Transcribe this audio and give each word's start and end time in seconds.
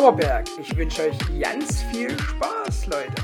Dauerberg. 0.00 0.46
Ich 0.58 0.74
wünsche 0.78 1.02
euch 1.02 1.18
ganz 1.38 1.82
viel 1.82 2.18
Spaß, 2.18 2.86
Leute. 2.86 3.22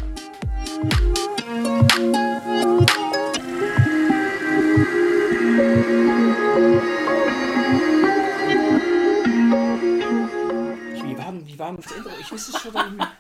Wie 10.93 11.17
war 11.17 11.33
denn, 11.33 11.47
wie 11.47 11.59
war 11.59 11.73
denn 11.73 11.77
das 11.77 11.93
Intro? 11.93 12.11
Ich 12.21 12.31
weiß 12.31 12.49
es 12.49 12.61
schon 12.61 12.73
gar 12.75 12.91
nicht 12.91 12.99
mehr. 12.99 13.13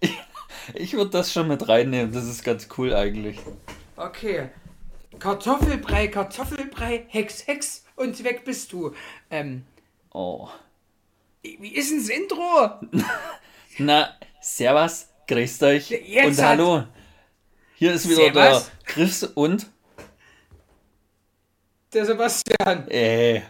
Ich 0.72 0.94
würde 0.94 1.10
das 1.10 1.32
schon 1.32 1.48
mit 1.48 1.68
reinnehmen, 1.68 2.12
das 2.12 2.24
ist 2.24 2.42
ganz 2.42 2.68
cool 2.78 2.94
eigentlich. 2.94 3.38
Okay. 3.96 4.48
Kartoffelbrei, 5.18 6.08
Kartoffelbrei, 6.08 7.04
Hex, 7.08 7.46
Hex 7.46 7.84
und 7.96 8.22
weg 8.24 8.44
bist 8.46 8.72
du. 8.72 8.94
Ähm, 9.30 9.64
Oh. 10.12 10.48
Wie 11.42 11.74
ist 11.74 11.90
denn 11.90 11.98
das 11.98 12.08
Intro? 12.08 12.70
Na, 13.78 14.10
servus, 14.40 15.08
grüßt 15.26 15.62
euch 15.64 15.90
Jetzt 15.90 16.38
und 16.38 16.44
hallo. 16.44 16.84
Hier 17.76 17.92
ist 17.94 18.08
wieder 18.08 18.32
Servus. 18.32 18.34
der 18.34 18.62
Chris 18.84 19.24
und 19.24 19.66
Der 21.92 22.04
Sebastian. 22.06 22.88
äh, 22.88 23.40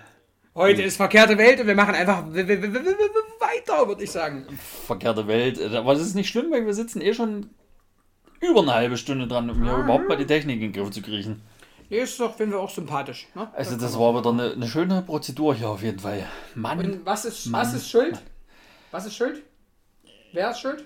Heute 0.55 0.83
ist 0.83 0.97
verkehrte 0.97 1.37
Welt 1.39 1.61
und 1.61 1.67
wir 1.67 1.75
machen 1.75 1.95
einfach 1.95 2.25
weiter, 2.27 3.87
würde 3.89 4.05
ich 4.05 4.11
sagen. 4.11 4.47
verkehrte 4.87 5.27
Welt. 5.27 5.61
Aber 5.75 5.95
das 5.95 6.03
ist 6.03 6.15
nicht 6.15 6.29
schlimm, 6.29 6.51
weil 6.51 6.67
wir 6.67 6.75
sitzen 6.75 7.01
eh 7.01 7.15
schon 7.15 7.51
über 8.41 8.61
eine 8.61 8.75
halbe 8.75 8.97
Stunde 8.97 9.27
dran, 9.29 9.49
um 9.51 9.63
hier 9.63 9.77
überhaupt 9.77 10.09
mal 10.09 10.17
die 10.17 10.27
Technik 10.27 10.57
in 10.61 10.73
den 10.73 10.73
Griff 10.73 10.91
zu 10.91 11.03
kriegen. 11.03 11.43
Nee, 11.91 11.99
ist 11.99 12.19
doch, 12.21 12.35
finden 12.37 12.53
wir 12.53 12.61
auch 12.61 12.71
sympathisch. 12.71 13.27
Ne? 13.35 13.51
Also 13.55 13.77
das 13.77 13.99
war 13.99 14.17
wieder 14.17 14.31
eine, 14.31 14.53
eine 14.53 14.69
schöne 14.69 15.03
Prozedur 15.03 15.55
hier 15.55 15.69
auf 15.69 15.83
jeden 15.83 15.99
Fall. 15.99 16.25
Mann, 16.55 16.79
Und 16.79 17.05
was 17.07 17.25
ist, 17.25 17.47
Mann. 17.47 17.63
was 17.63 17.75
ist 17.75 17.91
schuld? 17.91 18.19
Was 18.93 19.07
ist 19.07 19.17
schuld? 19.17 19.43
Wer 20.33 20.51
ist 20.53 20.61
schuld? 20.61 20.85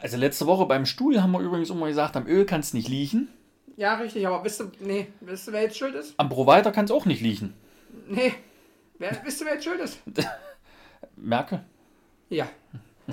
also 0.00 0.16
letzte 0.18 0.46
Woche 0.46 0.66
beim 0.66 0.84
Stuhl 0.86 1.22
haben 1.22 1.32
wir 1.32 1.40
übrigens 1.40 1.70
immer 1.70 1.86
gesagt, 1.86 2.16
am 2.16 2.26
Öl 2.26 2.44
kann 2.44 2.60
es 2.60 2.74
nicht 2.74 2.88
liegen, 2.88 3.28
Ja, 3.76 3.94
richtig, 3.94 4.26
aber 4.26 4.44
wisst 4.44 4.60
du, 4.60 4.70
nee, 4.80 5.06
wisst 5.20 5.48
du, 5.48 5.52
wer 5.52 5.62
jetzt 5.62 5.78
schuld 5.78 5.94
ist? 5.94 6.14
am 6.18 6.28
Provider 6.28 6.72
kann 6.72 6.84
es 6.86 6.90
auch 6.90 7.06
nicht 7.06 7.22
liegen. 7.22 7.54
Nee. 8.08 8.34
Wer, 8.98 9.18
wisst 9.24 9.40
ihr, 9.40 9.46
wer 9.46 9.54
jetzt 9.54 9.64
schuld 9.64 9.80
ist? 9.80 9.98
Merkel. 11.16 11.64
Ja. 12.28 12.48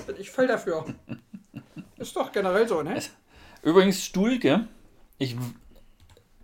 Bin 0.06 0.16
ich 0.20 0.30
voll 0.30 0.48
dafür. 0.48 0.86
Ist 1.98 2.16
doch 2.16 2.31
generell 2.31 2.68
so, 2.68 2.81
ne? 2.81 3.00
Übrigens 3.64 4.03
Stuhl, 4.03 4.38
gell? 4.40 4.68
Ich 5.18 5.36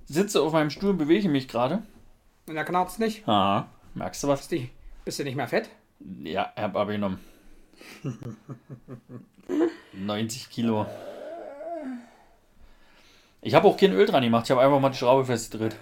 sitze 0.07 0.41
auf 0.41 0.53
meinem 0.53 0.69
Stuhl 0.69 0.89
und 0.91 0.97
bewege 0.97 1.29
mich 1.29 1.47
gerade. 1.47 1.83
Und 2.47 2.55
da 2.55 2.63
knarzt 2.63 2.99
nicht. 2.99 3.27
Ah, 3.27 3.67
merkst 3.93 4.23
du 4.23 4.27
was? 4.27 4.47
Bist 4.47 4.51
du, 4.63 4.67
bist 5.05 5.19
du 5.19 5.23
nicht 5.23 5.35
mehr 5.35 5.47
fett? 5.47 5.69
Ja, 6.23 6.51
hab 6.55 6.75
abgenommen. 6.75 7.19
90 9.93 10.49
Kilo. 10.49 10.85
Ich 13.41 13.53
habe 13.53 13.67
auch 13.67 13.77
kein 13.77 13.93
Öl 13.93 14.05
dran 14.05 14.23
gemacht, 14.23 14.45
ich 14.45 14.51
habe 14.51 14.61
einfach 14.61 14.79
mal 14.79 14.89
die 14.89 14.97
Schraube 14.97 15.25
festgedreht. 15.25 15.75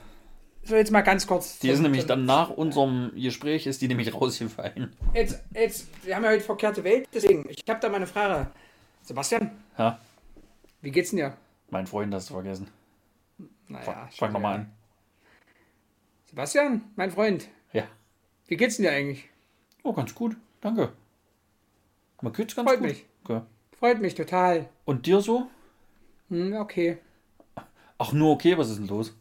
So, 0.63 0.75
jetzt 0.75 0.91
mal 0.91 1.01
ganz 1.01 1.27
kurz. 1.27 1.59
Die 1.59 1.69
ist 1.69 1.79
nämlich 1.79 2.05
dann 2.05 2.25
nach 2.25 2.49
unserem 2.49 3.11
Gespräch, 3.15 3.67
ist 3.67 3.81
die 3.81 3.87
nämlich 3.87 4.13
rausgefallen. 4.13 4.91
Jetzt, 5.13 5.43
jetzt, 5.53 5.87
wir 6.05 6.15
haben 6.15 6.23
ja 6.23 6.31
heute 6.31 6.41
verkehrte 6.43 6.83
Welt, 6.83 7.07
deswegen, 7.13 7.45
ich 7.49 7.63
habe 7.69 7.79
da 7.79 7.87
mal 7.89 7.97
eine 7.97 8.07
Frage. 8.07 8.49
Sebastian, 9.03 9.51
Ja, 9.77 9.99
wie 10.81 10.91
geht's 10.91 11.11
denn 11.11 11.17
dir? 11.17 11.37
mein 11.69 11.85
Freund 11.87 12.14
hast 12.14 12.30
du 12.30 12.33
vergessen. 12.33 12.67
Naja, 13.67 14.08
Fang, 14.11 14.31
nochmal 14.33 14.55
an. 14.55 14.71
Sebastian, 16.26 16.81
mein 16.95 17.11
Freund, 17.11 17.48
Ja. 17.73 17.83
wie 18.48 18.58
geht's 18.58 18.77
denn 18.77 18.83
dir 18.86 18.92
eigentlich? 18.92 19.30
Oh, 19.83 19.93
ganz 19.93 20.14
gut, 20.14 20.36
danke. 20.61 20.92
Man 22.21 22.33
geht's 22.33 22.55
ganz 22.55 22.70
Freut 22.70 22.80
gut. 22.80 22.87
mich. 22.89 23.05
Okay. 23.23 23.42
Freut 23.77 24.02
mich 24.02 24.15
total. 24.15 24.70
Und 24.86 25.05
dir 25.05 25.21
so? 25.21 25.48
Hm, 26.30 26.53
okay, 26.55 26.98
Ach, 27.98 28.11
nur 28.11 28.31
okay, 28.33 28.58
was 28.58 28.70
ist 28.70 28.80
denn 28.80 28.87
los? 28.87 29.15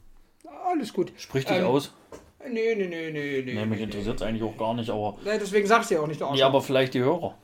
alles 0.67 0.93
gut. 0.93 1.13
Sprich 1.17 1.45
dich 1.45 1.57
Ähm, 1.59 1.67
aus. 1.67 1.95
Nee, 2.41 2.75
nee, 2.75 2.87
nee, 2.89 3.11
nee, 3.13 3.43
nee. 3.45 3.55
Nee, 3.55 3.67
mich 3.67 3.81
interessiert 3.81 4.17
es 4.17 4.23
eigentlich 4.23 4.43
auch 4.43 4.57
gar 4.57 4.75
nicht, 4.75 4.91
aber. 4.91 5.17
Nee, 5.25 5.39
deswegen 5.39 5.67
sagst 5.67 5.91
du 5.91 5.95
ja 5.95 6.01
auch 6.01 6.07
nicht, 6.09 6.21
Arschloch. 6.21 6.37
Ja, 6.39 6.47
aber 6.47 6.61
vielleicht 6.61 6.95
die 6.95 7.01
Hörer. 7.01 7.39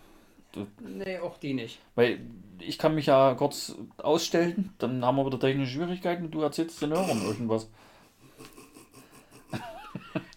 Nee, 0.78 1.18
auch 1.18 1.38
die 1.38 1.54
nicht. 1.54 1.80
Weil 1.94 2.20
ich 2.58 2.78
kann 2.78 2.94
mich 2.94 3.06
ja 3.06 3.34
kurz 3.34 3.74
ausstellen, 3.98 4.74
dann 4.78 5.04
haben 5.04 5.16
wir 5.16 5.26
wieder 5.26 5.38
technische 5.40 5.72
Schwierigkeiten 5.74 6.24
und 6.26 6.32
du 6.32 6.42
erzählst 6.42 6.82
den 6.82 6.90
Hörern 6.92 7.22
irgendwas. 7.22 7.70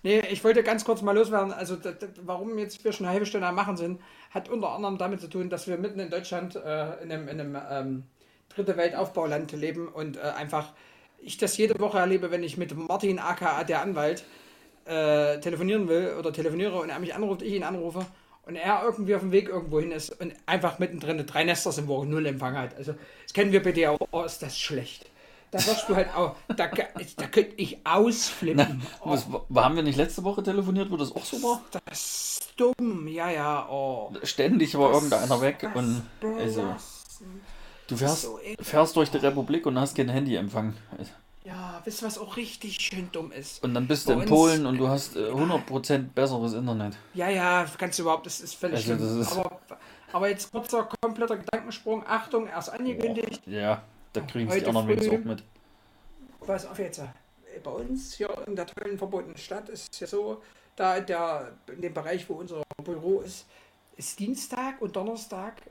Nee, 0.03 0.19
ich 0.31 0.43
wollte 0.43 0.63
ganz 0.63 0.83
kurz 0.85 1.01
mal 1.01 1.15
loswerden. 1.15 1.53
Also, 1.53 1.75
d- 1.75 1.93
d- 1.93 2.07
warum 2.23 2.57
jetzt 2.57 2.83
wir 2.83 2.91
schon 2.91 3.05
eine 3.05 3.13
halbe 3.13 3.25
Stunde 3.25 3.47
am 3.47 3.55
Machen 3.55 3.77
sind, 3.77 4.01
hat 4.31 4.49
unter 4.49 4.69
anderem 4.69 4.97
damit 4.97 5.21
zu 5.21 5.27
tun, 5.29 5.49
dass 5.49 5.67
wir 5.67 5.77
mitten 5.77 5.99
in 5.99 6.09
Deutschland 6.09 6.55
äh, 6.55 7.01
in 7.03 7.11
einem, 7.11 7.27
in 7.27 7.39
einem 7.39 7.57
ähm, 7.69 8.03
dritte 8.49 8.77
Weltaufbauland 8.77 9.51
leben 9.53 9.87
und 9.87 10.17
äh, 10.17 10.21
einfach 10.21 10.73
ich 11.19 11.37
das 11.37 11.55
jede 11.57 11.79
Woche 11.79 11.99
erlebe, 11.99 12.31
wenn 12.31 12.43
ich 12.43 12.57
mit 12.57 12.75
Martin 12.75 13.17
aka 13.19 13.63
der 13.63 13.81
Anwalt 13.81 14.25
äh, 14.85 15.39
telefonieren 15.39 15.87
will 15.87 16.15
oder 16.19 16.33
telefoniere 16.33 16.79
und 16.81 16.89
er 16.89 16.99
mich 16.99 17.15
anruft, 17.15 17.41
ich 17.41 17.53
ihn 17.53 17.63
anrufe 17.63 18.05
und 18.45 18.55
er 18.55 18.83
irgendwie 18.83 19.15
auf 19.15 19.21
dem 19.21 19.31
Weg 19.31 19.49
irgendwo 19.49 19.79
hin 19.79 19.91
ist 19.91 20.09
und 20.19 20.33
einfach 20.45 20.79
mittendrin 20.79 21.25
drei 21.25 21.43
Nester 21.43 21.71
sind, 21.71 21.87
wo 21.87 22.01
er 22.01 22.05
null 22.05 22.25
Empfang 22.25 22.57
hat. 22.57 22.75
Also, 22.75 22.93
das 23.23 23.33
kennen 23.33 23.51
wir 23.51 23.61
bitte 23.61 23.89
auch. 23.89 23.99
Oh, 24.11 24.23
ist 24.23 24.41
das 24.41 24.57
schlecht. 24.57 25.05
Da 25.51 25.59
wirst 25.59 25.87
du 25.87 25.95
halt 25.95 26.07
auch, 26.15 26.35
da, 26.47 26.67
da 27.17 27.27
könnte 27.27 27.53
ich 27.57 27.85
ausflippen. 27.85 28.81
Oh. 29.01 29.11
Was, 29.11 29.27
haben 29.63 29.75
wir 29.75 29.83
nicht 29.83 29.97
letzte 29.97 30.23
Woche 30.23 30.41
telefoniert, 30.41 30.89
wo 30.89 30.97
das 30.97 31.11
auch 31.15 31.23
so 31.23 31.41
war? 31.43 31.61
Das 31.85 32.39
ist 32.39 32.53
dumm, 32.57 33.07
ja, 33.07 33.29
ja, 33.29 33.67
oh. 33.69 34.11
Ständig 34.23 34.75
war 34.77 34.89
Das- 34.91 35.03
irgendeiner 35.03 35.41
weg 35.41 35.69
und 35.75 36.01
also, 36.39 36.75
du 37.87 37.95
fährst, 37.97 38.21
so 38.23 38.39
fährst 38.61 38.95
durch 38.95 39.11
die 39.11 39.17
Republik 39.17 39.65
und 39.67 39.77
hast 39.79 39.95
kein 39.95 40.09
Handyempfang. 40.09 40.73
Ja, 41.45 41.81
wisst 41.83 42.01
ihr, 42.01 42.07
was 42.07 42.17
auch 42.17 42.37
richtig 42.37 42.79
schön 42.79 43.09
dumm 43.11 43.31
ist? 43.31 43.61
Und 43.63 43.73
dann 43.73 43.85
bist 43.87 44.05
du 44.07 44.09
Bei 44.11 44.13
in 44.13 44.19
uns- 44.21 44.29
Polen 44.29 44.65
und 44.65 44.77
du 44.77 44.87
hast 44.87 45.15
äh, 45.17 45.29
100% 45.29 46.13
besseres 46.13 46.53
Internet. 46.53 46.95
Ja, 47.13 47.29
ja, 47.29 47.65
kannst 47.77 47.99
du 47.99 48.03
überhaupt, 48.03 48.25
das 48.25 48.39
ist 48.39 48.55
völlig 48.55 48.77
Also, 48.77 48.95
schlimm. 48.95 48.99
das 49.17 49.27
ist- 49.27 49.37
aber, 49.37 49.59
aber 50.13 50.29
jetzt 50.29 50.51
kurzer, 50.51 50.87
kompletter 51.01 51.35
Gedankensprung. 51.37 52.05
Achtung, 52.07 52.47
erst 52.47 52.69
angekündigt. 52.71 53.41
Ja, 53.45 53.83
da 54.13 54.21
kriegen 54.21 54.47
es 54.47 54.53
die 54.55 54.59
Heute 54.61 54.69
anderen 54.69 54.87
wenigstens 54.87 55.19
auch 55.21 55.25
mit. 55.25 55.43
Pass 56.45 56.65
auf 56.65 56.79
jetzt. 56.79 56.99
äh, 56.99 57.07
Bei 57.61 57.71
uns 57.71 58.13
hier 58.13 58.29
in 58.47 58.55
der 58.55 58.65
tollen 58.65 58.97
verbotenen 58.97 59.37
Stadt 59.37 59.67
ist 59.69 59.91
es 59.93 59.99
ja 59.99 60.07
so, 60.07 60.41
da 60.75 60.95
in, 60.97 61.05
der, 61.05 61.51
in 61.67 61.81
dem 61.81 61.93
Bereich, 61.93 62.27
wo 62.29 62.35
unser 62.35 62.63
Büro 62.83 63.19
ist, 63.21 63.45
ist 63.97 64.17
Dienstag 64.17 64.81
und 64.81 64.95
Donnerstag, 64.95 65.61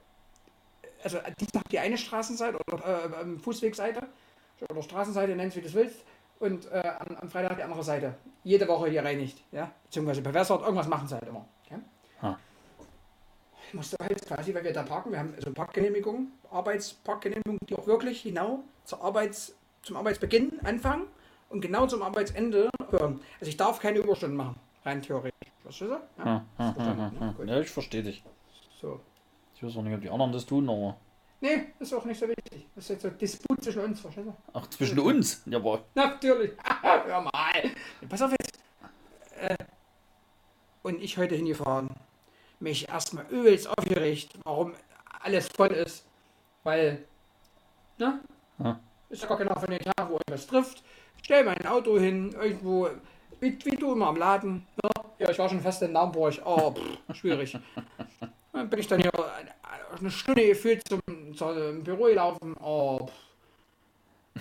also 1.03 1.19
Dienstag 1.41 1.69
die 1.71 1.79
eine 1.79 1.99
Straßenseite 1.99 2.59
oder 2.71 2.85
äh, 3.19 3.23
ähm, 3.23 3.41
Fußwegseite 3.41 4.07
oder 4.71 4.83
Straßenseite, 4.83 5.35
nennst 5.35 5.57
wie 5.57 5.61
du 5.61 5.67
es 5.67 5.75
willst, 5.75 6.05
und 6.43 6.71
äh, 6.73 6.83
am, 6.99 7.17
am 7.17 7.29
Freitag 7.29 7.57
die 7.57 7.63
andere 7.63 7.85
Seite. 7.85 8.15
Jede 8.43 8.67
Woche 8.67 8.91
hier 8.91 9.05
reinigt, 9.05 9.43
ja, 9.53 9.71
beziehungsweise 9.85 10.23
bewässert, 10.23 10.63
irgendwas 10.63 10.89
machen 10.89 11.07
sie 11.07 11.15
halt 11.15 11.29
immer. 11.29 11.47
Ja? 11.71 11.79
Ah. 12.21 12.37
Ich 13.69 13.75
musste 13.75 13.97
halt 14.01 14.27
quasi, 14.27 14.53
weil 14.55 14.65
wir 14.65 14.73
da 14.73 14.83
parken, 14.83 15.13
wir 15.13 15.21
haben 15.21 15.35
so 15.39 15.53
Parkgenehmigung, 15.53 16.33
Arbeitsparkgenehmigung, 16.51 17.59
die 17.69 17.77
auch 17.77 17.87
wirklich 17.87 18.25
genau 18.25 18.65
zur 18.85 19.03
Arbeits, 19.05 19.55
zum 19.83 19.97
Arbeitsbeginn 19.97 20.59
anfangen 20.65 21.07
und 21.49 21.61
genau 21.61 21.87
zum 21.87 22.03
Arbeitsende 22.03 22.71
hören. 22.91 23.21
Also 23.39 23.49
ich 23.49 23.57
darf 23.57 23.79
keine 23.79 23.99
Überstunden 23.99 24.37
machen, 24.37 24.57
rein 24.85 25.01
theoretisch. 25.01 25.33
Verstehst 25.63 25.93
du? 25.93 26.23
Ja? 26.25 26.25
Hm, 26.25 26.67
hm, 26.67 26.75
verstanden, 26.75 27.21
hm, 27.21 27.27
ne? 27.29 27.35
hm. 27.39 27.49
Ja, 27.49 27.61
ich 27.61 27.71
verstehe 27.71 28.03
dich. 28.03 28.25
So. 28.81 29.01
Ich 29.55 29.63
weiß 29.63 29.77
auch 29.77 29.83
nicht, 29.83 29.95
ob 29.95 30.01
die 30.01 30.11
anderen 30.11 30.33
das 30.33 30.45
tun, 30.45 30.69
aber. 30.69 30.97
Nee, 31.43 31.73
ist 31.81 31.93
auch 31.93 32.05
nicht 32.05 32.21
so 32.21 32.29
wichtig. 32.29 32.69
Das 32.77 32.85
ist 32.85 32.91
jetzt 32.91 33.03
so 33.03 33.09
ein 33.09 33.19
Disput 33.19 33.65
zwischen 33.65 33.83
uns, 33.83 33.99
verstehst 33.99 34.29
du? 34.29 34.37
Ach, 34.53 34.65
zwischen 34.69 35.01
uns? 35.01 35.43
Jawohl. 35.47 35.83
Natürlich. 35.93 36.53
Hör 36.83 37.21
mal. 37.21 37.73
Pass 38.09 38.23
auf 38.23 38.31
jetzt. 38.31 38.61
Äh, 39.41 39.57
und 40.85 41.03
ich 41.03 41.19
heute 41.19 41.35
hingefahren. 41.35 41.89
Mich 42.61 42.89
erstmal 42.89 43.27
übelst 43.27 43.69
aufgeregt, 43.69 44.39
warum 44.45 44.75
alles 45.21 45.49
voll 45.49 45.73
ist. 45.73 46.07
Weil, 46.63 47.07
ne? 47.99 48.21
Ja. 48.61 48.79
Ist 49.09 49.23
ja 49.23 49.29
gar 49.29 49.39
keiner 49.39 49.59
von 49.59 49.69
den 49.69 49.81
Tagen, 49.81 50.13
wo 50.13 50.19
etwas 50.19 50.47
trifft. 50.47 50.85
Stell 51.25 51.43
mein 51.43 51.67
Auto 51.67 51.99
hin, 51.99 52.31
irgendwo, 52.41 52.89
wie, 53.41 53.59
wie 53.65 53.77
du 53.77 53.95
immer 53.95 54.07
am 54.07 54.17
Laden. 54.17 54.65
Ne? 54.81 54.91
Ja, 55.19 55.31
ich 55.31 55.39
war 55.41 55.49
schon 55.49 55.61
fast 55.61 55.83
in 55.83 55.91
Naumburg. 55.91 56.41
Oh, 56.45 56.73
pff, 56.73 57.17
schwierig. 57.17 57.59
Dann 58.53 58.69
bin 58.69 58.79
ich 58.81 58.87
dann 58.87 59.01
hier 59.01 59.11
eine 59.99 60.11
Stunde 60.11 60.47
gefühlt 60.47 60.87
zum, 60.87 61.01
zum 61.37 61.83
Büro 61.83 62.05
gelaufen. 62.05 62.55
Oh, 62.61 63.09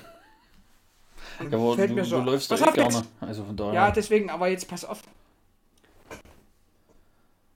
Ja, 1.39 1.47
aber 1.57 1.75
fällt 1.75 1.91
du, 1.91 1.95
mir 1.95 2.05
so- 2.05 2.19
du 2.19 2.25
läufst 2.25 2.51
doch 2.51 2.59
eh 2.61 2.65
jetzt. 2.65 2.75
gerne. 2.75 3.03
Also 3.21 3.43
von 3.45 3.55
daher. 3.57 3.73
Ja, 3.73 3.91
deswegen, 3.91 4.29
aber 4.29 4.47
jetzt 4.49 4.67
pass 4.67 4.85
auf. 4.85 5.01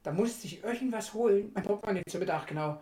Da 0.03 0.11
musste 0.11 0.47
ich 0.47 0.63
irgendwas 0.63 1.13
holen. 1.13 1.51
Mein 1.53 1.63
Portemonnaie 1.63 2.03
zum 2.09 2.19
Mittag, 2.19 2.47
genau. 2.47 2.79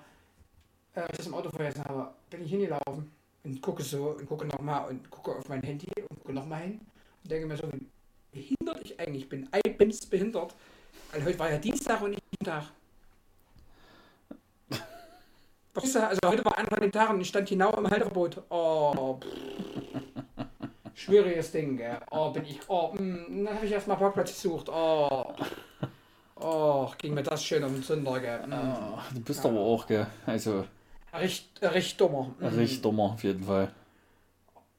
Äh, 0.96 1.00
als 1.02 1.12
ich 1.12 1.18
das 1.18 1.28
im 1.28 1.34
Auto 1.34 1.50
vergessen 1.50 1.84
habe, 1.86 2.14
bin 2.30 2.44
ich 2.44 2.50
hingelaufen 2.52 3.12
und 3.44 3.62
gucke 3.62 3.81
so 3.84 4.10
und 4.12 4.25
gucke 4.28 4.46
nochmal 4.46 4.90
und 4.90 5.10
gucke 5.10 5.31
auf 5.36 5.48
mein 5.50 5.62
Handy 5.64 5.88
und 6.10 6.20
gucke 6.20 6.34
nochmal 6.34 6.62
hin 6.64 6.81
und 7.24 7.31
denke 7.31 7.48
mir 7.48 7.58
so, 7.58 7.64
wie 7.72 7.88
behindert 8.31 8.81
ich 8.84 9.00
eigentlich 9.00 9.28
bin. 9.30 9.48
Eibims 9.52 10.06
behindert. 10.06 10.54
Weil 11.12 11.24
heute 11.25 11.40
war 11.40 11.52
ja 11.52 11.58
Dienstag 11.58 12.02
und 12.02 12.12
nicht 12.12 12.24
Dienstag. 12.40 12.66
Also 15.75 16.00
heute 16.25 16.46
war 16.46 16.58
einer 16.58 16.68
von 16.68 16.81
den 16.81 16.92
Tagen 16.92 17.16
und 17.16 17.22
ich 17.22 17.30
stand 17.30 17.50
genau 17.50 17.72
im 17.72 17.90
Halteverbot. 17.90 18.44
Oh, 18.50 19.18
pff. 19.20 20.44
Schwieriges 20.96 21.52
Ding, 21.52 21.78
gell? 21.78 22.00
Oh, 22.12 22.30
bin 22.30 22.46
ich. 22.46 22.60
Oh, 22.68 22.94
mm, 22.94 23.46
dann 23.46 23.56
habe 23.56 23.66
ich 23.66 23.72
erstmal 23.72 23.98
Parkplatz 23.98 24.30
gesucht. 24.34 24.70
Oh. 24.70 25.34
Oh, 26.36 26.92
ging 27.00 27.16
mir 27.16 27.24
das 27.24 27.44
schön 27.44 27.64
um 27.64 27.74
den 27.74 27.81
Sünder, 27.81 28.20
gell? 28.20 28.42
Ah, 28.52 29.02
Du 29.14 29.22
bist 29.22 29.44
aber 29.46 29.60
auch, 29.60 29.88
gell? 29.88 30.06
Also, 30.25 30.66
Recht, 31.12 31.50
recht 31.62 32.00
dummer. 32.00 32.34
Mm. 32.40 32.46
richtig 32.46 32.81
dummer 32.81 33.04
auf 33.04 33.24
jeden 33.24 33.44
Fall. 33.44 33.72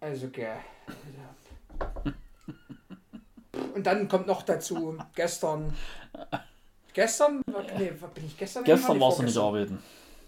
Also, 0.01 0.29
gell. 0.29 0.57
Und 3.75 3.85
dann 3.87 4.07
kommt 4.09 4.27
noch 4.27 4.43
dazu, 4.43 4.97
gestern. 5.15 5.75
Gestern? 6.93 7.43
Nee, 7.77 7.93
bin 8.15 8.27
ich 8.27 8.39
gestern? 8.39 8.63
Gestern 8.63 9.01
warst 9.01 9.19
du 9.19 9.25
nicht 9.25 9.37
arbeiten. 9.37 9.83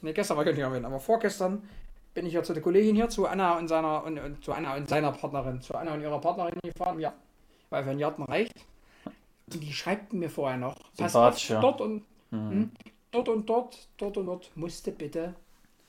Nee, 0.06 0.12
gestern 0.12 0.37
war 0.37 0.47
ich 0.47 0.55
nicht 0.55 0.64
arbeiten, 0.64 0.85
aber 0.85 1.00
vorgestern 1.00 1.69
bin 2.14 2.26
ich 2.26 2.32
ja 2.32 2.41
zu 2.41 2.53
der 2.53 2.62
Kollegin 2.62 2.94
hier, 2.94 3.08
zu 3.08 3.26
Anna 3.26 3.58
und 3.58 3.67
seiner 3.67 4.05
und, 4.05 4.17
und 4.20 4.44
zu 4.44 4.53
Anna 4.53 4.76
und 4.76 4.88
seiner 4.88 5.11
Partnerin, 5.11 5.61
zu 5.61 5.75
Anna 5.75 5.94
und 5.94 6.00
ihrer 6.00 6.20
Partnerin 6.20 6.55
gefahren, 6.62 7.00
ja, 7.00 7.12
weil 7.70 7.82
für 7.82 7.91
einen 7.91 7.99
Garten 7.99 8.23
reicht. 8.23 8.55
Und 9.53 9.61
die 9.61 9.73
schreibten 9.73 10.20
mir 10.20 10.31
vorher 10.31 10.58
noch, 10.58 10.76
pass 10.97 11.17
auf, 11.17 11.37
ja. 11.49 11.61
dort 11.61 11.81
und 11.81 12.05
hm, 12.31 12.70
dort 13.11 13.29
und 13.29 13.50
dort, 13.50 13.88
dort 13.97 14.17
und 14.17 14.26
dort 14.26 14.56
musste 14.56 14.93
bitte 14.93 15.35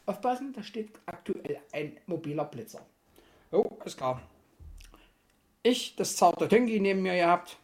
aufpassen, 0.07 0.51
da 0.51 0.63
steht 0.63 0.89
aktuell 1.05 1.59
ein 1.71 1.97
mobiler 2.07 2.45
Blitzer. 2.45 2.81
Oh, 3.51 3.69
ist 3.85 3.97
klar. 3.97 4.19
Ich, 5.61 5.95
das 5.95 6.15
zarte 6.15 6.47
Tönki 6.47 6.79
neben 6.79 7.03
mir 7.03 7.13
gehabt. 7.13 7.57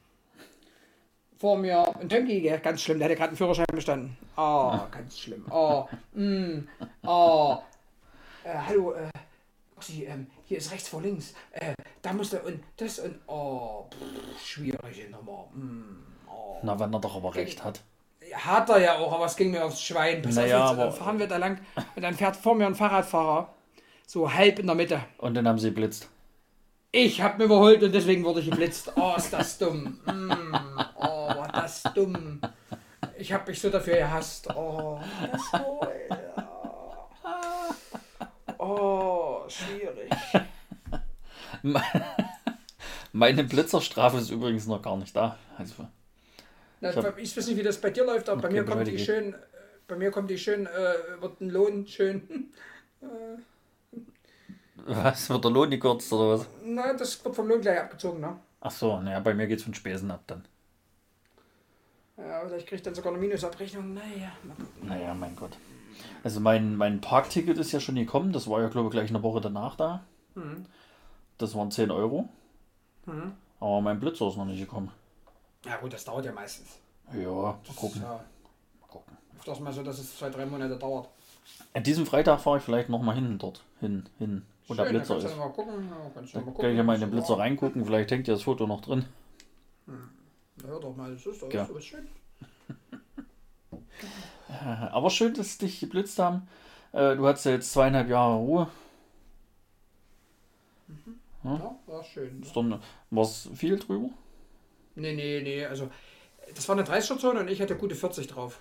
Vor 1.40 1.58
mir 1.58 1.98
ein 2.00 2.10
Tönki, 2.10 2.42
ganz 2.62 2.84
schlimm, 2.84 3.00
der 3.00 3.08
hatte 3.08 3.16
gerade 3.16 3.30
einen 3.30 3.38
Führerschein 3.38 3.66
bestanden. 3.74 4.16
Oh, 4.36 4.80
ganz 4.92 5.20
schlimm. 5.20 5.46
Oh, 5.52 5.86
mm, 6.14 6.68
oh. 7.06 7.58
Äh, 8.44 8.58
hallo, 8.68 8.94
äh, 8.94 9.10
Sie, 9.80 10.06
ähm, 10.06 10.28
hier 10.46 10.58
ist 10.60 10.72
rechts 10.72 10.88
vor 10.88 11.02
links. 11.02 11.34
Äh, 11.52 11.74
da 12.02 12.14
musste 12.14 12.42
und 12.42 12.64
das 12.78 13.00
und 13.00 13.20
oh, 13.28 13.86
pff, 13.92 14.46
schwierige 14.46 15.10
Nummer. 15.12 15.46
Mm, 15.54 16.04
oh. 16.30 16.58
Na, 16.64 16.80
wenn 16.80 16.94
er 16.94 17.00
doch 17.00 17.16
aber 17.16 17.36
recht 17.36 17.64
hat. 17.64 17.82
Hat 18.34 18.70
er 18.70 18.80
ja 18.80 18.98
auch, 18.98 19.12
aber 19.14 19.26
es 19.26 19.36
ging 19.36 19.52
mir 19.52 19.66
aufs 19.66 19.82
Schwein. 19.82 20.22
Pass 20.22 20.36
Naja, 20.36 20.64
auf, 20.64 20.72
jetzt, 20.72 20.80
aber- 20.80 20.88
äh, 20.88 20.92
fahren 20.92 21.20
wir 21.20 21.28
da 21.28 21.38
lang 21.38 21.60
und 21.96 22.02
dann 22.02 22.14
fährt 22.16 22.36
vor 22.38 22.56
mir 22.56 22.66
ein 22.66 22.76
Fahrradfahrer, 22.76 23.54
so 24.08 24.34
halb 24.34 24.60
in 24.60 24.68
der 24.68 24.76
Mitte. 24.76 25.02
Und 25.18 25.34
dann 25.36 25.48
haben 25.48 25.60
sie 25.60 25.72
blitzt. 25.72 26.10
Ich 26.94 27.22
hab 27.22 27.38
mir 27.38 27.46
überholt 27.46 27.84
und 27.84 27.92
deswegen 27.94 28.24
wurde 28.24 28.40
ich 28.40 28.50
geblitzt. 28.50 28.94
Oh, 28.96 29.14
ist 29.18 29.34
das 29.34 29.58
dumm. 29.58 30.00
Mm, 30.06 30.56
oh, 30.96 31.28
war 31.28 31.50
das 31.52 31.84
dumm. 31.94 32.40
Ich 33.24 33.32
hab 33.32 33.48
mich 33.48 33.62
so 33.62 33.70
dafür 33.70 33.96
gehasst. 33.96 34.50
Oh, 34.54 35.00
das 35.32 35.62
wohl. 35.64 35.94
Oh, 38.58 39.44
schwierig. 39.48 40.12
Meine 43.14 43.46
Blitzerstrafe 43.46 44.18
ist 44.18 44.30
übrigens 44.30 44.68
noch 44.68 44.82
gar 44.82 44.98
nicht 44.98 45.16
da. 45.16 45.38
Also, 45.58 45.88
Na, 46.82 46.90
Ich 46.90 46.98
hab- 46.98 47.18
ich 47.18 47.38
weiß 47.38 47.48
nicht, 47.48 47.56
wie 47.58 47.64
das 47.64 47.80
bei 47.80 47.92
dir 47.92 48.04
läuft, 48.04 48.28
aber 48.28 48.42
bei 48.42 48.50
mir 48.50 48.66
kommt 48.66 48.86
die 48.88 49.00
schön, 49.00 49.34
äh, 49.34 49.38
bei 49.88 49.96
mir 49.96 50.12
kommt 50.12 50.30
die 50.30 50.38
schön, 50.38 50.66
äh, 50.66 51.22
wird 51.22 51.40
ein 51.40 51.50
Lohn 51.50 51.88
schön. 51.88 52.52
was? 54.86 55.30
Wird 55.30 55.46
der 55.46 55.52
Lohn 55.52 55.70
gekürzt 55.70 56.12
oder 56.12 56.40
was? 56.40 56.48
Na, 56.66 56.92
das 56.92 57.24
wird 57.24 57.34
vom 57.34 57.48
Lohn 57.48 57.62
gleich 57.62 57.80
abgezogen, 57.80 58.20
ne? 58.20 58.38
Ach 58.60 58.72
so, 58.72 59.00
naja, 59.00 59.22
bei 59.22 59.34
mir 59.34 59.48
geht's 59.48 59.64
von 59.64 59.74
Spesen 59.74 60.12
ab 60.12 60.24
dann. 60.28 60.46
Ja, 62.18 62.42
vielleicht 62.46 62.68
kriege 62.68 62.76
ich 62.78 62.82
dann 62.84 62.94
sogar 62.96 63.12
eine 63.12 63.22
Minusabrechnung. 63.22 63.94
Naja, 63.94 64.32
mal 64.44 64.56
gucken. 64.56 64.88
Naja, 64.88 65.14
mein 65.14 65.36
Gott. 65.36 65.58
Also 66.24 66.40
mein, 66.40 66.76
mein 66.76 67.02
Parkticket 67.02 67.58
ist 67.58 67.72
ja 67.72 67.80
schon 67.80 67.96
gekommen. 67.96 68.32
Das 68.34 68.48
war 68.50 68.62
ja, 68.62 68.68
glaube 68.68 68.88
ich, 68.88 68.92
gleich 68.92 69.10
eine 69.10 69.24
Woche 69.24 69.42
danach 69.42 69.76
da. 69.76 70.04
Mhm. 70.36 70.66
Das 71.38 71.56
waren 71.56 71.72
10 71.72 71.92
Euro. 71.92 72.30
Mhm. 73.06 73.34
Aber 73.60 73.82
mein 73.82 74.00
Blitzer 74.00 74.28
ist 74.28 74.38
noch 74.38 74.46
nicht 74.46 74.60
gekommen. 74.60 74.92
Ja 75.66 75.78
gut, 75.78 75.94
das 75.94 76.04
dauert 76.04 76.26
ja 76.26 76.32
meistens. 76.34 76.78
Ja, 77.14 77.30
mal 77.30 77.56
gucken. 77.76 78.02
Ist 78.02 78.04
ja 78.04 78.10
Mal 78.82 78.88
gucken. 78.88 79.18
öfters 79.38 79.60
mal 79.60 79.74
so, 79.74 79.84
dass 79.84 80.00
es 80.00 80.18
zwei, 80.18 80.30
drei 80.30 80.46
Monate 80.46 80.78
dauert. 80.78 81.10
An 81.74 81.84
diesem 81.84 82.06
Freitag 82.06 82.40
fahre 82.42 82.58
ich 82.58 82.64
vielleicht 82.64 82.90
nochmal 82.90 83.16
hin 83.16 83.38
dort. 83.40 83.64
Hin, 83.80 84.08
hin. 84.20 84.44
Wo 84.68 84.74
der 84.74 84.86
Schön, 84.86 84.94
da 84.94 85.00
Blitzer 85.00 85.18
ist. 85.18 85.38
Mal 85.38 85.50
gucken. 85.50 85.90
Ja, 85.90 85.96
mal 86.42 86.54
kann 86.54 86.70
ich 86.72 86.78
ja 86.78 86.84
mal 86.84 86.96
in 86.96 87.02
den 87.02 87.12
Blitzer 87.12 87.38
reingucken. 87.38 87.86
Vielleicht 87.86 88.12
hängt 88.12 88.28
ja 88.28 88.34
das 88.34 88.44
Foto 88.44 88.68
noch 88.68 88.82
drin. 88.82 89.06
Na, 89.86 89.94
Hör 90.66 90.80
doch 90.80 90.96
mal, 90.96 91.12
das 91.14 91.26
ist 91.26 91.42
doch 91.42 91.52
Ja. 91.52 91.66
so 91.66 91.80
schön. 91.80 92.08
Aber 94.92 95.10
schön, 95.10 95.34
dass 95.34 95.58
dich 95.58 95.80
geblitzt 95.80 96.20
haben. 96.20 96.48
Äh, 96.92 97.16
Du 97.16 97.26
hattest 97.28 97.46
ja 97.46 97.52
jetzt 97.54 97.72
zweieinhalb 97.72 98.08
Jahre 98.10 98.36
Ruhe. 98.36 98.68
Ja, 101.44 101.76
war 101.88 102.04
schön. 102.04 102.42
Ist 102.42 102.56
dann 102.56 102.80
was 103.10 103.50
viel 103.56 103.78
drüber? 103.78 104.10
Nee, 104.96 105.14
nee, 105.14 105.42
nee, 105.42 105.66
also 105.66 105.90
das 106.56 106.68
war 106.70 106.78
eine 106.78 106.86
30er-Zone 106.88 107.40
und 107.42 107.50
ich 107.50 107.60
hatte 107.62 107.76
gute 107.76 107.96
40 107.96 108.28
drauf. 108.28 108.60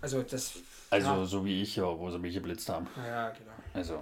Also 0.00 0.22
das. 0.22 0.52
Also 0.90 1.08
Ja. 1.08 1.24
so 1.24 1.44
wie 1.44 1.62
ich 1.62 1.76
ja, 1.76 1.84
wo 1.98 2.10
sie 2.10 2.18
mich 2.18 2.34
geblitzt 2.34 2.68
haben. 2.68 2.86
Ja, 2.96 3.30
genau. 3.30 3.52
Also, 3.74 3.98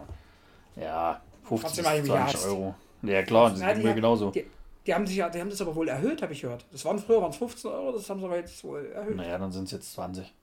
ja, 0.76 1.22
50 1.44 1.60
Trotzdem 1.66 1.86
habe 1.86 1.96
ich 1.96 2.02
mich 2.02 2.10
20 2.12 2.32
gehasst. 2.32 2.46
Euro. 2.48 2.74
Ja 3.02 3.22
klar, 3.22 3.50
das 3.50 3.60
ist 3.60 3.82
mir 3.84 3.94
genauso. 3.94 4.30
Die, 4.32 4.44
die 4.90 4.94
haben 4.96 5.06
sich 5.06 5.18
ja, 5.18 5.28
die 5.28 5.40
haben 5.40 5.50
das 5.50 5.60
aber 5.60 5.76
wohl 5.76 5.86
erhöht, 5.86 6.20
habe 6.20 6.32
ich 6.32 6.40
gehört. 6.40 6.66
Das 6.72 6.84
waren 6.84 6.98
früher 6.98 7.22
waren 7.22 7.30
es 7.30 7.36
15 7.36 7.70
Euro, 7.70 7.92
das 7.92 8.10
haben 8.10 8.18
sie 8.18 8.26
aber 8.26 8.38
jetzt 8.38 8.64
wohl 8.64 8.86
erhöht. 8.86 9.14
Naja, 9.14 9.38
dann 9.38 9.52
sind 9.52 9.64
es 9.66 9.70
jetzt 9.70 9.92
20. 9.92 10.34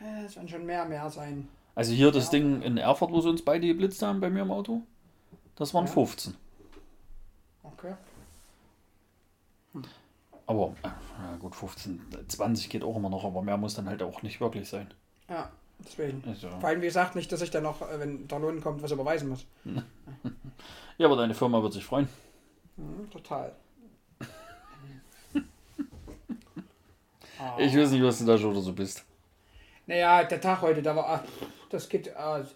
Ja, 0.00 0.24
Es 0.26 0.34
werden 0.34 0.48
schon 0.48 0.66
mehr, 0.66 0.84
mehr 0.86 1.08
sein. 1.08 1.48
Also 1.76 1.92
hier 1.92 2.10
das 2.10 2.24
Ja. 2.24 2.30
Ding 2.32 2.62
in 2.62 2.78
Erfurt, 2.78 3.12
wo 3.12 3.20
sie 3.20 3.28
uns 3.28 3.42
beide 3.44 3.64
geblitzt 3.68 4.02
haben 4.02 4.18
bei 4.20 4.28
mir 4.28 4.42
im 4.42 4.50
Auto, 4.50 4.82
das 5.54 5.72
waren 5.72 5.86
Ja. 5.86 5.92
15. 5.92 6.34
Okay. 7.62 7.94
Aber, 10.48 10.74
äh, 10.82 10.88
ja 10.88 11.36
gut, 11.38 11.54
15, 11.54 12.00
20 12.26 12.70
geht 12.70 12.82
auch 12.82 12.96
immer 12.96 13.10
noch, 13.10 13.24
aber 13.24 13.40
mehr 13.42 13.56
muss 13.56 13.74
dann 13.74 13.88
halt 13.88 14.02
auch 14.02 14.22
nicht 14.22 14.40
wirklich 14.40 14.68
sein. 14.68 14.92
Ja, 15.28 15.48
deswegen. 15.78 16.24
Also, 16.26 16.48
Vor 16.58 16.64
allem, 16.70 16.80
wie 16.82 16.86
gesagt, 16.86 17.14
nicht, 17.14 17.30
dass 17.30 17.40
ich 17.42 17.50
dann 17.52 17.62
noch, 17.62 17.82
äh, 17.82 18.00
wenn 18.00 18.26
der 18.26 18.40
Lohn 18.40 18.60
kommt, 18.60 18.82
was 18.82 18.90
überweisen 18.90 19.28
muss. 19.28 19.46
ja, 20.98 21.06
aber 21.06 21.16
deine 21.16 21.34
Firma 21.34 21.62
wird 21.62 21.74
sich 21.74 21.84
freuen. 21.84 22.08
Mhm, 22.78 23.10
total. 23.10 23.52
Ich 27.58 27.76
weiß 27.76 27.90
nicht, 27.90 28.02
was 28.02 28.18
du 28.18 28.24
da 28.24 28.36
schon 28.36 28.50
oder 28.50 28.60
so 28.60 28.72
bist. 28.72 29.04
Naja, 29.86 30.24
der 30.24 30.40
Tag 30.40 30.60
heute, 30.62 30.82
da 30.82 30.94
war, 30.94 31.24
das 31.70 31.88
geht, 31.88 32.08
äh, 32.08 32.12
den 32.12 32.46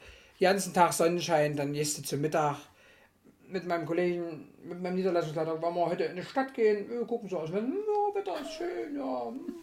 ganzen 0.40 0.74
Tag 0.74 0.92
Sonnenschein, 0.92 1.56
dann 1.56 1.72
gehst 1.72 1.98
du 1.98 2.02
zum 2.02 2.20
Mittag 2.20 2.56
mit 3.48 3.66
meinem 3.66 3.86
Kollegen, 3.86 4.48
mit 4.64 4.82
meinem 4.82 4.96
Niederlassungsleiter, 4.96 5.60
wollen 5.60 5.74
wir 5.74 5.86
heute 5.86 6.04
in 6.04 6.16
die 6.16 6.22
Stadt 6.22 6.52
gehen, 6.54 6.88
wir 6.88 7.04
gucken 7.06 7.28
so 7.28 7.38
aus, 7.38 7.50
ja, 7.50 7.56
Wetter 7.56 8.40
ist 8.40 8.52
schön, 8.52 8.96
ja, 8.96 9.26
hm. 9.28 9.54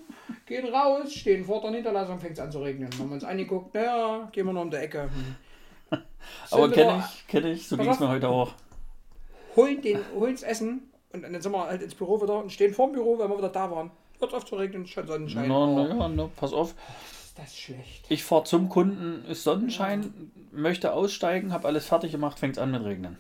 gehen 0.46 0.74
raus, 0.74 1.13
stehen 1.13 1.44
vor 1.44 1.62
der 1.62 1.72
Niederlassung, 1.72 2.20
fängt 2.20 2.34
es 2.34 2.39
an 2.39 2.51
zu 2.51 2.60
regnen. 2.60 2.89
Haben 2.98 3.10
wir 3.10 3.16
uns 3.16 3.24
angeguckt, 3.24 3.74
naja, 3.74 4.30
gehen 4.32 4.46
wir 4.46 4.54
noch 4.54 4.62
um 4.62 4.72
die 4.72 4.78
Ecke. 4.78 5.04
Hm. 5.04 6.00
Aber 6.51 6.72
kenne 6.72 7.04
ich, 7.06 7.28
kenne 7.28 7.51
ich, 7.51 7.68
so 7.68 7.78
ging 7.78 7.89
es 7.89 8.00
mir 8.00 8.10
heute 8.10 8.30
auch. 8.30 8.54
Holen 9.60 9.82
den, 9.82 10.00
holen's 10.13 10.44
Essen 10.44 10.92
und 11.12 11.24
dann 11.24 11.42
sind 11.42 11.51
wir 11.51 11.66
halt 11.66 11.82
ins 11.82 11.96
Büro 11.96 12.22
wieder 12.22 12.39
und 12.39 12.51
stehen 12.51 12.74
vor 12.74 12.88
dem 12.88 12.94
Büro, 12.94 13.18
weil 13.18 13.30
wir 13.30 13.38
wieder 13.38 13.50
da 13.50 13.70
waren. 13.72 13.92
Hört 14.20 14.34
auf 14.34 14.46
zu 14.46 14.56
regnen, 14.56 14.86
schon 14.86 15.08
Sonnenschein. 15.08 15.48
Na, 15.48 15.66
na, 15.68 15.88
ja, 15.88 16.08
na, 16.10 16.30
pass 16.36 16.54
auf. 16.54 16.75
ist 17.24 17.39
das 17.39 17.58
schlecht. 17.58 18.06
Ich 18.10 18.24
fahre 18.24 18.44
zum 18.44 18.70
Kunden, 18.70 19.24
ist 19.30 19.44
Sonnenschein, 19.44 20.32
möchte 20.51 20.94
aussteigen, 20.94 21.54
habe 21.54 21.68
alles 21.68 21.86
fertig 21.86 22.12
gemacht, 22.12 22.39
fängt 22.39 22.60
an 22.60 22.72
mit 22.72 22.84
Regnen. 22.84 23.18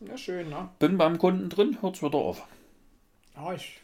Ja, 0.00 0.16
schön, 0.18 0.50
ne? 0.50 0.68
Bin 0.78 0.98
beim 0.98 1.18
Kunden 1.18 1.48
drin, 1.48 1.78
hört's 1.80 2.02
wieder 2.02 2.18
auf. 2.18 2.46
Ja, 3.34 3.54
ich. 3.54 3.80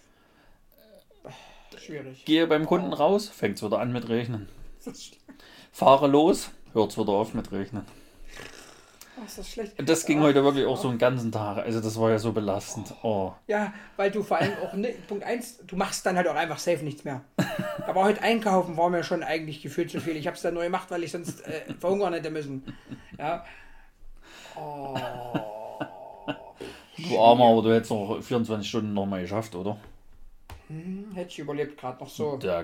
Schwierig. 1.79 2.25
Gehe 2.27 2.47
beim 2.47 2.67
Kunden 2.67 2.93
raus, 2.93 3.29
fängt's 3.29 3.63
wieder 3.63 3.81
an 3.81 3.93
mit 3.93 4.09
Regnen. 4.09 4.49
Das 4.85 4.95
ist, 4.95 5.17
Fahre 5.73 6.07
los, 6.07 6.51
hört's 6.75 6.99
wieder 6.99 7.13
auf 7.13 7.33
mit 7.33 7.51
Regnen. 7.51 7.87
Oh, 9.19 9.25
ist 9.25 9.39
das 9.39 9.51
schlecht. 9.51 9.75
Das 9.77 10.07
ging 10.07 10.21
heute 10.21 10.43
wirklich 10.45 10.67
auch 10.67 10.77
so 10.77 10.89
einen 10.89 10.99
ganzen 10.99 11.33
Tag. 11.33 11.59
Also 11.59 11.81
das 11.81 11.99
war 11.99 12.11
ja 12.11 12.19
so 12.19 12.33
belastend. 12.33 12.95
Oh. 13.03 13.33
Ja, 13.47 13.73
weil 13.97 14.11
du 14.11 14.23
vor 14.23 14.39
allem 14.39 14.53
auch, 14.63 14.73
ne, 14.75 14.95
Punkt 15.09 15.25
1, 15.25 15.67
du 15.67 15.77
machst 15.77 16.05
dann 16.07 16.17
halt 16.17 16.29
auch 16.29 16.35
einfach 16.35 16.59
safe 16.59 16.85
nichts 16.85 17.05
mehr. 17.05 17.23
Aber 17.87 18.05
heute 18.05 18.23
einkaufen 18.23 18.77
war 18.77 18.91
mir 18.91 19.05
schon 19.05 19.23
eigentlich 19.23 19.63
gefühlt 19.63 19.91
zu 19.91 20.01
viel. 20.01 20.17
Ich 20.17 20.27
habe 20.27 20.37
es 20.37 20.43
dann 20.43 20.55
nur 20.55 20.63
gemacht, 20.63 20.91
weil 20.91 21.03
ich 21.03 21.13
sonst 21.13 21.47
äh, 21.47 21.73
verhungern 21.79 22.13
hätte 22.13 22.31
müssen. 22.31 22.77
Ja. 23.19 23.45
Oh. 24.57 24.97
Du 26.97 27.19
Armer, 27.19 27.47
aber 27.47 27.63
du 27.63 27.75
hättest 27.75 27.91
noch 27.91 28.21
24 28.23 28.69
Stunden 28.69 28.95
noch 28.95 29.07
mal 29.07 29.23
geschafft, 29.23 29.55
oder? 29.55 29.79
Hm, 30.69 31.13
hätte 31.15 31.31
ich 31.31 31.39
überlebt 31.39 31.79
gerade 31.79 31.99
noch 31.99 32.09
so. 32.09 32.39
Ja, 32.43 32.63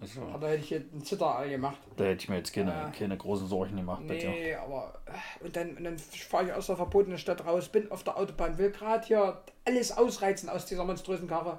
Also, 0.00 0.20
Da 0.40 0.46
hätte 0.48 0.62
ich 0.62 0.70
jetzt 0.70 0.92
einen 0.92 1.04
Zitter 1.04 1.48
gemacht. 1.48 1.78
da 1.96 2.04
hätte 2.04 2.22
ich 2.22 2.28
mir 2.28 2.36
jetzt 2.36 2.52
keine, 2.52 2.70
Ja. 2.70 2.90
keine 2.90 3.16
großen 3.16 3.46
Sorgen 3.46 3.76
gemacht. 3.76 4.02
Nee, 4.04 4.54
aber. 4.54 4.92
äh, 5.06 5.44
Und 5.44 5.56
dann, 5.56 5.76
und 5.76 5.84
dann 5.84 5.98
fahre 5.98 6.46
ich 6.46 6.52
aus 6.52 6.66
der 6.66 6.76
verbotenen 6.76 7.18
Stadt 7.18 7.44
raus, 7.46 7.68
bin 7.68 7.90
auf 7.90 8.04
der 8.04 8.16
Autobahn, 8.18 8.58
will 8.58 8.70
gerade 8.70 9.06
hier 9.06 9.40
alles 9.64 9.96
ausreizen 9.96 10.48
aus 10.48 10.66
dieser 10.66 10.84
monströsen 10.84 11.28
Karre. 11.28 11.58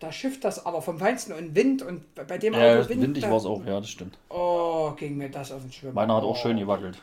da 0.00 0.12
schifft 0.12 0.44
das 0.44 0.66
aber 0.66 0.82
vom 0.82 0.98
Feinsten 0.98 1.32
und 1.32 1.54
Wind 1.54 1.80
und 1.82 2.14
bei- 2.14 2.36
dem 2.38 2.52
Ja, 2.52 2.80
Auto 2.80 2.88
Wind. 2.90 3.00
windig 3.02 3.24
war 3.24 3.36
es 3.38 3.46
auch, 3.46 3.64
ja, 3.64 3.80
das 3.80 3.88
stimmt. 3.88 4.18
Oh, 4.28 4.90
ging 4.96 5.16
mir 5.16 5.30
das 5.30 5.52
auf 5.52 5.62
den 5.62 5.72
Schwimmer. 5.72 5.94
Meiner 5.94 6.16
hat 6.16 6.24
oh. 6.24 6.30
auch 6.30 6.36
schön 6.36 6.58
gewackelt. 6.58 7.00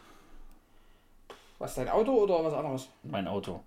Was, 1.58 1.74
dein 1.76 1.90
Auto 1.90 2.12
oder 2.12 2.44
was 2.44 2.54
anderes? 2.54 2.90
Mein 3.04 3.28
Auto. 3.28 3.62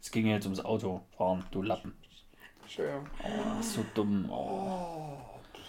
Es 0.00 0.10
ging 0.10 0.26
jetzt 0.26 0.44
ums 0.44 0.64
Auto 0.64 1.02
fahren, 1.16 1.44
du 1.52 1.62
Lappen. 1.62 1.96
Schön. 2.68 3.06
Oh, 3.22 3.62
so 3.62 3.84
dumm. 3.94 4.28
Oh. 4.30 5.16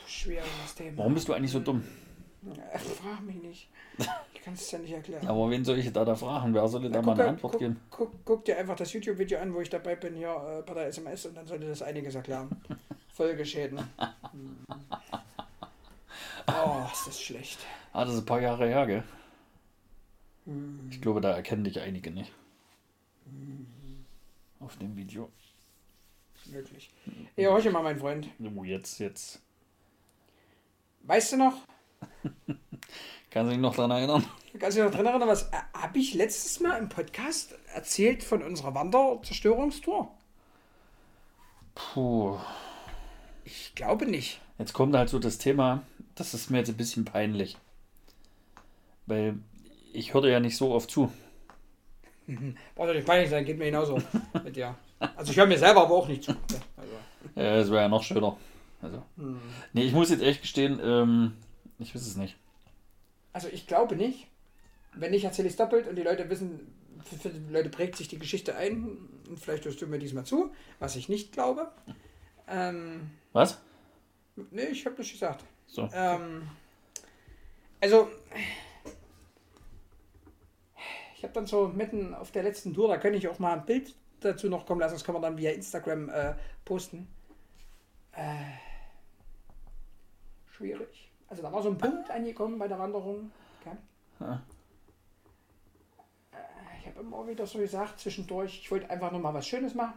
Schwieriges 0.07 0.75
Thema. 0.75 0.97
Warum 0.97 1.13
bist 1.13 1.27
du 1.27 1.33
eigentlich 1.33 1.51
so 1.51 1.59
dumm? 1.59 1.83
Äh, 2.71 2.79
frag 2.79 3.21
mich 3.23 3.35
nicht. 3.41 3.69
Ich 4.33 4.41
kann 4.41 4.53
es 4.53 4.71
ja 4.71 4.79
nicht 4.79 4.93
erklären. 4.93 5.27
Aber 5.27 5.49
wen 5.49 5.65
soll 5.65 5.77
ich 5.77 5.91
da, 5.91 6.05
da 6.05 6.15
fragen? 6.15 6.53
Wer 6.53 6.67
soll 6.67 6.81
dir 6.81 6.89
da 6.89 7.01
mal 7.01 7.13
eine 7.13 7.29
Antwort 7.29 7.53
guck, 7.53 7.59
geben? 7.59 7.79
guck, 7.89 8.11
guck 8.25 8.45
dir 8.45 8.57
einfach 8.57 8.75
das 8.75 8.93
YouTube-Video 8.93 9.39
an, 9.39 9.53
wo 9.53 9.61
ich 9.61 9.69
dabei 9.69 9.95
bin, 9.95 10.15
hier 10.15 10.29
äh, 10.29 10.61
bei 10.61 10.73
der 10.73 10.87
SMS 10.87 11.25
und 11.25 11.35
dann 11.35 11.45
sollte 11.45 11.67
das 11.67 11.81
einiges 11.81 12.15
erklären. 12.15 12.49
Folgeschäden. 13.13 13.79
Oh, 16.49 16.85
ist 16.93 17.07
das 17.07 17.21
schlecht. 17.21 17.59
Ah, 17.91 18.05
das 18.05 18.13
ist 18.13 18.21
ein 18.21 18.25
paar 18.25 18.39
Jahre 18.39 18.67
her, 18.67 18.87
gell? 18.87 19.03
Hm. 20.45 20.87
Ich 20.89 21.01
glaube, 21.01 21.19
da 21.19 21.31
erkennen 21.31 21.65
dich 21.65 21.81
einige 21.81 22.09
nicht. 22.09 22.31
Auf 24.61 24.77
dem 24.77 24.95
Video. 24.95 25.29
Möglich. 26.51 26.89
Ja, 27.35 27.51
horche 27.51 27.71
mal, 27.71 27.83
mein 27.83 27.99
Freund. 27.99 28.29
Jetzt, 28.63 28.99
jetzt. 28.99 29.41
Weißt 31.03 31.33
du 31.33 31.37
noch, 31.37 31.53
Kannst 33.29 33.49
du 33.49 33.53
dich 33.53 33.61
noch 33.61 33.75
daran 33.75 33.91
erinnern? 33.91 34.25
kannst 34.57 34.77
du 34.77 34.81
dich 34.81 34.89
noch 34.89 34.95
dran 34.95 35.05
erinnern, 35.05 35.27
was 35.27 35.43
äh, 35.49 35.57
habe 35.73 35.99
ich 35.99 36.13
letztes 36.13 36.59
Mal 36.59 36.77
im 36.77 36.89
Podcast 36.89 37.55
erzählt 37.73 38.23
von 38.23 38.41
unserer 38.41 38.73
Wanderzerstörungstour? 38.73 40.11
Puh. 41.75 42.37
Ich 43.43 43.75
glaube 43.75 44.05
nicht. 44.05 44.41
Jetzt 44.57 44.73
kommt 44.73 44.95
halt 44.95 45.09
so 45.09 45.19
das 45.19 45.37
Thema, 45.37 45.83
das 46.15 46.33
ist 46.33 46.49
mir 46.49 46.59
jetzt 46.59 46.69
ein 46.69 46.77
bisschen 46.77 47.05
peinlich. 47.05 47.57
Weil 49.05 49.37
ich 49.93 50.13
höre 50.13 50.23
dir 50.23 50.31
ja 50.31 50.39
nicht 50.39 50.57
so 50.57 50.71
oft 50.71 50.89
zu. 50.89 51.11
Braucht 52.75 52.89
doch 52.89 52.93
nicht 52.95 53.05
peinlich 53.05 53.29
sein, 53.29 53.45
geht 53.45 53.57
mir 53.57 53.65
genauso 53.65 54.01
mit 54.43 54.55
dir. 54.55 54.75
Also 55.15 55.31
ich 55.31 55.37
höre 55.37 55.45
mir 55.45 55.57
selber 55.59 55.81
aber 55.83 55.93
auch 55.95 56.07
nicht 56.07 56.23
zu. 56.23 56.31
Also, 56.31 56.93
Ja, 57.35 57.57
das 57.57 57.69
wäre 57.69 57.81
ja 57.83 57.87
noch 57.89 58.03
schöner. 58.03 58.37
Also. 58.81 59.03
hm. 59.17 59.39
Nee, 59.73 59.83
ich 59.83 59.93
muss 59.93 60.09
jetzt 60.09 60.23
echt 60.23 60.41
gestehen, 60.41 60.79
ähm, 60.83 61.33
ich 61.79 61.93
weiß 61.93 62.01
es 62.05 62.15
nicht. 62.15 62.35
also 63.33 63.47
ich 63.51 63.67
glaube 63.67 63.95
nicht. 63.95 64.27
Wenn 64.93 65.11
nicht, 65.11 65.25
erzähle 65.25 65.47
ich 65.47 65.53
es 65.53 65.57
doppelt 65.57 65.87
und 65.87 65.95
die 65.95 66.01
Leute 66.03 66.27
wissen, 66.29 66.73
für, 67.03 67.15
für 67.17 67.29
die 67.29 67.53
Leute 67.53 67.69
prägt 67.69 67.95
sich 67.95 68.07
die 68.07 68.17
Geschichte 68.17 68.55
ein 68.55 68.97
und 69.29 69.39
vielleicht 69.39 69.65
hörst 69.65 69.79
du 69.81 69.87
mir 69.87 69.99
diesmal 69.99 70.25
zu, 70.25 70.51
was 70.79 70.95
ich 70.95 71.09
nicht 71.09 71.31
glaube. 71.31 71.71
Ähm, 72.47 73.11
Was? 73.33 73.59
nee, 74.51 74.63
ich 74.71 74.85
habe 74.85 74.97
nicht 74.97 75.11
gesagt. 75.11 75.43
So. 75.67 75.87
Ähm, 75.93 76.47
also, 77.81 78.07
ich 81.15 81.23
habe 81.23 81.33
dann 81.33 81.45
so 81.45 81.67
mitten 81.67 82.13
auf 82.15 82.31
der 82.31 82.43
letzten 82.43 82.73
Tour, 82.73 82.87
da 82.87 82.97
kann 82.97 83.13
ich 83.13 83.27
auch 83.27 83.37
mal 83.39 83.53
ein 83.53 83.65
Bild 83.65 83.93
dazu 84.19 84.49
noch 84.49 84.65
kommen 84.65 84.81
lassen, 84.81 84.95
das 84.95 85.03
kann 85.03 85.13
man 85.13 85.21
dann 85.21 85.37
via 85.37 85.51
Instagram 85.51 86.09
äh, 86.09 86.33
posten. 86.65 87.07
Äh, 88.13 88.35
schwierig. 90.51 91.11
Also 91.29 91.41
da 91.43 91.51
war 91.51 91.61
so 91.61 91.69
ein 91.69 91.77
Punkt 91.77 92.09
angekommen 92.09 92.57
bei 92.57 92.67
der 92.67 92.79
Wanderung. 92.79 93.31
Okay. 93.61 93.75
Ja. 94.19 94.41
Äh, 96.31 96.37
Ich 96.81 96.87
habe 96.87 96.99
immer 97.01 97.27
wieder 97.27 97.45
so 97.45 97.59
gesagt, 97.59 97.99
zwischendurch, 97.99 98.59
ich 98.59 98.71
wollte 98.71 98.89
einfach 98.89 99.11
nur 99.11 99.19
mal 99.21 99.33
was 99.33 99.47
Schönes 99.47 99.73
machen. 99.73 99.93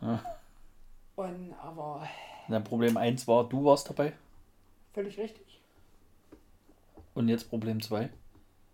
Ja. 0.00 0.22
Und 1.16 1.52
aber 1.60 2.08
Dein 2.48 2.64
Problem 2.64 2.96
1 2.96 3.26
war, 3.28 3.48
du 3.48 3.64
warst 3.64 3.90
dabei. 3.90 4.12
völlig 4.94 5.18
richtig. 5.18 5.60
Und 7.14 7.28
jetzt 7.28 7.50
Problem 7.50 7.82
2. 7.82 8.08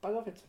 Pass 0.03 0.15
auf 0.15 0.27
jetzt. 0.27 0.45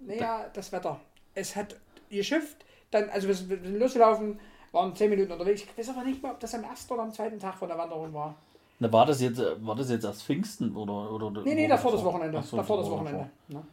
Naja, 0.00 0.48
das 0.52 0.72
Wetter. 0.72 1.00
Es 1.34 1.54
hat 1.54 1.76
geschifft, 2.10 2.64
dann, 2.90 3.08
also 3.10 3.28
wir 3.28 3.34
sind 3.34 3.78
losgelaufen, 3.78 4.38
waren 4.72 4.94
zehn 4.94 5.10
Minuten 5.10 5.32
unterwegs. 5.32 5.62
Ich 5.62 5.78
weiß 5.78 5.90
aber 5.90 6.04
nicht 6.04 6.22
mehr, 6.22 6.32
ob 6.32 6.40
das 6.40 6.54
am 6.54 6.64
ersten 6.64 6.92
oder 6.92 7.02
am 7.02 7.12
zweiten 7.12 7.38
Tag 7.38 7.54
von 7.54 7.68
der 7.68 7.78
Wanderung 7.78 8.12
war. 8.12 8.34
Na, 8.80 8.92
war 8.92 9.06
das 9.06 9.20
jetzt, 9.20 9.38
äh, 9.38 9.66
war 9.66 9.74
das 9.74 9.90
jetzt 9.90 10.04
erst 10.04 10.22
Pfingsten 10.22 10.76
oder? 10.76 11.10
oder 11.10 11.42
Nee, 11.42 11.54
nee, 11.54 11.68
davor 11.68 11.92
das 11.92 12.04
Wochenende. 12.04 12.42
So, 12.42 12.56
davor 12.56 12.76
das 12.76 12.86
davor, 12.86 13.00
Wochenende. 13.00 13.30
Ne? 13.48 13.64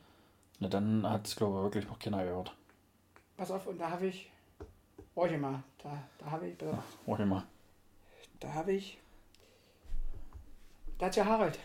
Na, 0.59 0.67
dann 0.67 1.09
hat 1.09 1.27
es, 1.27 1.35
glaube 1.35 1.57
ich, 1.57 1.63
wirklich 1.63 1.87
noch 1.87 1.99
keiner 1.99 2.23
gehört. 2.23 2.55
Pass 3.37 3.51
auf, 3.51 3.67
und 3.67 3.79
da 3.79 3.89
habe 3.91 4.07
ich. 4.07 4.31
Warte 5.13 5.37
mal, 5.37 5.63
da, 5.81 5.97
da 6.17 6.31
habe 6.31 6.47
ich. 6.47 6.55
Warte 7.05 7.25
mal. 7.25 7.43
Da 8.39 8.53
habe 8.53 8.73
ich. 8.73 8.97
Da 10.97 11.05
hat's 11.05 11.15
ja 11.17 11.25
Harald. 11.25 11.59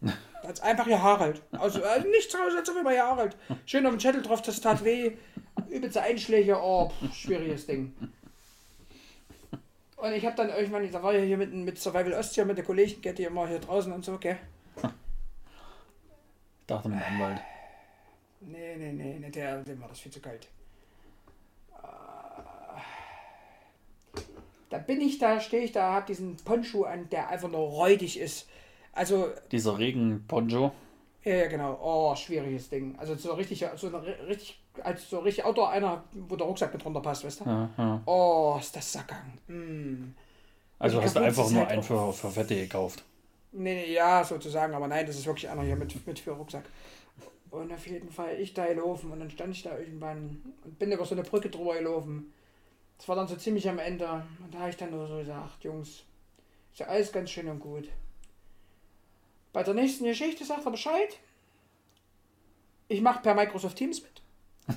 Da 0.00 0.48
hat's 0.48 0.60
einfach 0.60 0.86
ja 0.86 1.00
Harald. 1.00 1.42
Also, 1.52 1.82
also 1.82 2.08
nichts 2.08 2.34
raus, 2.34 2.52
als 2.56 2.68
immer 2.68 2.92
ja 2.92 3.06
Harald. 3.06 3.36
Schön 3.66 3.84
auf 3.86 3.92
den 3.92 4.00
Zettel 4.00 4.22
drauf, 4.22 4.42
das 4.42 4.60
tat 4.60 4.84
weh. 4.84 5.12
Übelste 5.68 6.02
Einschläge, 6.02 6.58
oh, 6.60 6.88
pff, 6.88 7.14
schwieriges 7.14 7.66
Ding. 7.66 7.94
Und 9.96 10.12
ich 10.12 10.24
habe 10.24 10.36
dann 10.36 10.48
irgendwann, 10.48 10.90
da 10.90 11.02
war 11.02 11.12
ja 11.12 11.20
hier 11.20 11.36
mit, 11.36 11.52
mit 11.52 11.78
Survival 11.78 12.14
Ost 12.14 12.34
hier 12.34 12.46
mit 12.46 12.56
der 12.56 12.64
Kollegen, 12.64 13.02
geht 13.02 13.18
die 13.18 13.24
immer 13.24 13.46
hier 13.46 13.58
draußen 13.58 13.92
und 13.92 14.02
so? 14.04 14.18
Ich 14.22 14.36
dachte 16.66 16.88
mit 16.88 16.98
dem 16.98 17.04
Anwalt. 17.04 17.40
Nee, 18.40 18.76
nee, 18.76 18.92
nee, 18.92 19.18
nee 19.20 19.30
der, 19.30 19.62
dem 19.62 19.80
war 19.82 19.88
das 19.88 20.00
viel 20.00 20.12
zu 20.12 20.20
kalt. 20.20 20.48
Äh, 21.74 22.80
Da 24.70 24.78
bin 24.78 25.00
ich 25.00 25.18
da, 25.18 25.40
stehe 25.40 25.64
ich 25.64 25.72
da, 25.72 25.92
hab 25.94 26.06
diesen 26.06 26.36
Poncho 26.36 26.84
an, 26.84 27.08
der 27.10 27.28
einfach 27.28 27.50
nur 27.50 27.68
räudig 27.68 28.18
ist. 28.18 28.48
Also, 29.00 29.28
Dieser 29.50 29.78
Regenponcho. 29.78 30.72
ja, 31.24 31.34
ja, 31.34 31.46
genau. 31.48 31.78
Oh, 31.82 32.14
schwieriges 32.14 32.68
Ding. 32.68 32.94
Also 32.98 33.14
so 33.14 33.32
richtig, 33.32 33.64
so 33.76 33.86
eine 33.86 33.96
ri- 33.96 34.26
richtig, 34.26 34.60
als 34.82 35.08
so 35.08 35.20
richtig 35.20 35.42
Outdoor 35.46 35.70
einer, 35.70 36.04
wo 36.12 36.36
der 36.36 36.46
Rucksack 36.46 36.74
mit 36.74 36.84
runter 36.84 37.00
passt, 37.00 37.24
weißt 37.24 37.40
du? 37.40 37.44
Ja, 37.46 37.70
ja. 37.78 38.02
Oh, 38.04 38.58
ist 38.60 38.76
das 38.76 38.92
Sackgang. 38.92 39.38
Mm. 39.48 40.14
Also 40.78 41.00
hast 41.02 41.16
du 41.16 41.20
einfach 41.20 41.48
nur 41.48 41.60
halt 41.60 41.70
einen 41.70 41.82
für, 41.82 42.12
für 42.12 42.28
Fette 42.28 42.54
gekauft. 42.54 43.02
Nee, 43.52 43.74
nee, 43.86 43.92
ja, 43.94 44.22
sozusagen, 44.22 44.74
aber 44.74 44.86
nein, 44.86 45.06
das 45.06 45.16
ist 45.16 45.24
wirklich 45.24 45.48
einer 45.48 45.62
hier 45.62 45.76
mit, 45.76 46.06
mit 46.06 46.18
für 46.18 46.32
Rucksack. 46.32 46.64
Und 47.50 47.72
auf 47.72 47.86
jeden 47.86 48.10
Fall, 48.10 48.38
ich 48.38 48.52
da 48.52 48.66
gelaufen 48.66 49.10
und 49.10 49.18
dann 49.20 49.30
stand 49.30 49.54
ich 49.54 49.62
da 49.62 49.78
irgendwann 49.78 50.42
und 50.64 50.78
bin 50.78 50.92
über 50.92 51.06
so 51.06 51.14
eine 51.14 51.24
Brücke 51.24 51.48
drüber 51.48 51.74
gelaufen. 51.74 52.34
Das 52.98 53.08
war 53.08 53.16
dann 53.16 53.28
so 53.28 53.36
ziemlich 53.36 53.66
am 53.66 53.78
Ende. 53.78 54.06
Und 54.44 54.52
da 54.54 54.58
habe 54.58 54.68
ich 54.70 54.76
dann 54.76 54.90
nur 54.90 55.08
so 55.08 55.16
gesagt, 55.16 55.64
Jungs, 55.64 55.88
ist 56.72 56.80
ja 56.80 56.86
alles 56.86 57.10
ganz 57.10 57.30
schön 57.30 57.48
und 57.48 57.60
gut. 57.60 57.88
Bei 59.52 59.62
der 59.62 59.74
nächsten 59.74 60.04
Geschichte 60.04 60.44
sagt 60.44 60.64
er 60.64 60.70
Bescheid. 60.70 61.18
Ich 62.88 63.00
mache 63.00 63.22
per 63.22 63.34
Microsoft 63.34 63.76
Teams 63.76 64.02
mit. 64.02 64.76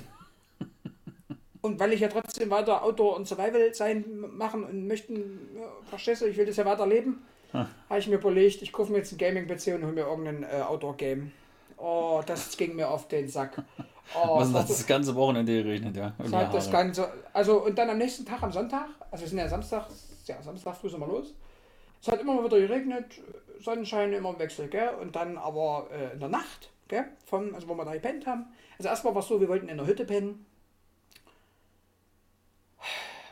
Und 1.60 1.78
weil 1.80 1.92
ich 1.92 2.00
ja 2.00 2.08
trotzdem 2.08 2.50
weiter 2.50 2.82
Outdoor 2.82 3.16
und 3.16 3.26
Survival 3.26 3.72
sein 3.74 4.04
machen 4.36 4.64
und 4.64 4.86
möchten, 4.86 5.48
ja, 5.56 5.66
verstehst 5.88 6.20
du, 6.20 6.26
ich 6.26 6.36
will 6.36 6.44
das 6.44 6.56
ja 6.56 6.66
weiter 6.66 6.86
leben, 6.86 7.24
habe 7.54 7.98
ich 7.98 8.06
mir 8.06 8.16
überlegt, 8.16 8.60
ich 8.60 8.70
kaufe 8.72 8.92
mir 8.92 8.98
jetzt 8.98 9.12
ein 9.12 9.18
Gaming-PC 9.18 9.68
und 9.74 9.84
hole 9.84 9.92
mir 9.92 10.02
irgendein 10.02 10.42
äh, 10.42 10.62
Outdoor-Game. 10.62 11.32
Oh, 11.78 12.22
das 12.26 12.56
ging 12.56 12.76
mir 12.76 12.88
auf 12.88 13.08
den 13.08 13.28
Sack. 13.28 13.62
Oh, 14.14 14.36
Was 14.36 14.52
das 14.52 14.62
hat 14.62 14.70
das 14.70 14.86
ganze 14.86 15.14
Wochenende 15.14 15.62
geregnet, 15.62 15.96
ja? 15.96 16.12
Und 16.18 16.30
das 16.30 16.34
hat 16.34 16.52
das. 16.52 16.70
Ganze, 16.70 17.10
also 17.32 17.64
und 17.64 17.76
dann 17.78 17.88
am 17.88 17.96
nächsten 17.96 18.26
Tag, 18.26 18.42
am 18.42 18.52
Sonntag, 18.52 18.86
also 19.10 19.22
wir 19.22 19.28
sind 19.30 19.38
ja 19.38 19.48
Samstag, 19.48 19.86
ja 20.26 20.42
Samstag 20.42 20.76
früh 20.76 20.90
sind 20.90 21.00
wir 21.00 21.06
los. 21.06 21.32
Es 22.04 22.12
hat 22.12 22.20
immer 22.20 22.44
wieder 22.44 22.58
geregnet, 22.58 23.18
Sonnenschein 23.60 24.12
immer 24.12 24.28
im 24.28 24.38
Wechsel, 24.38 24.68
gell? 24.68 24.90
Und 25.00 25.16
dann 25.16 25.38
aber 25.38 25.88
äh, 25.90 26.12
in 26.12 26.20
der 26.20 26.28
Nacht, 26.28 26.70
gell? 26.86 27.06
Vom, 27.24 27.54
also 27.54 27.66
wo 27.66 27.74
wir 27.74 27.86
da 27.86 27.94
gepennt 27.94 28.26
haben. 28.26 28.44
Also 28.76 28.90
erstmal 28.90 29.14
war 29.14 29.22
es 29.22 29.28
so, 29.28 29.40
wir 29.40 29.48
wollten 29.48 29.70
in 29.70 29.78
der 29.78 29.86
Hütte 29.86 30.04
pennen. 30.04 30.44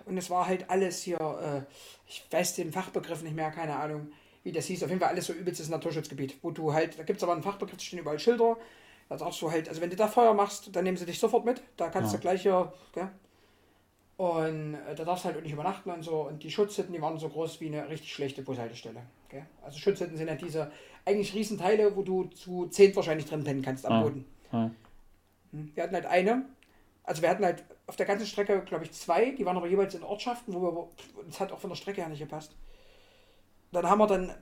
Und 0.07 0.17
es 0.17 0.31
war 0.31 0.47
halt 0.47 0.71
alles 0.71 1.03
hier, 1.03 1.21
äh, 1.21 1.71
ich 2.09 2.25
weiß 2.31 2.55
den 2.55 2.73
Fachbegriff 2.73 3.23
nicht 3.23 3.37
mehr, 3.37 3.51
keine 3.51 3.77
Ahnung, 3.77 4.11
wie 4.43 4.53
das 4.53 4.65
hieß. 4.65 4.83
Auf 4.85 4.89
jeden 4.89 5.03
Fall 5.03 5.11
alles 5.11 5.27
so 5.27 5.35
übelstes 5.35 5.69
Naturschutzgebiet, 5.69 6.39
wo 6.41 6.51
du 6.51 6.73
halt, 6.73 6.99
da 6.99 7.03
gibt 7.03 7.19
es 7.19 7.23
aber 7.23 7.35
einen 7.35 7.43
Fachbegriff, 7.43 7.77
da 7.77 7.85
stehen 7.85 7.99
überall 7.99 8.19
Schilder. 8.19 8.57
Da 9.11 9.19
darfst 9.19 9.43
du 9.43 9.51
halt, 9.51 9.69
also 9.69 9.83
wenn 9.83 9.91
du 9.91 9.97
da 9.97 10.09
Feuer 10.09 10.33
machst, 10.33 10.75
dann 10.75 10.85
nehmen 10.85 10.97
sie 10.97 11.05
dich 11.05 11.19
sofort 11.19 11.45
mit. 11.45 11.63
Da 11.77 11.91
kannst 11.91 12.11
Ja. 12.13 12.17
du 12.17 12.23
gleich 12.23 12.41
hier, 12.41 12.73
gell? 12.95 13.11
Und 14.17 14.75
äh, 14.75 14.95
da 14.95 15.05
darfst 15.05 15.25
du 15.25 15.29
halt 15.29 15.39
auch 15.39 15.43
nicht 15.43 15.53
übernachten 15.53 15.91
und 15.91 16.03
so. 16.03 16.29
Und 16.29 16.43
die 16.43 16.51
Schutzhütten, 16.51 16.93
die 16.93 17.01
waren 17.03 17.19
so 17.19 17.29
groß 17.29 17.61
wie 17.61 17.67
eine 17.67 17.89
richtig 17.89 18.13
schlechte 18.13 18.43
Bushaltestelle. 18.43 19.03
Gell? 19.29 19.47
Also 19.63 19.79
Schutzhütten 19.79 20.17
sind 20.17 20.29
ja 20.29 20.35
diese 20.35 20.71
eigentlich 21.05 21.35
Riesenteile, 21.35 21.97
wo 21.97 22.03
du 22.03 22.25
zu 22.25 22.67
zehn 22.67 22.95
wahrscheinlich 22.95 23.27
drin 23.27 23.43
pennen 23.43 23.63
kannst 23.63 23.85
am 23.87 23.93
Ah. 23.93 24.03
Boden. 24.03 24.25
Ja. 24.53 24.71
Hm. 25.53 25.73
Wir 25.75 25.83
hatten 25.83 25.95
halt 25.95 26.07
eine, 26.07 26.45
also 27.05 27.23
wir 27.23 27.31
hatten 27.31 27.45
halt 27.45 27.65
auf 27.87 27.97
der 27.97 28.07
ganzen 28.07 28.27
Strecke, 28.27 28.63
glaube 28.63 28.85
ich, 28.85 28.93
zwei, 28.93 29.31
die 29.33 29.45
waren 29.45 29.57
aber 29.57 29.67
jeweils 29.67 29.95
in 29.95 30.03
Ortschaften, 30.03 30.55
wo 30.55 30.61
wir, 30.63 30.89
das 31.27 31.41
hat 31.41 31.51
auch 31.51 31.59
von 31.59 31.71
der 31.71 31.77
Strecke 31.77 32.01
her 32.01 32.09
nicht 32.09 32.21
gepasst. 32.21 32.55
Dann 33.73 33.89
haben 33.89 33.99
wir 33.99 34.07
dann, 34.07 34.33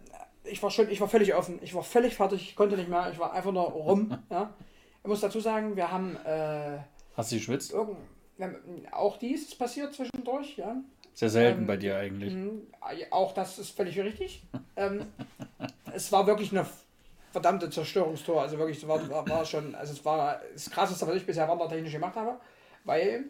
ich 0.44 0.62
war 0.62 0.70
schon, 0.70 0.90
ich 0.90 1.00
war 1.00 1.08
völlig 1.08 1.34
offen, 1.34 1.58
ich 1.62 1.74
war 1.74 1.82
völlig 1.82 2.14
fertig, 2.16 2.42
ich 2.42 2.56
konnte 2.56 2.76
nicht 2.76 2.88
mehr, 2.90 3.10
ich 3.10 3.18
war 3.18 3.32
einfach 3.32 3.52
nur 3.52 3.62
rum. 3.62 4.18
ja. 4.30 4.52
Ich 5.02 5.08
muss 5.08 5.20
dazu 5.20 5.40
sagen, 5.40 5.76
wir 5.76 5.90
haben 5.90 6.16
äh, 6.26 6.78
Hast 7.16 7.32
du 7.32 7.36
geschwitzt? 7.36 7.72
irgend, 7.72 7.96
wir 7.96 8.19
auch 8.92 9.18
dies 9.18 9.48
ist 9.48 9.58
passiert 9.58 9.94
zwischendurch, 9.94 10.56
ja. 10.56 10.76
Sehr 11.14 11.30
selten 11.30 11.62
Ähm, 11.62 11.66
bei 11.66 11.76
dir 11.76 11.96
eigentlich. 11.96 12.32
Mhm, 12.32 12.66
Auch 13.10 13.32
das 13.32 13.58
ist 13.58 13.70
völlig 13.70 13.98
richtig. 13.98 14.42
ähm, 14.76 15.06
es 15.92 16.10
war 16.12 16.26
wirklich 16.26 16.50
eine 16.52 16.66
verdammte 17.32 17.70
Zerstörungstor. 17.70 18.42
Also 18.42 18.58
wirklich, 18.58 18.78
es 18.78 18.88
war, 18.88 19.08
war, 19.08 19.28
war 19.28 19.44
schon, 19.44 19.74
also 19.74 19.92
es 19.92 20.04
war 20.04 20.40
das 20.52 20.70
krasseste, 20.70 21.06
was 21.06 21.16
ich 21.16 21.26
bisher 21.26 21.48
wandertechnisch 21.48 21.92
gemacht 21.92 22.16
habe, 22.16 22.40
weil 22.84 23.24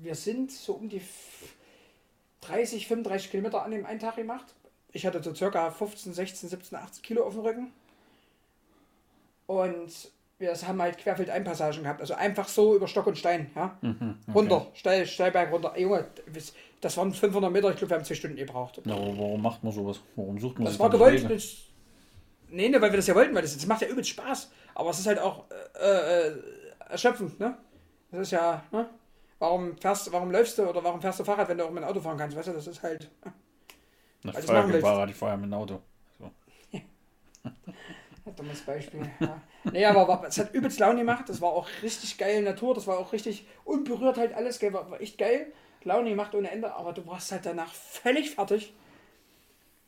wir 0.00 0.14
sind 0.14 0.50
so 0.50 0.74
um 0.74 0.88
die 0.88 1.02
30, 2.40 2.86
35 2.86 3.30
Kilometer 3.30 3.62
an 3.62 3.72
dem 3.72 3.84
einen 3.84 4.00
Tag 4.00 4.16
gemacht. 4.16 4.46
Ich 4.92 5.04
hatte 5.04 5.22
so 5.22 5.34
circa 5.34 5.70
15, 5.70 6.14
16, 6.14 6.48
17, 6.48 6.78
18 6.78 7.02
Kilo 7.02 7.24
auf 7.26 7.34
dem 7.34 7.42
Rücken. 7.42 7.72
Und 9.46 9.92
wir 10.38 10.52
haben 10.54 10.82
halt 10.82 10.98
Querfeldeinpassagen 10.98 11.82
gehabt. 11.82 12.00
Also 12.00 12.14
einfach 12.14 12.48
so 12.48 12.76
über 12.76 12.86
Stock 12.86 13.06
und 13.06 13.16
Stein. 13.16 13.50
Ja? 13.54 13.78
Mhm, 13.80 14.18
okay. 14.26 14.38
Runter, 14.38 14.66
steil, 14.74 15.06
Steilberg 15.06 15.50
runter. 15.52 15.78
Junge, 15.78 16.06
das 16.80 16.96
waren 16.96 17.12
500 17.12 17.50
Meter. 17.50 17.70
Ich 17.70 17.76
glaube, 17.76 17.90
wir 17.90 17.96
haben 17.96 18.04
zwei 18.04 18.14
Stunden 18.14 18.36
gebraucht. 18.36 18.80
Ja, 18.84 18.94
aber 18.94 19.06
warum 19.18 19.42
macht 19.42 19.64
man 19.64 19.72
sowas? 19.72 20.00
Warum 20.14 20.38
sucht 20.38 20.58
man 20.58 20.64
Das 20.66 20.74
sich 20.74 20.80
war 20.80 20.90
gewollt. 20.90 21.28
Das, 21.30 21.56
nee, 22.50 22.68
ne, 22.68 22.80
weil 22.80 22.92
wir 22.92 22.96
das 22.98 23.06
ja 23.06 23.14
wollten, 23.14 23.34
weil 23.34 23.42
das, 23.42 23.54
das 23.54 23.66
macht 23.66 23.82
ja 23.82 23.88
übelst 23.88 24.10
Spaß. 24.10 24.50
Aber 24.74 24.90
es 24.90 24.98
ist 24.98 25.06
halt 25.06 25.18
auch 25.18 25.44
äh, 25.80 26.28
äh, 26.28 26.36
erschöpfend, 26.90 27.40
ne? 27.40 27.56
Das 28.10 28.20
ist 28.20 28.30
ja, 28.32 28.62
ne? 28.72 28.88
Warum 29.38 29.76
fährst 29.76 30.10
warum 30.12 30.30
läufst 30.30 30.56
du 30.58 30.68
oder 30.68 30.82
warum 30.82 31.00
fährst 31.00 31.20
du 31.20 31.24
Fahrrad, 31.24 31.48
wenn 31.48 31.58
du 31.58 31.64
auch 31.64 31.70
mit 31.70 31.82
dem 31.82 31.88
Auto 31.88 32.00
fahren 32.00 32.16
kannst? 32.16 32.36
Weißt 32.36 32.48
du, 32.48 32.52
das 32.52 32.66
ist 32.66 32.82
halt. 32.82 33.10
Na, 34.22 34.30
Ich 34.30 34.36
das 34.36 34.44
fahre. 34.46 34.80
Fahrrad, 34.80 35.10
ich 35.10 35.20
ja 35.20 35.36
mit 35.36 35.46
dem 35.46 35.54
Auto. 35.54 35.80
So. 36.18 36.30
dummes 38.32 38.60
Beispiel. 38.62 39.08
Ja. 39.20 39.40
Nee, 39.72 39.84
aber 39.84 40.24
es 40.26 40.38
hat 40.38 40.52
übelst 40.54 40.78
Laune 40.80 40.98
gemacht. 41.00 41.28
Das 41.28 41.40
war 41.40 41.50
auch 41.50 41.68
richtig 41.82 42.18
geil 42.18 42.42
Natur. 42.42 42.74
Das 42.74 42.86
war 42.86 42.98
auch 42.98 43.12
richtig 43.12 43.46
unberührt 43.64 44.16
halt 44.18 44.34
alles. 44.34 44.58
Gell? 44.58 44.72
War, 44.72 44.90
war 44.90 45.00
echt 45.00 45.18
geil. 45.18 45.52
Laune 45.84 46.10
gemacht 46.10 46.34
ohne 46.34 46.50
Ende. 46.50 46.74
Aber 46.74 46.92
du 46.92 47.06
warst 47.06 47.30
halt 47.32 47.46
danach 47.46 47.72
völlig 47.72 48.30
fertig. 48.30 48.74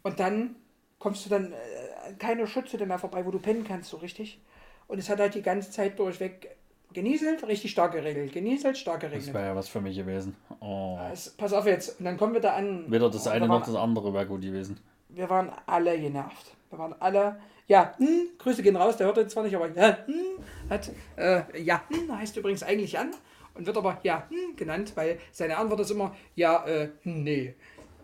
Und 0.02 0.20
dann 0.20 0.56
kommst 0.98 1.26
du 1.26 1.30
dann 1.30 1.52
äh, 1.52 2.12
keine 2.18 2.46
Schutzhütte 2.46 2.86
mehr 2.86 2.98
vorbei, 2.98 3.24
wo 3.26 3.30
du 3.30 3.38
pennen 3.38 3.64
kannst, 3.64 3.90
so 3.90 3.96
richtig. 3.98 4.40
Und 4.86 4.98
es 4.98 5.08
hat 5.10 5.18
halt 5.20 5.34
die 5.34 5.42
ganze 5.42 5.70
Zeit 5.70 5.98
durchweg 5.98 6.56
genieselt, 6.92 7.46
richtig 7.46 7.70
stark 7.72 7.92
geregelt. 7.92 8.32
Genieselt, 8.32 8.78
stark 8.78 9.00
Das 9.00 9.10
geregnet. 9.10 9.34
wäre 9.34 9.46
ja 9.46 9.56
was 9.56 9.68
für 9.68 9.80
mich 9.80 9.96
gewesen. 9.96 10.36
Oh. 10.60 10.98
Es- 11.12 11.30
pass 11.30 11.52
auf 11.52 11.66
jetzt. 11.66 11.98
Und 11.98 12.04
dann 12.06 12.16
kommen 12.16 12.32
wir 12.32 12.40
da 12.40 12.54
an. 12.54 12.90
Weder 12.90 13.10
das 13.10 13.26
eine 13.26 13.46
noch 13.46 13.64
das 13.66 13.74
andere 13.74 14.12
wäre 14.14 14.26
gut 14.26 14.40
gewesen. 14.42 14.80
wir 15.08 15.28
waren 15.28 15.52
alle 15.66 15.98
genervt. 16.00 16.54
Wir 16.70 16.78
waren 16.78 16.94
alle, 17.00 17.38
ja, 17.68 17.94
hm, 17.98 18.28
Grüße 18.38 18.62
gehen 18.62 18.76
raus, 18.76 18.96
der 18.96 19.06
hört 19.06 19.18
jetzt 19.18 19.32
zwar 19.32 19.44
nicht, 19.44 19.54
aber 19.54 19.68
ja, 19.68 19.98
hm, 20.06 20.42
hat, 20.68 20.90
äh, 21.16 21.62
ja, 21.62 21.82
hm, 21.88 22.16
heißt 22.16 22.36
übrigens 22.36 22.62
eigentlich 22.62 22.92
Jan 22.92 23.12
und 23.54 23.66
wird 23.66 23.76
aber 23.76 24.00
ja, 24.02 24.26
hm, 24.28 24.56
genannt, 24.56 24.92
weil 24.94 25.18
seine 25.32 25.56
Antwort 25.56 25.80
ist 25.80 25.90
immer, 25.90 26.14
ja, 26.34 26.66
äh, 26.66 26.88
hm, 27.02 27.22
nee. 27.22 27.54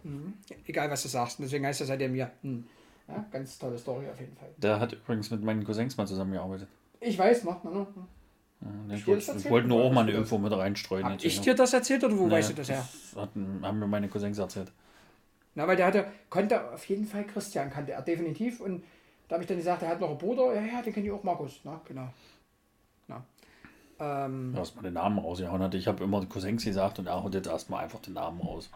Hm, 0.02 0.34
egal, 0.66 0.90
was 0.90 1.02
du 1.02 1.08
sagst. 1.08 1.38
Deswegen 1.40 1.66
heißt 1.66 1.80
er 1.80 1.86
seitdem 1.86 2.14
ja, 2.14 2.30
hm. 2.42 2.64
Ja, 3.08 3.24
ganz 3.30 3.58
tolle 3.58 3.76
Story 3.76 4.06
auf 4.10 4.18
jeden 4.18 4.34
Fall. 4.36 4.48
Der 4.56 4.80
hat 4.80 4.92
übrigens 4.92 5.30
mit 5.30 5.42
meinen 5.42 5.64
Cousins 5.64 5.96
mal 5.96 6.06
zusammengearbeitet. 6.06 6.68
Ich 7.00 7.18
weiß, 7.18 7.44
macht 7.44 7.64
man 7.64 7.74
noch. 7.74 7.88
Ja, 8.60 8.66
Hab 8.66 8.96
Ich 8.96 9.06
ich 9.08 9.26
das 9.26 9.28
wollte, 9.28 9.50
wollte 9.50 9.68
nur 9.68 9.82
auch 9.82 9.92
mal 9.92 10.02
eine 10.02 10.12
Info 10.12 10.38
mit 10.38 10.52
reinstreuen. 10.52 11.04
Hab 11.04 11.22
ich 11.22 11.36
ja. 11.36 11.42
dir 11.42 11.54
das 11.54 11.74
erzählt 11.74 12.02
oder 12.04 12.16
wo 12.16 12.26
Nee, 12.26 12.32
weißt 12.32 12.50
du 12.50 12.54
das 12.54 12.70
her? 12.70 12.88
hatten, 13.16 13.60
haben 13.62 13.78
mir 13.78 13.86
meine 13.86 14.08
Cousins 14.08 14.38
erzählt. 14.38 14.72
Na, 15.54 15.68
weil 15.68 15.76
der 15.76 15.86
hatte, 15.86 16.06
konnte 16.30 16.72
auf 16.72 16.84
jeden 16.86 17.04
Fall 17.04 17.24
Christian, 17.24 17.70
kannte 17.70 17.92
er 17.92 18.02
definitiv. 18.02 18.60
Und 18.60 18.82
da 19.28 19.34
habe 19.34 19.42
ich 19.44 19.48
dann 19.48 19.56
gesagt, 19.56 19.82
er 19.82 19.88
hat 19.88 20.00
noch 20.00 20.10
einen 20.10 20.18
Bruder. 20.18 20.54
Ja, 20.54 20.62
ja, 20.62 20.82
den 20.82 20.92
kenne 20.92 21.06
ich 21.06 21.12
auch, 21.12 21.22
Markus. 21.22 21.60
Na, 21.64 21.80
genau. 21.86 22.08
Na. 23.08 23.22
Ähm, 23.98 24.52
Du 24.54 24.60
hast 24.60 24.74
mal 24.76 24.82
den 24.82 24.94
Namen 24.94 25.18
rausgehauen. 25.18 25.62
Hatte. 25.62 25.76
Ich 25.76 25.86
habe 25.86 26.04
immer 26.04 26.24
Cousins 26.26 26.64
gesagt 26.64 26.98
und 26.98 27.06
er 27.06 27.22
haut 27.22 27.34
jetzt 27.34 27.46
erstmal 27.46 27.84
einfach 27.84 28.00
den 28.00 28.14
Namen 28.14 28.40
raus. 28.40 28.70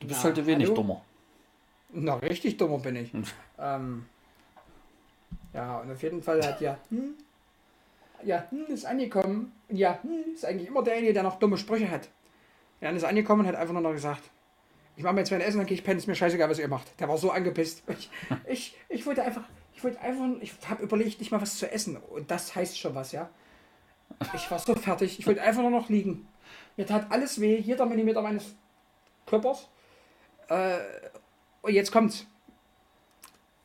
Du 0.00 0.08
bist 0.08 0.20
Na, 0.22 0.28
heute 0.30 0.44
wenig 0.46 0.66
hallo? 0.66 0.76
dummer. 0.76 1.02
Na, 1.92 2.14
richtig 2.16 2.56
dummer 2.56 2.78
bin 2.78 2.96
ich. 2.96 3.12
Hm. 3.12 3.24
ähm, 3.58 4.06
ja, 5.52 5.78
und 5.78 5.92
auf 5.92 6.02
jeden 6.02 6.22
Fall 6.22 6.44
hat 6.44 6.60
ja, 6.60 6.76
hm, 6.90 7.14
ja, 8.24 8.44
hm, 8.50 8.66
ist 8.66 8.84
angekommen. 8.84 9.52
Ja, 9.68 10.00
hm, 10.02 10.34
ist 10.34 10.44
eigentlich 10.44 10.68
immer 10.68 10.82
derjenige, 10.82 11.12
der 11.12 11.22
noch 11.22 11.38
dumme 11.38 11.56
Sprüche 11.56 11.88
hat. 11.90 12.08
Ja, 12.80 12.90
ist 12.90 13.04
angekommen 13.04 13.42
und 13.42 13.46
hat 13.46 13.54
einfach 13.54 13.72
nur 13.72 13.82
noch 13.82 13.92
gesagt, 13.92 14.22
ich 14.96 15.02
mache 15.02 15.14
mir 15.14 15.20
jetzt 15.20 15.30
mein 15.30 15.40
Essen, 15.40 15.58
dann 15.58 15.66
gehe 15.66 15.76
ich 15.76 15.84
pennen, 15.84 15.98
ist 15.98 16.06
mir 16.06 16.14
scheißegal, 16.14 16.48
was 16.48 16.58
ihr 16.58 16.68
macht. 16.68 16.98
Der 17.00 17.08
war 17.08 17.18
so 17.18 17.30
angepisst. 17.30 17.82
Ich, 17.88 18.10
ich, 18.46 18.76
ich 18.88 19.06
wollte 19.06 19.22
einfach, 19.22 19.44
ich 19.74 19.82
wollte 19.82 20.00
einfach, 20.00 20.24
ich 20.40 20.52
habe 20.68 20.82
überlegt, 20.82 21.18
nicht 21.20 21.32
mal 21.32 21.40
was 21.40 21.58
zu 21.58 21.70
essen. 21.70 21.96
Und 21.96 22.30
das 22.30 22.54
heißt 22.54 22.78
schon 22.78 22.94
was, 22.94 23.12
ja. 23.12 23.28
Ich 24.34 24.50
war 24.50 24.58
so 24.58 24.74
fertig. 24.74 25.18
Ich 25.18 25.26
wollte 25.26 25.42
einfach 25.42 25.62
nur 25.62 25.70
noch 25.70 25.88
liegen. 25.88 26.28
Mir 26.76 26.86
tat 26.86 27.10
alles 27.10 27.40
weh, 27.40 27.58
jeder 27.58 27.86
Millimeter 27.86 28.22
meines 28.22 28.54
Körpers. 29.26 29.68
Äh, 30.48 30.78
und 31.62 31.72
jetzt 31.72 31.90
kommt's. 31.90 32.26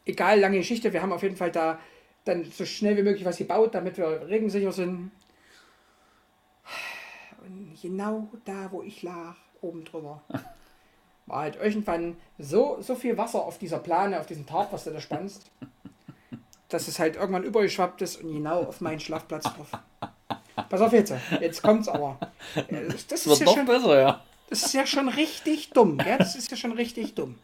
Egal, 0.06 0.40
lange 0.40 0.58
Geschichte, 0.58 0.92
wir 0.92 1.02
haben 1.02 1.12
auf 1.12 1.22
jeden 1.22 1.36
Fall 1.36 1.52
da 1.52 1.80
dann 2.26 2.44
so 2.46 2.66
schnell 2.66 2.98
wie 2.98 3.04
möglich 3.04 3.26
was 3.26 3.38
gebaut, 3.38 3.76
damit 3.76 3.98
wir 3.98 4.28
regensicher 4.28 4.72
sind. 4.72 5.12
Und 7.42 7.78
genau 7.82 8.30
da, 8.46 8.72
wo 8.72 8.82
ich 8.82 9.04
lag, 9.04 9.36
oben 9.62 9.86
drüber, 9.86 10.24
war 11.30 11.42
halt 11.42 11.56
irgendwann 11.56 12.18
so, 12.38 12.78
so 12.82 12.96
viel 12.96 13.18
Wasser 13.18 13.42
auf 13.44 13.58
dieser 13.58 13.80
Plane, 13.80 14.20
auf 14.20 14.26
diesem 14.26 14.46
Tarp, 14.46 14.74
was 14.74 14.84
du 14.84 14.92
da 14.92 15.00
spannst, 15.00 15.44
dass 16.70 16.88
es 16.88 17.00
halt 17.00 17.16
irgendwann 17.16 17.44
übergeschwappt 17.44 18.02
ist 18.02 18.22
und 18.24 18.34
genau 18.34 18.64
auf 18.64 18.82
meinen 18.82 19.00
Schlafplatz 19.00 19.44
drauf. 19.44 19.72
Pass 20.70 20.82
auf 20.82 20.92
jetzt, 20.94 21.14
jetzt 21.40 21.62
kommt's 21.62 21.88
aber. 21.88 22.18
Das, 22.70 23.08
das, 23.08 23.28
wird 23.28 23.40
ja 23.40 23.46
noch 23.46 23.56
schon, 23.56 23.66
besser, 23.66 24.00
ja. 24.00 24.24
das 24.50 24.64
ist 24.64 24.74
ja 24.74 24.86
schon 24.86 25.08
richtig 25.10 25.70
dumm. 25.72 26.00
Ja, 26.06 26.18
das 26.18 26.36
ist 26.36 26.52
ja 26.52 26.58
schon 26.58 26.74
richtig 26.74 27.16
dumm. 27.16 27.40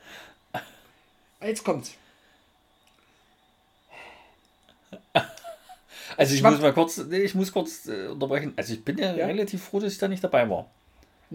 Jetzt 1.41 1.63
kommt's. 1.63 1.93
Also 6.17 6.34
ich 6.34 6.39
Schwapp- 6.39 6.54
muss 6.54 6.62
mal 6.62 6.74
kurz, 6.74 6.98
nee, 6.98 7.19
ich 7.19 7.36
muss 7.36 7.52
kurz 7.52 7.88
äh, 7.88 8.08
unterbrechen. 8.08 8.54
Also 8.56 8.74
ich 8.74 8.84
bin 8.84 8.98
ja, 8.98 9.13
Ja? 9.15 9.26
relativ 9.26 9.63
froh, 9.63 9.80
dass 9.80 9.93
ich 9.93 10.00
da 10.00 10.08
nicht 10.08 10.24
dabei 10.24 10.50
war. 10.50 10.69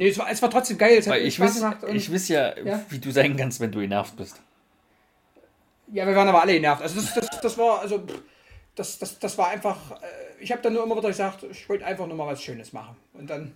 Nee, 0.01 0.09
es 0.09 0.17
war, 0.19 0.31
es 0.31 0.41
war 0.41 0.49
trotzdem 0.49 0.79
geil. 0.79 0.97
Es 0.97 1.07
hat 1.07 1.13
Weil 1.13 1.27
ich 1.27 1.35
Spaß 1.35 1.57
weiß, 1.57 1.61
gemacht. 1.61 1.85
Und 1.85 1.95
ich 1.95 2.11
weiß 2.11 2.29
ja, 2.29 2.59
Ja. 2.59 2.83
wie 2.89 2.99
du 2.99 3.11
sein 3.11 3.37
kannst, 3.37 3.61
wenn 3.61 3.71
du 3.71 3.81
genervt 3.81 4.17
bist. 4.17 4.41
ja, 5.93 6.07
wir 6.07 6.17
waren 6.17 6.27
aber 6.27 6.41
alle 6.41 6.55
genervt. 6.55 6.81
Also 6.81 7.03
das, 7.03 7.13
das, 7.13 7.41
das 7.43 7.59
war, 7.59 7.81
also 7.81 8.03
das, 8.77 8.99
das, 8.99 9.19
das 9.19 9.37
war 9.37 9.49
einfach, 9.49 9.77
äh, 10.01 10.07
ich 10.41 10.53
habe 10.53 10.63
dann 10.63 10.73
nur 10.73 10.85
immer 10.85 10.97
wieder 10.97 11.09
gesagt, 11.09 11.43
ich 11.43 11.69
wollte 11.69 11.85
einfach 11.85 12.07
nur 12.07 12.17
mal 12.17 12.29
was 12.29 12.43
Schönes 12.43 12.73
machen. 12.73 12.97
Und 13.13 13.29
dann, 13.29 13.55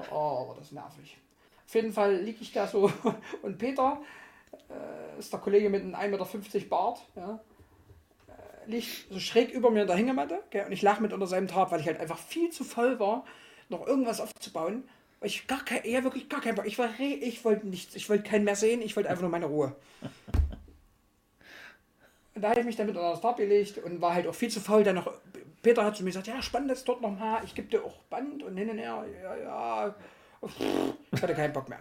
äh, 0.00 0.02
oh, 0.10 0.48
war 0.48 0.56
das 0.58 0.72
nervig. 0.72 1.16
Auf 1.64 1.74
jeden 1.76 1.92
Fall 1.92 2.16
liege 2.16 2.38
ich 2.40 2.50
da 2.50 2.66
so 2.66 2.90
und 3.42 3.56
Peter 3.56 4.00
äh, 4.68 5.16
ist 5.20 5.32
der 5.32 5.38
Kollege 5.38 5.70
mit 5.70 5.82
einem 5.82 5.94
1,50 5.94 6.38
Meter 6.38 6.66
Bart, 6.68 7.06
ja, 7.14 7.38
äh, 8.26 8.68
liegt 8.68 8.88
so 9.12 9.20
schräg 9.20 9.52
über 9.52 9.70
mir 9.70 9.82
in 9.82 9.86
der 9.86 9.94
Hängematte 9.96 10.42
gell, 10.50 10.66
und 10.66 10.72
ich 10.72 10.82
lache 10.82 11.00
mit 11.00 11.12
unter 11.12 11.28
seinem 11.28 11.46
Tarp, 11.46 11.70
weil 11.70 11.78
ich 11.78 11.86
halt 11.86 12.00
einfach 12.00 12.18
viel 12.18 12.50
zu 12.50 12.64
voll 12.64 12.98
war, 12.98 13.24
noch 13.68 13.86
irgendwas 13.86 14.20
aufzubauen. 14.20 14.82
Ich 15.22 15.46
gar 15.46 15.64
kein, 15.64 15.84
ja 15.84 16.02
wirklich 16.02 16.28
gar 16.28 16.40
kein 16.40 16.54
Bock. 16.54 16.66
Ich 16.66 16.78
war, 16.78 16.88
ich 16.98 17.44
wollte 17.44 17.66
nichts, 17.66 17.94
ich 17.94 18.08
wollte 18.08 18.28
keinen 18.28 18.44
mehr 18.44 18.56
sehen, 18.56 18.80
ich 18.80 18.96
wollte 18.96 19.10
einfach 19.10 19.22
nur 19.22 19.30
meine 19.30 19.46
Ruhe. 19.46 19.76
Und 22.34 22.42
da 22.42 22.50
habe 22.50 22.60
ich 22.60 22.66
mich 22.66 22.76
dann 22.76 22.86
mit 22.86 22.96
unter 22.96 23.10
das 23.10 23.20
Tarp 23.20 23.36
gelegt 23.38 23.78
und 23.78 24.00
war 24.00 24.14
halt 24.14 24.26
auch 24.26 24.34
viel 24.34 24.48
zu 24.48 24.60
faul. 24.60 24.84
Dann 24.84 24.94
noch, 24.94 25.12
Peter 25.62 25.84
hat 25.84 25.96
zu 25.96 26.04
mir 26.04 26.10
gesagt, 26.10 26.28
ja, 26.28 26.40
spann 26.40 26.68
das 26.68 26.84
dort 26.84 27.02
noch 27.02 27.10
mal, 27.10 27.42
ich 27.44 27.54
gebe 27.54 27.68
dir 27.68 27.84
auch 27.84 27.98
Band 28.04 28.42
und 28.42 28.56
hin 28.56 28.70
und 28.70 28.78
her. 28.78 29.04
Ja, 29.22 29.36
ja. 29.36 29.94
Ich 31.10 31.22
hatte 31.22 31.34
keinen 31.34 31.52
Bock 31.52 31.68
mehr. 31.68 31.80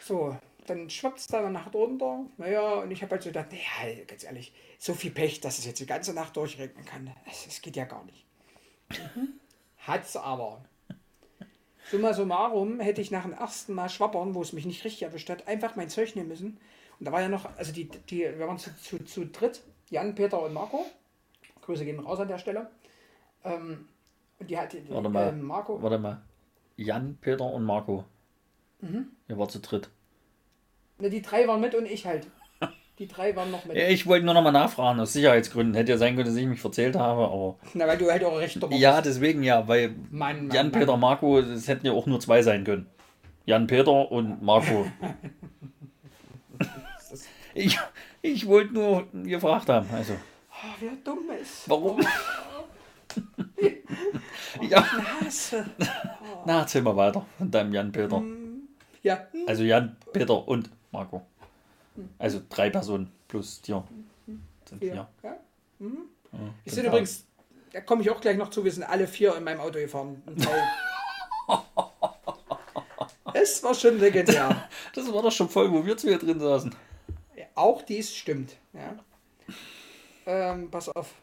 So, 0.00 0.36
dann 0.66 0.88
schwappt 0.88 1.18
es 1.18 1.26
da 1.26 1.40
eine 1.40 1.50
Nacht 1.50 1.74
runter. 1.74 2.24
Naja, 2.38 2.74
und 2.74 2.90
ich 2.92 3.02
habe 3.02 3.10
halt 3.12 3.22
so 3.22 3.28
gedacht, 3.28 3.48
naja, 3.50 4.04
ganz 4.06 4.24
ehrlich, 4.24 4.54
so 4.78 4.94
viel 4.94 5.10
Pech, 5.10 5.40
dass 5.40 5.58
es 5.58 5.66
jetzt 5.66 5.80
die 5.80 5.86
ganze 5.86 6.14
Nacht 6.14 6.36
durchregnen 6.36 6.86
kann. 6.86 7.14
Das, 7.26 7.44
das 7.44 7.60
geht 7.60 7.76
ja 7.76 7.84
gar 7.84 8.04
nicht. 8.04 8.24
Mhm. 8.88 9.34
Hat's 9.86 10.16
aber. 10.16 10.64
Summa 11.90 12.12
summarum 12.14 12.78
hätte 12.80 13.00
ich 13.00 13.10
nach 13.10 13.22
dem 13.22 13.32
ersten 13.32 13.74
Mal 13.74 13.88
schwappern, 13.88 14.34
wo 14.34 14.42
es 14.42 14.52
mich 14.52 14.64
nicht 14.64 14.84
richtig 14.84 15.02
erwischt 15.02 15.28
hat, 15.28 15.48
einfach 15.48 15.74
mein 15.76 15.88
Zeug 15.88 16.14
nehmen 16.14 16.28
müssen. 16.28 16.58
Und 16.98 17.06
da 17.06 17.12
war 17.12 17.20
ja 17.20 17.28
noch, 17.28 17.46
also 17.56 17.72
die, 17.72 17.88
die 17.88 18.20
wir 18.20 18.46
waren 18.46 18.58
zu, 18.58 18.70
zu, 18.76 19.04
zu 19.04 19.26
dritt, 19.26 19.62
Jan, 19.88 20.14
Peter 20.14 20.40
und 20.40 20.52
Marco. 20.52 20.86
Grüße 21.62 21.84
gehen 21.84 21.98
raus 21.98 22.20
an 22.20 22.28
der 22.28 22.38
Stelle. 22.38 22.70
Ähm, 23.44 23.88
und 24.38 24.50
die 24.50 24.56
hat 24.56 24.72
die, 24.72 24.88
Warte 24.88 25.08
mal. 25.08 25.28
ähm, 25.28 25.42
Marco. 25.42 25.82
Warte 25.82 25.98
mal. 25.98 26.22
Jan, 26.76 27.18
Peter 27.20 27.44
und 27.44 27.64
Marco. 27.64 28.04
Mhm. 28.80 29.08
Ihr 29.28 29.38
wart 29.38 29.50
zu 29.50 29.60
dritt. 29.60 29.90
Ne, 30.98 31.10
die 31.10 31.22
drei 31.22 31.46
waren 31.48 31.60
mit 31.60 31.74
und 31.74 31.86
ich 31.86 32.06
halt. 32.06 32.26
Die 33.00 33.08
drei 33.08 33.34
waren 33.34 33.50
noch 33.50 33.64
mit. 33.64 33.78
Ich 33.78 34.06
wollte 34.06 34.26
nur 34.26 34.34
noch 34.34 34.42
mal 34.42 34.52
nachfragen, 34.52 35.00
aus 35.00 35.14
Sicherheitsgründen. 35.14 35.74
Hätte 35.74 35.92
ja 35.92 35.96
sein 35.96 36.16
können, 36.16 36.26
dass 36.26 36.36
ich 36.36 36.44
mich 36.46 36.60
verzählt 36.60 36.96
habe, 36.96 37.22
aber. 37.24 37.56
Na, 37.72 37.86
weil 37.86 37.96
du 37.96 38.10
halt 38.10 38.22
auch 38.22 38.36
recht 38.38 38.62
dumm 38.62 38.70
Ja, 38.72 39.00
deswegen 39.00 39.42
ja, 39.42 39.66
weil 39.66 39.94
Mann, 40.10 40.48
Mann, 40.48 40.50
Jan, 40.54 40.70
Mann. 40.70 40.80
Peter, 40.80 40.96
Marco, 40.98 41.38
es 41.38 41.66
hätten 41.66 41.86
ja 41.86 41.92
auch 41.92 42.04
nur 42.04 42.20
zwei 42.20 42.42
sein 42.42 42.62
können. 42.62 42.86
Jan, 43.46 43.66
Peter 43.66 44.12
und 44.12 44.42
Marco. 44.42 44.84
ich 47.54 47.78
ich 48.20 48.46
wollte 48.46 48.74
nur 48.74 49.06
gefragt 49.12 49.70
haben. 49.70 49.88
Also, 49.94 50.12
Oh, 50.62 50.66
wer 50.78 50.90
dumm 51.02 51.30
ist. 51.40 51.66
warum? 51.68 52.00
Ja. 54.68 54.84
Nase. 55.22 55.64
Na, 56.44 56.60
erzähl 56.60 56.82
mal 56.82 56.96
weiter 56.96 57.24
von 57.38 57.50
deinem 57.50 57.72
Jan-Peter. 57.72 58.22
Ja. 59.02 59.26
hm, 59.32 59.44
Also 59.46 59.64
Jan, 59.64 59.96
Peter 60.12 60.46
und 60.46 60.70
Marco. 60.92 61.22
Also 62.18 62.40
drei 62.48 62.70
Personen 62.70 63.10
plus 63.28 63.60
dir. 63.60 63.84
Sind 64.68 64.78
vier. 64.78 65.08
Ja. 65.22 65.36
Mhm. 65.78 65.98
Ja, 66.32 66.38
Wir 66.64 66.72
sind 66.72 66.86
übrigens, 66.86 67.26
da 67.72 67.80
komme 67.80 68.02
ich 68.02 68.10
auch 68.10 68.20
gleich 68.20 68.36
noch 68.36 68.50
zu, 68.50 68.64
wir 68.64 68.72
sind 68.72 68.84
alle 68.84 69.06
vier 69.06 69.34
in 69.36 69.44
meinem 69.44 69.60
Auto 69.60 69.78
gefahren. 69.78 70.22
Es 73.32 73.62
war 73.62 73.74
schon 73.74 73.98
legendär. 73.98 74.68
Das 74.94 75.12
war 75.12 75.22
doch 75.22 75.30
schon 75.32 75.48
voll, 75.48 75.70
wo 75.72 75.84
wir 75.86 75.96
zwei 75.96 76.16
drin 76.16 76.40
saßen. 76.40 76.74
Ja, 77.36 77.44
Auch 77.54 77.82
dies 77.82 78.14
stimmt. 78.14 78.56
Ja. 78.72 78.96
Ähm, 80.26 80.70
pass 80.70 80.88
auf. 80.88 81.14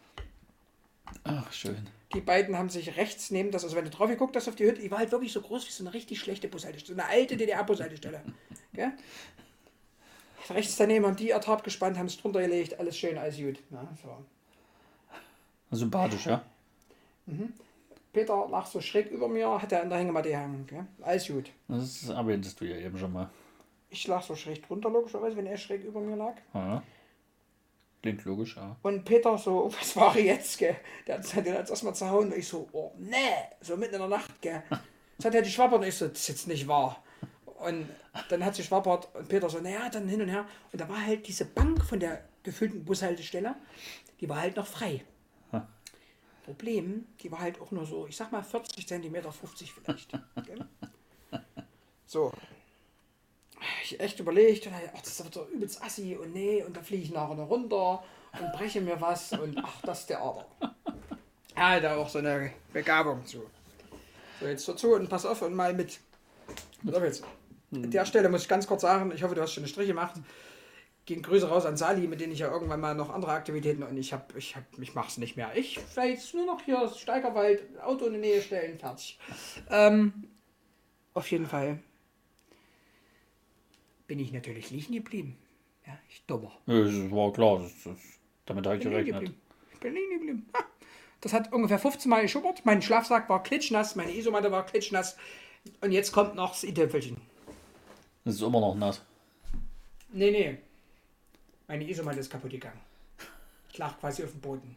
Ach, 1.24 1.52
schön. 1.52 1.88
Die 2.14 2.22
beiden 2.22 2.58
haben 2.58 2.70
sich 2.70 2.96
rechts 2.96 3.30
neben 3.32 3.52
das, 3.52 3.66
also 3.66 3.76
wenn 3.76 3.84
du 3.84 3.92
drauf 3.92 4.08
geguckt 4.08 4.36
hast 4.38 4.48
auf 4.48 4.56
die 4.56 4.64
Hütte, 4.66 4.82
die 4.82 4.90
war 4.90 5.00
halt 5.00 5.12
wirklich 5.12 5.34
so 5.34 5.42
groß 5.42 5.68
wie 5.68 5.72
so 5.72 5.84
eine 5.84 5.94
richtig 5.94 6.20
schlechte 6.20 6.48
Bushaltestelle. 6.48 6.96
So 6.96 7.02
eine 7.02 7.12
alte 7.12 7.36
DDR-Bushaltestelle. 7.36 8.22
Rechts 10.50 10.76
daneben 10.78 11.06
haben 11.06 11.16
die 11.16 11.32
Ertrag 11.32 11.64
gespannt, 11.64 11.98
haben 11.98 12.06
es 12.06 12.18
drunter 12.18 12.42
gelegt, 12.42 12.80
alles 12.80 12.98
schön, 12.98 13.18
alles 13.18 13.38
gut. 13.38 13.60
Ja, 13.70 13.88
so. 14.02 14.18
Sympathisch, 15.76 16.26
ja? 16.28 16.44
Peter 18.14 18.48
lag 18.50 18.66
so 18.66 18.82
schräg 18.82 19.12
über 19.12 19.28
mir, 19.28 19.62
hat 19.62 19.72
er 19.72 19.84
in 19.84 19.90
der 19.90 20.00
Hängematte 20.00 20.30
gehangen. 20.30 20.66
Gell? 20.68 20.86
Alles 21.02 21.28
gut. 21.28 21.52
Das 21.68 22.10
erwähntest 22.10 22.60
du 22.60 22.66
ja 22.66 22.78
eben 22.78 22.98
schon 22.98 23.14
mal. 23.14 23.30
Ich 23.90 24.08
lag 24.08 24.24
so 24.24 24.36
schräg 24.36 24.66
drunter, 24.66 24.90
logischerweise, 24.90 25.38
wenn 25.38 25.46
er 25.46 25.58
schräg 25.58 25.84
über 25.84 26.00
mir 26.00 26.16
lag. 26.16 26.36
Ja. 26.54 26.82
Klingt 28.02 28.24
logisch, 28.26 28.56
ja. 28.56 28.76
Und 28.84 29.04
Peter 29.06 29.38
so, 29.38 29.66
oh, 29.66 29.74
was 29.80 29.96
war 29.96 30.18
jetzt, 30.18 30.58
gell? 30.58 30.78
Der 31.06 31.18
hat 31.18 31.46
den 31.46 31.54
jetzt 31.54 31.70
erstmal 31.70 31.96
zerhauen. 31.96 32.32
Und 32.32 32.38
ich 32.38 32.48
so, 32.48 32.68
oh, 32.72 32.92
nee, 32.98 33.18
so 33.62 33.76
mitten 33.76 33.96
in 33.96 34.00
der 34.00 34.10
Nacht, 34.10 34.42
gell? 34.42 34.64
Das 35.18 35.26
hat 35.26 35.34
er 35.34 35.42
die 35.42 35.50
schwappert 35.50 35.82
und 35.82 35.88
ich 35.88 35.96
so, 35.96 36.08
das 36.08 36.20
ist 36.20 36.28
jetzt 36.28 36.48
nicht 36.48 36.68
wahr. 36.68 37.04
Und 37.58 37.90
dann 38.30 38.46
hat 38.46 38.56
sie 38.56 38.64
schwappert 38.64 39.10
und 39.16 39.28
Peter 39.28 39.50
so, 39.50 39.60
naja, 39.60 39.90
dann 39.90 40.08
hin 40.08 40.22
und 40.22 40.30
her. 40.30 40.46
Und 40.72 40.80
da 40.80 40.88
war 40.88 41.06
halt 41.06 41.28
diese 41.28 41.46
Bank 41.46 41.84
von 41.84 42.00
der 42.00 42.24
gefüllten 42.44 42.86
Bushaltestelle, 42.86 43.56
die 44.22 44.30
war 44.30 44.42
halt 44.42 44.56
noch 44.56 44.68
frei. 44.68 45.04
Problem, 46.48 47.06
die 47.20 47.30
war 47.30 47.40
halt 47.40 47.60
auch 47.60 47.72
nur 47.72 47.86
so, 47.86 48.08
ich 48.08 48.16
sag 48.16 48.32
mal 48.32 48.42
40 48.42 48.88
Zentimeter, 48.88 49.32
50 49.32 49.74
vielleicht. 49.74 50.12
So. 52.10 52.32
Ich 53.84 54.00
echt 54.00 54.18
überlegt, 54.22 54.66
und 54.66 54.72
dann, 54.72 54.82
ach, 54.96 55.02
das 55.02 55.22
wird 55.22 55.36
doch 55.36 55.50
übelst 55.50 55.84
assi 55.84 56.16
und 56.16 56.34
nee, 56.34 56.64
und 56.64 56.78
da 56.78 56.82
fliege 56.82 57.04
ich 57.04 57.12
nachher 57.12 57.36
noch 57.36 57.50
runter 57.50 58.02
und 58.40 58.54
breche 58.54 58.80
mir 58.80 59.02
was 59.02 59.34
und 59.34 59.58
ach, 59.62 59.82
das 59.82 60.02
ist 60.02 60.10
der 60.12 60.22
Ader. 60.22 60.46
Er 61.54 61.70
hat 61.70 61.84
da 61.84 61.98
auch 61.98 62.08
so 62.08 62.20
eine 62.20 62.54
Begabung 62.72 63.26
zu. 63.26 63.44
So, 64.40 64.46
jetzt 64.46 64.70
dazu 64.70 64.94
und 64.94 65.10
pass 65.10 65.26
auf 65.26 65.42
und 65.42 65.54
mal 65.54 65.74
mit. 65.74 66.00
Pass 66.86 66.96
auf 66.96 67.04
jetzt. 67.04 67.24
An 67.72 67.92
der 67.92 68.06
Stelle 68.06 68.30
muss 68.30 68.44
ich 68.44 68.48
ganz 68.48 68.68
kurz 68.68 68.82
sagen, 68.82 69.12
ich 69.14 69.24
hoffe, 69.24 69.36
du 69.36 69.42
hast 69.42 69.54
schon 69.54 69.64
eine 69.64 69.70
Strich 69.70 69.88
gemacht. 69.88 70.16
Gehen 71.06 71.22
Grüße 71.22 71.48
raus 71.48 71.66
an 71.66 71.78
Sali, 71.78 72.08
mit 72.08 72.20
denen 72.20 72.34
ich 72.34 72.40
ja 72.40 72.52
irgendwann 72.52 72.80
mal 72.82 72.94
noch 72.94 73.10
andere 73.10 73.32
Aktivitäten 73.32 73.84
und 73.84 73.98
ich 73.98 74.12
hab, 74.12 74.36
ich 74.36 74.56
hab, 74.56 74.64
ich 74.78 74.94
mach's 74.94 75.18
nicht 75.18 75.38
mehr. 75.38 75.52
Ich 75.56 75.80
vielleicht 75.80 76.34
nur 76.34 76.46
noch 76.46 76.62
hier 76.62 76.90
Steigerwald, 76.90 77.64
Auto 77.82 78.06
in 78.06 78.14
die 78.14 78.20
Nähe 78.20 78.42
stellen, 78.42 78.78
fertig. 78.78 79.18
Ähm, 79.70 80.28
auf 81.14 81.32
jeden 81.32 81.46
Fall 81.46 81.80
bin 84.08 84.20
ich 84.20 84.32
natürlich 84.32 84.70
liegen 84.72 84.94
geblieben. 84.94 85.38
Ja, 85.86 85.98
ich 86.10 86.26
dummer. 86.26 86.52
Ja, 86.66 86.84
Das 86.84 87.12
war 87.12 87.32
klar, 87.32 87.60
das, 87.60 87.72
das, 87.84 87.98
damit 88.46 88.66
habe 88.66 88.78
ich 88.78 88.84
bin 88.84 88.92
gerechnet. 88.92 89.34
Ich 89.74 89.80
bin 89.80 89.94
liegen 89.94 90.12
geblieben. 90.12 90.50
Ha. 90.58 90.64
Das 91.22 91.34
hat 91.34 91.52
ungefähr 91.52 91.80
15 91.80 92.10
Mal 92.10 92.22
geschubbert. 92.22 92.66
Mein 92.66 92.82
Schlafsack 92.82 93.30
war 93.30 93.44
klitschnass, 93.44 93.96
meine 93.96 94.14
Isomatte 94.14 94.52
war 94.52 94.66
klitschnass. 94.66 95.18
Und 95.82 95.92
jetzt 95.92 96.12
kommt 96.12 96.36
noch 96.36 96.52
das 96.52 96.64
i-Töpfelchen. 96.64 97.18
Das 98.28 98.36
ist 98.36 98.42
immer 98.42 98.60
noch 98.60 98.76
nass. 98.76 99.02
Nee, 100.12 100.32
nee. 100.32 100.58
Meine 101.66 101.90
Isomatte 101.90 102.20
ist 102.20 102.30
kaputt 102.30 102.52
gegangen. 102.52 102.82
Ich 103.72 103.78
lag 103.78 103.98
quasi 104.02 104.22
auf 104.26 104.32
dem 104.32 104.42
Boden. 104.42 104.76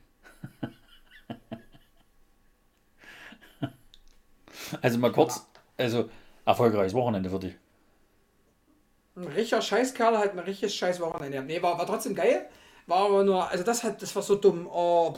Also 4.82 4.98
mal 4.98 5.10
kurz, 5.10 5.44
also 5.76 6.08
erfolgreiches 6.44 6.94
Wochenende 6.94 7.28
für 7.28 7.40
dich. 7.40 7.56
Ein 9.16 9.24
richtiger 9.24 9.60
Scheißkerl 9.60 10.16
hat 10.16 10.30
ein 10.30 10.38
richtiges 10.38 10.76
scheiß 10.76 11.00
Wochenende. 11.00 11.42
Nee, 11.42 11.60
war, 11.60 11.76
war 11.76 11.86
trotzdem 11.86 12.14
geil. 12.14 12.48
War 12.86 13.06
aber 13.06 13.24
nur, 13.24 13.50
also 13.50 13.64
das 13.64 13.82
hat, 13.82 14.00
das 14.00 14.14
war 14.14 14.22
so 14.22 14.36
dumm. 14.36 14.68
Oh. 14.68 15.16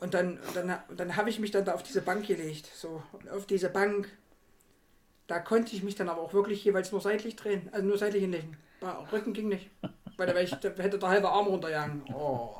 Und 0.00 0.14
dann, 0.14 0.40
dann, 0.54 0.76
dann 0.96 1.16
habe 1.16 1.30
ich 1.30 1.38
mich 1.38 1.52
dann 1.52 1.64
da 1.64 1.74
auf 1.74 1.84
diese 1.84 2.02
Bank 2.02 2.26
gelegt. 2.26 2.66
So, 2.74 3.00
auf 3.32 3.46
diese 3.46 3.68
Bank. 3.68 4.08
Da 5.26 5.38
konnte 5.38 5.74
ich 5.74 5.82
mich 5.82 5.94
dann 5.94 6.08
aber 6.08 6.20
auch 6.20 6.32
wirklich 6.34 6.64
jeweils 6.64 6.92
nur 6.92 7.00
seitlich 7.00 7.36
drehen. 7.36 7.68
Also 7.72 7.86
nur 7.86 7.98
seitlich 7.98 8.22
hinlegen. 8.22 8.56
Bei 8.80 8.90
Rücken 9.12 9.32
ging 9.32 9.48
nicht. 9.48 9.70
Weil 10.16 10.26
da, 10.26 10.36
ich, 10.40 10.50
da 10.50 10.68
hätte 10.70 10.98
der 10.98 11.08
halbe 11.08 11.28
Arm 11.30 11.46
runtergegangen. 11.46 12.02
Oh. 12.14 12.56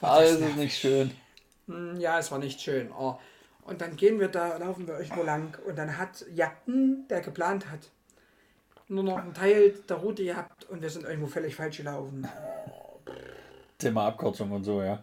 War 0.00 0.20
das 0.20 0.30
Also 0.30 0.38
nervig. 0.40 0.56
nicht 0.56 0.78
schön. 0.78 1.10
Hm, 1.66 2.00
Ja, 2.00 2.18
es 2.18 2.30
war 2.32 2.38
nicht 2.38 2.60
schön. 2.60 2.90
Oh. 2.92 3.18
Und 3.62 3.80
dann 3.82 3.96
gehen 3.96 4.18
wir 4.18 4.28
da, 4.28 4.56
laufen 4.56 4.86
wir 4.88 4.98
irgendwo 4.98 5.22
lang. 5.22 5.56
Und 5.66 5.76
dann 5.76 5.98
hat 5.98 6.24
Jatten, 6.34 7.06
der 7.08 7.20
geplant 7.20 7.70
hat, 7.70 7.90
nur 8.88 9.04
noch 9.04 9.18
einen 9.18 9.34
Teil 9.34 9.74
der 9.88 9.98
Route 9.98 10.24
gehabt 10.24 10.64
und 10.70 10.80
wir 10.80 10.88
sind 10.88 11.04
irgendwo 11.04 11.26
völlig 11.26 11.54
falsch 11.54 11.76
gelaufen. 11.76 12.26
Thema 13.76 14.06
Abkürzung 14.06 14.50
und 14.52 14.64
so, 14.64 14.82
ja. 14.82 15.02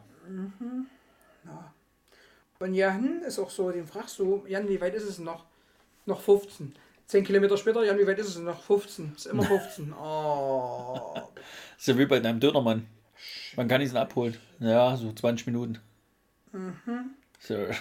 Und 2.59 2.73
Jan 2.73 3.21
ist 3.21 3.37
auch 3.37 3.49
so, 3.51 3.69
den 3.71 3.85
fragst 3.85 4.17
du, 4.17 4.43
Jan, 4.47 4.67
wie 4.67 4.81
weit 4.81 4.95
ist 4.95 5.03
es 5.07 5.19
noch? 5.19 5.45
Noch 6.05 6.21
15. 6.21 6.75
10 7.07 7.23
Kilometer 7.23 7.57
später, 7.57 7.83
Jan, 7.83 7.99
wie 7.99 8.07
weit 8.07 8.19
ist 8.19 8.29
es 8.29 8.37
noch? 8.37 8.61
15. 8.63 9.13
Ist 9.15 9.25
immer 9.27 9.43
15. 9.43 9.93
Oh. 9.99 11.13
Ist 11.77 11.87
ja 11.87 11.97
wie 11.97 12.05
bei 12.05 12.19
deinem 12.19 12.39
Dönermann. 12.39 12.87
Man 13.55 13.67
kann 13.67 13.81
ihn 13.81 13.95
abholen. 13.95 14.35
Ja, 14.59 14.95
so 14.95 15.11
20 15.11 15.47
Minuten. 15.47 15.79
So. 17.39 17.55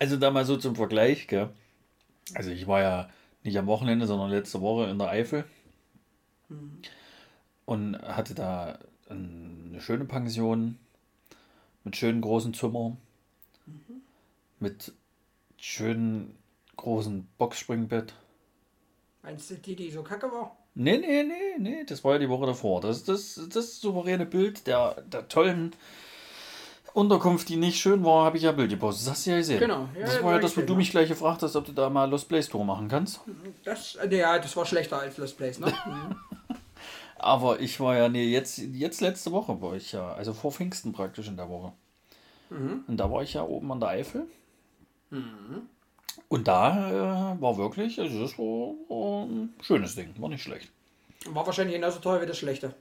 Also 0.00 0.16
da 0.16 0.30
mal 0.30 0.44
so 0.44 0.56
zum 0.56 0.76
Vergleich, 0.76 1.26
gell? 1.26 1.48
Also 2.34 2.50
ich 2.50 2.68
war 2.68 2.80
ja 2.80 3.10
nicht 3.42 3.58
am 3.58 3.66
Wochenende, 3.66 4.06
sondern 4.06 4.30
letzte 4.30 4.60
Woche 4.60 4.88
in 4.88 4.98
der 4.98 5.08
Eifel 5.08 5.44
und 7.64 7.98
hatte 8.02 8.34
da 8.34 8.78
eine 9.08 9.80
schöne 9.80 10.04
Pension 10.04 10.78
mit 11.84 11.96
schönen 11.96 12.20
großen 12.20 12.54
Zimmern, 12.54 12.96
mit 14.60 14.92
schönen 15.58 16.36
großen 16.76 17.28
Boxspringbett. 17.36 18.14
Meinst 19.22 19.50
du 19.50 19.54
die, 19.56 19.76
die 19.76 19.90
so 19.90 20.02
kacke 20.02 20.30
war? 20.32 20.56
Nee, 20.74 20.98
nee, 20.98 21.24
nee, 21.24 21.58
nee, 21.58 21.84
das 21.84 22.04
war 22.04 22.12
ja 22.12 22.18
die 22.18 22.28
Woche 22.28 22.46
davor. 22.46 22.80
Das 22.80 22.98
ist 22.98 23.08
das, 23.08 23.48
das 23.52 23.80
souveräne 23.80 24.26
Bild 24.26 24.66
der, 24.66 25.02
der 25.02 25.28
tollen 25.28 25.74
Unterkunft, 26.94 27.48
die 27.48 27.56
nicht 27.56 27.80
schön 27.80 28.04
war, 28.04 28.24
habe 28.24 28.36
ich 28.36 28.44
ja 28.44 28.52
Bild 28.52 28.70
gepostet. 28.70 29.06
Das 29.06 29.12
hast 29.12 29.26
du 29.26 29.30
ja 29.30 29.36
gesehen. 29.38 29.58
Genau, 29.58 29.88
ja, 29.98 30.06
das 30.06 30.22
war 30.22 30.34
ja 30.34 30.38
das, 30.38 30.56
wo 30.56 30.62
du 30.62 30.74
mich 30.74 30.90
gleich 30.90 31.08
gefragt 31.08 31.42
hast, 31.42 31.56
ob 31.56 31.64
du 31.64 31.72
da 31.72 31.90
mal 31.90 32.08
Lost 32.08 32.28
Place 32.28 32.48
Tour 32.48 32.64
machen 32.64 32.88
kannst. 32.88 33.20
Das, 33.64 33.96
äh, 33.96 34.16
ja, 34.16 34.38
das 34.38 34.56
war 34.56 34.64
schlechter 34.66 34.98
als 35.00 35.16
Lost 35.18 35.36
Place, 35.36 35.58
ne? 35.58 35.72
Mhm. 35.86 36.16
Aber 37.20 37.58
ich 37.58 37.80
war 37.80 37.96
ja, 37.96 38.08
nee, 38.08 38.28
jetzt, 38.28 38.58
jetzt 38.58 39.00
letzte 39.00 39.32
Woche 39.32 39.60
war 39.60 39.74
ich 39.74 39.90
ja, 39.90 40.12
also 40.12 40.32
vor 40.32 40.52
Pfingsten 40.52 40.92
praktisch 40.92 41.26
in 41.26 41.36
der 41.36 41.48
Woche. 41.48 41.72
Mhm. 42.50 42.84
Und 42.86 42.96
da 42.96 43.10
war 43.10 43.22
ich 43.24 43.34
ja 43.34 43.42
oben 43.42 43.72
an 43.72 43.80
der 43.80 43.88
Eifel. 43.88 44.26
Und 46.28 46.48
da 46.48 47.32
äh, 47.34 47.40
war 47.40 47.56
wirklich, 47.56 47.96
das 47.96 48.08
war, 48.10 48.74
war 48.88 49.24
ein 49.26 49.54
schönes 49.62 49.94
Ding, 49.94 50.14
war 50.18 50.28
nicht 50.28 50.42
schlecht. 50.42 50.70
War 51.26 51.46
wahrscheinlich 51.46 51.74
genauso 51.76 52.00
teuer 52.00 52.20
wie 52.22 52.26
das 52.26 52.38
schlechte. 52.38 52.74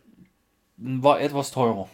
War 0.78 1.20
etwas 1.22 1.52
teurer. 1.52 1.88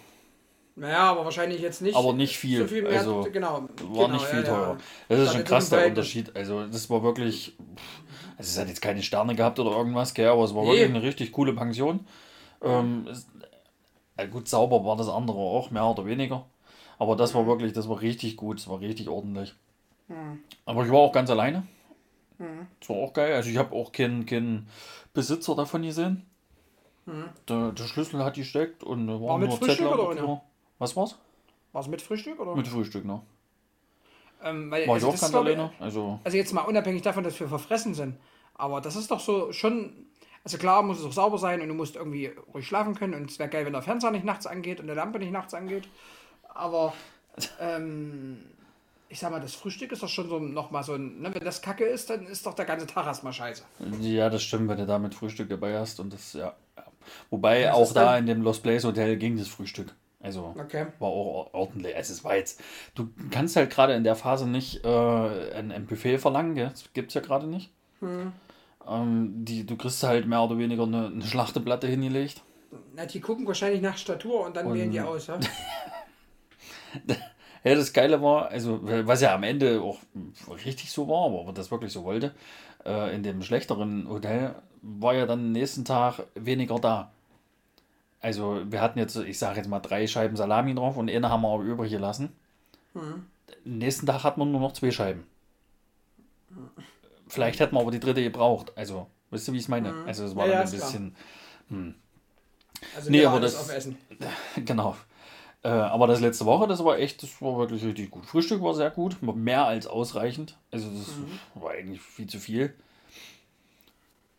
Naja, 0.75 1.11
aber 1.11 1.25
wahrscheinlich 1.25 1.61
jetzt 1.61 1.81
nicht. 1.81 1.95
Aber 1.95 2.13
nicht 2.13 2.37
viel, 2.37 2.61
So 2.61 2.67
viel 2.67 2.81
mehr, 2.81 2.97
also, 2.97 3.27
genau. 3.31 3.53
War 3.61 4.07
genau, 4.07 4.07
nicht 4.09 4.25
viel 4.25 4.39
ja, 4.39 4.45
teurer. 4.45 4.69
Ja. 4.71 4.77
Das 5.09 5.19
ist 5.19 5.33
schon 5.33 5.43
krass 5.43 5.69
der. 5.69 5.87
Unterschied. 5.87 6.35
Also 6.35 6.65
das 6.65 6.89
war 6.89 7.03
wirklich, 7.03 7.55
also 8.37 8.49
es 8.49 8.59
hat 8.59 8.67
jetzt 8.67 8.81
keine 8.81 9.03
Sterne 9.03 9.35
gehabt 9.35 9.59
oder 9.59 9.71
irgendwas, 9.71 10.13
gell, 10.15 10.29
aber 10.29 10.43
es 10.43 10.55
war 10.55 10.63
Nee. 10.63 10.69
wirklich 10.71 10.89
eine 10.89 11.03
richtig 11.03 11.31
coole 11.31 11.53
Pension. 11.53 12.07
Ähm, 12.63 13.07
es, 13.09 13.27
ja 14.17 14.25
gut, 14.25 14.47
sauber 14.47 14.83
war 14.83 14.95
das 14.97 15.07
andere 15.09 15.37
auch, 15.37 15.69
mehr 15.69 15.85
oder 15.85 16.05
weniger. 16.07 16.47
Aber 16.97 17.15
das 17.15 17.33
Mhm. 17.33 17.37
war 17.39 17.47
wirklich, 17.47 17.73
das 17.73 17.87
war 17.87 18.01
richtig 18.01 18.35
gut, 18.35 18.59
es 18.59 18.67
war 18.67 18.79
richtig 18.79 19.09
ordentlich. 19.09 19.53
Mhm. 20.13 20.39
Aber 20.65 20.85
ich 20.85 20.91
war 20.91 20.99
auch 20.99 21.11
ganz 21.11 21.29
alleine. 21.29 21.65
Das 22.79 22.89
war 22.89 22.97
auch 22.97 23.13
geil. 23.13 23.33
Also 23.33 23.49
ich 23.49 23.57
habe 23.57 23.73
auch 23.75 23.91
keinen 23.91 24.25
keinen 24.25 24.67
Besitzer 25.13 25.55
davon 25.55 25.83
gesehen. 25.83 26.25
Der, 27.49 27.71
der 27.71 27.83
Schlüssel 27.83 28.23
hat 28.23 28.35
gesteckt 28.35 28.83
und 28.83 29.07
da 29.07 29.13
waren 29.13 29.35
Mhm. 29.35 29.39
mit 29.41 29.49
nur 29.49 29.57
Frühstück 29.59 29.77
Zettel 29.87 29.87
oder 29.99 30.09
ohne? 30.09 30.41
Was 30.79 30.95
war's? 30.95 31.17
War 31.73 31.81
es 31.81 31.87
mit 31.87 32.01
Frühstück 32.01 32.39
oder? 32.39 32.55
Mit 32.55 32.67
Frühstück, 32.67 33.03
ne? 33.05 33.21
ähm, 34.43 34.69
weil, 34.71 34.87
War 34.87 34.97
ich 34.97 35.03
also 35.03 35.07
auch 35.07 35.11
das 35.13 35.21
ganz 35.21 35.33
ich- 35.33 35.39
alleine. 35.39 35.71
Also 35.79 36.19
Also 36.23 36.37
jetzt 36.37 36.53
mal 36.53 36.61
unabhängig 36.61 37.01
davon, 37.01 37.23
dass 37.23 37.39
wir 37.39 37.47
verfressen 37.47 37.93
sind. 37.93 38.17
Aber 38.55 38.81
das 38.81 38.95
ist 38.95 39.09
doch 39.11 39.19
so 39.19 39.51
schon. 39.53 39.93
Also 40.43 40.57
klar 40.57 40.83
muss 40.83 40.99
es 40.99 41.05
auch 41.05 41.13
sauber 41.13 41.37
sein 41.37 41.61
und 41.61 41.69
du 41.69 41.73
musst 41.73 41.95
irgendwie 41.95 42.31
ruhig 42.53 42.67
schlafen 42.67 42.95
können. 42.95 43.13
Und 43.13 43.29
es 43.31 43.39
wäre 43.39 43.47
geil, 43.49 43.65
wenn 43.65 43.71
der 43.73 43.81
Fernseher 43.81 44.11
nicht 44.11 44.25
nachts 44.25 44.45
angeht 44.45 44.79
und 44.81 44.87
der 44.87 44.95
Lampe 44.95 45.19
nicht 45.19 45.31
nachts 45.31 45.53
angeht. 45.53 45.87
Aber 46.53 46.93
ähm, 47.61 48.43
ich 49.13 49.19
sag 49.19 49.29
mal, 49.29 49.39
das 49.39 49.53
Frühstück 49.53 49.91
ist 49.91 50.01
doch 50.01 50.09
schon 50.09 50.27
so 50.27 50.39
nochmal 50.39 50.83
so 50.83 50.93
ein, 50.95 51.21
ne, 51.21 51.31
wenn 51.33 51.43
das 51.45 51.61
Kacke 51.61 51.83
ist, 51.85 52.09
dann 52.09 52.25
ist 52.25 52.43
doch 52.47 52.55
der 52.55 52.65
ganze 52.65 52.87
Tag 52.87 53.05
erstmal 53.05 53.31
scheiße. 53.31 53.63
Ja, 54.01 54.27
das 54.31 54.41
stimmt, 54.41 54.67
wenn 54.69 54.77
du 54.79 54.87
da 54.87 54.97
mit 54.97 55.13
Frühstück 55.13 55.49
dabei 55.49 55.77
hast 55.77 55.99
und 55.99 56.11
das, 56.13 56.33
ja. 56.33 56.55
ja. 56.75 56.83
Wobei 57.29 57.65
Was 57.67 57.75
auch 57.75 57.93
da 57.93 58.17
in 58.17 58.25
dem 58.25 58.41
Lost 58.41 58.63
Place 58.63 58.83
Hotel 58.85 59.17
ging 59.17 59.37
das 59.37 59.47
Frühstück. 59.47 59.93
Also 60.19 60.55
Okay. 60.59 60.87
war 60.97 61.09
auch 61.09 61.53
ordentlich. 61.53 61.95
Also 61.95 62.11
es 62.13 62.23
war 62.23 62.35
jetzt, 62.37 62.59
du 62.95 63.09
kannst 63.29 63.55
halt 63.55 63.69
gerade 63.69 63.93
in 63.93 64.03
der 64.03 64.15
Phase 64.15 64.47
nicht 64.49 64.83
äh, 64.83 64.87
ein, 65.53 65.71
ein 65.71 65.85
Buffet 65.85 66.17
verlangen, 66.17 66.55
gell? 66.55 66.69
das 66.71 66.91
gibt 66.93 67.09
es 67.09 67.13
ja 67.13 67.21
gerade 67.21 67.45
nicht. 67.45 67.71
Ähm, 68.01 68.35
die, 69.45 69.63
du 69.63 69.75
kriegst 69.77 70.01
halt 70.01 70.25
mehr 70.27 70.41
oder 70.41 70.57
weniger 70.57 70.83
eine, 70.83 71.05
eine 71.07 71.23
Schlachteplatte 71.25 71.85
hingelegt. 71.87 72.41
Na, 72.95 73.05
die 73.05 73.21
gucken 73.21 73.45
wahrscheinlich 73.45 73.81
nach 73.81 73.95
Statur 73.97 74.43
und 74.45 74.55
dann 74.57 74.65
Und- 74.65 74.73
wählen 74.73 74.89
die 74.89 75.01
aus, 75.01 75.27
ja? 75.27 75.37
Ja, 77.63 77.75
das 77.75 77.93
Geile 77.93 78.21
war, 78.21 78.49
also 78.49 78.79
was 78.81 79.21
ja 79.21 79.33
am 79.33 79.43
Ende 79.43 79.81
auch 79.81 79.99
richtig 80.65 80.91
so 80.91 81.07
war, 81.07 81.25
aber 81.27 81.45
er 81.49 81.53
das 81.53 81.71
wirklich 81.71 81.93
so 81.93 82.03
wollte, 82.03 82.33
äh, 82.85 83.15
in 83.15 83.23
dem 83.23 83.41
schlechteren 83.41 84.07
Hotel 84.09 84.55
war 84.81 85.13
ja 85.13 85.25
dann 85.25 85.39
am 85.39 85.51
nächsten 85.53 85.85
Tag 85.85 86.23
weniger 86.35 86.77
da. 86.79 87.11
Also 88.19 88.61
wir 88.69 88.81
hatten 88.81 88.99
jetzt, 88.99 89.15
ich 89.15 89.39
sage 89.39 89.57
jetzt 89.57 89.67
mal 89.69 89.79
drei 89.79 90.07
Scheiben 90.07 90.35
Salami 90.35 90.75
drauf 90.75 90.97
und 90.97 91.09
eine 91.09 91.29
haben 91.29 91.41
wir 91.41 91.49
aber 91.53 91.63
übrig 91.63 91.91
gelassen. 91.91 92.33
Hm. 92.93 93.25
Am 93.65 93.77
nächsten 93.77 94.05
Tag 94.05 94.23
hat 94.23 94.37
man 94.37 94.51
nur 94.51 94.61
noch 94.61 94.73
zwei 94.73 94.91
Scheiben. 94.91 95.23
Vielleicht 97.27 97.59
hätten 97.59 97.75
wir 97.75 97.81
aber 97.81 97.91
die 97.91 97.99
dritte 97.99 98.21
gebraucht. 98.23 98.71
Also, 98.75 99.07
weißt 99.31 99.47
du, 99.47 99.53
wie 99.53 99.57
ich 99.57 99.63
es 99.63 99.69
meine? 99.69 99.93
Also 100.05 100.25
es 100.25 100.35
war 100.35 100.45
Hm. 100.45 100.51
Ja, 100.51 100.57
dann 100.59 100.67
ein 100.67 100.71
bisschen, 100.71 101.15
Also 102.95 103.09
Nee, 103.09 103.25
aber 103.25 103.39
das- 103.39 103.55
auf 103.55 103.73
Essen. 103.73 103.97
Genau. 104.65 104.95
Äh, 105.63 105.69
aber 105.69 106.07
das 106.07 106.19
letzte 106.19 106.45
Woche, 106.45 106.67
das 106.67 106.83
war 106.83 106.99
echt, 106.99 107.23
das 107.23 107.41
war 107.41 107.57
wirklich 107.57 107.83
richtig 107.83 108.11
gut. 108.11 108.25
Frühstück 108.25 108.61
war 108.61 108.73
sehr 108.73 108.91
gut, 108.91 109.21
mehr 109.21 109.65
als 109.65 109.87
ausreichend. 109.87 110.57
Also 110.71 110.89
das 110.89 111.15
war 111.55 111.71
eigentlich 111.71 112.01
viel 112.01 112.27
zu 112.27 112.39
viel. 112.39 112.75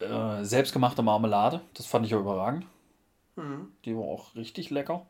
Äh, 0.00 0.44
selbstgemachte 0.44 1.02
Marmelade, 1.02 1.62
das 1.72 1.87
fand 1.87 2.04
ich 2.04 2.12
ja 2.12 2.18
überragend. 2.18 2.66
Die 3.84 3.96
war 3.96 4.04
auch 4.04 4.34
richtig 4.34 4.70
lecker. 4.70 5.06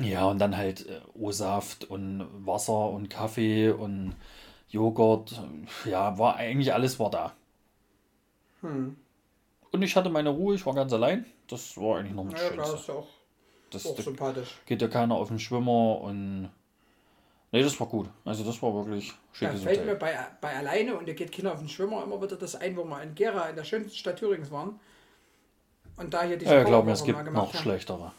Ja, 0.00 0.24
und 0.26 0.38
dann 0.38 0.56
halt 0.56 0.86
äh, 0.86 1.00
O-Saft 1.14 1.84
und 1.84 2.26
Wasser 2.46 2.88
und 2.88 3.10
Kaffee 3.10 3.70
und 3.70 4.16
Joghurt. 4.70 5.40
Ja, 5.84 6.18
war 6.18 6.36
eigentlich 6.36 6.72
alles 6.72 6.98
war 6.98 7.10
da. 7.10 7.32
Und 9.70 9.82
ich 9.82 9.94
hatte 9.94 10.08
meine 10.08 10.30
Ruhe, 10.30 10.54
ich 10.54 10.64
war 10.66 10.74
ganz 10.74 10.92
allein. 10.92 11.26
Das 11.48 11.76
war 11.76 11.98
eigentlich 11.98 12.14
noch 12.14 12.28
das 12.28 12.40
Ja, 12.42 12.50
klar, 12.50 13.04
Das, 13.74 13.86
auch 13.86 13.96
da 13.96 14.02
sympathisch. 14.02 14.56
geht 14.66 14.80
ja 14.82 14.88
keiner 14.88 15.14
auf 15.16 15.28
den 15.28 15.38
Schwimmer 15.38 16.00
und. 16.00 16.50
Nee, 17.52 17.62
das 17.62 17.78
war 17.78 17.86
gut. 17.86 18.08
Also 18.24 18.42
das 18.42 18.60
war 18.62 18.74
wirklich 18.74 19.10
Da 19.10 19.16
schickes 19.32 19.62
fällt 19.62 19.84
mir 19.86 19.92
Hotel. 19.92 20.14
bei, 20.40 20.48
bei 20.48 20.56
alleine 20.56 20.96
und 20.96 21.06
ihr 21.06 21.14
geht 21.14 21.30
Kinder 21.30 21.52
auf 21.52 21.60
den 21.60 21.68
Schwimmer 21.68 22.02
immer 22.02 22.20
wieder 22.20 22.36
das 22.36 22.56
ein, 22.56 22.76
wo 22.76 22.84
wir 22.84 23.00
in 23.02 23.14
Gera 23.14 23.48
in 23.48 23.54
der 23.56 23.62
schönsten 23.64 23.96
Stadt 23.96 24.18
Thürings 24.18 24.50
waren. 24.50 24.80
Und 25.96 26.12
da 26.12 26.22
hier 26.24 26.36
diese 26.36 26.52
Ja, 26.52 26.64
glaub 26.64 26.84
mir, 26.84 26.92
es 26.92 27.04
gibt 27.04 27.32
noch 27.32 27.52
haben. 27.54 27.58
schlechtere. 27.62 28.10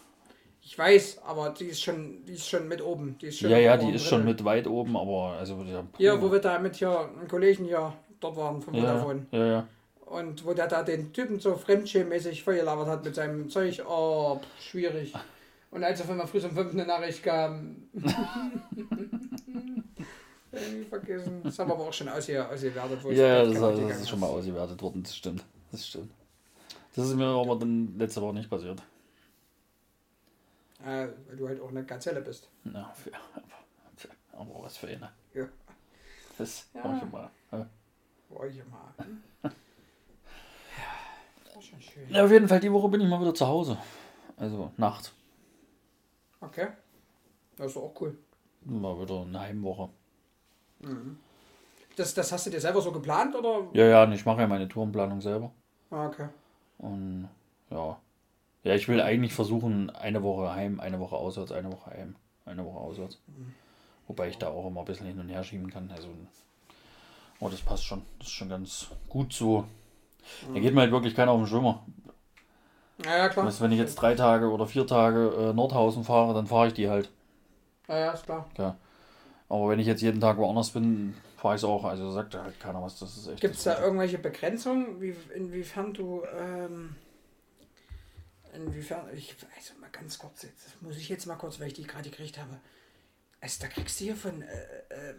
Ich 0.61 0.77
weiß, 0.79 1.19
aber 1.27 1.49
die 1.49 1.65
ist 1.65 1.81
schon, 1.83 2.23
die 2.25 2.33
ist 2.33 2.47
schon 2.49 2.67
mit 2.69 2.81
oben. 2.81 3.17
Die 3.21 3.27
ist 3.27 3.39
schon 3.39 3.49
Ja, 3.51 3.57
ja, 3.57 3.75
die 3.77 3.91
ist 3.91 4.05
schon 4.05 4.23
mit 4.23 4.43
weit 4.45 4.67
oben, 4.67 4.95
aber 4.95 5.35
also 5.37 5.61
ja, 5.63 5.83
Hier, 5.97 6.21
wo 6.21 6.31
wir 6.31 6.39
da 6.39 6.57
mit 6.57 6.75
hier 6.77 6.97
einen 7.19 7.27
Kollegen 7.27 7.65
hier 7.65 7.93
dort 8.21 8.37
waren 8.37 8.61
vom 8.61 8.73
ja, 8.73 8.81
Vodafone. 8.81 9.25
ja, 9.31 9.45
ja. 9.45 9.67
Und 10.05 10.45
wo 10.45 10.53
der 10.53 10.67
da 10.67 10.81
den 10.83 11.11
Typen 11.13 11.39
so 11.39 11.55
fremdschämmäßig 11.55 12.43
vollgelabert 12.43 12.87
hat 12.87 13.03
mit 13.03 13.15
seinem 13.15 13.49
Zeug, 13.49 13.83
oh, 13.87 14.39
schwierig. 14.59 15.13
Und 15.75 15.83
als 15.83 15.99
auf 15.99 16.09
einmal 16.09 16.25
früh 16.25 16.39
um 16.39 16.51
5 16.51 16.71
eine 16.71 16.85
Nachricht 16.85 17.21
kam, 17.21 17.75
vergessen. 20.89 21.43
Das 21.43 21.59
haben 21.59 21.67
wir 21.69 21.73
aber 21.73 21.89
auch 21.89 21.91
schon 21.91 22.07
ausge 22.07 22.47
ausgewertet, 22.47 23.03
wo 23.03 23.09
ich 23.11 23.17
Ja, 23.17 23.43
das, 23.43 23.59
das 23.59 23.99
ist 23.99 24.09
schon 24.09 24.21
mal 24.21 24.27
ausgewertet 24.27 24.81
worden, 24.81 25.03
das 25.03 25.17
stimmt. 25.17 25.43
Das 25.73 25.85
stimmt. 25.85 26.13
Das 26.95 27.09
ist 27.09 27.15
mir 27.15 27.25
aber 27.25 27.57
dann 27.57 27.93
letzte 27.97 28.21
Woche 28.21 28.35
nicht 28.35 28.49
passiert. 28.49 28.81
Äh, 30.81 31.07
weil 31.27 31.35
du 31.35 31.45
halt 31.49 31.59
auch 31.59 31.67
eine 31.67 31.83
Gazelle 31.83 32.21
bist. 32.21 32.47
Ja, 32.63 32.93
für, 32.95 33.11
aber, 34.33 34.41
aber 34.53 34.63
was 34.63 34.77
für 34.77 34.87
eine. 34.87 35.11
Ja. 35.33 35.45
Das 36.37 36.67
Ja. 36.73 36.85
war 36.85 36.97
schon 36.97 37.11
mal. 37.11 37.29
Ja. 37.51 37.67
Boah, 38.29 38.45
hier 38.47 38.63
mal. 38.63 38.93
Ja, 39.43 39.51
das 41.43 41.55
war 41.55 41.61
schon 41.61 41.81
schön. 41.81 42.09
Ja, 42.09 42.23
auf 42.23 42.31
jeden 42.31 42.47
Fall, 42.47 42.61
die 42.61 42.71
Woche 42.71 42.87
bin 42.87 43.01
ich 43.01 43.09
mal 43.09 43.19
wieder 43.19 43.33
zu 43.33 43.45
Hause. 43.45 43.77
Also 44.37 44.71
Nacht. 44.77 45.11
Okay. 46.41 46.67
Das 47.57 47.67
ist 47.67 47.75
doch 47.75 47.83
auch 47.83 48.01
cool. 48.01 48.17
Mal 48.65 48.99
wieder 48.99 49.21
eine 49.21 49.39
Heimwoche. 49.39 49.89
Das, 51.95 52.13
das 52.13 52.31
hast 52.31 52.45
du 52.45 52.49
dir 52.49 52.59
selber 52.59 52.81
so 52.81 52.91
geplant 52.91 53.35
oder? 53.35 53.67
Ja, 53.73 53.85
ja, 53.85 54.03
und 54.03 54.11
ich 54.11 54.25
mache 54.25 54.41
ja 54.41 54.47
meine 54.47 54.67
Tourenplanung 54.67 55.21
selber. 55.21 55.51
Ah, 55.89 56.07
okay. 56.07 56.27
Und 56.77 57.29
ja. 57.69 57.97
Ja, 58.63 58.73
ich 58.73 58.87
will 58.87 58.99
eigentlich 58.99 59.33
versuchen, 59.33 59.89
eine 59.91 60.23
Woche 60.23 60.51
heim, 60.53 60.79
eine 60.79 60.99
Woche 60.99 61.15
auswärts, 61.15 61.51
eine 61.51 61.71
Woche 61.71 61.91
heim, 61.91 62.15
eine 62.45 62.65
Woche 62.65 62.79
auswärts. 62.79 63.19
Wobei 64.07 64.27
ich 64.29 64.37
da 64.37 64.49
auch 64.49 64.67
immer 64.67 64.81
ein 64.81 64.85
bisschen 64.85 65.07
hin 65.07 65.19
und 65.19 65.29
her 65.29 65.43
schieben 65.43 65.69
kann. 65.69 65.89
Also, 65.91 66.09
oh, 67.39 67.49
das 67.49 67.61
passt 67.61 67.85
schon. 67.85 68.01
Das 68.19 68.27
ist 68.27 68.33
schon 68.33 68.49
ganz 68.49 68.89
gut 69.07 69.33
so. 69.33 69.65
Da 70.53 70.59
geht 70.59 70.73
mir 70.73 70.81
halt 70.81 70.91
wirklich 70.91 71.15
keiner 71.15 71.31
auf 71.31 71.39
den 71.41 71.47
Schwimmer. 71.47 71.85
Ja, 73.03 73.17
ja, 73.17 73.29
klar. 73.29 73.45
Weißt, 73.45 73.61
wenn 73.61 73.71
ich 73.71 73.79
jetzt 73.79 73.95
drei 73.95 74.15
Tage 74.15 74.49
oder 74.49 74.67
vier 74.67 74.87
Tage 74.87 75.49
äh, 75.49 75.53
Nordhausen 75.53 76.03
fahre, 76.03 76.33
dann 76.33 76.47
fahre 76.47 76.67
ich 76.67 76.73
die 76.73 76.89
halt. 76.89 77.09
Ja, 77.87 77.97
ja, 77.97 78.11
ist 78.11 78.25
klar. 78.25 78.49
Ja. 78.57 78.77
Aber 79.49 79.69
wenn 79.69 79.79
ich 79.79 79.87
jetzt 79.87 80.01
jeden 80.01 80.21
Tag 80.21 80.37
woanders 80.37 80.71
bin, 80.71 81.13
fahre 81.37 81.55
ich 81.55 81.61
es 81.61 81.65
auch. 81.65 81.83
Also 81.83 82.11
sagt 82.11 82.35
halt 82.35 82.59
keiner 82.59 82.81
was. 82.81 82.99
Das 82.99 83.17
ist 83.17 83.27
echt. 83.27 83.41
Gibt 83.41 83.55
es 83.55 83.63
da 83.63 83.81
irgendwelche 83.81 84.17
Begrenzungen, 84.17 85.01
wie, 85.01 85.15
inwiefern 85.35 85.93
du, 85.93 86.23
ähm, 86.39 86.95
inwiefern, 88.53 89.07
ich, 89.13 89.35
also 89.55 89.73
mal 89.79 89.89
ganz 89.91 90.17
kurz, 90.17 90.43
jetzt, 90.43 90.65
das 90.65 90.81
muss 90.81 90.97
ich 90.97 91.09
jetzt 91.09 91.25
mal 91.25 91.35
kurz, 91.35 91.59
weil 91.59 91.67
ich 91.67 91.73
die 91.73 91.83
gerade 91.83 92.09
gekriegt 92.09 92.37
habe. 92.39 92.59
Also 93.41 93.61
da 93.61 93.67
kriegst 93.67 93.99
du 93.99 94.05
hier 94.05 94.15
von, 94.15 94.41
äh, 94.41 94.45
äh, 94.89 95.13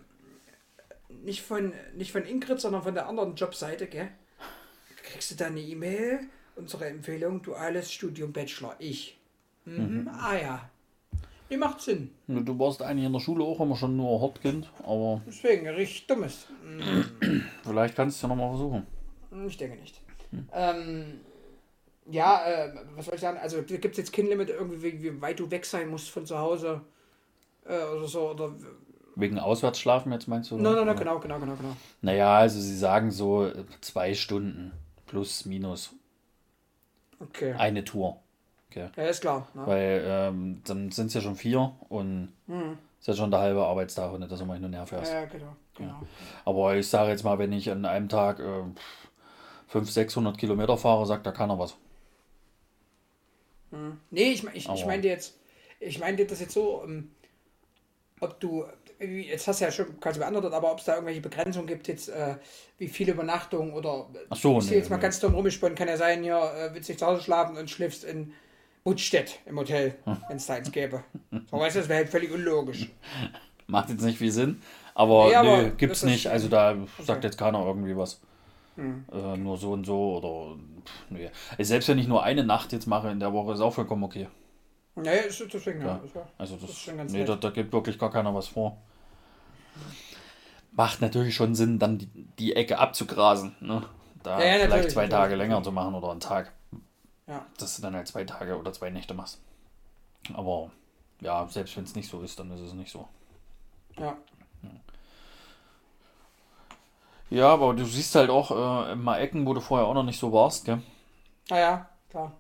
nicht 1.09 1.43
von, 1.43 1.73
nicht 1.95 2.11
von 2.11 2.25
Ingrid, 2.25 2.61
sondern 2.61 2.83
von 2.83 2.95
der 2.95 3.07
anderen 3.07 3.37
Jobseite, 3.37 3.87
gell? 3.87 4.09
Kriegst 5.05 5.31
du 5.31 5.37
da 5.37 5.47
eine 5.47 5.61
E-Mail, 5.61 6.21
unsere 6.57 6.87
Empfehlung, 6.87 7.43
duales 7.43 7.93
Studium 7.93 8.33
Bachelor, 8.33 8.75
ich. 8.79 9.19
Mhm. 9.65 10.09
Ah 10.13 10.37
ja. 10.37 10.71
Die 11.51 11.57
macht 11.57 11.81
Sinn. 11.81 12.11
Du 12.27 12.59
warst 12.59 12.83
eigentlich 12.83 13.07
in 13.07 13.13
der 13.13 13.21
Schule 13.21 13.45
auch 13.45 13.61
immer 13.61 13.77
schon 13.77 13.97
nur 13.97 14.21
Hortkind, 14.21 14.69
aber 14.83 15.23
Deswegen, 15.27 15.69
richtig 15.69 16.07
dummes. 16.09 16.47
vielleicht 17.63 17.95
kannst 17.95 18.17
du 18.17 18.19
es 18.19 18.23
ja 18.23 18.29
nochmal 18.29 18.49
versuchen. 18.51 18.87
Ich 19.47 19.57
denke 19.57 19.79
nicht. 19.79 20.01
Ähm, 20.53 21.21
ja, 22.11 22.45
äh, 22.47 22.73
was 22.97 23.07
soll 23.07 23.15
ich 23.15 23.21
sagen? 23.21 23.39
Also 23.39 23.63
gibt 23.63 23.85
es 23.85 23.97
jetzt 23.97 24.13
kein 24.13 24.27
Limit 24.27 24.51
irgendwie, 24.51 24.83
wie, 24.83 25.03
wie 25.03 25.21
weit 25.21 25.39
du 25.39 25.51
weg 25.51 25.65
sein 25.65 25.89
musst 25.89 26.11
von 26.11 26.27
zu 26.27 26.39
Hause 26.39 26.81
äh, 27.65 27.79
oder 27.85 28.07
so? 28.07 28.31
Oder, 28.31 28.53
Wegen 29.15 29.39
Auswärtsschlafen 29.39 30.13
jetzt 30.13 30.29
meinst 30.29 30.51
du? 30.51 30.57
nein, 30.57 30.75
nein, 30.75 30.87
nein, 30.87 30.97
genau, 30.97 31.19
genau, 31.21 31.39
genau, 31.39 31.55
genau. 31.57 31.77
Naja, 32.03 32.39
also 32.39 32.61
sie 32.61 32.77
sagen 32.77 33.11
so 33.11 33.47
äh, 33.47 33.65
zwei 33.81 34.15
Stunden 34.15 34.73
plus 35.07 35.47
minus 35.47 35.95
Okay. 37.21 37.55
eine 37.57 37.85
Tour. 37.85 38.21
Okay. 38.71 38.89
Ja, 38.97 39.05
ist 39.05 39.21
klar. 39.21 39.49
Ne? 39.55 39.67
Weil 39.67 40.05
ähm, 40.07 40.63
dann 40.65 40.91
sind 40.91 41.07
es 41.07 41.15
ja 41.15 41.21
schon 41.21 41.37
vier 41.37 41.75
und 41.89 42.33
Mhm. 42.47 42.79
ist 42.99 43.09
ja 43.09 43.15
schon 43.15 43.31
der 43.31 43.41
halbe 43.41 43.65
Arbeitstag, 43.65 44.13
wenn 44.13 44.21
du 44.21 44.29
das 44.29 44.41
immer 44.41 44.55
hin 44.55 44.65
und 44.65 44.73
her 44.73 44.81
Ja, 44.83 44.87
fährst. 44.87 45.13
ja, 45.13 45.25
genau. 45.27 45.57
genau. 45.75 46.01
Aber 46.45 46.75
ich 46.77 46.89
sage 46.89 47.11
jetzt 47.11 47.25
mal, 47.25 47.39
wenn 47.39 47.53
ich 47.53 47.71
an 47.71 47.85
einem 47.85 48.09
Tag 48.09 48.41
äh, 48.41 48.63
500, 49.69 49.93
600 49.93 50.39
Kilometer 50.39 50.77
fahre, 50.77 51.07
sagt 51.07 51.27
da 51.27 51.33
keiner 51.33 51.59
was. 51.59 51.77
Nee, 54.11 54.33
ich, 54.33 54.45
ich, 54.55 54.69
ich 54.69 54.87
meinte 54.87 55.09
jetzt, 55.09 55.39
ich 55.81 55.99
meinte 55.99 56.25
das 56.25 56.41
jetzt 56.41 56.53
so, 56.53 56.83
ähm, 56.85 57.11
ob 58.21 58.41
du, 58.41 58.65
jetzt 58.99 59.47
hast 59.47 59.61
du 59.61 59.65
ja 59.65 59.71
schon 59.71 59.99
quasi 60.01 60.19
beantwortet, 60.19 60.53
aber 60.53 60.73
ob 60.73 60.79
es 60.79 60.85
da 60.85 60.95
irgendwelche 60.95 61.21
Begrenzungen 61.21 61.67
gibt, 61.67 61.89
jetzt 61.89 62.09
äh, 62.09 62.37
wie 62.79 62.89
viele 62.89 63.13
Übernachtungen 63.13 63.75
oder 63.75 64.09
Ach 64.31 64.37
so, 64.37 64.59
ich 64.59 64.71
nee, 64.71 64.77
jetzt 64.77 64.91
mal 64.91 64.97
nee. 64.97 65.03
ganz 65.03 65.21
dumm 65.21 65.35
rumgesponnen, 65.35 65.77
kann 65.77 65.89
ja 65.89 65.97
sein, 65.97 66.23
hier 66.23 66.37
äh, 66.37 66.75
willst 66.75 66.89
nicht 66.89 66.99
zu 66.99 67.07
Hause 67.07 67.23
schlafen 67.23 67.57
und 67.57 67.71
schläfst 67.71 68.05
in 68.05 68.33
Budstedt 68.85 69.41
im 69.47 69.59
Hotel, 69.59 69.97
wenn 70.29 70.37
es 70.37 70.47
da 70.47 70.55
eins 70.55 70.71
gäbe. 70.71 71.03
So 71.51 71.59
weißt 71.59 71.77
du, 71.77 71.81
das 71.81 71.89
wäre 71.89 71.99
halt 71.99 72.09
völlig 72.09 72.31
unlogisch. 72.33 72.89
Macht 73.67 73.91
jetzt 73.91 74.03
nicht 74.03 74.19
viel 74.19 74.31
Sinn, 74.31 74.63
aber 74.95 75.29
Nee, 75.29 75.35
aber 75.35 75.63
nö, 75.63 75.71
gibt's 75.77 76.05
nicht. 76.05 76.29
Also 76.29 76.49
da 76.49 76.77
sagt 76.99 77.09
Okay. 77.09 77.15
Hm. 77.15 77.23
jetzt 77.23 77.39
keiner 77.39 77.67
irgendwie 77.67 77.97
was. 77.97 78.21
Äh, 78.79 79.37
nur 79.39 79.57
so 79.57 79.73
und 79.73 79.87
so 79.87 80.19
oder 80.19 80.57
pff, 80.85 81.11
nö. 81.11 81.27
Also 81.59 81.69
selbst 81.69 81.89
wenn 81.89 81.99
ich 81.99 82.07
nur 82.07 82.23
eine 82.23 82.45
Nacht 82.45 82.73
jetzt 82.73 82.87
mache 82.87 83.11
in 83.11 83.21
der 83.21 83.33
Woche, 83.33 83.55
ist 83.55 83.61
auch 83.61 83.73
vollkommen 83.73 84.05
okay. 84.05 84.29
Naja, 84.97 85.23
ist 85.23 85.45
deswegen, 85.53 85.81
ja. 85.83 85.87
Ja. 85.87 86.01
Ja. 86.15 86.27
Also 86.39 86.57
das, 86.57 86.71
ist 86.71 86.79
schon 86.79 86.97
ganz 86.97 87.13
nee, 87.13 87.25
da, 87.25 87.37
da 87.37 87.51
gibt 87.51 87.73
wirklich 87.73 87.99
gar 87.99 88.11
keiner 88.11 88.35
was 88.35 88.49
vor. 88.49 88.79
Macht 90.73 91.01
natürlich 91.01 91.35
schon 91.35 91.55
Sinn, 91.55 91.79
dann 91.79 91.99
die, 91.99 92.07
die 92.07 92.57
Ecke 92.57 92.79
abzugrasen. 92.79 93.55
Ne? 93.61 93.83
Da 94.23 94.41
Ja, 94.41 94.57
ja, 94.57 94.65
vielleicht 94.65 94.91
zwei. 94.91 95.07
Tage 95.07 95.37
länger 95.37 95.63
zu 95.63 95.71
machen 95.71 95.95
oder 95.95 96.11
einen 96.11 96.21
Tag. 96.21 96.53
Ja. 97.27 97.45
Dass 97.59 97.77
du 97.77 97.83
dann 97.83 97.95
halt 97.95 98.09
zwei 98.09 98.25
Tage 98.25 98.59
oder 98.59 98.73
zwei 98.73 98.91
Nächte 98.91 99.13
machst. 99.13 99.41
Aber 100.33 100.71
ja, 101.21 101.47
selbst 101.49 101.77
wenn 101.77 101.85
es 101.85 101.95
nicht 101.95 102.09
so 102.09 102.23
ist, 102.23 102.39
dann 102.39 102.51
ist 102.51 102.61
es 102.61 102.73
nicht 102.73 102.91
so. 102.91 103.07
Ja. 103.99 104.17
Ja, 107.29 107.49
aber 107.49 107.75
du 107.75 107.85
siehst 107.85 108.15
halt 108.15 108.31
auch 108.31 108.51
äh, 108.89 108.95
mal 108.95 109.19
Ecken, 109.19 109.47
wo 109.47 109.53
du 109.55 109.61
vorher 109.61 109.87
auch 109.87 109.95
noch 109.95 110.05
nicht 110.05 110.19
so 110.19 110.33
warst, 110.33 110.65
gell? 110.65 110.81
Naja, 111.51 111.89
klar. 112.09 112.33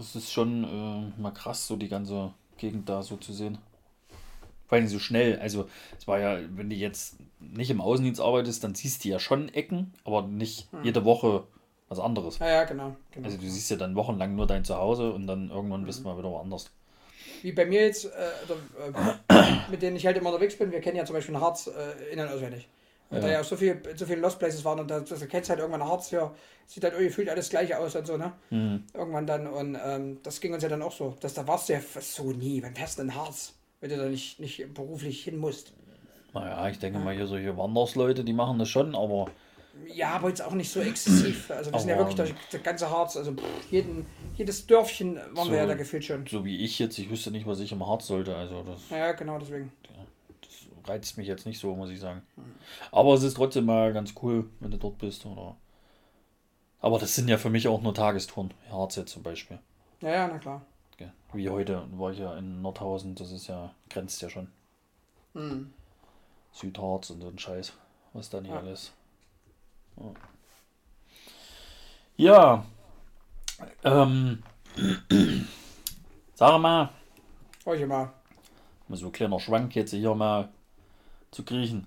Das 0.00 0.16
ist 0.16 0.32
schon 0.32 0.64
äh, 0.64 1.20
mal 1.20 1.30
krass, 1.30 1.66
so 1.66 1.76
die 1.76 1.90
ganze 1.90 2.32
Gegend 2.56 2.88
da 2.88 3.02
so 3.02 3.18
zu 3.18 3.34
sehen. 3.34 3.58
Vor 4.66 4.78
allem 4.78 4.88
so 4.88 4.98
schnell. 4.98 5.38
Also, 5.38 5.68
es 5.98 6.08
war 6.08 6.18
ja, 6.18 6.38
wenn 6.56 6.70
du 6.70 6.74
jetzt 6.74 7.16
nicht 7.38 7.70
im 7.70 7.82
Außendienst 7.82 8.18
arbeitest, 8.18 8.64
dann 8.64 8.74
siehst 8.74 9.04
du 9.04 9.10
ja 9.10 9.18
schon 9.18 9.50
Ecken, 9.50 9.92
aber 10.04 10.22
nicht 10.22 10.68
jede 10.82 11.04
Woche 11.04 11.44
was 11.90 11.98
anderes. 11.98 12.38
Ja, 12.38 12.48
ja, 12.48 12.64
genau. 12.64 12.96
genau. 13.10 13.26
Also, 13.26 13.36
du 13.36 13.46
siehst 13.46 13.70
ja 13.70 13.76
dann 13.76 13.94
wochenlang 13.94 14.36
nur 14.36 14.46
dein 14.46 14.64
Zuhause 14.64 15.12
und 15.12 15.26
dann 15.26 15.50
irgendwann 15.50 15.84
bist 15.84 16.00
du 16.00 16.04
mal 16.04 16.16
wieder 16.16 16.30
woanders. 16.30 16.70
Wie 17.42 17.52
bei 17.52 17.66
mir 17.66 17.82
jetzt, 17.82 18.06
äh, 18.06 18.08
oder, 18.46 18.94
äh, 19.28 19.52
mit 19.70 19.82
denen 19.82 19.96
ich 19.96 20.06
halt 20.06 20.16
immer 20.16 20.30
unterwegs 20.30 20.56
bin, 20.56 20.72
wir 20.72 20.80
kennen 20.80 20.96
ja 20.96 21.04
zum 21.04 21.14
Beispiel 21.14 21.36
Harz 21.36 21.66
äh, 21.66 22.10
in- 22.10 22.20
und 22.20 22.28
auswendig. 22.28 22.66
Und 23.10 23.16
Ja. 23.16 23.22
da 23.22 23.30
ja 23.32 23.44
so, 23.44 23.56
viel, 23.56 23.82
so 23.96 24.06
viele 24.06 24.20
Lost 24.20 24.38
Places 24.38 24.64
waren 24.64 24.78
und 24.80 24.88
da, 24.90 25.00
kennst 25.00 25.48
du 25.48 25.50
halt 25.50 25.58
irgendwann 25.60 25.84
Harz 25.84 26.08
hier, 26.10 26.32
sieht 26.66 26.84
halt 26.84 26.92
irgendwie 26.94 27.08
gefühlt 27.08 27.28
alles 27.28 27.50
gleich 27.50 27.74
aus 27.74 27.96
und 27.96 28.06
so, 28.06 28.16
ne? 28.16 28.32
Mhm. 28.50 28.84
Irgendwann 28.94 29.26
dann 29.26 29.46
und 29.48 29.76
ähm, 29.84 30.18
das 30.22 30.40
ging 30.40 30.54
uns 30.54 30.62
ja 30.62 30.68
dann 30.68 30.82
auch 30.82 30.92
so. 30.92 31.16
Dass 31.20 31.34
da 31.34 31.46
warst 31.48 31.68
du 31.68 31.72
ja 31.72 31.80
so 32.00 32.30
nie. 32.30 32.62
Wann 32.62 32.74
fährst 32.74 32.98
du 32.98 33.02
denn 33.02 33.14
Harz? 33.14 33.54
Wenn 33.80 33.90
du 33.90 33.96
da 33.96 34.04
nicht, 34.04 34.38
nicht 34.38 34.72
beruflich 34.74 35.24
hin 35.24 35.38
musst. 35.38 35.72
Naja, 36.32 36.68
ich 36.68 36.78
denke 36.78 37.00
mal, 37.00 37.14
hier 37.14 37.26
solche 37.26 37.56
Wandersleute, 37.56 38.22
die 38.22 38.32
machen 38.32 38.58
das 38.60 38.68
schon, 38.68 38.94
aber 38.94 39.26
Ja, 39.92 40.10
aber 40.10 40.28
jetzt 40.28 40.42
auch 40.44 40.52
nicht 40.52 40.70
so 40.70 40.80
exzessiv. 40.80 41.50
Also 41.50 41.72
wir 41.72 41.80
sind 41.80 41.88
ja 41.88 41.96
wirklich 41.96 42.14
durch 42.16 42.34
das 42.52 42.62
ganze 42.62 42.90
Harz, 42.90 43.16
also 43.16 43.34
jeden, 43.70 44.06
jedes 44.36 44.66
Dörfchen 44.66 45.16
waren 45.32 45.46
So- 45.46 45.50
wir 45.50 45.58
ja 45.58 45.66
da 45.66 45.74
gefühlt 45.74 46.04
schon. 46.04 46.26
so 46.26 46.44
wie 46.44 46.58
ich 46.64 46.78
jetzt, 46.78 46.98
ich 46.98 47.10
wüsste 47.10 47.32
nicht, 47.32 47.46
was 47.46 47.58
ich 47.58 47.72
im 47.72 47.84
Harz 47.84 48.06
sollte. 48.06 48.36
Also, 48.36 48.62
das, 48.62 48.78
Ja, 48.90 49.10
genau 49.12 49.38
deswegen. 49.40 49.72
Reizt 50.90 51.16
mich 51.16 51.26
jetzt 51.26 51.46
nicht 51.46 51.58
so, 51.60 51.74
muss 51.74 51.90
ich 51.90 52.00
sagen. 52.00 52.22
Aber 52.92 53.14
es 53.14 53.22
ist 53.22 53.34
trotzdem 53.34 53.66
mal 53.66 53.92
ganz 53.92 54.14
cool, 54.22 54.50
wenn 54.60 54.70
du 54.70 54.76
dort 54.76 54.98
bist. 54.98 55.24
Oder 55.24 55.56
aber 56.80 56.98
das 56.98 57.14
sind 57.14 57.28
ja 57.28 57.38
für 57.38 57.50
mich 57.50 57.68
auch 57.68 57.82
nur 57.82 57.94
Tagestouren. 57.94 58.52
Harz 58.70 58.96
jetzt 58.96 59.12
zum 59.12 59.22
Beispiel. 59.22 59.58
Ja, 60.00 60.10
ja, 60.10 60.28
na 60.28 60.38
klar. 60.38 60.62
Wie 61.32 61.48
heute 61.48 61.86
war 61.92 62.10
ich 62.10 62.18
ja 62.18 62.36
in 62.36 62.60
Nordhausen, 62.60 63.14
das 63.14 63.30
ist 63.30 63.46
ja, 63.46 63.72
grenzt 63.88 64.20
ja 64.20 64.28
schon. 64.28 64.48
Hm. 65.34 65.72
Südharz 66.52 67.10
und 67.10 67.20
so 67.20 67.28
ein 67.28 67.38
Scheiß, 67.38 67.72
was 68.12 68.30
da 68.30 68.40
nicht 68.40 68.50
Ja. 68.50 68.58
alles. 68.58 68.92
Ja. 72.16 72.64
ja 73.76 74.02
ähm, 74.02 74.42
sag 76.34 76.60
mal, 76.60 76.90
Euch 77.64 77.86
mal. 77.86 78.12
mal 78.88 78.96
so 78.96 79.06
ein 79.06 79.12
kleiner 79.12 79.38
Schwank 79.38 79.76
jetzt 79.76 79.92
hier 79.92 80.14
mal 80.14 80.48
zu 81.30 81.44
kriechen. 81.44 81.86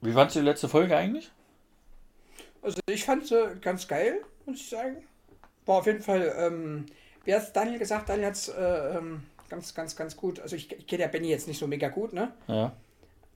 Wie 0.00 0.12
fandst 0.12 0.36
du 0.36 0.40
die 0.40 0.46
letzte 0.46 0.68
Folge 0.68 0.96
eigentlich? 0.96 1.30
Also 2.62 2.78
ich 2.86 3.04
fand 3.04 3.26
sie 3.26 3.56
ganz 3.60 3.86
geil, 3.88 4.20
muss 4.46 4.60
ich 4.60 4.68
sagen. 4.68 4.96
War 5.66 5.78
auf 5.78 5.86
jeden 5.86 6.02
Fall, 6.02 6.34
ähm, 6.38 6.86
wie 7.24 7.34
hat 7.34 7.54
Daniel 7.56 7.78
gesagt? 7.78 8.08
Daniel 8.08 8.26
hat 8.26 8.34
es 8.34 8.48
äh, 8.48 8.98
ähm, 8.98 9.24
ganz, 9.48 9.74
ganz, 9.74 9.96
ganz 9.96 10.16
gut. 10.16 10.40
Also 10.40 10.56
ich, 10.56 10.70
ich 10.72 10.86
kenne 10.86 11.02
ja 11.02 11.08
Benny 11.08 11.28
jetzt 11.28 11.48
nicht 11.48 11.58
so 11.58 11.66
mega 11.66 11.88
gut, 11.88 12.12
ne? 12.12 12.32
Ja. 12.48 12.72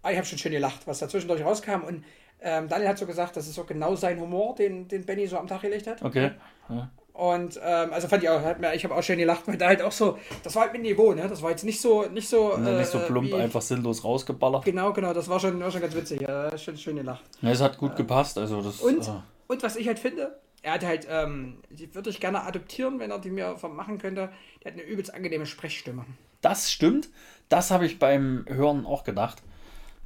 Aber 0.02 0.12
ich 0.12 0.18
habe 0.18 0.26
schon 0.26 0.38
schön 0.38 0.52
gelacht, 0.52 0.86
was 0.86 0.98
da 0.98 1.08
zwischendurch 1.08 1.42
rauskam. 1.42 1.82
Und 1.86 2.04
ähm, 2.40 2.68
Daniel 2.68 2.88
hat 2.88 2.98
so 2.98 3.06
gesagt, 3.06 3.36
das 3.36 3.48
ist 3.48 3.54
so 3.54 3.64
genau 3.64 3.96
sein 3.96 4.20
Humor, 4.20 4.54
den, 4.54 4.88
den 4.88 5.04
Benny 5.04 5.26
so 5.26 5.38
am 5.38 5.46
Tag 5.46 5.62
gelegt 5.62 5.86
hat. 5.86 6.02
Okay. 6.02 6.32
Ja. 6.68 6.90
Und 7.18 7.58
ähm, 7.60 7.92
also 7.92 8.06
fand 8.06 8.22
ich 8.22 8.28
auch, 8.28 8.40
mir, 8.58 8.74
ich 8.76 8.84
habe 8.84 8.94
auch 8.94 9.02
schön 9.02 9.18
gelacht, 9.18 9.42
weil 9.48 9.56
da 9.58 9.66
halt 9.66 9.82
auch 9.82 9.90
so, 9.90 10.16
das 10.44 10.54
war 10.54 10.62
halt 10.62 10.72
mit 10.72 10.82
Niveau, 10.82 11.12
ne? 11.14 11.26
Das 11.28 11.42
war 11.42 11.50
jetzt 11.50 11.64
nicht 11.64 11.80
so, 11.80 12.04
nicht 12.06 12.28
so, 12.28 12.54
Und 12.54 12.64
dann 12.64 12.78
nicht 12.78 12.90
so 12.90 12.98
äh, 12.98 13.06
plump 13.06 13.26
wie- 13.26 13.34
einfach 13.34 13.60
sinnlos 13.60 14.04
rausgeballert. 14.04 14.64
Genau, 14.64 14.92
genau, 14.92 15.12
das 15.12 15.28
war 15.28 15.40
schon, 15.40 15.58
war 15.58 15.68
schon 15.72 15.80
ganz 15.80 15.96
witzig. 15.96 16.20
Ja, 16.20 16.56
schön, 16.56 16.78
schön 16.78 16.94
gelacht. 16.94 17.24
Ja, 17.42 17.50
es 17.50 17.60
hat 17.60 17.76
gut 17.76 17.96
gepasst, 17.96 18.38
also 18.38 18.62
das. 18.62 18.78
Und, 18.80 19.04
äh, 19.08 19.10
und 19.48 19.62
was 19.64 19.74
ich 19.74 19.88
halt 19.88 19.98
finde, 19.98 20.38
er 20.62 20.74
hat 20.74 20.84
halt, 20.84 21.08
ähm, 21.10 21.58
die 21.70 21.92
würde 21.92 22.08
ich 22.10 22.20
gerne 22.20 22.44
adoptieren, 22.44 23.00
wenn 23.00 23.10
er 23.10 23.18
die 23.18 23.30
mir 23.30 23.56
machen 23.68 23.98
könnte. 23.98 24.30
Der 24.62 24.70
hat 24.72 24.78
eine 24.78 24.88
übelst 24.88 25.12
angenehme 25.12 25.44
Sprechstimme. 25.46 26.04
Das 26.40 26.70
stimmt. 26.70 27.08
Das 27.48 27.72
habe 27.72 27.84
ich 27.84 27.98
beim 27.98 28.44
Hören 28.48 28.86
auch 28.86 29.02
gedacht. 29.02 29.42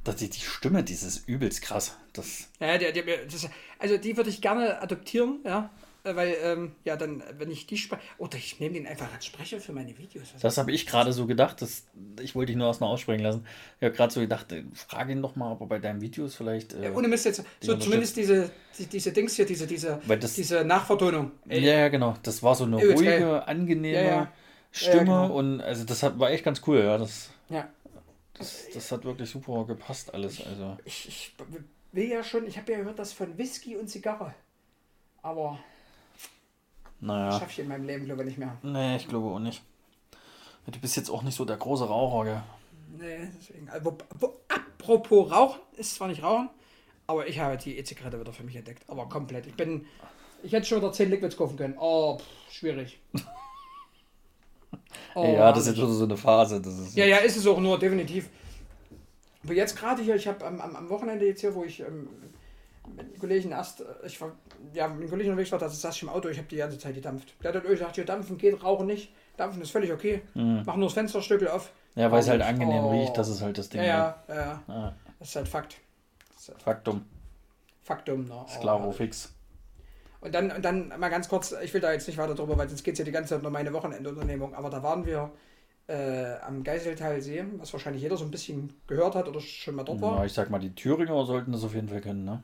Dass 0.03 0.15
die, 0.15 0.29
die 0.31 0.39
Stimme, 0.41 0.83
dieses 0.83 1.19
übelst 1.27 1.61
krass. 1.61 1.95
Das, 2.13 2.49
Ja, 2.59 2.77
der, 2.79 2.91
der, 2.91 3.03
das, 3.31 3.47
also 3.77 3.97
die 3.97 4.17
würde 4.17 4.31
ich 4.31 4.41
gerne 4.41 4.81
adoptieren, 4.81 5.39
ja. 5.45 5.69
Äh, 6.05 6.15
Weil, 6.15 6.35
ähm, 6.43 6.75
ja, 6.83 6.97
dann, 6.97 7.21
äh, 7.21 7.33
wenn 7.37 7.49
ich 7.49 7.65
die 7.65 7.77
spreche. 7.77 8.01
Oder 8.17 8.37
ich 8.37 8.59
nehme 8.59 8.73
den 8.75 8.85
einfach 8.87 9.13
als 9.13 9.25
Sprecher 9.25 9.59
für 9.61 9.71
meine 9.71 9.97
Videos. 9.97 10.33
Was 10.33 10.41
das 10.41 10.57
habe 10.57 10.71
ich 10.73 10.85
gerade 10.85 11.13
so 11.13 11.25
gedacht. 11.27 11.61
Das, 11.61 11.85
ich 12.21 12.35
wollte 12.35 12.47
dich 12.47 12.57
nur 12.57 12.67
erstmal 12.67 12.89
aussprechen 12.89 13.23
lassen. 13.23 13.45
Ich 13.79 13.85
habe 13.85 13.95
gerade 13.95 14.11
so 14.13 14.19
gedacht, 14.19 14.51
äh, 14.51 14.63
frage 14.75 15.13
ihn 15.13 15.21
doch 15.21 15.35
mal, 15.37 15.51
ob 15.53 15.61
er 15.61 15.67
bei 15.67 15.79
deinen 15.79 16.01
Videos 16.01 16.35
vielleicht. 16.35 16.73
Äh, 16.73 16.85
Ja, 16.85 16.93
ohne 16.93 17.07
Mist 17.07 17.25
jetzt. 17.25 17.43
So 17.61 17.77
zumindest 17.77 18.17
diese, 18.17 18.51
die, 18.77 18.85
diese 18.87 19.13
Dings 19.13 19.35
hier, 19.35 19.45
diese, 19.45 19.65
diese, 19.65 20.01
Weil 20.05 20.19
das- 20.19 20.33
diese 20.35 20.65
Nachvertonung. 20.65 21.31
ja, 21.47 21.57
ja, 21.59 21.87
genau. 21.87 22.15
Das 22.23 22.43
war 22.43 22.53
so 22.55 22.65
eine 22.65 22.81
Übelst 22.83 22.97
ruhige, 23.01 23.19
geil. 23.19 23.43
angenehme 23.45 23.97
Ja, 23.97 24.03
ja. 24.03 24.33
Stimme. 24.71 24.95
Ja, 24.95 24.99
genau. 25.03 25.33
Und 25.37 25.61
also 25.61 25.85
das 25.85 26.03
hat, 26.03 26.19
war 26.19 26.31
echt 26.31 26.43
ganz 26.43 26.61
cool, 26.67 26.79
ja. 26.79 26.97
Das, 26.97 27.29
Ja. 27.49 27.69
das, 28.33 28.65
das 28.73 28.91
hat 28.91 29.05
wirklich 29.05 29.29
super 29.29 29.63
gepasst 29.65 30.13
alles. 30.13 30.45
Also. 30.45 30.77
Ich, 30.83 31.07
ich 31.07 31.35
will 31.93 32.09
ja 32.09 32.23
schon, 32.25 32.45
ich 32.45 32.57
habe 32.57 32.71
ja 32.73 32.79
gehört, 32.79 32.99
das 32.99 33.13
von 33.13 33.37
Whisky 33.37 33.77
und 33.77 33.87
Zigarre. 33.87 34.33
Aber 35.21 35.59
Naja. 37.03 37.31
schaffe 37.33 37.51
ich 37.51 37.59
in 37.59 37.67
meinem 37.67 37.85
Leben, 37.85 38.05
glaube 38.05 38.21
ich, 38.21 38.27
nicht 38.29 38.37
mehr. 38.37 38.57
Nee, 38.63 38.95
ich 38.95 39.07
glaube 39.07 39.27
auch 39.27 39.39
nicht. 39.39 39.61
Du 40.67 40.79
bist 40.79 40.95
jetzt 40.95 41.09
auch 41.09 41.21
nicht 41.21 41.35
so 41.35 41.43
der 41.43 41.57
große 41.57 41.85
Raucher, 41.85 42.23
gell? 42.23 42.43
Nee, 42.97 43.29
deswegen. 43.37 43.69
Also, 43.69 43.97
apropos 44.47 45.29
Rauchen, 45.31 45.59
ist 45.75 45.95
zwar 45.95 46.07
nicht 46.07 46.23
Rauchen, 46.23 46.49
aber 47.05 47.27
ich 47.27 47.39
habe 47.39 47.57
die 47.57 47.77
E-Zigarette 47.77 48.19
wieder 48.19 48.31
für 48.31 48.43
mich 48.43 48.55
entdeckt. 48.55 48.83
Aber 48.87 49.09
komplett. 49.09 49.47
Ich 49.47 49.55
bin. 49.55 49.85
Ich 50.43 50.53
hätte 50.53 50.65
schon 50.65 50.77
wieder 50.77 50.91
10 50.93 51.09
Liquids 51.09 51.35
kaufen 51.35 51.57
können. 51.57 51.75
Oh, 51.77 52.17
pff, 52.17 52.53
schwierig. 52.53 52.99
Oh, 55.15 55.25
ja, 55.25 55.51
das 55.51 55.61
ist 55.61 55.67
jetzt 55.67 55.77
wieder 55.77 55.87
so 55.89 56.05
eine 56.05 56.17
Phase. 56.17 56.59
Das 56.59 56.75
ist, 56.75 56.95
Ja, 56.95 57.05
ja, 57.05 57.17
ist 57.17 57.37
es 57.37 57.45
auch 57.45 57.59
nur, 57.59 57.77
definitiv. 57.77 58.29
Aber 59.43 59.53
jetzt 59.53 59.77
gerade 59.77 60.01
hier, 60.01 60.15
ich 60.15 60.27
habe 60.27 60.43
am, 60.45 60.59
am, 60.59 60.75
am 60.75 60.89
Wochenende 60.89 61.27
jetzt 61.27 61.41
hier, 61.41 61.53
wo 61.53 61.63
ich 61.63 61.81
ähm, 61.81 62.07
mit 62.89 62.99
einem 63.05 63.19
Kollegen 63.19 63.51
erst, 63.51 63.81
äh, 63.81 63.85
ich 64.05 64.19
war, 64.21 64.31
ja, 64.73 64.87
mit 64.87 64.99
einem 65.01 65.09
Kollegen 65.09 65.29
unterwegs 65.31 65.51
war, 65.51 65.59
da 65.59 65.69
saß 65.69 65.95
ich 65.95 66.03
im 66.03 66.09
Auto, 66.09 66.29
ich 66.29 66.37
habe 66.37 66.47
die 66.47 66.57
ganze 66.57 66.77
Zeit 66.77 66.95
gedampft. 66.95 67.35
Der 67.41 67.49
hat 67.53 67.55
dann 67.55 67.63
gesagt, 67.71 67.95
hier 67.95 68.05
dampfen 68.05 68.37
geht, 68.37 68.63
rauchen 68.63 68.87
nicht. 68.87 69.13
Dampfen 69.37 69.61
ist 69.61 69.71
völlig 69.71 69.91
okay. 69.91 70.21
Mach 70.33 70.75
nur 70.75 70.85
das 70.87 70.93
Fensterstückel 70.93 71.47
auf. 71.47 71.71
Ja, 71.95 72.11
weil 72.11 72.19
es 72.19 72.29
halt 72.29 72.41
Oh. 72.41 72.45
angenehm 72.45 72.85
riecht, 72.85 73.17
das 73.17 73.29
ist 73.29 73.41
halt 73.41 73.57
das 73.57 73.69
Ding. 73.69 73.81
Ja, 73.81 73.87
ja, 74.27 74.35
ja, 74.35 74.35
ja. 74.35 74.63
Ah, 74.67 74.93
Das 75.19 75.29
ist 75.29 75.35
halt 75.35 75.47
Fakt. 75.47 75.77
Das 76.29 76.41
ist 76.41 76.49
halt 76.49 76.61
Faktum. 76.61 77.05
Faktum. 77.83 78.25
Ne? 78.27 78.45
Ist 78.47 78.61
klaro 78.61 78.91
fix. 78.91 79.33
Und 80.21 80.33
dann, 80.33 80.51
und 80.51 80.63
dann 80.63 80.87
mal 80.99 81.09
ganz 81.09 81.27
kurz, 81.27 81.53
ich 81.63 81.73
will 81.73 81.81
da 81.81 81.91
jetzt 81.91 82.07
nicht 82.07 82.17
weiter 82.17 82.33
drüber, 82.35 82.57
weil 82.57 82.69
sonst 82.69 82.83
geht 82.83 82.93
es 82.93 82.99
ja 82.99 83.05
die 83.05 83.11
ganze 83.11 83.35
Zeit 83.35 83.45
um 83.45 83.51
meine 83.51 83.73
Wochenendunternehmung. 83.73 84.55
Aber 84.55 84.69
da 84.69 84.81
waren 84.81 85.05
wir 85.05 85.31
äh, 85.87 86.35
am 86.41 86.63
Geiseltalsee, 86.63 87.43
was 87.57 87.73
wahrscheinlich 87.73 88.01
jeder 88.03 88.15
so 88.17 88.23
ein 88.23 88.31
bisschen 88.31 88.73
gehört 88.87 89.15
hat 89.15 89.27
oder 89.27 89.41
schon 89.41 89.75
mal 89.75 89.83
dort 89.83 89.99
war. 90.01 90.19
Ja, 90.19 90.25
ich 90.25 90.33
sag 90.33 90.49
mal, 90.49 90.59
die 90.59 90.73
Thüringer 90.73 91.25
sollten 91.25 91.51
das 91.51 91.63
auf 91.63 91.73
jeden 91.75 91.89
Fall 91.89 92.01
können, 92.01 92.23
ne? 92.23 92.41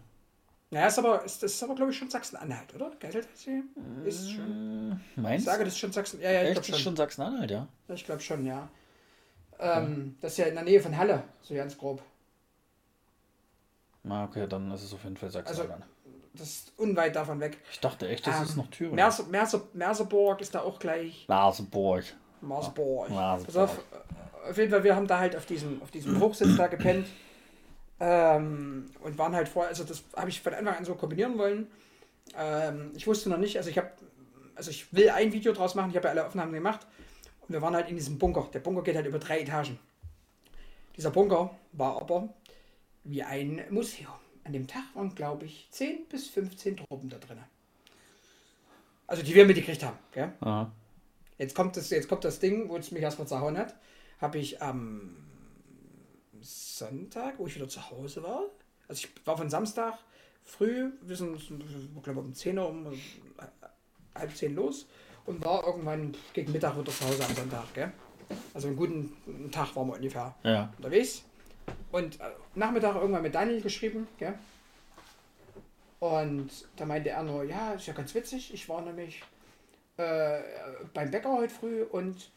Naja, 0.72 0.88
ist 0.88 1.00
aber, 1.00 1.24
ist, 1.24 1.42
das 1.42 1.54
ist 1.54 1.64
aber 1.64 1.74
glaube 1.76 1.92
ich 1.92 1.98
schon 1.98 2.10
Sachsen-Anhalt, 2.10 2.76
oder? 2.76 2.92
Geiseltalsee? 3.00 3.64
Ist 4.06 4.32
schon? 4.32 5.00
Ich 5.16 5.18
Meinst 5.22 5.46
sage, 5.46 5.64
das 5.64 5.74
ist 5.74 5.80
schon 5.80 5.92
Sachsen. 5.92 6.22
Ja, 6.22 6.30
ja, 6.32 6.42
ich 6.44 6.48
Echt? 6.50 6.58
Das 6.60 6.70
ist 6.70 6.76
schon. 6.76 6.84
schon 6.84 6.96
Sachsen-Anhalt, 6.96 7.50
ja? 7.52 7.68
Ich 7.88 8.06
glaube 8.06 8.22
schon, 8.22 8.46
ja. 8.46 8.70
Ähm, 9.60 10.16
Das 10.22 10.34
ist 10.34 10.38
ja 10.38 10.46
in 10.46 10.54
der 10.56 10.64
Nähe 10.64 10.80
von 10.80 10.96
Halle, 10.96 11.24
so 11.42 11.54
ganz 11.56 11.76
grob. 11.78 12.02
Na, 14.04 14.24
okay, 14.26 14.48
dann 14.48 14.72
ist 14.72 14.84
es 14.84 14.94
auf 14.94 15.04
jeden 15.04 15.18
Fall 15.18 15.30
Sachsen-Anhalt. 15.32 15.84
Das 16.34 16.48
ist 16.48 16.74
unweit 16.78 17.16
davon 17.16 17.40
weg. 17.40 17.58
ich 17.72 17.80
dachte 17.80 18.08
echt, 18.08 18.26
das 18.28 18.38
Ähm, 18.38 18.44
ist 18.44 18.56
noch 18.56 18.68
Thüringen. 18.68 18.96
Merse, 18.96 19.24
Merse, 19.24 19.68
Merseburg 19.74 20.40
ist 20.42 20.54
da 20.54 20.62
auch 20.62 20.78
gleich. 20.80 21.26
Naseburg. 21.28 22.04
Marsburg. 22.42 23.10
Marsburg. 23.10 23.48
Pass 23.48 23.58
auf, 23.58 23.78
äh, 24.46 24.50
auf 24.52 24.58
jeden 24.58 24.70
Fall, 24.72 24.84
wir 24.84 24.96
haben 24.96 25.08
da 25.08 25.20
halt 25.20 25.36
auf 25.36 25.46
diesem, 25.48 25.82
auf 25.82 25.90
diesem 25.92 26.20
Hochsitz 26.22 26.56
da 26.56 26.68
gepennt. 26.68 27.08
Ähm, 28.00 28.86
und 29.04 29.18
waren 29.18 29.36
halt 29.36 29.50
vorher, 29.50 29.70
also 29.70 29.84
das 29.84 30.04
habe 30.16 30.30
ich 30.30 30.42
von 30.42 30.54
Anfang 30.54 30.76
an 30.76 30.86
so 30.86 30.96
kombinieren 30.96 31.38
wollen. 31.38 31.68
Ähm, 32.38 32.92
ich 32.96 33.08
wusste 33.08 33.30
noch 33.30 33.38
nicht, 33.38 33.58
also 33.58 33.70
ich 33.70 33.78
habe, 33.78 33.92
also 34.56 34.72
ich 34.72 34.94
will 34.94 35.10
ein 35.10 35.34
Video 35.34 35.52
draus 35.52 35.76
machen, 35.76 35.90
ich 35.90 35.98
habe 35.98 36.08
ja 36.08 36.12
alle 36.12 36.26
Aufnahmen 36.26 36.54
gemacht. 36.54 36.88
Und 37.42 37.54
wir 37.54 37.62
waren 37.62 37.76
halt 37.76 37.90
in 37.90 37.96
diesem 37.96 38.18
Bunker. 38.18 38.48
Der 38.54 38.60
Bunker 38.60 38.84
geht 38.84 38.96
halt 38.96 39.08
über 39.08 39.20
drei 39.20 39.42
Etagen. 39.42 39.80
Dieser 40.96 41.12
Bunker 41.12 41.58
war 41.74 42.00
aber 42.02 42.30
wie 43.04 43.24
ein 43.24 43.62
Museum. 43.70 44.14
An 44.44 44.54
dem 44.54 44.68
Tag 44.68 44.84
waren, 44.94 45.14
glaube 45.16 45.46
ich, 45.46 45.68
10 45.72 46.08
bis 46.08 46.28
15 46.28 46.78
Truppen 46.78 47.10
da 47.10 47.18
drin. 47.18 47.38
Also 49.08 49.24
die 49.24 49.34
wir 49.34 49.46
mitgekriegt 49.46 49.84
haben. 49.84 49.98
Jetzt 51.38 51.56
kommt 51.56 51.78
das, 51.78 51.90
jetzt 51.90 52.08
kommt 52.08 52.24
das 52.26 52.40
Ding, 52.40 52.70
wo 52.70 52.78
es 52.78 52.92
mich 52.92 53.02
erstmal 53.02 53.28
zerhauen 53.28 53.58
hat. 53.58 53.76
Habe 54.20 54.38
ich 54.38 54.62
am 54.62 55.29
Sonntag, 56.42 57.36
wo 57.38 57.48
ich 57.48 57.56
wieder 57.56 57.68
zu 57.70 57.90
Hause 57.90 58.24
war. 58.24 58.44
Also 58.88 59.06
ich 59.08 59.26
war 59.28 59.38
von 59.38 59.50
Samstag 59.50 59.98
früh, 60.44 60.92
wir 61.02 61.16
sind 61.16 61.36
ich 61.38 62.04
glaube 62.04 62.20
um 62.22 62.34
10 62.34 62.58
Uhr, 62.58 62.70
um 62.70 62.88
halb 64.16 64.36
10 64.36 64.56
los 64.56 64.88
und 65.26 65.44
war 65.46 65.66
irgendwann 65.66 66.16
gegen 66.34 66.52
Mittag 66.52 66.78
wieder 66.78 66.92
zu 66.92 67.06
Hause 67.06 67.24
am 67.26 67.36
Sonntag. 67.36 67.74
Gell? 67.74 67.92
Also 68.54 68.68
einen 68.68 68.78
guten 68.78 69.52
Tag 69.52 69.76
waren 69.76 69.88
wir 69.88 69.96
ungefähr 69.96 70.36
Ja. 70.44 70.74
unterwegs. 70.78 71.24
Und 71.92 72.20
äh, 72.20 72.24
Nachmittag 72.56 72.96
irgendwann 72.96 73.22
mit 73.22 73.36
Daniel 73.36 73.62
geschrieben, 73.62 74.08
gell? 74.18 74.34
Und 76.00 76.50
da 76.78 76.86
meinte 76.86 77.10
er 77.10 77.24
nur, 77.24 77.44
ja, 77.44 77.74
ist 77.74 77.88
ja 77.88 77.94
ganz 77.94 78.14
witzig. 78.16 78.54
Ich 78.54 78.70
war 78.70 78.82
nämlich 78.82 79.22
äh, 79.98 80.40
beim 80.94 81.12
Bäcker 81.12 81.34
heute 81.34 81.54
früh 81.54 81.84
und 81.84 82.32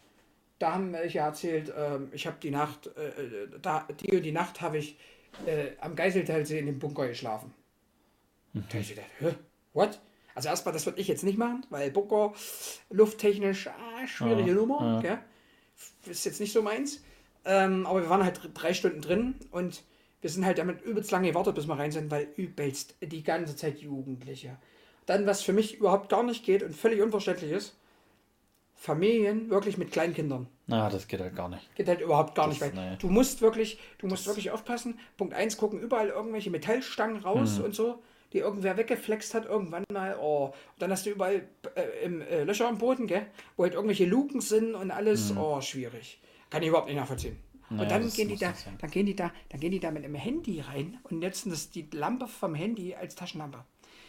da 0.63 0.75
haben 0.75 0.93
welche 0.93 1.19
erzählt, 1.19 1.73
ähm, 1.77 2.09
ich 2.13 2.27
habe 2.27 2.37
die 2.41 2.51
Nacht, 2.51 2.89
äh, 2.97 3.09
äh, 3.09 3.49
da, 3.61 3.87
die 4.01 4.17
und 4.17 4.23
die 4.23 4.33
Nacht 4.33 4.61
habe 4.61 4.79
ich 4.79 4.97
äh, 5.47 5.73
am 5.81 5.97
Geiseltalsee 5.97 6.59
in 6.59 6.67
dem 6.67 6.79
Bunker 6.79 7.09
geschlafen. 7.09 7.53
Da 8.55 8.61
hab 8.61 8.75
ich 8.75 8.91
gedacht, 8.91 9.07
hä, 9.19 9.35
what? 9.73 10.01
Also 10.35 10.49
erstmal, 10.49 10.73
das 10.73 10.87
würde 10.87 11.01
ich 11.01 11.09
jetzt 11.09 11.25
nicht 11.25 11.37
machen, 11.37 11.67
weil 11.71 11.91
Bunker 11.91 12.33
lufttechnisch, 12.91 13.67
ah, 13.67 14.07
schwierige 14.07 14.51
Ja, 14.51 14.55
Nummer, 14.55 15.03
ja. 15.05 15.23
Ist 16.07 16.25
jetzt 16.25 16.41
nicht 16.41 16.53
so 16.53 16.63
meins. 16.63 17.03
Ähm, 17.45 17.87
aber 17.87 18.03
wir 18.03 18.11
waren 18.11 18.23
halt 18.23 18.41
drei 18.55 18.73
Stunden 18.73 19.01
drin 19.01 19.35
und 19.51 19.83
wir 20.21 20.31
sind 20.31 20.47
halt 20.47 20.59
damit 20.59 20.83
übelst 20.83 21.11
lange 21.11 21.29
gewartet, 21.29 21.57
bis 21.57 21.67
wir 21.67 21.77
rein 21.77 21.91
sind, 21.91 22.11
weil 22.11 22.29
übelst 22.37 22.95
die 23.03 23.25
ganze 23.25 23.57
Zeit 23.57 23.81
Jugendliche. 23.81 24.57
Dann, 25.07 25.27
was 25.27 25.43
für 25.43 25.53
mich 25.53 25.75
überhaupt 25.79 26.09
gar 26.09 26.23
nicht 26.23 26.45
geht 26.45 26.63
und 26.63 26.77
völlig 26.77 27.03
unverständlich 27.03 27.51
ist, 27.51 27.77
Familien 28.83 29.49
wirklich 29.49 29.79
mit 29.79 29.93
Kleinkindern. 29.93 30.49
Na, 30.67 30.91
das 30.91 31.07
geht 31.07 31.21
halt 31.21 31.37
gar 31.37 31.49
nicht. 31.49 31.73
Geht 31.77 31.87
halt 31.87 32.01
überhaupt 32.01 32.35
gar 32.35 32.49
Das- 32.49 32.61
nicht, 32.61 32.75
weil 32.77 32.91
nee. 32.91 32.97
du 32.99 33.07
musst 33.09 33.41
wirklich, 33.41 33.79
du 33.99 34.09
musst 34.09 34.27
wirklich 34.27 34.51
aufpassen. 34.51 34.99
Punkt 35.17 35.35
1, 35.35 35.57
gucken 35.57 35.79
überall 35.81 36.09
irgendwelche 36.09 36.51
Metallstangen 36.51 37.19
raus 37.23 37.59
Mhm. 37.59 37.65
und 37.67 37.75
so, 37.77 38.03
die 38.33 38.39
irgendwer 38.39 38.77
weggeflext 38.77 39.35
hat 39.35 39.45
irgendwann 39.47 39.85
mal. 39.93 40.17
Oh. 40.21 40.47
Und 40.47 40.55
dann 40.81 40.91
hast 40.91 41.07
du 41.07 41.11
überall 41.11 41.47
äh, 41.77 42.05
im, 42.05 42.23
äh, 42.23 42.43
Löcher 42.43 42.67
am 42.67 42.79
Boden, 42.79 43.07
gell? 43.07 43.27
wo 43.57 43.63
halt 43.63 43.75
irgendwelche 43.75 44.05
Luken 44.05 44.41
sind 44.41 44.75
und 44.75 44.91
alles. 44.91 45.33
Oh, 45.37 45.61
schwierig. 45.61 46.21
Kann 46.51 46.63
ich 46.63 46.69
überhaupt 46.69 46.89
nicht 46.89 46.97
nachvollziehen. 46.97 47.37
Mhm. 47.71 47.77
Naja, 47.77 47.83
und 47.85 47.91
dann 47.93 48.03
das 48.03 48.15
gehen 48.17 48.29
die 48.31 48.37
da, 48.37 48.53
dann 48.81 48.91
gehen 48.91 49.07
die 49.07 49.15
da, 49.15 49.31
dann 49.51 49.61
gehen 49.61 49.71
die 49.71 49.79
da 49.81 49.93
mit 49.93 50.05
einem 50.05 50.17
Handy 50.17 50.59
rein 50.61 50.99
und 51.05 51.21
nutzen 51.21 51.51
das 51.51 51.71
die 51.71 51.87
Lampe 51.93 52.27
vom 52.27 52.57
Handy 52.57 52.97
als 52.97 53.15
Taschenlampe. 53.15 53.65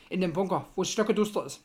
In 0.09 0.19
dem 0.19 0.33
Bunker, 0.33 0.67
wo 0.75 0.81
es 0.81 0.89
stockeduster 0.91 1.45
ist. 1.45 1.63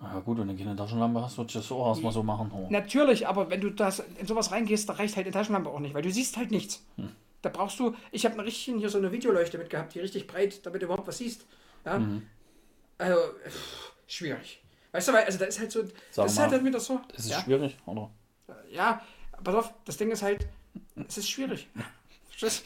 Ja 0.00 0.20
gut, 0.20 0.38
wenn 0.38 0.48
du 0.48 0.56
keine 0.56 0.76
Taschenlampe 0.76 1.22
hast, 1.22 1.38
würdest 1.38 1.54
du 1.54 1.58
das 1.60 1.72
auch 1.72 1.88
erstmal 1.88 2.12
so 2.12 2.22
machen. 2.22 2.50
Oh. 2.52 2.66
Natürlich, 2.70 3.26
aber 3.26 3.48
wenn 3.48 3.60
du 3.60 3.70
das 3.70 4.02
in 4.18 4.26
sowas 4.26 4.50
reingehst, 4.50 4.88
da 4.88 4.94
reicht 4.94 5.16
halt 5.16 5.26
die 5.26 5.30
Taschenlampe 5.30 5.70
auch 5.70 5.78
nicht, 5.78 5.94
weil 5.94 6.02
du 6.02 6.10
siehst 6.10 6.36
halt 6.36 6.50
nichts. 6.50 6.84
Hm. 6.96 7.10
Da 7.42 7.48
brauchst 7.50 7.78
du, 7.78 7.94
ich 8.10 8.24
habe 8.24 8.34
eine 8.34 8.44
richtige, 8.44 8.78
hier 8.78 8.88
so 8.88 8.98
eine 8.98 9.12
Videoleuchte 9.12 9.58
mit 9.58 9.70
gehabt, 9.70 9.94
die 9.94 10.00
richtig 10.00 10.26
breit, 10.26 10.64
damit 10.66 10.82
du 10.82 10.86
überhaupt 10.86 11.06
was 11.06 11.18
siehst. 11.18 11.46
Ja? 11.84 11.98
Mhm. 11.98 12.26
Also, 12.98 13.18
pff, 13.46 13.92
schwierig. 14.06 14.62
Weißt 14.92 15.08
du, 15.08 15.12
weil, 15.12 15.24
also 15.24 15.38
da 15.38 15.44
ist 15.44 15.58
halt 15.58 15.70
so, 15.70 15.82
Sag 16.10 16.24
das 16.24 16.32
ist 16.32 16.38
halt, 16.38 16.52
halt 16.52 16.64
wieder 16.64 16.80
so. 16.80 17.00
Ist 17.12 17.26
es 17.26 17.30
ja? 17.30 17.42
schwierig, 17.42 17.76
oder? 17.86 18.10
ja, 18.70 19.00
pass 19.42 19.54
auf, 19.54 19.74
das 19.84 19.96
Ding 19.96 20.10
ist 20.10 20.22
halt, 20.22 20.46
es 21.06 21.18
ist 21.18 21.28
schwierig. 21.28 21.68
Verstehst? 22.28 22.64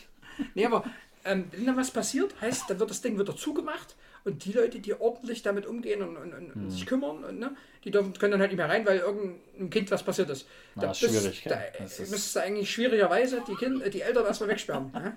Nee, 0.55 0.67
aber 0.67 0.85
ähm, 1.25 1.49
wenn 1.51 1.67
dann 1.67 1.77
was 1.77 1.91
passiert, 1.91 2.41
heißt, 2.41 2.71
dann 2.71 2.79
wird 2.79 2.91
das 2.91 3.01
Ding 3.01 3.19
wieder 3.19 3.37
zugemacht 3.37 3.97
und 4.25 4.45
die 4.45 4.53
Leute, 4.53 4.81
die 4.81 4.95
ordentlich 4.99 5.43
damit 5.43 5.67
umgehen 5.67 6.03
und, 6.03 6.17
und, 6.17 6.35
und 6.35 6.55
Hm. 6.55 6.71
sich 6.71 6.87
kümmern, 6.87 7.25
und, 7.25 7.39
ne, 7.39 7.55
die 7.85 7.91
dürfen, 7.91 8.13
können 8.15 8.33
dann 8.33 8.41
halt 8.41 8.51
nicht 8.51 8.59
mehr 8.59 8.69
rein, 8.69 8.85
weil 8.87 8.99
irgendeinem 8.99 9.71
Kind 9.71 9.91
was 9.91 10.03
passiert 10.03 10.31
ist. 10.31 10.47
Na, 10.75 10.91
ist 10.91 11.03
das- 11.03 11.11
schwierig, 11.11 11.43
Da? 11.45 11.59
Das 11.79 11.99
ist- 12.01 12.11
müsstest 12.11 12.37
du 12.37 12.41
eigentlich 12.41 12.71
schwierigerweise 12.71 13.43
die, 13.47 13.55
kind, 13.55 13.83
die 13.95 14.01
Eltern 14.03 14.27
erstmal 14.27 14.51
wegsperren. 14.51 14.91
Ne? 14.93 15.17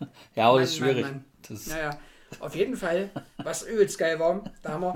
Ja, 0.34 0.48
aber 0.48 0.54
Mann, 0.56 0.62
das 0.62 0.72
ist 0.72 0.80
Mann, 0.80 0.88
schwierig. 0.90 1.04
Mann. 1.06 1.24
Das, 1.48 1.66
Naja, 1.68 1.98
auf 2.40 2.54
jeden 2.54 2.76
Fall, 2.76 3.08
was 3.38 3.62
übelst 3.62 3.96
geil 3.98 4.18
war, 4.20 4.44
da 4.62 4.70
haben 4.72 4.82
wir, 4.82 4.94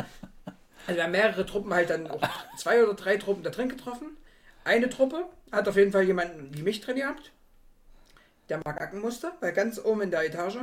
also 0.87 0.97
wir 0.97 1.05
haben 1.05 1.11
mehrere 1.13 1.47
Truppen 1.47 1.73
halt 1.73 1.89
dann 1.91 2.07
auch 2.07 2.21
zwei 2.59 2.83
oder 2.85 2.95
drei 2.95 3.17
Truppen 3.17 3.43
da 3.43 3.49
drin 3.51 3.69
getroffen. 3.71 4.17
Eine 4.65 4.91
Truppe 4.91 5.25
hat 5.53 5.67
auf 5.69 5.77
jeden 5.77 5.91
Fall 5.93 6.03
jemanden 6.03 6.51
wie 6.55 6.63
mich 6.63 6.81
drin 6.83 6.97
gehabt, 6.97 7.33
der 8.51 8.59
mal 8.65 8.73
kacken 8.75 9.01
musste, 9.01 9.33
weil 9.41 9.53
ganz 9.53 9.79
oben 9.83 10.03
in 10.03 10.11
der 10.11 10.25
Etage 10.27 10.59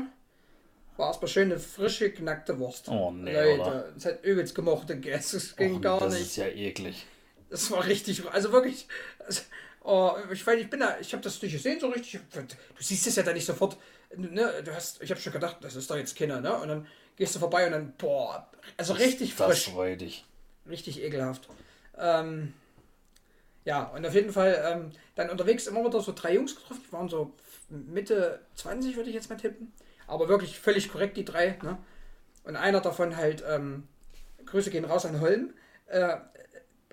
war 0.98 1.08
erstmal 1.08 1.30
schön 1.30 1.52
eine 1.52 1.60
frische, 1.60 2.12
knackte 2.12 2.58
Wurst. 2.60 2.90
Oh, 2.90 3.12
nee, 3.12 3.34
Leute, 3.34 3.62
oder? 3.62 3.94
es 3.96 4.06
hat 4.06 4.24
übelst 4.24 4.56
gemochte 4.56 4.98
Gäste, 5.00 5.38
es 5.38 5.56
ging 5.56 5.76
Och, 5.76 5.82
gar 5.82 6.00
das 6.00 6.14
nicht. 6.14 6.24
ist 6.28 6.36
ja 6.38 6.48
eklig. 6.48 7.06
Das 7.50 7.70
war 7.72 7.86
richtig, 7.86 8.24
also 8.30 8.52
wirklich. 8.52 8.88
Also, 9.20 9.42
oh, 9.84 10.12
ich 10.32 10.46
weiß, 10.46 10.60
ich 10.60 10.70
bin 10.70 10.80
da, 10.82 10.98
ich 11.00 11.14
habe 11.14 11.24
das 11.24 11.42
nicht 11.42 11.52
gesehen 11.54 11.80
so 11.80 11.88
richtig. 11.88 12.20
Du 12.34 12.44
siehst 12.84 13.08
es 13.08 13.16
ja 13.16 13.24
dann 13.24 13.36
nicht 13.36 13.46
sofort. 13.46 13.78
Ne, 14.16 14.64
du 14.64 14.74
hast, 14.74 15.02
ich 15.02 15.10
habe 15.12 15.20
schon 15.20 15.34
gedacht, 15.34 15.58
das 15.62 15.76
ist 15.76 15.90
doch 15.90 15.98
jetzt 15.98 16.16
Kinder, 16.16 16.40
ne? 16.42 16.56
Und 16.58 16.68
dann 16.70 16.88
gehst 17.18 17.36
du 17.36 17.40
vorbei 17.40 17.66
und 17.66 17.74
dann, 17.74 17.94
boah, 17.98 18.50
also 18.78 18.94
richtig 18.94 19.36
Das 19.36 19.48
frisch, 19.48 19.70
freut 19.74 20.02
dich. 20.02 20.26
richtig 20.70 21.02
ekelhaft. 21.04 21.48
Ähm, 21.98 22.54
ja, 23.66 23.84
und 23.86 24.06
auf 24.06 24.14
jeden 24.14 24.32
Fall 24.32 24.62
ähm, 24.66 24.92
dann 25.16 25.30
unterwegs 25.30 25.68
immer 25.68 25.84
wieder 25.86 26.00
so 26.02 26.14
drei 26.14 26.36
Jungs 26.36 26.56
getroffen, 26.56 26.82
die 26.88 26.92
waren 26.94 27.10
so 27.10 27.34
Mitte 27.70 28.40
20, 28.56 28.96
würde 28.96 29.10
ich 29.10 29.16
jetzt 29.16 29.30
mal 29.30 29.36
tippen. 29.36 29.74
Aber 30.08 30.30
wirklich 30.30 30.60
völlig 30.60 30.90
korrekt, 30.90 31.18
die 31.18 31.26
drei. 31.26 31.58
Ne? 31.62 31.78
Und 32.44 32.56
einer 32.56 32.82
davon 32.82 33.18
halt, 33.18 33.44
ähm, 33.48 33.88
Grüße 34.46 34.72
gehen 34.72 34.86
raus 34.86 35.06
an 35.06 35.20
Holm. 35.20 35.54
Äh, 35.88 36.18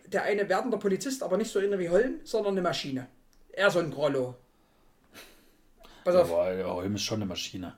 der 0.07 0.25
eine 0.25 0.49
werdender 0.49 0.79
Polizist, 0.79 1.23
aber 1.23 1.37
nicht 1.37 1.51
so 1.51 1.61
inner 1.61 1.79
wie 1.79 1.89
Holm, 1.89 2.21
sondern 2.25 2.55
eine 2.55 2.63
Maschine. 2.63 3.09
Er 3.53 3.71
so 3.71 3.79
ein 3.79 3.91
Grollo. 3.91 4.37
Pass 6.05 6.15
auf. 6.17 6.33
Aber 6.33 6.55
der 6.55 6.73
Holm 6.73 6.95
ist 6.97 7.03
schon 7.03 7.19
eine 7.19 7.27
Maschine. 7.27 7.77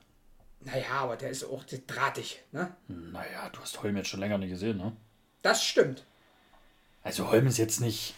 Naja, 0.61 0.89
aber 0.91 1.15
der 1.15 1.29
ist 1.29 1.45
auch 1.45 1.63
drahtig. 1.63 2.43
Ne? 2.51 2.75
Naja, 2.87 3.49
du 3.53 3.59
hast 3.61 3.81
Holm 3.81 3.95
jetzt 3.95 4.09
schon 4.09 4.19
länger 4.19 4.37
nicht 4.37 4.49
gesehen, 4.49 4.77
ne? 4.77 4.91
Das 5.41 5.63
stimmt. 5.63 6.03
Also 7.03 7.31
Holm 7.31 7.47
ist 7.47 7.57
jetzt 7.57 7.79
nicht, 7.79 8.15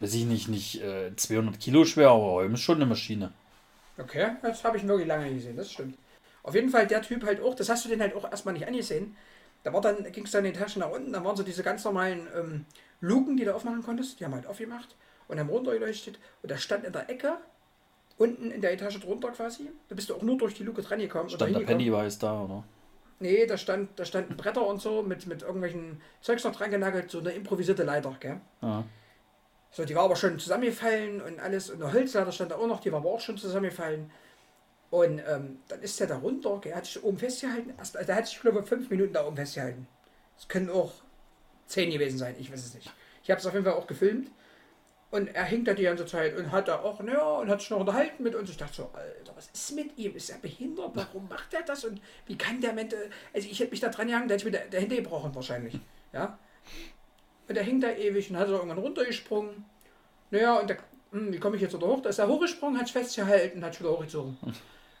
weiß 0.00 0.14
ich 0.14 0.24
nicht, 0.24 0.48
nicht 0.48 0.82
äh, 0.82 1.14
200 1.14 1.60
Kilo 1.60 1.84
schwer, 1.84 2.08
aber 2.08 2.32
Holm 2.32 2.54
ist 2.54 2.62
schon 2.62 2.76
eine 2.76 2.86
Maschine. 2.86 3.32
Okay, 3.96 4.32
das 4.42 4.64
habe 4.64 4.76
ich 4.76 4.86
wirklich 4.86 5.06
lange 5.06 5.26
nicht 5.26 5.36
gesehen, 5.36 5.56
das 5.56 5.70
stimmt. 5.70 5.96
Auf 6.44 6.54
jeden 6.54 6.68
Fall 6.68 6.86
der 6.86 7.02
Typ 7.02 7.24
halt 7.24 7.42
auch, 7.42 7.54
das 7.54 7.68
hast 7.68 7.84
du 7.84 7.88
den 7.88 8.00
halt 8.00 8.14
auch 8.14 8.30
erstmal 8.30 8.54
nicht 8.54 8.66
angesehen. 8.66 9.16
Da 9.64 9.72
war 9.72 9.80
dann, 9.80 10.04
ging 10.12 10.24
es 10.24 10.30
dann 10.30 10.44
in 10.44 10.52
die 10.52 10.58
Taschen 10.58 10.80
nach 10.80 10.90
unten, 10.90 11.12
da 11.12 11.24
waren 11.24 11.36
so 11.36 11.42
diese 11.42 11.62
ganz 11.62 11.82
normalen 11.84 12.28
ähm, 12.36 12.66
Luken, 13.00 13.36
die 13.36 13.44
du 13.44 13.54
aufmachen 13.54 13.82
konntest, 13.82 14.20
die 14.20 14.24
haben 14.24 14.34
halt 14.34 14.46
aufgemacht 14.46 14.94
und 15.26 15.40
haben 15.40 15.48
runtergeleuchtet 15.48 16.18
und 16.42 16.50
da 16.50 16.58
stand 16.58 16.84
in 16.84 16.92
der 16.92 17.08
Ecke, 17.08 17.38
unten 18.18 18.50
in 18.50 18.60
der 18.60 18.74
Etage 18.74 19.00
drunter 19.00 19.30
quasi, 19.30 19.70
da 19.88 19.94
bist 19.94 20.10
du 20.10 20.14
auch 20.14 20.22
nur 20.22 20.36
durch 20.36 20.54
die 20.54 20.64
Luke 20.64 20.82
dran 20.82 20.98
gekommen. 20.98 21.30
Stand 21.30 21.56
der. 21.56 21.60
Pennywise 21.60 22.18
da, 22.18 22.42
oder? 22.42 22.64
Nee, 23.20 23.46
da 23.46 23.56
stand, 23.56 23.98
da 23.98 24.04
standen 24.04 24.36
Bretter 24.36 24.66
und 24.66 24.82
so 24.82 25.02
mit, 25.02 25.26
mit 25.26 25.40
irgendwelchen 25.40 26.02
Zeugs 26.20 26.44
noch 26.44 26.54
dran 26.54 26.70
genagelt, 26.70 27.10
so 27.10 27.20
eine 27.20 27.30
improvisierte 27.30 27.84
Leiter, 27.84 28.14
gell? 28.20 28.40
Ja. 28.60 28.84
So, 29.70 29.84
die 29.84 29.94
war 29.94 30.04
aber 30.04 30.16
schon 30.16 30.38
zusammengefallen 30.38 31.20
und 31.20 31.40
alles. 31.40 31.70
Und 31.70 31.82
eine 31.82 31.92
Holzleiter 31.92 32.30
stand 32.32 32.50
da 32.50 32.56
auch 32.56 32.66
noch, 32.66 32.80
die 32.80 32.92
war 32.92 33.00
aber 33.00 33.10
auch 33.10 33.20
schon 33.20 33.38
zusammengefallen. 33.38 34.10
Und 34.94 35.20
ähm, 35.26 35.58
dann 35.66 35.82
ist 35.82 35.98
der 35.98 36.06
da 36.06 36.18
runter, 36.18 36.60
er 36.66 36.76
hat 36.76 36.86
sich 36.86 37.02
oben 37.02 37.18
festgehalten. 37.18 37.74
Erst, 37.76 37.96
also 37.96 38.06
der 38.06 38.14
hat 38.14 38.28
sich, 38.28 38.40
glaube 38.40 38.60
ich, 38.60 38.66
fünf 38.68 38.88
Minuten 38.90 39.12
da 39.12 39.26
oben 39.26 39.34
festgehalten. 39.34 39.88
Es 40.38 40.46
können 40.46 40.70
auch 40.70 40.92
zehn 41.66 41.90
gewesen 41.90 42.16
sein, 42.16 42.36
ich 42.38 42.52
weiß 42.52 42.64
es 42.64 42.74
nicht. 42.74 42.92
Ich 43.24 43.28
habe 43.28 43.40
es 43.40 43.44
auf 43.44 43.54
jeden 43.54 43.64
Fall 43.64 43.74
auch 43.74 43.88
gefilmt. 43.88 44.30
Und 45.10 45.34
er 45.34 45.46
hing 45.46 45.64
da 45.64 45.74
die 45.74 45.82
ganze 45.82 46.06
Zeit 46.06 46.36
und 46.36 46.52
hat 46.52 46.68
da 46.68 46.78
auch, 46.78 47.00
naja, 47.00 47.24
und 47.24 47.48
hat 47.48 47.60
sich 47.60 47.70
noch 47.70 47.80
unterhalten 47.80 48.22
mit 48.22 48.36
uns. 48.36 48.50
Ich 48.50 48.56
dachte 48.56 48.72
so, 48.72 48.90
Alter, 48.92 49.32
was 49.34 49.48
ist 49.52 49.74
mit 49.74 49.98
ihm? 49.98 50.14
Ist 50.14 50.30
er 50.30 50.38
behindert? 50.38 50.92
Warum 50.94 51.26
macht 51.28 51.52
er 51.54 51.62
das? 51.62 51.84
Und 51.84 52.00
wie 52.26 52.38
kann 52.38 52.60
der 52.60 52.72
Mensch, 52.72 52.94
also 53.32 53.48
ich 53.48 53.58
hätte 53.58 53.72
mich 53.72 53.80
da 53.80 53.88
dran 53.88 54.06
gehangen, 54.06 54.28
der 54.28 54.38
hätte 54.38 54.48
mir 54.48 54.58
der, 54.60 54.80
Hände 54.80 54.94
gebrochen 54.94 55.34
wahrscheinlich. 55.34 55.76
Ja. 56.12 56.38
Und 57.48 57.56
der 57.56 57.64
hing 57.64 57.80
da 57.80 57.90
ewig 57.90 58.30
und 58.30 58.36
hat 58.36 58.46
so 58.46 58.54
irgendwann 58.54 58.78
runtergesprungen. 58.78 59.64
Naja, 60.30 60.60
und 60.60 60.70
der, 60.70 60.78
hm, 61.10 61.32
wie 61.32 61.40
komme 61.40 61.56
ich 61.56 61.62
jetzt 61.62 61.74
wieder 61.74 61.88
hoch? 61.88 62.00
Da 62.00 62.10
ist 62.10 62.20
er 62.20 62.28
hochgesprungen, 62.28 62.78
hat 62.78 62.86
sich 62.86 62.92
festgehalten, 62.92 63.64
hat 63.64 63.72
sich 63.72 63.82
wieder 63.82 63.90
hochgezogen. 63.90 64.38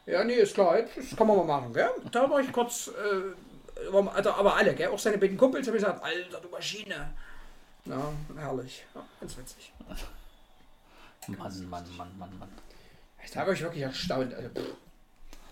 Ja, 0.06 0.22
nee, 0.22 0.34
ist 0.34 0.54
klar, 0.54 0.78
das 0.94 1.16
kann 1.16 1.26
man 1.26 1.36
mal 1.38 1.44
machen, 1.44 1.72
gell? 1.72 1.90
Da 2.12 2.28
war 2.28 2.40
ich 2.40 2.52
kurz, 2.52 2.88
äh, 2.88 3.92
war, 3.92 4.14
also, 4.14 4.32
aber 4.32 4.54
alle, 4.54 4.74
gell? 4.74 4.88
Auch 4.88 4.98
seine 4.98 5.18
beiden 5.18 5.38
Kumpels 5.38 5.66
haben 5.66 5.74
gesagt, 5.74 6.02
Alter, 6.02 6.40
du 6.40 6.48
Maschine. 6.48 7.14
Ja, 7.86 8.12
herrlich. 8.36 8.84
Ja, 8.94 9.04
ganz 9.20 9.36
witzig. 9.38 9.72
Mann, 11.26 11.38
Mann, 11.38 11.96
Mann, 11.96 12.18
Mann, 12.18 12.38
Mann. 12.38 12.48
Da 13.32 13.46
war 13.46 13.52
ich 13.52 13.62
wirklich 13.62 13.82
erstaunt. 13.82 14.34
Also, 14.34 14.48
pff, 14.50 14.56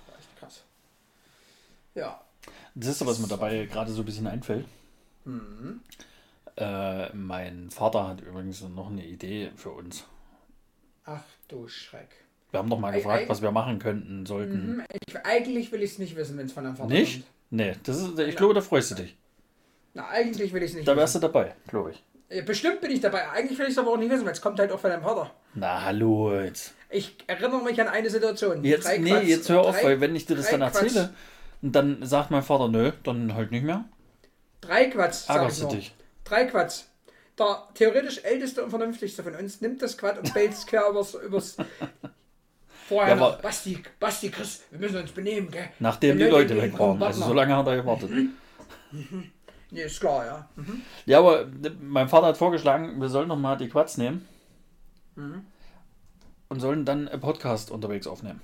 war 0.06 0.18
echt 0.18 0.38
krass. 0.38 0.62
Ja. 1.94 2.20
Das 2.74 2.88
ist 2.88 2.98
so, 2.98 3.06
was 3.06 3.18
mir 3.18 3.28
dabei 3.28 3.64
gerade 3.66 3.90
so 3.92 4.02
ein 4.02 4.04
bisschen 4.04 4.26
einfällt. 4.26 4.66
Mhm. 5.24 5.80
Äh, 6.56 7.08
mein 7.14 7.70
Vater 7.70 8.08
hat 8.08 8.20
übrigens 8.20 8.60
noch 8.62 8.90
eine 8.90 9.04
Idee 9.04 9.52
für 9.56 9.70
uns. 9.70 10.04
Ach 11.04 11.22
du 11.48 11.66
Schreck. 11.68 12.10
Wir 12.52 12.58
haben 12.58 12.70
doch 12.70 12.78
mal 12.78 12.92
gefragt, 12.92 13.28
was 13.28 13.42
wir 13.42 13.50
machen 13.50 13.78
könnten, 13.80 14.24
sollten. 14.26 14.76
Mhm. 14.76 14.82
Ich, 15.06 15.16
eigentlich 15.24 15.72
will 15.72 15.82
ich 15.82 15.92
es 15.92 15.98
nicht 15.98 16.14
wissen, 16.16 16.36
wenn 16.38 16.46
es 16.46 16.52
von 16.52 16.64
einem 16.66 16.76
Vater 16.76 16.90
Nicht? 16.90 17.14
kommt. 17.22 17.26
Nee, 17.50 17.74
das 17.82 17.96
ist, 17.98 18.18
ich 18.18 18.36
glaube, 18.36 18.54
da 18.54 18.60
freust 18.60 18.92
du 18.92 18.94
dich. 18.96 19.16
Na, 19.94 20.08
eigentlich 20.08 20.52
will 20.52 20.62
ich 20.62 20.70
es 20.70 20.76
nicht 20.76 20.86
Da 20.88 20.96
wärst 20.96 21.14
wissen. 21.14 21.22
du 21.22 21.26
dabei, 21.28 21.54
glaube 21.66 21.92
ich. 21.92 22.44
Bestimmt 22.46 22.80
bin 22.80 22.90
ich 22.90 23.00
dabei. 23.00 23.28
Eigentlich 23.30 23.58
will 23.58 23.66
ich 23.66 23.72
es 23.72 23.78
aber 23.78 23.90
auch 23.90 23.96
nicht 23.98 24.10
wissen, 24.10 24.24
weil 24.24 24.32
es 24.32 24.40
kommt 24.40 24.58
halt 24.58 24.70
auch 24.72 24.78
von 24.80 24.90
deinem 24.90 25.02
Vater. 25.02 25.30
Na, 25.54 25.82
hallo 25.84 26.34
jetzt. 26.40 26.72
Ich 26.88 27.14
erinnere 27.26 27.62
mich 27.62 27.78
an 27.80 27.88
eine 27.88 28.08
Situation. 28.08 28.62
Jetzt, 28.64 28.84
Drei 28.86 28.98
nee, 28.98 29.10
Quatsch- 29.12 29.22
jetzt 29.24 29.48
hör 29.50 29.60
auf, 29.62 29.76
drei, 29.78 29.84
weil 29.84 30.00
wenn 30.00 30.14
ich 30.16 30.24
dir 30.26 30.36
das 30.36 30.48
dann 30.50 30.60
Quatsch- 30.62 30.82
erzähle, 30.82 31.14
und 31.62 31.72
dann 31.72 32.04
sagt 32.06 32.30
mein 32.30 32.42
Vater, 32.42 32.68
nö, 32.68 32.92
dann 33.04 33.34
halt 33.34 33.50
nicht 33.50 33.64
mehr. 33.64 33.84
Drei 34.62 34.86
Quatsch, 34.86 35.14
sag 35.26 35.36
ich 35.36 35.40
Ärgerst 35.42 35.60
du 35.60 35.64
nur. 35.66 35.74
dich. 35.76 35.94
Drei 36.24 36.44
Quatsch. 36.46 36.82
der 37.38 37.68
theoretisch 37.74 38.20
älteste 38.24 38.62
und 38.64 38.70
vernünftigste 38.70 39.22
von 39.22 39.34
uns 39.34 39.60
nimmt 39.62 39.80
das 39.82 39.96
Quad 39.98 40.18
und 40.18 40.32
bellt 40.34 40.52
es 40.52 40.66
quer 40.66 40.88
übers, 40.90 41.14
übers 41.14 41.56
Vorher 42.88 43.16
Ja, 43.16 43.30
Basti, 43.42 43.82
Basti, 44.00 44.30
Chris, 44.30 44.62
wir 44.70 44.78
müssen 44.80 44.96
uns 44.96 45.12
benehmen, 45.12 45.50
gell? 45.50 45.68
Nachdem 45.78 46.18
die 46.18 46.24
Leute 46.24 46.60
weg 46.60 46.78
waren. 46.78 47.02
Also 47.02 47.24
so 47.24 47.32
lange 47.32 47.56
hat 47.56 47.66
er 47.66 47.76
gewartet. 47.76 48.10
Nee, 49.70 49.82
ist 49.82 50.00
klar, 50.00 50.26
ja. 50.26 50.48
Ja, 51.06 51.18
aber 51.20 51.46
mein 51.80 52.08
Vater 52.08 52.26
hat 52.28 52.36
vorgeschlagen, 52.36 53.00
wir 53.00 53.08
sollen 53.08 53.28
noch 53.28 53.38
mal 53.38 53.56
die 53.56 53.68
Quads 53.68 53.96
nehmen 53.98 54.26
Mhm. 55.14 55.44
und 56.48 56.60
sollen 56.60 56.84
dann 56.84 57.08
einen 57.08 57.20
Podcast 57.20 57.70
unterwegs 57.70 58.06
aufnehmen. 58.06 58.40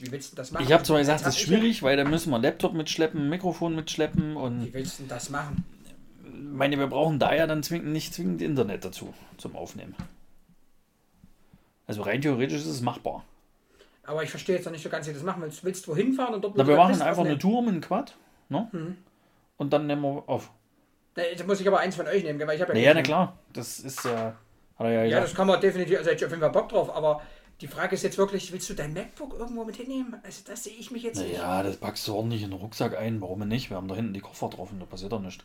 Wie 0.00 0.12
willst 0.12 0.32
du 0.32 0.36
das 0.36 0.52
machen? 0.52 0.64
Ich 0.64 0.72
habe 0.72 0.84
zwar 0.84 0.98
gesagt, 0.98 1.26
das 1.26 1.34
ist 1.36 1.40
schwierig, 1.42 1.82
weil 1.82 1.96
da 1.96 2.04
müssen 2.04 2.30
wir 2.30 2.36
einen 2.36 2.44
Laptop 2.44 2.74
mitschleppen, 2.74 3.28
Mikrofon 3.28 3.74
mitschleppen 3.74 4.36
und 4.36 4.66
Wie 4.66 4.74
willst 4.74 4.98
du 4.98 5.02
denn 5.02 5.08
das 5.08 5.30
machen? 5.30 5.64
ich 6.24 6.32
meine, 6.54 6.78
wir 6.78 6.86
brauchen 6.86 7.18
da 7.18 7.34
ja 7.34 7.46
dann 7.46 7.62
zwingend, 7.62 7.88
nicht 7.92 8.14
zwingend 8.14 8.40
Internet 8.42 8.84
dazu 8.84 9.12
zum 9.38 9.56
Aufnehmen. 9.56 9.94
Also 11.88 12.02
rein 12.02 12.20
theoretisch 12.20 12.58
ist 12.60 12.66
es 12.66 12.80
machbar. 12.80 13.24
Aber 14.04 14.22
ich 14.22 14.30
verstehe 14.30 14.54
jetzt 14.56 14.64
noch 14.64 14.72
nicht 14.72 14.82
so 14.82 14.88
ganz, 14.88 15.06
wie 15.06 15.10
du 15.10 15.16
das 15.16 15.24
machen 15.24 15.42
willst. 15.42 15.64
Willst 15.64 15.86
du 15.86 15.90
wohin 15.90 16.12
fahren 16.12 16.34
und 16.34 16.42
dort 16.44 16.54
Na, 16.56 16.66
wir 16.66 16.76
machen 16.76 17.02
einfach 17.02 17.24
eine? 17.24 17.38
Tour 17.38 17.62
mit 17.62 17.74
dem 17.74 17.80
Quad, 17.80 18.16
ne? 18.48 18.68
Mhm. 18.72 18.96
Und 19.56 19.72
dann 19.72 19.86
nehmen 19.86 20.02
wir 20.02 20.22
auf. 20.28 20.50
Na, 21.16 21.24
jetzt 21.24 21.46
muss 21.46 21.60
ich 21.60 21.66
aber 21.66 21.80
eins 21.80 21.96
von 21.96 22.06
euch 22.06 22.22
nehmen, 22.22 22.38
weil 22.46 22.54
ich 22.56 22.62
habe 22.62 22.72
ja 22.72 22.78
Naja, 22.78 22.94
na 22.94 23.02
klar, 23.02 23.38
das 23.52 23.80
ist 23.80 24.04
ja, 24.04 24.36
hat 24.78 24.86
er 24.86 24.90
ja 24.90 24.98
Ja, 25.00 25.04
gesagt. 25.04 25.24
das 25.24 25.34
kann 25.34 25.46
man 25.48 25.60
definitiv, 25.60 25.98
also 25.98 26.10
ich 26.10 26.24
auf 26.24 26.30
jeden 26.30 26.40
Fall 26.40 26.50
Bock 26.52 26.68
drauf, 26.68 26.94
aber 26.94 27.20
die 27.60 27.66
Frage 27.66 27.96
ist 27.96 28.04
jetzt 28.04 28.16
wirklich, 28.18 28.52
willst 28.52 28.70
du 28.70 28.74
dein 28.74 28.94
MacBook 28.94 29.36
irgendwo 29.36 29.64
mit 29.64 29.76
hinnehmen? 29.76 30.14
Also 30.22 30.42
das 30.46 30.64
sehe 30.64 30.74
ich 30.74 30.90
mich 30.90 31.02
jetzt 31.02 31.20
nicht. 31.20 31.36
Naja, 31.36 31.64
das 31.64 31.76
packst 31.76 32.06
du 32.06 32.14
ordentlich 32.14 32.42
in 32.44 32.50
den 32.50 32.60
Rucksack 32.60 32.96
ein, 32.96 33.20
warum 33.20 33.40
nicht? 33.48 33.68
Wir 33.70 33.76
haben 33.76 33.88
da 33.88 33.96
hinten 33.96 34.14
die 34.14 34.20
Koffer 34.20 34.48
drauf 34.48 34.70
und 34.70 34.78
da 34.78 34.86
passiert 34.86 35.10
doch 35.12 35.20
nichts. 35.20 35.44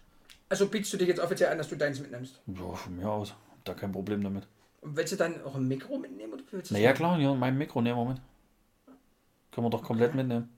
Also 0.50 0.68
bietest 0.68 0.94
du 0.94 0.98
dich 0.98 1.08
jetzt 1.08 1.20
offiziell 1.20 1.50
an, 1.52 1.58
dass 1.58 1.70
du 1.70 1.76
deins 1.76 2.00
mitnimmst. 2.00 2.40
Ja, 2.46 2.74
von 2.74 2.96
mir 2.96 3.10
aus. 3.10 3.32
Hab 3.32 3.66
Da 3.66 3.74
kein 3.74 3.92
Problem 3.92 4.24
damit. 4.24 4.46
Und 4.84 4.98
willst 4.98 5.14
du 5.14 5.18
dann 5.18 5.42
auch 5.44 5.56
ein 5.56 5.68
Mikro 5.68 5.98
mitnehmen? 5.98 6.34
Oder 6.34 6.44
willst 6.52 6.72
du 6.72 6.74
Naja, 6.74 6.94
klar, 6.94 7.18
hier 7.18 7.34
mein 7.34 7.58
Mikro 7.58 7.82
nehmen 7.82 7.98
wir 7.98 8.06
mit. 8.06 8.22
Können 9.52 9.66
wir 9.66 9.70
doch 9.70 9.84
komplett 9.84 10.14
mitnehmen. 10.14 10.50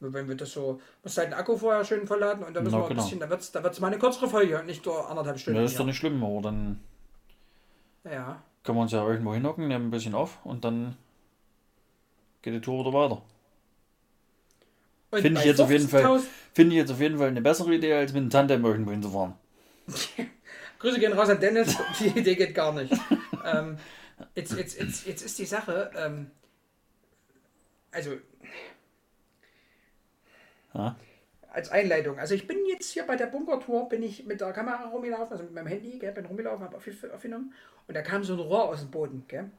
Wenn 0.00 0.28
wir 0.28 0.34
das 0.34 0.52
so, 0.52 0.80
musst 1.02 1.16
halt 1.16 1.28
den 1.28 1.34
Akku 1.34 1.56
vorher 1.56 1.84
schön 1.84 2.06
verladen 2.06 2.44
und 2.44 2.54
dann 2.54 2.64
müssen 2.64 2.74
Na, 2.74 2.80
wir 2.80 2.84
ein 2.86 2.88
genau. 2.90 3.02
bisschen, 3.02 3.20
da 3.20 3.30
wird 3.30 3.40
es 3.40 3.52
da 3.52 3.62
wird's 3.62 3.80
mal 3.80 3.86
eine 3.86 3.98
kürzere 3.98 4.28
Folge 4.28 4.58
und 4.58 4.66
nicht 4.66 4.84
nur 4.84 5.08
anderthalb 5.08 5.38
Stunden. 5.38 5.56
Ja, 5.56 5.62
das 5.62 5.72
ist 5.72 5.80
doch 5.80 5.86
nicht 5.86 5.96
schlimm, 5.96 6.22
aber 6.22 6.42
dann 6.42 6.80
ja. 8.04 8.42
können 8.64 8.78
wir 8.78 8.82
uns 8.82 8.92
ja 8.92 9.06
irgendwo 9.06 9.32
hinhocken, 9.32 9.68
nehmen 9.68 9.86
ein 9.86 9.90
bisschen 9.90 10.14
auf 10.14 10.44
und 10.44 10.64
dann 10.64 10.96
geht 12.42 12.52
die 12.52 12.60
Tour 12.60 12.84
wieder 12.84 12.92
weiter. 12.92 13.22
Finde 15.12 15.40
ich 15.40 15.46
jetzt 15.46 15.60
auf 15.60 15.70
jeden 15.70 15.88
Fall- 15.88 16.04
50.000 16.04 16.22
Finde 16.52 16.74
ich 16.74 16.80
jetzt 16.80 16.90
auf 16.92 17.00
jeden 17.00 17.18
Fall 17.18 17.28
eine 17.28 17.40
bessere 17.40 17.74
Idee, 17.74 17.94
als 17.94 18.12
mit 18.12 18.22
dem 18.24 18.30
Tandem 18.30 18.64
irgendwo 18.64 18.90
hinzufahren. 18.90 19.34
Grüße 20.84 21.00
gehen 21.00 21.14
raus 21.14 21.30
an 21.30 21.40
Dennis, 21.40 21.74
die 21.98 22.08
Idee 22.08 22.34
geht 22.34 22.54
gar 22.54 22.72
nicht. 22.74 22.92
ähm, 23.44 23.78
jetzt, 24.34 24.52
jetzt, 24.56 24.78
jetzt, 24.78 25.06
jetzt 25.06 25.22
ist 25.24 25.38
die 25.38 25.46
Sache, 25.46 25.90
ähm, 25.96 26.30
also 27.90 28.12
Ja? 30.74 30.96
als 31.50 31.70
Einleitung. 31.70 32.18
Also 32.18 32.34
ich 32.34 32.46
bin 32.46 32.58
jetzt 32.66 32.90
hier 32.90 33.04
bei 33.06 33.16
der 33.16 33.26
Bunkertour, 33.26 33.88
bin 33.88 34.02
ich 34.02 34.26
mit 34.26 34.40
der 34.40 34.52
Kamera 34.52 34.88
rumgelaufen, 34.88 35.30
also 35.32 35.44
mit 35.44 35.54
meinem 35.54 35.68
Handy, 35.68 35.98
gell, 35.98 36.12
bin 36.12 36.26
rumgelaufen, 36.26 36.64
habe 36.64 36.76
auf- 36.76 36.86
aufgenommen 37.14 37.54
und 37.86 37.94
da 37.96 38.02
kam 38.02 38.24
so 38.24 38.34
ein 38.34 38.40
Rohr 38.40 38.64
aus 38.68 38.80
dem 38.80 38.90
Boden. 38.90 39.24
Gell? 39.28 39.50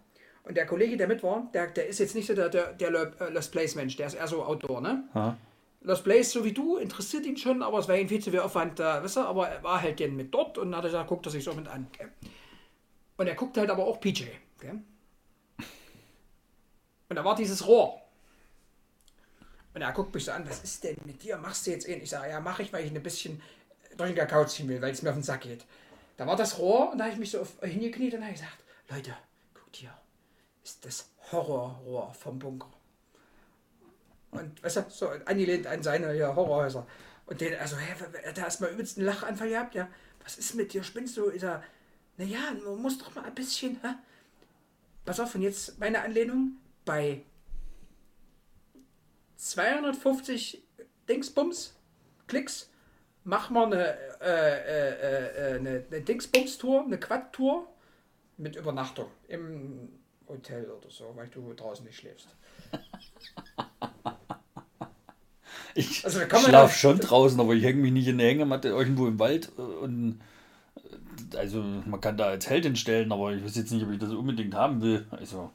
Und 0.44 0.58
der 0.58 0.66
Kollege, 0.66 0.98
der 0.98 1.08
mit 1.08 1.24
war, 1.24 1.50
der, 1.54 1.68
der 1.68 1.88
ist 1.88 2.00
jetzt 2.00 2.14
nicht 2.14 2.28
so 2.28 2.36
der, 2.36 2.50
der, 2.50 2.74
der 2.74 2.92
Lo- 2.92 3.30
Lost 3.32 3.52
Place 3.52 3.76
Mensch, 3.76 3.96
der 3.96 4.08
ist 4.08 4.14
eher 4.16 4.28
so 4.28 4.44
Outdoor, 4.44 4.82
ne? 4.82 5.04
Ja? 5.16 5.38
Lost 5.86 6.04
Place, 6.04 6.32
so 6.32 6.44
wie 6.44 6.52
du, 6.52 6.78
interessiert 6.78 7.28
ihn 7.28 7.38
schon, 7.38 7.62
aber 7.62 7.78
es 7.78 7.88
war 7.88 7.96
ihm 7.96 8.10
viel 8.10 8.22
zu 8.22 8.32
viel 8.32 8.40
Aufwand 8.40 8.80
da, 8.80 9.04
weißt 9.04 9.18
du, 9.18 9.20
aber 9.22 9.50
er 9.50 9.64
war 9.64 9.82
halt 9.82 10.00
dann 10.00 10.16
mit 10.16 10.34
dort 10.34 10.58
und 10.58 10.76
hat 10.76 10.84
er 10.84 10.90
gesagt, 10.90 11.08
guckt 11.08 11.28
er 11.28 11.32
sich 11.32 11.44
so 11.44 11.54
mit 11.54 11.68
an. 11.68 11.88
Gell? 11.96 12.12
Und 13.18 13.28
er 13.28 13.36
guckt 13.36 13.56
halt 13.58 13.70
aber 13.70 13.86
auch 13.86 14.00
PJ. 14.00 14.26
Gell? 14.60 14.82
Und 17.08 17.16
da 17.16 17.24
war 17.24 17.36
dieses 17.36 17.68
Rohr. 17.68 18.02
Und 19.76 19.82
er 19.82 19.92
guckt 19.92 20.14
mich 20.16 20.26
so 20.26 20.32
an, 20.32 20.50
was 20.50 20.64
ist 20.64 20.84
denn 20.84 20.98
mit 21.06 21.22
dir? 21.22 21.38
Machst 21.38 21.68
du 21.68 21.72
jetzt 21.72 21.88
eh? 21.88 21.96
Ich 21.96 22.10
sage, 22.10 22.32
ja, 22.32 22.40
mache 22.40 22.64
ich, 22.64 22.74
weil 22.74 22.84
ich 22.84 22.92
ein 22.92 23.04
bisschen 23.04 23.42
durch 23.96 24.10
den 24.10 24.18
Kakao 24.18 24.46
ziehen 24.46 24.68
will, 24.68 24.82
weil 24.82 24.92
es 24.92 25.04
mir 25.04 25.10
auf 25.10 25.16
den 25.16 25.24
Sack 25.24 25.42
geht. 25.42 25.66
Da 26.18 26.26
war 26.26 26.36
das 26.36 26.58
Rohr 26.58 26.92
und 26.92 26.98
da 26.98 27.04
habe 27.04 27.14
ich 27.14 27.20
mich 27.20 27.32
so 27.32 27.42
auf, 27.42 27.62
hingekniet 27.62 28.16
und 28.16 28.24
habe 28.24 28.34
gesagt, 28.34 28.58
Leute, 28.90 29.16
guckt 29.54 29.76
hier, 29.76 29.94
ist 30.64 30.84
das 30.84 31.10
Horrorrohr 31.32 32.12
vom 32.14 32.40
Bunker. 32.40 32.75
Und 34.38 34.64
weißt 34.64 34.78
du, 34.78 34.86
so 34.90 35.10
angelehnt 35.26 35.68
an 35.68 35.84
seine 35.84 36.16
ja, 36.16 36.36
Horrorhäuser. 36.36 36.88
Und 37.26 37.42
den, 37.42 37.56
also, 37.56 37.78
hä, 37.78 37.94
er 38.24 38.30
hat 38.30 38.38
erstmal 38.38 38.72
übelst 38.72 38.98
einen 38.98 39.08
Lachanfall 39.08 39.50
gehabt, 39.50 39.76
ja. 39.76 39.88
Was 40.24 40.38
ist 40.38 40.56
mit 40.56 40.74
dir? 40.74 40.84
Spinnst 40.84 41.18
du? 41.18 41.26
Ist 41.26 41.44
er, 41.44 41.64
naja, 42.18 42.40
man 42.64 42.82
muss 42.82 42.98
doch 42.98 43.14
mal 43.16 43.26
ein 43.26 43.36
bisschen, 43.36 43.80
hä? 43.82 43.96
Pass 45.06 45.20
auf, 45.20 45.36
und 45.36 45.42
jetzt 45.42 45.80
meine 45.80 46.02
Anlehnung 46.02 46.58
bei 46.84 47.24
250 49.38 50.64
Dingsbums, 51.08 51.76
Klicks, 52.28 52.70
machen 53.24 53.56
wir 53.56 53.66
eine, 53.66 53.98
äh, 54.22 54.30
äh, 54.30 55.54
äh, 55.54 55.56
eine, 55.60 55.86
eine 55.92 56.02
Dingsbums-Tour, 56.02 56.86
eine 56.86 57.00
Quad-Tour 57.00 57.68
mit 58.38 58.56
Übernachtung 58.56 59.12
im 59.28 59.90
Hotel 60.28 60.70
oder 60.72 60.90
so, 60.90 61.16
weil 61.16 61.28
du 61.28 61.54
draußen 61.54 61.86
nicht 61.86 61.98
schläfst. 62.00 62.36
Ich 65.78 66.04
Also 66.06 66.20
da 66.20 66.26
kann 66.26 66.42
man 66.42 66.50
schlaf 66.52 66.72
ja- 66.72 66.78
schon 66.78 67.00
draußen, 67.00 67.40
aber 67.40 67.54
ich 67.54 67.64
hänge 67.64 67.82
mich 67.82 67.92
nicht 67.92 68.08
in 68.08 68.18
der 68.18 68.28
Hängematte 68.30 68.70
irgendwo 68.70 69.08
im 69.08 69.20
Wald. 69.20 69.52
äh, 69.58 69.62
Und 69.62 70.22
äh, 71.34 71.38
also 71.38 71.62
man 71.62 72.00
kann 72.02 72.18
da 72.18 72.26
als 72.28 72.50
Held 72.50 72.64
hinstellen, 72.66 73.12
aber 73.12 73.34
ich 73.34 73.44
weiß 73.44 73.56
jetzt 73.56 73.72
nicht, 73.72 73.84
ob 73.86 73.92
ich 73.92 74.00
das 74.00 74.10
unbedingt 74.12 74.54
haben 74.56 74.82
will. 74.82 75.06
Also, 75.12 75.52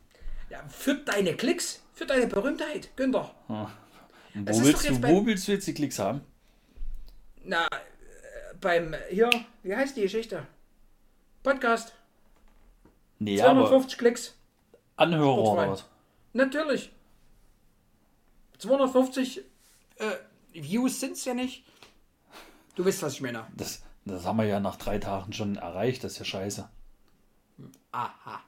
Ja, 0.50 0.62
für 0.68 0.94
deine 0.94 1.34
Klicks, 1.34 1.82
für 1.94 2.04
deine 2.06 2.26
Berühmtheit, 2.26 2.94
Günther. 2.96 3.34
und 3.48 4.48
Es 4.48 4.60
wo 4.60 4.64
willst, 4.66 4.84
du, 4.88 4.92
jetzt 4.92 5.02
wo 5.02 5.24
willst 5.26 5.48
du 5.48 5.52
jetzt 5.52 5.66
die 5.66 5.74
Klicks 5.74 5.98
haben? 5.98 6.20
Na, 7.42 7.64
äh, 7.66 7.78
beim, 8.60 8.94
hier, 9.10 9.30
wie 9.62 9.74
heißt 9.74 9.96
die 9.96 10.02
Geschichte? 10.02 10.46
Podcast, 11.42 11.94
Nee, 13.22 13.36
ja, 13.36 13.46
aber 13.46 13.60
250 13.68 13.98
Klicks. 13.98 14.34
Anhörer 14.96 15.38
oder 15.38 15.68
was? 15.70 15.84
Natürlich. 16.34 16.90
250 18.58 19.42
äh, 20.00 20.62
Views 20.62 21.00
sind 21.00 21.12
es 21.12 21.24
ja 21.24 21.34
nicht. 21.34 21.64
Du 22.74 22.84
wisst, 22.84 23.02
was 23.02 23.14
ich 23.14 23.20
meine. 23.20 23.46
Das, 23.56 23.82
das 24.04 24.24
haben 24.24 24.38
wir 24.38 24.44
ja 24.46 24.60
nach 24.60 24.76
drei 24.76 24.98
Tagen 24.98 25.32
schon 25.32 25.56
erreicht, 25.56 26.02
das 26.04 26.12
ist 26.12 26.18
ja 26.20 26.24
scheiße. 26.24 26.68
Aha. 27.92 28.40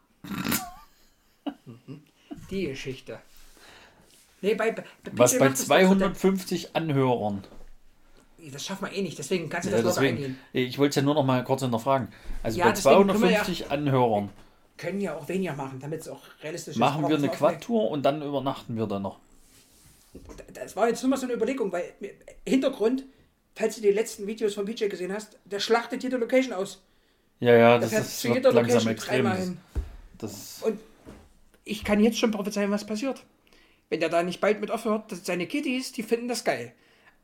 Mhm. 1.67 2.03
Die 2.51 2.67
Geschichte. 2.67 3.19
Nee, 4.41 4.55
bei, 4.55 4.73
bei 4.73 4.85
Was 5.13 5.39
bei 5.39 5.45
macht 5.49 5.53
das 5.53 5.61
doch 5.61 5.67
so, 5.67 5.85
250 5.95 6.75
Anhörern. 6.77 7.45
Das 8.53 8.65
schaffen 8.67 8.87
wir 8.87 8.93
eh 8.93 9.03
nicht, 9.03 9.17
deswegen 9.19 9.49
kannst 9.49 9.69
du 9.69 9.73
Ja, 9.73 9.83
das 9.83 9.95
deswegen, 9.95 10.17
eingehen. 10.17 10.39
ich 10.53 10.77
wollte 10.79 10.91
es 10.91 10.97
ja 10.97 11.03
nur 11.03 11.15
noch 11.15 11.25
mal 11.25 11.45
kurz 11.45 11.63
hinterfragen. 11.63 12.09
Also 12.43 12.59
Ja, 12.59 12.65
bei 12.67 12.73
deswegen 12.73 13.07
können 13.07 13.23
wir 13.23 13.31
ja- 13.31 13.45
250 13.45 13.71
Anhörern 13.71 14.31
Können 14.77 15.01
ja 15.01 15.15
auch 15.17 15.29
weniger 15.29 15.55
machen, 15.55 15.79
damit 15.79 16.01
es 16.01 16.09
auch 16.09 16.23
realistisch 16.43 16.75
ist. 16.75 16.81
machen 16.81 17.07
wir 17.09 17.17
eine 17.17 17.29
Quad-Tour 17.29 17.89
und 17.91 18.03
dann 18.03 18.21
übernachten 18.21 18.77
wir 18.77 18.87
dann 18.89 19.03
noch. 19.03 19.21
Das 20.53 20.77
war 20.77 20.89
jetzt 20.89 21.03
nur 21.03 21.11
mal 21.11 21.17
so 21.17 21.27
eine 21.27 21.35
Überlegung, 21.35 21.73
weil 21.73 21.95
Hintergrund, 22.47 23.05
falls 23.55 23.77
du 23.77 23.83
die 23.83 23.91
letzten 23.91 24.27
Videos 24.27 24.55
von 24.55 24.65
PJ 24.65 24.89
gesehen 24.89 25.13
hast, 25.13 25.39
der 25.45 25.61
schlachtet 25.61 26.03
jede 26.03 26.17
Location 26.17 26.53
aus. 26.53 26.83
Ja, 27.41 27.57
ja, 27.57 27.79
das 27.79 27.91
fährt 27.91 28.05
ist 28.05 28.21
zu 28.21 28.29
jeder 28.29 28.53
langsam 28.53 28.75
Location 28.75 28.93
extrem. 28.93 29.25
dreimal 29.25 29.37
Das, 29.37 29.45
hin. 29.45 29.59
das, 30.19 30.63
Und 30.63 30.81
ich 31.65 31.85
kann 31.85 32.01
jetzt 32.01 32.19
schon 32.19 32.31
prophezeien, 32.31 32.71
was 32.71 32.87
passiert. 32.87 33.25
Wenn 33.89 34.01
der 34.01 34.09
da 34.09 34.23
nicht 34.23 34.41
bald 34.41 34.61
mit 34.61 34.71
aufhört, 34.71 35.11
dass 35.11 35.25
seine 35.25 35.47
Kitties, 35.47 35.93
die 35.93 36.03
finden 36.03 36.29
das 36.29 36.45
geil. 36.45 36.73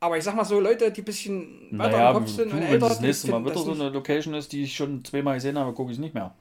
Aber 0.01 0.17
ich 0.17 0.25
sag 0.25 0.35
mal 0.37 0.45
so, 0.45 0.61
Leute, 0.61 0.91
die 0.93 1.03
ein 1.03 1.05
bisschen 1.05 1.69
weiter 1.73 1.99
naja, 1.99 2.11
im 2.11 2.17
Kopf 2.19 2.29
sind 2.29 2.53
du, 2.53 2.57
und 2.57 2.63
wenn 2.63 2.69
älter, 2.69 2.89
das 2.89 2.99
die 2.99 3.07
nächste 3.07 3.31
Mal 3.31 3.41
wieder 3.45 3.55
das 3.55 3.65
so 3.65 3.73
eine 3.73 3.89
Location 3.91 4.35
ist, 4.35 4.53
die 4.53 4.63
ich 4.63 4.77
schon 4.77 5.05
zweimal 5.05 5.35
gesehen 5.35 5.59
habe, 5.59 5.73
gucke 5.73 5.91
ich 5.91 5.97
es 5.97 6.01
nicht 6.01 6.15
mehr. 6.15 6.35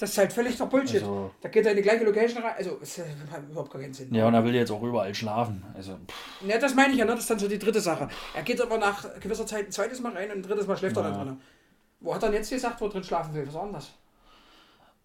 Das 0.00 0.10
ist 0.10 0.18
halt 0.18 0.32
völlig 0.32 0.56
der 0.56 0.66
Bullshit. 0.66 1.02
Also- 1.02 1.32
da 1.40 1.48
geht 1.48 1.64
er 1.66 1.72
in 1.72 1.76
die 1.78 1.82
gleiche 1.82 2.04
Location 2.04 2.40
rein. 2.42 2.54
Also, 2.56 2.78
es 2.80 2.98
hat 2.98 3.42
überhaupt 3.50 3.70
gar 3.72 3.82
keinen 3.82 3.92
Sinn. 3.92 4.14
Ja, 4.14 4.28
und 4.28 4.34
er 4.34 4.44
will 4.44 4.54
jetzt 4.54 4.70
auch 4.70 4.82
überall 4.82 5.12
schlafen. 5.14 5.64
Also, 5.74 5.94
pff, 6.06 6.46
Ja, 6.48 6.56
das 6.58 6.74
meine 6.74 6.92
ich 6.92 6.98
ja, 7.00 7.04
ne? 7.04 7.10
das 7.12 7.20
ist 7.22 7.30
dann 7.30 7.38
so 7.40 7.48
die 7.48 7.58
dritte 7.58 7.80
Sache. 7.80 8.08
Er 8.34 8.42
geht 8.42 8.60
aber 8.60 8.78
nach 8.78 9.04
gewisser 9.20 9.44
Zeit 9.44 9.66
ein 9.66 9.72
zweites 9.72 10.00
Mal 10.00 10.12
rein 10.12 10.30
und 10.30 10.38
ein 10.38 10.42
drittes 10.42 10.66
Mal 10.68 10.76
schläft 10.76 10.96
er 10.96 11.02
Ja. 11.02 11.10
dann 11.10 11.26
drin. 11.26 11.40
Wo 12.00 12.14
hat 12.14 12.22
er 12.22 12.28
denn 12.28 12.38
jetzt 12.38 12.50
gesagt, 12.50 12.80
wo 12.80 12.84
er 12.86 12.90
drin 12.92 13.02
schlafen 13.02 13.34
will? 13.34 13.44
Was 13.46 13.54
war 13.54 13.64
denn 13.64 13.72
das? 13.72 13.90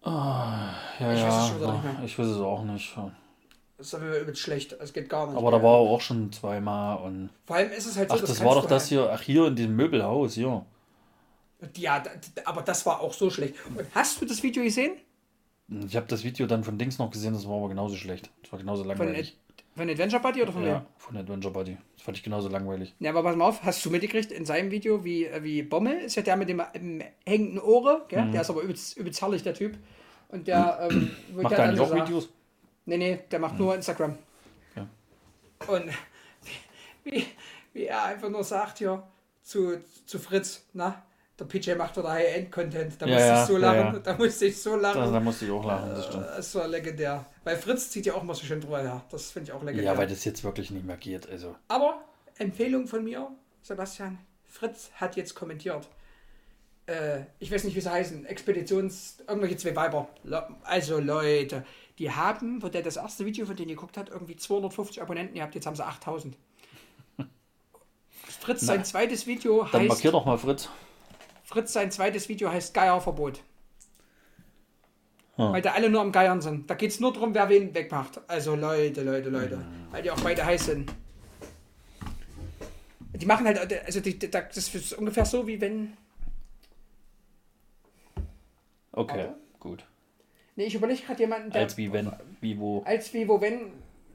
ja, 0.06 0.74
Ich 1.00 1.06
weiß 1.06 1.18
ja, 1.18 1.28
es 1.42 1.48
schon 1.48 1.56
wieder 1.60 1.72
nicht 1.72 1.84
ja, 1.84 1.92
mehr. 1.92 2.04
ich 2.04 2.18
weiß 2.18 2.26
es 2.26 2.40
auch 2.40 2.62
nicht. 2.64 2.96
Das 3.76 3.86
ist 3.88 3.94
aber 3.94 4.20
übelst 4.20 4.40
schlecht. 4.40 4.72
Es 4.74 4.92
geht 4.92 5.08
gar 5.08 5.26
nicht. 5.26 5.36
Aber 5.36 5.50
da 5.50 5.62
war 5.62 5.74
er 5.74 5.90
auch 5.90 6.00
schon 6.00 6.30
zweimal 6.30 6.98
und. 6.98 7.30
Vor 7.46 7.56
allem 7.56 7.72
ist 7.72 7.86
es 7.86 7.96
halt 7.96 8.10
so, 8.10 8.14
Ach, 8.16 8.20
das 8.20 8.28
kannst 8.28 8.44
war 8.44 8.54
doch 8.54 8.66
das 8.66 8.82
halt- 8.84 8.88
hier, 8.90 9.10
ach 9.12 9.20
hier 9.22 9.46
in 9.48 9.56
diesem 9.56 9.74
Möbelhaus, 9.74 10.34
hier. 10.34 10.64
Ja, 11.76 12.02
aber 12.44 12.62
das 12.62 12.84
war 12.86 13.00
auch 13.00 13.12
so 13.12 13.30
schlecht. 13.30 13.54
Und 13.76 13.86
hast 13.94 14.20
du 14.20 14.26
das 14.26 14.42
Video 14.42 14.62
gesehen? 14.62 14.92
Ich 15.86 15.96
habe 15.96 16.06
das 16.06 16.24
Video 16.24 16.46
dann 16.46 16.62
von 16.64 16.76
Dings 16.78 16.98
noch 16.98 17.10
gesehen, 17.10 17.32
das 17.32 17.48
war 17.48 17.56
aber 17.56 17.68
genauso 17.68 17.96
schlecht. 17.96 18.30
Das 18.42 18.52
war 18.52 18.58
genauso 18.58 18.82
Von, 18.84 18.88
langweilig. 18.88 19.36
Von 19.74 19.88
Adventure 19.88 20.20
Buddy 20.22 20.42
oder 20.42 20.52
von 20.52 20.62
Ja, 20.64 20.74
wem? 20.74 20.82
von 20.98 21.16
Adventure 21.16 21.52
Buddy. 21.52 21.76
Das 21.96 22.02
fand 22.04 22.16
ich 22.18 22.22
genauso 22.22 22.48
langweilig. 22.48 22.94
Ja, 23.00 23.10
aber 23.10 23.22
pass 23.22 23.34
mal 23.36 23.46
auf, 23.48 23.62
hast 23.62 23.84
du 23.84 23.90
mitgekriegt 23.90 24.30
in 24.30 24.44
seinem 24.44 24.70
Video, 24.70 25.04
wie, 25.04 25.24
äh, 25.24 25.42
wie 25.42 25.62
Bommel 25.62 25.96
ist 26.00 26.14
ja 26.16 26.22
der 26.22 26.36
mit 26.36 26.48
dem 26.48 26.62
ähm, 26.74 27.02
hängenden 27.26 27.58
Ohre, 27.60 28.04
gell? 28.08 28.30
der 28.30 28.42
ist 28.42 28.50
aber 28.50 28.60
übelst, 28.62 28.96
übelst 28.96 29.20
herrlich, 29.22 29.42
der 29.42 29.54
Typ. 29.54 29.76
Und 30.28 30.46
der, 30.46 30.88
ähm, 30.90 31.10
Mhm. 31.34 31.42
Macht 31.42 31.50
der 31.52 31.58
er 31.58 31.64
dann 31.66 31.68
eigentlich 31.70 31.78
so 31.78 31.84
auch 31.84 31.88
sagt- 31.98 32.08
Videos? 32.08 32.28
Nee, 32.86 32.98
nee, 32.98 33.18
der 33.30 33.38
macht 33.38 33.58
nur 33.58 33.74
Instagram. 33.74 34.18
Ja. 34.76 34.86
Und 35.66 35.90
wie, 37.04 37.24
wie 37.72 37.84
er 37.86 38.04
einfach 38.04 38.28
nur 38.28 38.44
sagt 38.44 38.78
hier 38.78 39.02
zu, 39.42 39.78
zu 40.06 40.18
Fritz, 40.18 40.64
na, 40.74 41.02
der 41.38 41.44
PJ 41.46 41.74
macht 41.74 41.96
wieder 41.96 42.10
High-End-Content. 42.12 42.94
Da 43.00 43.06
Ja, 43.06 43.14
musste 43.14 43.28
ja, 43.28 43.40
ich 43.42 43.46
so 43.48 43.56
lachen. 43.56 43.76
ja. 43.94 43.98
Da 43.98 44.16
musste 44.16 44.46
ich 44.46 44.62
so 44.62 44.76
lachen. 44.76 45.00
Da, 45.00 45.10
da 45.10 45.20
musste 45.20 45.44
ich 45.46 45.50
auch 45.50 45.64
lachen, 45.64 45.90
das 45.90 46.06
stimmt. 46.06 46.26
Das 46.26 46.54
war 46.54 46.68
legendär. 46.68 47.24
Weil 47.42 47.56
Fritz 47.56 47.90
zieht 47.90 48.06
ja 48.06 48.14
auch 48.14 48.22
immer 48.22 48.34
so 48.34 48.44
schön 48.46 48.60
drüber 48.60 48.80
her. 48.82 49.04
Das 49.10 49.30
finde 49.32 49.50
ich 49.50 49.52
auch 49.52 49.62
legendär. 49.62 49.92
Ja, 49.92 49.98
weil 49.98 50.06
das 50.06 50.24
jetzt 50.24 50.44
wirklich 50.44 50.70
nicht 50.70 50.86
mehr 50.86 50.96
geht. 50.96 51.28
Also, 51.28 51.56
Aber 51.68 52.02
Empfehlung 52.38 52.86
von 52.86 53.02
mir, 53.02 53.30
Sebastian, 53.62 54.18
Fritz 54.46 54.90
hat 54.94 55.16
jetzt 55.16 55.34
kommentiert. 55.34 55.88
Äh, 56.86 57.22
ich 57.40 57.50
weiß 57.50 57.64
nicht, 57.64 57.74
wie 57.74 57.80
sie 57.80 57.90
heißen. 57.90 58.26
Expeditions. 58.26 59.16
irgendwelche 59.26 59.56
zwei 59.56 59.74
Weiber. 59.74 60.08
Also 60.64 60.98
Leute, 61.00 61.64
die 61.98 62.10
haben, 62.12 62.62
wo 62.62 62.68
der 62.68 62.82
das 62.82 62.96
erste 62.96 63.24
Video 63.24 63.46
von 63.46 63.56
denen 63.56 63.70
geguckt 63.70 63.96
hat, 63.96 64.10
irgendwie 64.10 64.36
250 64.36 65.00
Abonnenten 65.02 65.34
gehabt. 65.34 65.54
Jetzt 65.54 65.66
haben 65.66 65.74
sie 65.76 65.84
8000. 65.84 66.36
Fritz, 68.40 68.62
Na, 68.62 68.66
sein 68.74 68.84
zweites 68.84 69.26
Video 69.26 69.64
dann 69.72 69.80
heißt. 69.82 69.88
markier 69.88 70.12
doch 70.12 70.24
mal 70.26 70.36
Fritz. 70.38 70.68
Fritz, 71.54 71.72
sein 71.72 71.92
zweites 71.92 72.28
Video 72.28 72.50
heißt 72.50 72.74
Geierverbot. 72.74 73.40
Hm. 75.36 75.52
Weil 75.52 75.62
da 75.62 75.72
alle 75.72 75.88
nur 75.88 76.00
am 76.00 76.10
Geiern 76.10 76.40
sind. 76.40 76.68
Da 76.68 76.74
geht 76.74 76.90
es 76.90 76.98
nur 76.98 77.12
darum, 77.12 77.32
wer 77.32 77.48
wen 77.48 77.72
wegmacht. 77.72 78.20
Also 78.28 78.56
Leute, 78.56 79.02
Leute, 79.02 79.28
Leute. 79.28 79.64
Weil 79.92 80.02
die 80.02 80.10
auch 80.10 80.20
beide 80.20 80.44
heiß 80.44 80.66
sind. 80.66 80.92
Die 83.14 83.26
machen 83.26 83.46
halt, 83.46 83.86
also 83.86 84.00
die, 84.00 84.18
die, 84.18 84.28
das 84.28 84.56
ist 84.56 84.92
ungefähr 84.94 85.24
so, 85.24 85.46
wie 85.46 85.60
wenn. 85.60 85.96
Okay, 88.90 89.22
Aber- 89.22 89.36
gut. 89.60 89.86
Nee, 90.56 90.64
ich 90.64 90.74
überlege 90.74 91.02
gerade 91.02 91.20
jemanden, 91.20 91.50
der. 91.50 91.62
Als 91.62 91.76
wie 91.76 91.92
wenn, 91.92 92.12
wie 92.40 92.58
wo. 92.58 92.82
Als 92.82 93.14
wie, 93.14 93.28
wo, 93.28 93.40
wenn, 93.40 93.72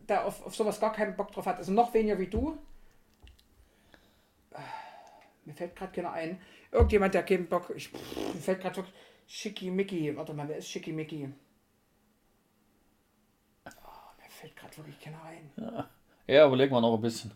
der 0.09 0.25
auf, 0.25 0.45
auf 0.45 0.55
sowas 0.55 0.79
gar 0.81 0.91
keinen 0.91 1.15
Bock 1.15 1.31
drauf 1.31 1.45
hat. 1.45 1.57
Also 1.57 1.71
noch 1.71 1.93
weniger 1.93 2.19
wie 2.19 2.27
du. 2.27 2.57
Mir 5.49 5.55
fällt 5.55 5.75
gerade 5.75 5.91
keiner 5.91 6.11
ein. 6.13 6.39
Irgendjemand, 6.71 7.11
der 7.15 7.23
keinen 7.23 7.47
Bock. 7.47 7.73
Ich, 7.75 7.87
pff, 7.89 8.15
mir 8.35 8.39
fällt 8.39 8.61
gerade 8.61 8.75
wirklich. 8.77 8.93
Schickimicki. 9.25 10.15
Warte 10.15 10.31
mal, 10.33 10.47
wer 10.47 10.57
ist 10.57 10.69
Schickimicki? 10.69 11.27
Oh, 13.65 13.69
mir 14.21 14.29
fällt 14.29 14.55
gerade 14.55 14.77
wirklich 14.77 14.99
keiner 14.99 15.23
ein. 15.23 15.49
Ja, 16.27 16.45
überlegen 16.45 16.71
wir 16.71 16.81
noch 16.81 16.93
ein 16.95 17.01
bisschen. 17.01 17.31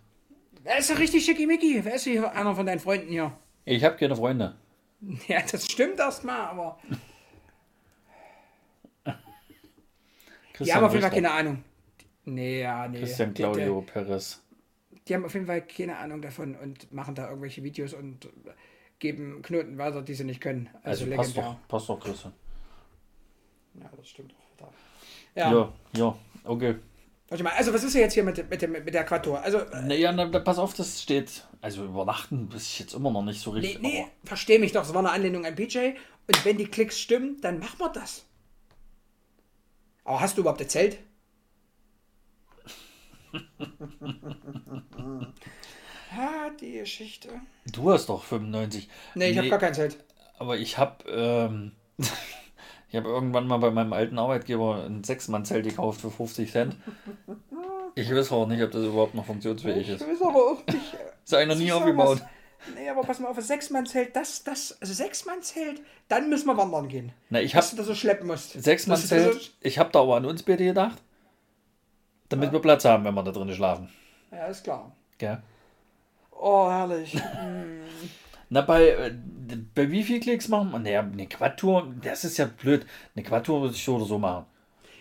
Wer 0.61 0.78
ist 0.78 0.91
doch 0.91 0.99
richtig 0.99 1.26
Schickimicki? 1.26 1.84
Wer 1.84 1.95
ist 1.95 2.03
hier 2.03 2.32
einer 2.32 2.55
von 2.55 2.68
deinen 2.68 2.80
Freunden 2.80 3.09
hier? 3.09 3.36
Ich 3.66 3.84
habe 3.84 3.95
keine 3.97 4.16
Freunde. 4.16 4.55
Ja, 5.28 5.41
das 5.41 5.66
stimmt 5.66 5.99
erstmal, 5.99 6.39
aber. 6.41 6.80
Die 10.59 10.72
haben 10.74 10.84
auf 10.86 10.91
jeden 10.93 11.01
Fall 11.01 11.11
keine 11.11 11.32
Ahnung. 11.32 11.64
Nee, 12.26 12.61
ja, 12.61 12.88
nee. 12.88 12.99
Christian 12.99 13.30
Die- 13.34 13.41
die- 13.41 13.41
Claudio 13.41 13.82
Perez. 13.82 14.43
Die 15.08 15.14
haben 15.14 15.26
auf 15.26 15.34
jeden 15.34 15.47
Fall 15.47 15.62
keine 15.66 15.97
Ahnung 15.97 16.22
davon 16.22 16.56
und 16.56 16.91
machen 16.93 17.16
da 17.16 17.28
irgendwelche 17.28 17.64
Videos 17.64 17.93
und 17.93 18.30
geben 18.99 19.41
Knoten 19.41 19.78
weiter, 19.78 20.01
die 20.01 20.14
sie 20.14 20.24
nicht 20.24 20.39
können. 20.39 20.70
Also, 20.84 21.06
Also 21.06 21.16
passt 21.16 21.38
doch, 21.38 21.56
passt 21.68 21.89
doch, 21.89 21.99
Christian. 21.99 22.34
Ja, 23.76 23.89
das 23.95 24.08
stimmt 24.08 24.34
auch. 24.62 24.72
Ja. 25.36 25.51
Ja, 25.51 25.74
ja, 25.95 26.16
okay. 26.45 26.76
Warte 27.28 27.43
mal, 27.43 27.54
also 27.54 27.74
was 27.74 27.84
ist 27.84 27.95
jetzt 27.95 28.14
hier 28.14 28.24
mit, 28.24 28.49
mit, 28.49 28.86
mit 28.86 28.93
der 28.93 29.04
Quator? 29.04 29.41
Also, 29.41 29.60
äh, 29.60 29.82
Naja, 29.82 30.12
na, 30.12 30.26
na, 30.26 30.39
pass 30.39 30.60
auf, 30.60 30.74
das 30.74 31.01
steht. 31.01 31.43
Also 31.62 31.86
übernachten 31.86 32.49
ist 32.56 32.68
ich 32.68 32.80
jetzt 32.80 32.93
immer 32.93 33.12
noch 33.12 33.24
nicht 33.24 33.41
so 33.41 33.54
nee, 33.54 33.60
richtig. 33.60 33.82
nee, 33.82 34.06
versteh 34.24 34.60
mich 34.60 34.72
doch, 34.72 34.84
es 34.84 34.93
war 34.93 34.99
eine 34.99 35.12
Anlehnung 35.12 35.45
an 35.45 35.56
PJ 35.56 35.93
und 36.28 36.45
wenn 36.45 36.58
die 36.58 36.68
Klicks 36.68 36.99
stimmen, 36.99 37.39
dann 37.41 37.60
machen 37.60 37.80
wir 37.80 37.89
das. 37.89 38.26
Aber 40.04 40.20
hast 40.22 40.38
du 40.38 40.41
überhaupt 40.41 40.62
erzählt? 40.62 40.97
ja, 46.16 46.50
die 46.62 46.74
Geschichte. 46.74 47.30
Du 47.72 47.92
hast 47.92 48.10
doch 48.10 48.24
95. 48.24 48.90
Nee, 49.16 49.30
ich 49.32 49.38
habe 49.38 49.50
gar 49.50 49.60
kein 49.60 49.74
Zelt. 49.74 49.98
Aber 50.38 50.58
ich 50.58 50.78
habe 50.78 51.10
ähm, 51.10 51.72
ich 52.90 52.96
habe 52.96 53.10
irgendwann 53.10 53.48
mal 53.48 53.58
bei 53.58 53.72
meinem 53.72 53.94
alten 53.94 54.20
Arbeitgeber 54.20 54.84
ein 54.86 55.04
Sechsmann-Zelt 55.04 55.66
gekauft 55.66 56.02
für 56.02 56.12
50 56.12 56.52
Cent. 56.52 56.76
Ich 57.96 58.14
weiß 58.14 58.32
auch 58.32 58.48
nicht, 58.48 58.62
ob 58.64 58.72
das 58.72 58.84
überhaupt 58.86 59.14
noch 59.16 59.26
funktionsfähig 59.26 59.88
Ich 59.90 59.96
ist. 59.96 60.02
weiß 60.02 60.22
aber 60.22 60.36
auch 60.52 60.66
nicht. 60.68 60.80
Ist 61.26 61.34
eigentlich 61.34 61.48
noch 61.50 61.56
nie 61.64 61.68
Das 61.70 61.78
aufgebaut. 61.78 62.18
sowas- 62.20 62.30
Nee, 62.76 62.88
aber 62.88 63.02
pass 63.02 63.20
mal 63.20 63.28
auf, 63.28 63.38
ein 63.38 63.44
Sechsmann-Zelt, 63.44 64.16
das, 64.16 64.46
das, 64.46 64.78
also 64.82 64.94
Sechsmann-Zelt, 64.94 65.82
dann 66.08 66.30
müssen 66.30 66.48
wir 66.48 66.56
wandern 66.56 66.88
gehen. 66.88 67.12
Na, 67.30 67.42
ich 67.42 67.52
Dass 67.52 67.68
habe 67.68 67.76
du 67.76 67.82
da 67.82 67.88
so 67.90 67.94
schleppen 67.94 68.26
musst. 68.28 68.56
Das 68.56 68.64
Sechsmann-Zelt. 68.64 69.52
Ich 69.60 69.80
habe 69.80 69.90
da 69.92 70.00
aber 70.00 70.16
an 70.16 70.26
uns 70.26 70.44
beide 70.44 70.64
gedacht. 70.64 71.02
Damit 72.36 72.52
wir 72.52 72.60
Platz 72.60 72.86
haben, 72.86 73.04
wenn 73.06 73.14
wir 73.14 73.24
da 73.24 73.32
drin 73.32 73.54
schlafen. 73.54 73.90
Ja, 74.32 74.46
ist 74.48 74.64
klar. 74.64 74.92
Gell? 75.18 75.42
Oh, 76.32 76.70
herrlich. 76.70 77.16
Na, 78.50 78.62
bei, 78.62 78.88
äh, 78.90 79.14
bei 79.74 79.90
wie 79.90 80.04
viel 80.04 80.20
Klicks 80.20 80.48
machen 80.48 80.72
wir? 80.72 80.80
Naja, 80.80 81.00
eine 81.02 81.28
Quad-Tour, 81.28 81.94
das 82.02 82.24
ist 82.24 82.38
ja 82.38 82.46
blöd. 82.46 82.86
Eine 83.16 83.24
Quad-Tour 83.24 83.62
würde 83.62 83.76
ich 83.76 83.84
so 83.84 83.96
oder 83.96 84.06
so 84.06 84.20
machen. 84.20 84.46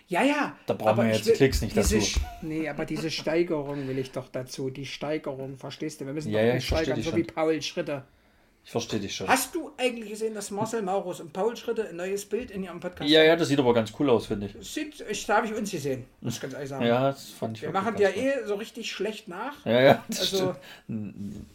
Ja, 0.08 0.22
ja. 0.22 0.56
Da 0.66 0.74
brauchen 0.74 0.98
wir 1.06 1.14
jetzt 1.14 1.26
die 1.26 1.32
Klicks 1.32 1.62
nicht 1.62 1.74
diese, 1.76 1.98
dazu. 1.98 2.20
Nee, 2.42 2.68
aber 2.68 2.84
diese 2.84 3.10
Steigerung 3.10 3.88
will 3.88 3.98
ich 3.98 4.10
doch 4.12 4.28
dazu. 4.28 4.68
Die 4.70 4.84
Steigerung, 4.86 5.56
verstehst 5.56 6.00
du? 6.00 6.06
Wir 6.06 6.12
müssen 6.12 6.30
Ja, 6.30 6.40
doch 6.46 6.54
ja, 6.54 6.60
steigern, 6.60 7.02
so 7.02 7.10
schon. 7.10 7.18
wie 7.18 7.24
Paul 7.24 7.62
Schritte. 7.62 8.04
Ich 8.64 8.70
verstehe 8.70 9.00
dich 9.00 9.14
schon. 9.16 9.26
Hast 9.28 9.54
du 9.54 9.72
eigentlich 9.76 10.08
gesehen, 10.10 10.34
dass 10.34 10.50
Marcel 10.52 10.82
Maurus 10.82 11.20
und 11.20 11.32
Paul 11.32 11.56
Schritte 11.56 11.88
ein 11.88 11.96
neues 11.96 12.24
Bild 12.24 12.50
in 12.52 12.62
ihrem 12.62 12.78
Podcast 12.78 13.10
Ja, 13.10 13.20
haben? 13.20 13.26
ja, 13.26 13.36
das 13.36 13.48
sieht 13.48 13.58
aber 13.58 13.74
ganz 13.74 13.92
cool 13.98 14.08
aus, 14.08 14.26
finde 14.26 14.46
ich. 14.46 14.66
Sieht, 14.72 15.00
ich, 15.10 15.26
da 15.26 15.38
habe 15.38 15.46
ich 15.48 15.54
uns 15.54 15.70
gesehen, 15.70 16.04
muss 16.20 16.34
ich 16.36 16.40
ganz 16.40 16.54
ehrlich 16.54 16.68
sagen. 16.68 16.86
Ja, 16.86 17.10
das 17.10 17.30
fand 17.30 17.56
ich 17.56 17.62
Wir 17.62 17.70
machen 17.72 17.96
ja 17.98 18.08
cool. 18.14 18.22
eh 18.22 18.46
so 18.46 18.54
richtig 18.54 18.90
schlecht 18.92 19.26
nach. 19.26 19.64
Ja, 19.66 19.80
ja. 19.80 20.04
Das 20.08 20.20
Also, 20.20 20.54
stimmt. 20.84 21.46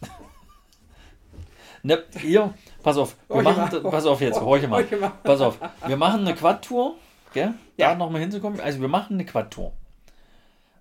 Ne, 1.82 2.02
ihr, 2.24 2.52
pass 2.82 2.96
auf, 2.96 3.16
wir 3.28 3.36
Horche 3.36 3.48
machen, 3.60 3.82
mal. 3.82 3.90
pass 3.90 4.04
auf 4.06 4.20
jetzt, 4.20 4.40
horche 4.40 4.66
mal. 4.68 4.82
Horche 4.82 4.96
mal. 4.96 5.12
Pass 5.22 5.40
auf, 5.40 5.58
wir 5.86 5.96
machen 5.96 6.20
eine 6.22 6.34
Quad-Tour, 6.34 6.96
gell? 7.32 7.54
Ja. 7.76 7.90
Da 7.90 7.94
nochmal 7.94 8.20
hinzukommen. 8.20 8.60
Also 8.60 8.80
wir 8.80 8.88
machen 8.88 9.14
eine 9.14 9.24
Quad-Tour. 9.24 9.72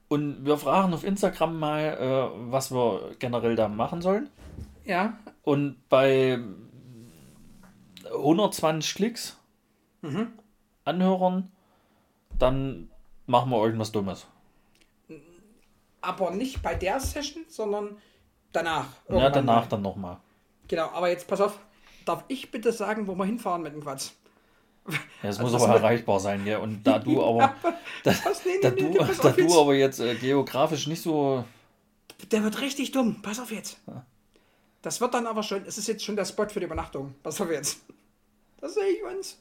Und 0.09 0.45
wir 0.45 0.57
fragen 0.57 0.93
auf 0.93 1.03
Instagram 1.03 1.59
mal, 1.59 1.82
äh, 2.34 2.51
was 2.51 2.71
wir 2.71 3.11
generell 3.19 3.55
da 3.55 3.67
machen 3.67 4.01
sollen. 4.01 4.30
Ja, 4.88 5.18
Und 5.44 5.78
bei 5.90 6.40
120 8.12 8.96
Klicks, 8.96 9.38
Mhm. 10.02 10.32
Anhörern, 10.86 11.52
dann 12.40 12.90
machen 13.26 13.50
wir 13.52 13.62
irgendwas 13.64 13.92
Dummes. 13.92 14.28
aber 16.02 16.32
nicht 16.32 16.62
bei 16.62 16.76
der 16.76 17.00
Session, 17.00 17.44
sondern 17.50 17.98
danach. 18.54 18.86
Ja, 19.10 19.30
danach 19.30 19.64
mal. 19.64 19.68
dann 19.70 19.82
nochmal. 19.82 20.18
Genau, 20.68 20.90
aber 20.92 21.10
jetzt 21.10 21.28
pass 21.28 21.42
auf. 21.42 21.60
Darf 22.06 22.24
ich 22.30 22.50
bitte 22.52 22.72
sagen, 22.72 23.08
wo 23.08 23.16
wir 23.16 23.26
hinfahren 23.26 23.62
mit 23.64 23.74
dem 23.74 23.82
Quatsch? 23.82 24.12
Ja, 24.88 24.96
es 25.24 25.40
Also 25.40 25.44
muss 25.44 25.62
aber 25.62 25.74
erreichbar 25.76 26.20
sein, 26.22 26.46
gell? 26.46 26.58
Und 26.60 26.84
da 26.86 27.00
du 27.00 27.22
aber, 27.26 27.54
da, 28.04 28.12
Was? 28.24 28.46
Nee, 28.46 28.52
da 28.62 28.70
nee, 28.70 28.84
nee, 28.84 28.92
du, 28.94 29.00
da 29.00 29.08
jetzt. 29.08 29.38
du 29.38 29.60
aber 29.60 29.74
jetzt 29.76 30.00
äh, 30.00 30.16
geografisch 30.16 30.88
nicht 30.88 31.02
so. 31.02 31.44
Der 32.32 32.44
wird 32.44 32.62
richtig 32.62 32.92
dumm. 32.92 33.22
Pass 33.22 33.40
auf 33.42 33.52
jetzt. 33.52 33.82
Das 34.88 35.02
wird 35.02 35.14
dann 35.14 35.28
aber 35.28 35.44
schon, 35.44 35.66
es 35.66 35.78
ist 35.78 35.90
jetzt 35.90 36.06
schon 36.06 36.16
der 36.16 36.24
Spot 36.24 36.48
für 36.48 36.62
die 36.62 36.66
Übernachtung. 36.66 37.14
Pass 37.22 37.42
auf 37.42 37.52
jetzt. 37.52 37.82
Das 38.62 38.74
sehe 38.74 38.86
ich 38.86 39.04
uns. 39.04 39.38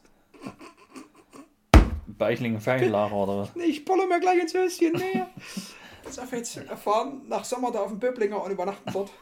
Beichlingen 2.09 2.61
Fernlager 2.61 3.15
oder 3.15 3.39
was? 3.39 3.55
Nee, 3.55 3.67
ich 3.67 3.85
pulle 3.85 4.09
mir 4.09 4.19
gleich 4.19 4.41
ins 4.41 4.55
Höschen. 4.55 4.95
Nee. 4.95 5.23
Pass 6.03 6.19
auf 6.19 6.33
jetzt. 6.33 6.57
Wir 6.57 6.77
fahren 6.77 7.29
nach 7.29 7.45
Sommer 7.45 7.71
da 7.71 7.79
auf 7.83 7.91
den 7.91 8.01
Böblinger 8.01 8.43
und 8.43 8.51
übernachten 8.51 8.93
dort. 8.93 9.13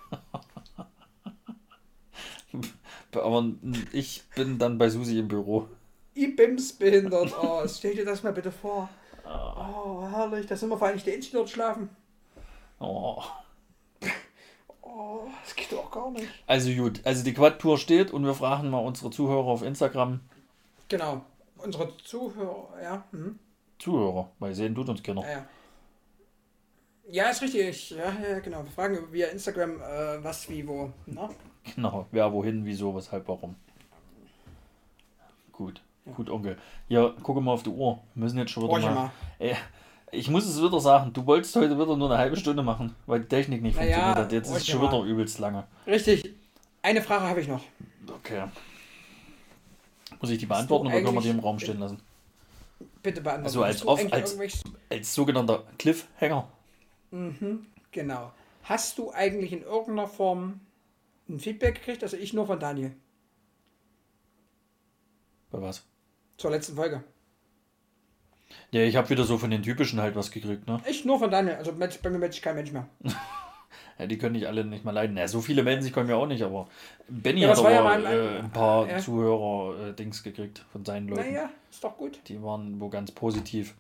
Aber 3.12 3.52
ich 3.92 4.22
bin 4.34 4.58
dann 4.58 4.78
bei 4.78 4.88
Susi 4.88 5.18
im 5.18 5.28
Büro. 5.28 5.68
IBIMS 6.14 6.72
behindert. 6.72 7.34
Oh, 7.38 7.68
stell 7.68 7.96
dir 7.96 8.06
das 8.06 8.22
mal 8.22 8.32
bitte 8.32 8.50
vor. 8.50 8.88
Oh, 9.26 10.08
herrlich. 10.10 10.46
Da 10.46 10.56
sind 10.56 10.70
wir 10.70 10.78
vor 10.78 10.88
allem 10.88 10.98
die 11.04 11.12
Enten 11.12 11.32
dort 11.34 11.50
schlafen. 11.50 11.90
Oh. 12.80 13.22
Oh, 14.96 15.22
das 15.42 15.56
geht 15.56 15.72
doch 15.72 15.90
gar 15.90 16.10
nicht. 16.12 16.28
Also 16.46 16.70
gut, 16.70 17.00
also 17.04 17.24
die 17.24 17.34
Quad-Tour 17.34 17.78
steht 17.78 18.12
und 18.12 18.24
wir 18.24 18.34
fragen 18.34 18.70
mal 18.70 18.78
unsere 18.78 19.10
Zuhörer 19.10 19.46
auf 19.46 19.62
Instagram. 19.62 20.20
Genau. 20.88 21.22
Unsere 21.56 21.96
Zuhörer, 21.96 22.68
ja. 22.80 23.04
Mhm. 23.10 23.38
Zuhörer, 23.78 24.30
weil 24.38 24.54
sehen 24.54 24.74
tut 24.74 24.88
uns 24.88 25.02
keiner. 25.02 25.22
Ja, 25.22 25.30
ja. 25.30 25.46
Ja, 27.10 27.24
ist 27.30 27.42
richtig. 27.42 27.90
Ja, 27.90 28.12
ja, 28.22 28.38
genau. 28.38 28.62
Wir 28.62 28.70
fragen 28.70 28.98
via 29.10 29.26
Instagram, 29.28 29.80
äh, 29.80 30.22
was, 30.22 30.48
wie, 30.48 30.66
wo. 30.66 30.92
Na? 31.06 31.28
Genau, 31.74 32.06
wer, 32.12 32.32
wohin, 32.32 32.64
wieso, 32.64 32.94
weshalb, 32.94 33.26
warum. 33.26 33.56
Gut, 35.50 35.82
gut, 36.14 36.30
Onkel. 36.30 36.56
Ja, 36.88 37.12
guck 37.22 37.40
mal 37.42 37.52
auf 37.52 37.62
die 37.62 37.70
Uhr. 37.70 38.00
Wir 38.14 38.22
müssen 38.24 38.38
jetzt 38.38 38.50
schon 38.52 38.64
wieder 38.64 38.78
mal. 38.78 38.94
mal. 38.94 39.10
Ey, 39.38 39.56
Ich 40.14 40.28
muss 40.30 40.46
es 40.46 40.62
wieder 40.62 40.80
sagen, 40.80 41.12
du 41.12 41.26
wolltest 41.26 41.54
heute 41.56 41.74
wieder 41.78 41.96
nur 41.96 42.08
eine 42.10 42.18
halbe 42.18 42.36
Stunde 42.36 42.62
machen, 42.62 42.94
weil 43.06 43.20
die 43.20 43.28
Technik 43.28 43.62
nicht 43.62 43.76
Naja, 43.76 43.94
funktioniert 43.96 44.18
hat. 44.26 44.32
Jetzt 44.32 44.50
ist 44.50 44.56
es 44.58 44.66
schon 44.66 44.80
mal. 44.80 44.88
wieder 44.92 45.02
übelst 45.04 45.38
lange. 45.38 45.64
Richtig. 45.86 46.34
Eine 46.82 47.02
Frage 47.02 47.24
habe 47.24 47.40
ich 47.40 47.48
noch. 47.48 47.62
Okay. 48.08 48.44
Muss 50.20 50.30
ich 50.30 50.38
die 50.38 50.46
beantworten 50.46 50.86
oder 50.86 51.00
können 51.02 51.14
wir 51.14 51.20
die 51.22 51.28
im 51.30 51.38
Raum 51.40 51.58
stehen 51.58 51.80
lassen? 51.80 52.00
Bitte 53.02 53.20
beantworten. 53.20 53.44
Also 53.46 53.62
als 53.62 53.86
off- 53.86 54.12
als- 54.12 54.38
Als 54.90 55.14
sogenannter 55.14 55.64
Cliffhanger. 55.78 56.48
Genau. 57.90 58.32
Hast 58.62 58.98
du 58.98 59.12
eigentlich 59.12 59.52
in 59.52 59.62
irgendeiner 59.62 60.08
Form 60.08 60.60
ein 61.28 61.38
Feedback 61.40 61.76
gekriegt? 61.76 62.02
Also 62.02 62.16
ich 62.16 62.32
nur 62.32 62.46
von 62.46 62.58
Daniel. 62.58 62.94
Bei 65.50 65.60
was? 65.60 65.84
Zur 66.38 66.50
letzten 66.50 66.74
Folge. 66.76 67.04
Ja, 68.70 68.80
ich 68.82 68.96
habe 68.96 69.08
wieder 69.10 69.24
so 69.24 69.38
von 69.38 69.50
den 69.50 69.62
typischen 69.62 70.00
halt 70.00 70.16
was 70.16 70.30
gekriegt, 70.30 70.66
ne? 70.66 70.80
Ich 70.88 71.04
nur 71.04 71.18
von 71.18 71.30
Daniel. 71.30 71.56
Also 71.56 71.72
Mensch- 71.72 71.98
bei 72.02 72.10
mir 72.10 72.30
sich 72.32 72.42
kein 72.42 72.56
Mensch 72.56 72.72
mehr. 72.72 72.86
Ja, 73.96 74.06
die 74.08 74.18
können 74.18 74.32
nicht 74.34 74.46
alle 74.48 74.64
nicht 74.64 74.84
mal 74.84 74.90
leiden. 74.90 75.16
Ja, 75.16 75.28
so 75.28 75.40
viele 75.40 75.62
melden 75.62 75.80
sich 75.82 75.92
bei 75.92 76.02
mir 76.02 76.16
auch 76.16 76.26
nicht, 76.26 76.42
aber 76.42 76.66
Benny 77.08 77.42
Ja, 77.42 77.50
hat 77.50 77.58
ja 77.62 77.78
aber 77.78 77.90
ein- 77.90 78.04
äh, 78.04 78.38
ein 78.40 78.50
paar 78.50 78.88
ja. 78.88 78.98
Zuhörer-Dings 78.98 80.24
gekriegt 80.24 80.64
von 80.72 80.84
seinen 80.84 81.06
Leuten. 81.08 81.32
Naja, 81.32 81.48
ist 81.70 81.84
doch 81.84 81.96
gut. 81.96 82.18
Die 82.26 82.42
waren 82.42 82.80
wo 82.80 82.88
ganz 82.88 83.12
positiv. 83.12 83.74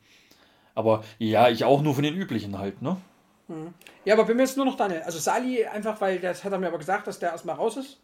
Aber 0.76 1.02
ja, 1.18 1.48
ich 1.48 1.64
auch 1.64 1.82
nur 1.82 1.94
von 1.94 2.04
den 2.04 2.14
üblichen 2.14 2.58
halt, 2.58 2.80
ne? 2.80 2.96
Ja, 4.04 4.14
aber 4.14 4.24
bei 4.24 4.34
mir 4.34 4.44
ist 4.44 4.56
nur 4.56 4.66
noch 4.66 4.76
Daniel. 4.76 5.02
Also 5.02 5.18
Sali 5.18 5.64
einfach, 5.66 6.00
weil 6.00 6.20
das 6.20 6.44
hat 6.44 6.52
er 6.52 6.58
mir 6.60 6.68
aber 6.68 6.78
gesagt, 6.78 7.08
dass 7.08 7.18
der 7.18 7.30
erstmal 7.32 7.56
raus 7.56 7.76
ist. 7.76 7.98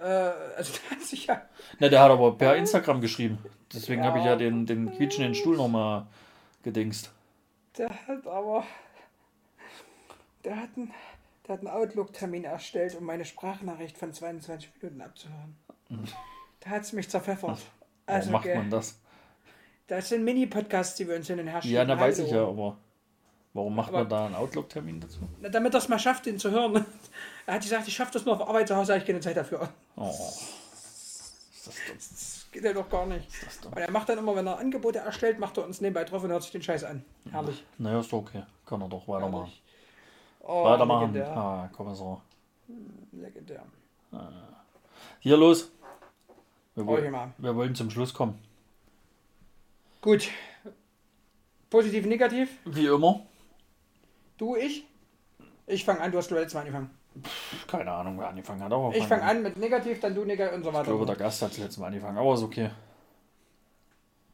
Äh, 0.00 0.04
also 0.04 0.72
der 0.90 0.90
hat 0.98 1.02
sich 1.04 1.26
ja. 1.26 1.42
Na, 1.78 1.88
der 1.88 2.00
hat 2.02 2.10
aber 2.10 2.36
per 2.36 2.56
Instagram 2.56 3.00
geschrieben. 3.00 3.38
Deswegen 3.72 4.02
Ja. 4.02 4.08
habe 4.08 4.18
ich 4.18 4.24
ja 4.24 4.36
den, 4.36 4.66
den 4.66 4.92
quietschenden 4.96 5.34
Stuhl 5.34 5.56
nochmal 5.56 6.06
gedingst. 6.62 7.10
Der 7.78 7.88
hat 7.90 8.26
aber. 8.26 8.64
Der 10.44 10.56
hat 10.56 10.70
einen, 10.76 10.92
der 11.46 11.54
hat 11.54 11.60
einen 11.60 11.68
Outlook-Termin 11.68 12.44
erstellt, 12.44 12.94
um 12.96 13.04
meine 13.04 13.24
Sprachnachricht 13.24 13.96
von 13.96 14.12
22 14.12 14.70
Minuten 14.80 15.00
abzuhören. 15.00 15.56
Da 16.60 16.70
hat 16.70 16.82
es 16.82 16.92
mich 16.92 17.08
zerpfeffert. 17.08 17.50
Warum 17.50 17.60
Also, 18.06 18.30
macht 18.30 18.44
gell, 18.44 18.56
man 18.58 18.70
das? 18.70 19.00
das 19.86 20.08
sind 20.10 20.24
Mini-Podcasts, 20.24 20.96
die 20.96 21.08
wir 21.08 21.16
uns 21.16 21.26
hin 21.26 21.40
und 21.40 21.46
her 21.48 21.62
schieben. 21.62 21.74
Ja, 21.76 21.84
na 21.84 21.98
weiß 21.98 22.18
ich 22.20 22.30
ja, 22.30 22.46
aber 22.46 22.76
warum 23.54 23.74
macht 23.74 23.88
Aber- 23.88 24.00
man 24.00 24.08
da 24.08 24.26
einen 24.26 24.34
Outlook-Termin 24.34 25.00
dazu? 25.00 25.20
Damit 25.40 25.74
er 25.74 25.78
es 25.78 25.88
mal 25.88 25.98
schafft, 25.98 26.26
den 26.26 26.38
zu 26.38 26.50
hören. 26.50 26.84
Er 27.46 27.54
hat 27.56 27.62
gesagt, 27.62 27.86
ich 27.86 27.94
schaffe 27.94 28.12
das 28.14 28.24
nur 28.24 28.40
auf 28.40 28.48
Arbeit, 28.48 28.68
zu 28.68 28.74
Hause 28.76 28.92
habe 28.94 29.00
ich 29.02 29.06
keine 29.06 29.20
Zeit 29.20 29.36
dafür. 29.36 29.68
Oh. 29.96 30.08
Ist 30.72 31.66
das 31.66 31.74
dumm. 31.74 31.94
Das 31.96 32.46
geht 32.52 32.64
ja 32.64 32.72
doch 32.72 32.88
gar 32.88 33.04
nicht. 33.06 33.28
Das. 33.44 33.66
Und 33.66 33.76
er 33.76 33.90
macht 33.90 34.08
dann 34.08 34.16
immer, 34.18 34.34
wenn 34.34 34.46
er 34.46 34.58
Angebote 34.58 35.00
erstellt, 35.00 35.38
macht 35.38 35.58
er 35.58 35.64
uns 35.64 35.80
nebenbei 35.82 36.04
drauf 36.04 36.22
und 36.22 36.30
hört 36.30 36.42
sich 36.42 36.52
den 36.52 36.62
Scheiß 36.62 36.84
an. 36.84 37.04
Herrlich. 37.30 37.62
Naja, 37.76 38.00
ist 38.00 38.10
doch 38.12 38.18
okay. 38.18 38.44
Kann 38.64 38.80
er 38.80 38.88
doch 38.88 39.06
weitermachen. 39.08 39.52
Oh, 40.40 40.64
Weitermachen. 40.64 41.12
Legendär. 41.12 41.36
Ah, 41.36 41.68
Kommissar. 41.72 42.22
legendär. 43.12 43.62
Hier 45.20 45.36
los. 45.36 45.70
Wir, 46.74 46.86
woll 46.86 47.12
wir 47.38 47.56
wollen 47.56 47.74
zum 47.74 47.90
Schluss 47.90 48.12
kommen. 48.14 48.38
Gut. 50.00 50.28
Positiv, 51.70 52.06
negativ. 52.06 52.48
Wie 52.64 52.86
immer. 52.86 53.20
Du, 54.38 54.56
ich? 54.56 54.86
Ich 55.66 55.84
fange 55.84 56.00
an, 56.00 56.12
du 56.12 56.18
hast 56.18 56.30
letztes 56.30 56.54
Mal 56.54 56.60
angefangen. 56.60 56.90
Keine 57.68 57.90
Ahnung, 57.92 58.18
wer 58.18 58.28
angefangen 58.28 58.62
hat. 58.62 58.72
Aber 58.72 58.94
Ich 58.94 59.06
fange 59.06 59.22
an 59.22 59.42
mit 59.42 59.56
negativ, 59.56 60.00
dann 60.00 60.14
du 60.14 60.24
negativ 60.24 60.54
und 60.56 60.64
so 60.64 60.70
Ich 60.70 60.82
glaube, 60.82 61.00
weiter. 61.00 61.06
der 61.06 61.16
Gast 61.16 61.42
hat 61.42 61.50
das 61.52 61.58
letzte 61.58 61.80
Mal 61.80 61.86
angefangen. 61.86 62.18
Aber 62.18 62.34
ist 62.34 62.42
okay. 62.42 62.70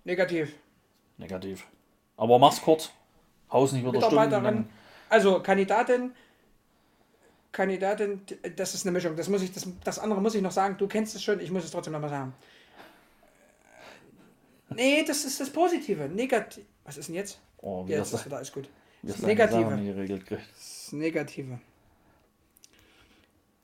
Negativ. 0.04 0.54
Negativ. 1.18 1.66
Aber 2.16 2.38
mach's 2.38 2.60
kurz. 2.62 2.90
Haus 3.52 3.72
nicht 3.72 3.84
wieder 3.84 4.10
lang. 4.10 4.68
Also 5.08 5.40
Kandidatin. 5.40 6.12
Kandidatin, 7.52 8.22
das 8.56 8.74
ist 8.74 8.86
eine 8.86 8.92
Mischung. 8.92 9.16
Das 9.16 9.28
muss 9.28 9.42
ich, 9.42 9.52
das, 9.52 9.66
das 9.84 9.98
andere 9.98 10.22
muss 10.22 10.34
ich 10.34 10.40
noch 10.42 10.52
sagen. 10.52 10.76
Du 10.78 10.86
kennst 10.86 11.14
es 11.16 11.22
schon, 11.22 11.40
ich 11.40 11.50
muss 11.50 11.64
es 11.64 11.70
trotzdem 11.72 11.92
nochmal 11.92 12.10
sagen. 12.10 12.32
Nee, 14.70 15.04
das 15.04 15.24
ist 15.24 15.40
das 15.40 15.50
Positive. 15.50 16.08
Negativ. 16.08 16.64
Was 16.84 16.96
ist 16.96 17.08
denn 17.08 17.16
jetzt? 17.16 17.40
Oh, 17.58 17.86
wie 17.86 17.90
Jetzt 17.90 18.12
das, 18.12 18.20
ist 18.20 18.26
wieder 18.26 18.36
alles 18.36 18.52
gut. 18.52 18.68
Das 19.02 19.16
das 19.16 19.22
Negative. 19.22 19.76
Nicht 19.76 19.94
geregelt. 19.94 20.30
Das 20.30 20.92
Negative. 20.92 21.60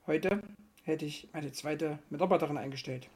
Heute 0.07 0.41
hätte 0.83 1.05
ich 1.05 1.29
meine 1.33 1.51
zweite 1.51 1.99
Mitarbeiterin 2.09 2.57
eingestellt. 2.57 3.09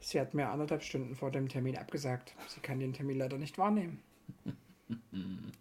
Sie 0.00 0.20
hat 0.20 0.34
mir 0.34 0.48
anderthalb 0.48 0.82
Stunden 0.82 1.14
vor 1.16 1.30
dem 1.30 1.48
Termin 1.48 1.76
abgesagt. 1.76 2.34
Sie 2.48 2.60
kann 2.60 2.78
den 2.80 2.92
Termin 2.92 3.18
leider 3.18 3.38
nicht 3.38 3.58
wahrnehmen. 3.58 4.00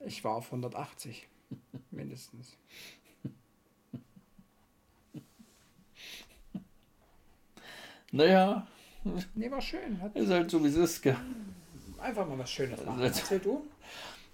Ich 0.05 0.23
war 0.23 0.35
auf 0.35 0.45
180. 0.45 1.27
Mindestens. 1.91 2.55
Naja, 8.11 8.67
Nee, 9.35 9.49
war 9.51 9.61
schön. 9.61 10.01
Hat 10.01 10.15
ist 10.15 10.29
halt 10.29 10.51
so 10.51 10.61
wie 10.63 10.67
es 10.67 10.75
ist. 10.75 11.01
Gell? 11.01 11.15
einfach 11.99 12.27
mal 12.27 12.37
was 12.37 12.51
Schönes 12.51 12.83
machen. 12.85 12.99
Das- 13.01 13.19
Erzähl 13.19 13.39
du. 13.39 13.65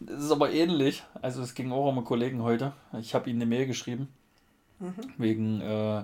Es 0.08 0.26
ist 0.26 0.32
aber 0.32 0.52
ähnlich. 0.52 1.04
Also 1.22 1.42
es 1.42 1.54
ging 1.54 1.72
auch 1.72 1.88
um 1.88 1.98
einen 1.98 2.06
Kollegen 2.06 2.44
heute. 2.44 2.74
Ich 3.00 3.14
habe 3.16 3.30
ihm 3.30 3.38
eine 3.38 3.46
Mail 3.46 3.68
geschrieben. 3.68 4.08
Wegen, 5.18 5.62
äh, 5.62 6.04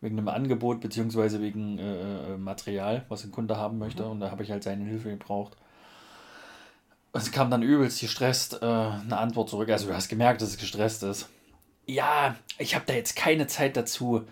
wegen 0.00 0.18
einem 0.18 0.28
Angebot 0.28 0.80
beziehungsweise 0.80 1.40
wegen 1.40 1.78
äh, 1.78 2.34
äh, 2.34 2.36
Material, 2.36 3.04
was 3.08 3.24
ein 3.24 3.32
Kunde 3.32 3.56
haben 3.56 3.78
möchte. 3.78 4.06
Und 4.06 4.20
da 4.20 4.30
habe 4.30 4.42
ich 4.42 4.50
halt 4.50 4.62
seine 4.62 4.84
Hilfe 4.84 5.10
gebraucht. 5.10 5.56
Es 7.14 7.30
kam 7.30 7.50
dann 7.50 7.62
übelst 7.62 8.00
gestresst 8.00 8.62
äh, 8.62 8.66
eine 8.66 9.16
Antwort 9.18 9.48
zurück. 9.48 9.70
Also 9.70 9.88
du 9.88 9.94
hast 9.94 10.08
gemerkt, 10.08 10.42
dass 10.42 10.50
es 10.50 10.58
gestresst 10.58 11.02
ist. 11.02 11.28
Ja, 11.86 12.36
ich 12.58 12.74
habe 12.74 12.84
da 12.86 12.94
jetzt 12.94 13.16
keine 13.16 13.46
Zeit 13.46 13.76
dazu. 13.76 14.24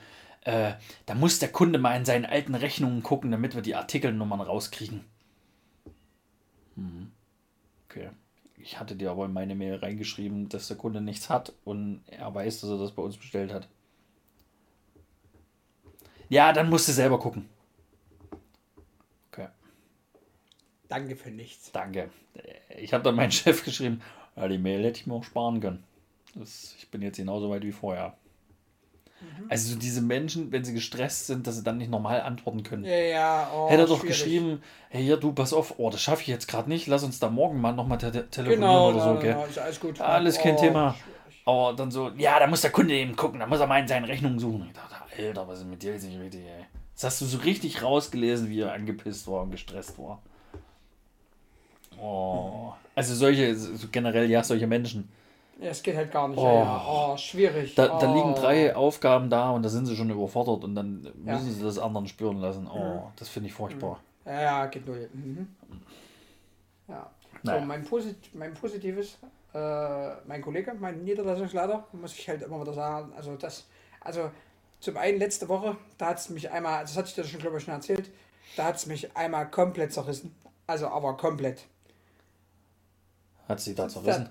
Äh, 0.42 0.72
da 1.06 1.14
muss 1.14 1.38
der 1.38 1.52
Kunde 1.52 1.78
mal 1.78 1.96
in 1.96 2.04
seinen 2.04 2.24
alten 2.24 2.54
Rechnungen 2.54 3.02
gucken, 3.02 3.30
damit 3.30 3.54
wir 3.54 3.62
die 3.62 3.74
Artikelnummern 3.74 4.40
rauskriegen. 4.40 5.04
Mhm. 6.76 7.12
Okay. 7.88 8.10
Ich 8.62 8.78
hatte 8.78 8.94
dir 8.96 9.10
aber 9.10 9.24
in 9.24 9.32
meine 9.32 9.54
Mail 9.54 9.76
reingeschrieben, 9.76 10.48
dass 10.48 10.68
der 10.68 10.76
Kunde 10.76 11.00
nichts 11.00 11.28
hat 11.30 11.52
und 11.64 12.02
er 12.08 12.34
weiß, 12.34 12.60
dass 12.60 12.70
er 12.70 12.78
das 12.78 12.92
bei 12.92 13.02
uns 13.02 13.16
bestellt 13.16 13.52
hat. 13.52 13.68
Ja, 16.28 16.52
dann 16.52 16.70
musst 16.70 16.88
du 16.88 16.92
selber 16.92 17.18
gucken. 17.18 17.48
Okay, 19.32 19.48
Danke 20.88 21.16
für 21.16 21.30
nichts. 21.30 21.72
danke. 21.72 22.10
Ich 22.78 22.92
habe 22.92 23.02
dann 23.04 23.16
meinen 23.16 23.32
Chef 23.32 23.64
geschrieben, 23.64 24.00
ja, 24.36 24.46
die 24.48 24.58
Mail 24.58 24.84
hätte 24.84 25.00
ich 25.00 25.06
mir 25.06 25.14
auch 25.14 25.24
sparen 25.24 25.60
können. 25.60 25.84
Das, 26.34 26.74
ich 26.78 26.88
bin 26.90 27.02
jetzt 27.02 27.16
genauso 27.16 27.50
weit 27.50 27.62
wie 27.64 27.72
vorher. 27.72 28.16
Also 29.48 29.72
so 29.74 29.78
diese 29.78 30.00
Menschen, 30.00 30.52
wenn 30.52 30.64
sie 30.64 30.72
gestresst 30.74 31.26
sind, 31.26 31.46
dass 31.46 31.56
sie 31.56 31.62
dann 31.62 31.78
nicht 31.78 31.90
normal 31.90 32.20
antworten 32.22 32.62
können. 32.62 32.84
Ja, 32.84 32.96
ja, 32.96 33.50
oh, 33.54 33.68
Hätte 33.68 33.82
er 33.82 33.86
doch 33.86 34.00
schwierig. 34.00 34.16
geschrieben, 34.18 34.62
hey, 34.88 35.02
hier, 35.02 35.16
du, 35.16 35.32
pass 35.32 35.52
auf, 35.52 35.74
oh, 35.78 35.90
das 35.90 36.00
schaffe 36.00 36.22
ich 36.22 36.28
jetzt 36.28 36.46
gerade 36.48 36.68
nicht, 36.68 36.86
lass 36.86 37.02
uns 37.04 37.18
da 37.18 37.28
morgen 37.30 37.60
mal 37.60 37.72
nochmal 37.72 37.98
te 37.98 38.10
telefonieren 38.12 38.60
Genau, 38.60 38.90
oder 38.90 39.00
so, 39.00 39.08
genau, 39.10 39.20
gell? 39.20 39.32
genau, 39.34 39.46
ist 39.46 39.58
alles 39.58 39.80
gut. 39.80 40.00
Alles 40.00 40.38
kein 40.38 40.54
Oh, 40.56 40.60
Thema. 40.60 40.94
schwierig. 40.94 41.42
Aber 41.46 41.72
dann 41.74 41.90
so, 41.90 42.10
ja, 42.16 42.38
da 42.38 42.46
muss 42.46 42.60
der 42.60 42.70
Kunde 42.70 42.94
eben 42.94 43.16
gucken, 43.16 43.40
da 43.40 43.46
muss 43.46 43.60
er 43.60 43.66
mal 43.66 43.80
in 43.80 43.88
seinen 43.88 44.04
Rechnungen 44.04 44.38
suchen. 44.38 44.66
Ich 44.68 44.72
dachte, 44.74 44.94
Alter, 45.18 45.48
was 45.48 45.60
ist 45.60 45.66
mit 45.66 45.82
dir 45.82 45.92
jetzt 45.94 46.04
nicht 46.04 46.18
richtig, 46.20 46.42
ey? 46.42 46.64
Das 46.94 47.04
hast 47.04 47.20
du 47.22 47.24
so 47.26 47.38
richtig 47.38 47.82
rausgelesen, 47.82 48.50
wie 48.50 48.60
er 48.60 48.72
angepisst 48.72 49.26
war 49.26 49.42
und 49.42 49.50
gestresst 49.50 49.98
war. 49.98 50.20
Oh. 52.00 52.72
Also 52.94 53.14
solche, 53.14 53.54
so 53.56 53.88
generell, 53.90 54.30
ja, 54.30 54.42
solche 54.42 54.66
Menschen. 54.66 55.08
Ja, 55.60 55.68
es 55.68 55.82
geht 55.82 55.94
halt 55.94 56.10
gar 56.10 56.26
nicht. 56.26 56.38
Oh. 56.38 56.44
Ja, 56.44 56.54
ja. 56.54 56.84
oh 56.88 57.16
schwierig. 57.18 57.74
Da, 57.74 57.86
da 57.86 58.10
oh. 58.10 58.14
liegen 58.14 58.34
drei 58.34 58.74
Aufgaben 58.74 59.28
da 59.28 59.50
und 59.50 59.62
da 59.62 59.68
sind 59.68 59.84
sie 59.84 59.94
schon 59.94 60.08
überfordert 60.08 60.64
und 60.64 60.74
dann 60.74 61.04
Ja. 61.24 61.34
müssen 61.34 61.52
sie 61.52 61.62
das 61.62 61.78
anderen 61.78 62.08
spüren 62.08 62.38
lassen. 62.38 62.66
Oh, 62.66 63.10
das 63.16 63.28
finde 63.28 63.48
ich 63.48 63.54
furchtbar. 63.54 64.00
Ja, 64.24 64.40
ja, 64.40 64.66
geht 64.66 64.86
null. 64.86 65.10
Mhm. 65.12 65.48
Ja. 66.88 67.10
So, 67.42 67.50
Naja. 67.50 67.64
mein, 67.64 67.84
Posit 67.84 68.34
mein 68.34 68.54
Positives, 68.54 69.18
äh, 69.54 70.10
mein 70.26 70.40
Kollege, 70.42 70.74
mein 70.78 71.04
Niederlassungsleiter, 71.04 71.86
muss 71.92 72.14
ich 72.14 72.28
halt 72.28 72.42
immer 72.42 72.60
wieder 72.60 72.72
sagen, 72.74 73.12
also 73.14 73.36
das, 73.36 73.66
also 74.00 74.30
zum 74.80 74.96
einen 74.96 75.18
letzte 75.18 75.48
Woche, 75.48 75.76
da 75.98 76.06
hat 76.06 76.18
es 76.18 76.30
mich 76.30 76.50
einmal, 76.50 76.82
das 76.82 76.96
hatte 76.96 77.08
ich 77.08 77.14
dir 77.14 77.24
schon, 77.24 77.40
glaube 77.40 77.58
ich, 77.58 77.64
schon 77.64 77.74
erzählt, 77.74 78.10
da 78.56 78.64
hat 78.64 78.76
es 78.76 78.86
mich 78.86 79.14
einmal 79.16 79.50
komplett 79.50 79.92
zerrissen. 79.92 80.34
Also 80.66 80.88
aber 80.88 81.16
komplett. 81.16 81.66
Hat 83.48 83.60
sie 83.60 83.74
da 83.74 83.88
zerrissen? 83.88 84.30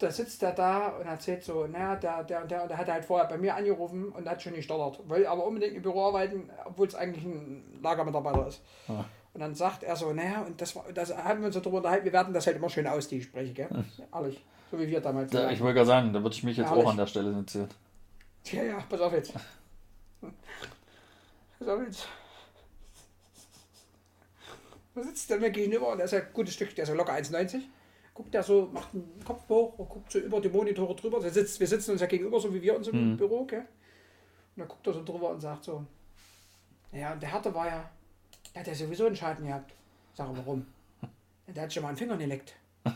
Da 0.00 0.10
sitzt 0.10 0.40
der 0.40 0.52
da 0.52 0.88
und 0.88 1.06
erzählt 1.06 1.44
so, 1.44 1.66
naja, 1.66 1.94
der, 1.94 2.24
der 2.24 2.40
und 2.42 2.50
der, 2.50 2.62
und 2.62 2.68
der 2.70 2.78
hat 2.78 2.88
halt 2.88 3.04
vorher 3.04 3.28
bei 3.28 3.36
mir 3.36 3.54
angerufen 3.54 4.08
und 4.08 4.26
hat 4.26 4.40
schon 4.40 4.54
gestottert. 4.54 5.06
Wollte 5.06 5.28
aber 5.28 5.44
unbedingt 5.44 5.74
im 5.74 5.82
Büro 5.82 6.06
arbeiten, 6.06 6.48
obwohl 6.64 6.88
es 6.88 6.94
eigentlich 6.94 7.22
ein 7.22 7.78
Lagermitarbeiter 7.82 8.46
ist. 8.46 8.62
Ah. 8.88 9.04
Und 9.34 9.40
dann 9.40 9.54
sagt 9.54 9.82
er 9.82 9.94
so, 9.96 10.12
naja, 10.14 10.40
und 10.40 10.58
das, 10.58 10.74
war, 10.74 10.86
das 10.94 11.14
haben 11.14 11.40
wir 11.40 11.46
uns 11.46 11.54
so 11.54 11.60
drüber 11.60 11.76
unterhalten, 11.76 12.06
wir 12.06 12.14
werten 12.14 12.32
das 12.32 12.46
halt 12.46 12.56
immer 12.56 12.70
schön 12.70 12.86
aus, 12.86 13.08
die 13.08 13.18
Gespräche, 13.18 13.52
gell? 13.52 13.68
Ehrlich. 14.12 14.42
So 14.70 14.78
wie 14.78 14.88
wir 14.88 15.00
damals. 15.02 15.30
Da, 15.30 15.50
ich 15.50 15.60
wollte 15.60 15.74
gerade 15.74 15.86
sagen, 15.86 16.12
da 16.14 16.22
würde 16.22 16.34
ich 16.34 16.44
mich 16.44 16.56
jetzt 16.56 16.70
Herrlich. 16.70 16.86
auch 16.86 16.90
an 16.90 16.96
der 16.96 17.06
Stelle 17.06 17.32
notieren. 17.32 17.68
ja, 18.46 18.62
ja, 18.62 18.84
pass 18.88 19.00
auf 19.00 19.12
jetzt. 19.12 19.34
Pass 21.58 21.68
auf 21.68 21.80
jetzt. 21.86 22.08
Da 24.94 25.02
sitzt 25.02 25.28
der 25.28 25.38
mir 25.38 25.50
gegenüber 25.50 25.92
und 25.92 25.98
der 25.98 26.06
ist 26.06 26.12
ja 26.12 26.20
ein 26.20 26.28
gutes 26.32 26.54
Stück, 26.54 26.74
der 26.74 26.84
ist 26.84 26.88
ja 26.88 26.94
locker 26.96 27.12
1,90. 27.12 27.60
Guckt 28.20 28.34
er 28.34 28.42
so, 28.42 28.68
macht 28.70 28.92
den 28.92 29.24
Kopf 29.24 29.48
hoch 29.48 29.78
und 29.78 29.88
guckt 29.88 30.12
so 30.12 30.18
über 30.18 30.42
die 30.42 30.50
Monitore 30.50 30.94
drüber. 30.94 31.20
Der 31.20 31.30
sitzt, 31.30 31.58
wir 31.58 31.66
sitzen 31.66 31.92
uns 31.92 32.02
ja 32.02 32.06
gegenüber, 32.06 32.38
so 32.38 32.52
wie 32.52 32.60
wir 32.60 32.76
uns 32.76 32.86
im 32.88 33.12
Mhm. 33.12 33.16
Büro, 33.16 33.46
gell? 33.46 33.60
Und 33.60 33.66
dann 34.56 34.68
guckt 34.68 34.86
er 34.86 34.92
so 34.92 35.02
drüber 35.02 35.30
und 35.30 35.40
sagt 35.40 35.64
so, 35.64 35.86
ja, 36.92 37.14
und 37.14 37.22
der 37.22 37.32
Härte 37.32 37.54
war 37.54 37.66
ja, 37.66 37.90
der 38.54 38.60
hat 38.60 38.66
ja 38.66 38.74
sowieso 38.74 39.06
einen 39.06 39.16
Schaden 39.16 39.46
gehabt. 39.46 39.72
Sag 40.12 40.28
er, 40.28 40.36
warum? 40.36 40.66
Der 41.46 41.62
hat 41.62 41.72
schon 41.72 41.82
mal 41.82 41.88
einen 41.88 41.96
Finger 41.96 42.18
geleckt. 42.18 42.54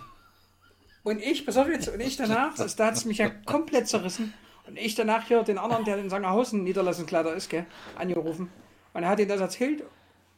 Und 1.05 1.23
ich, 1.23 1.45
pass 1.47 1.57
auf 1.57 1.69
jetzt, 1.69 1.89
und 1.89 2.01
ich 2.01 2.17
danach, 2.17 2.55
das, 2.55 2.77
da 2.77 2.87
hat 2.87 2.95
es 2.95 3.05
mich 3.05 3.19
ja 3.19 3.29
komplett 3.29 3.89
zerrissen. 3.89 4.33
Und 4.67 4.79
ich 4.79 4.95
danach 4.95 5.27
hier 5.27 5.43
den 5.43 5.59
anderen, 5.59 5.85
der 5.85 5.99
in 5.99 6.09
Sangerhausen 6.09 6.65
Niederlassungskleider 6.65 7.35
ist, 7.35 7.51
gell, 7.51 7.67
angerufen. 7.97 8.51
Und 8.95 9.03
er 9.03 9.09
hat 9.11 9.21
ihm 9.21 9.29
das 9.29 9.41
erzählt. 9.41 9.83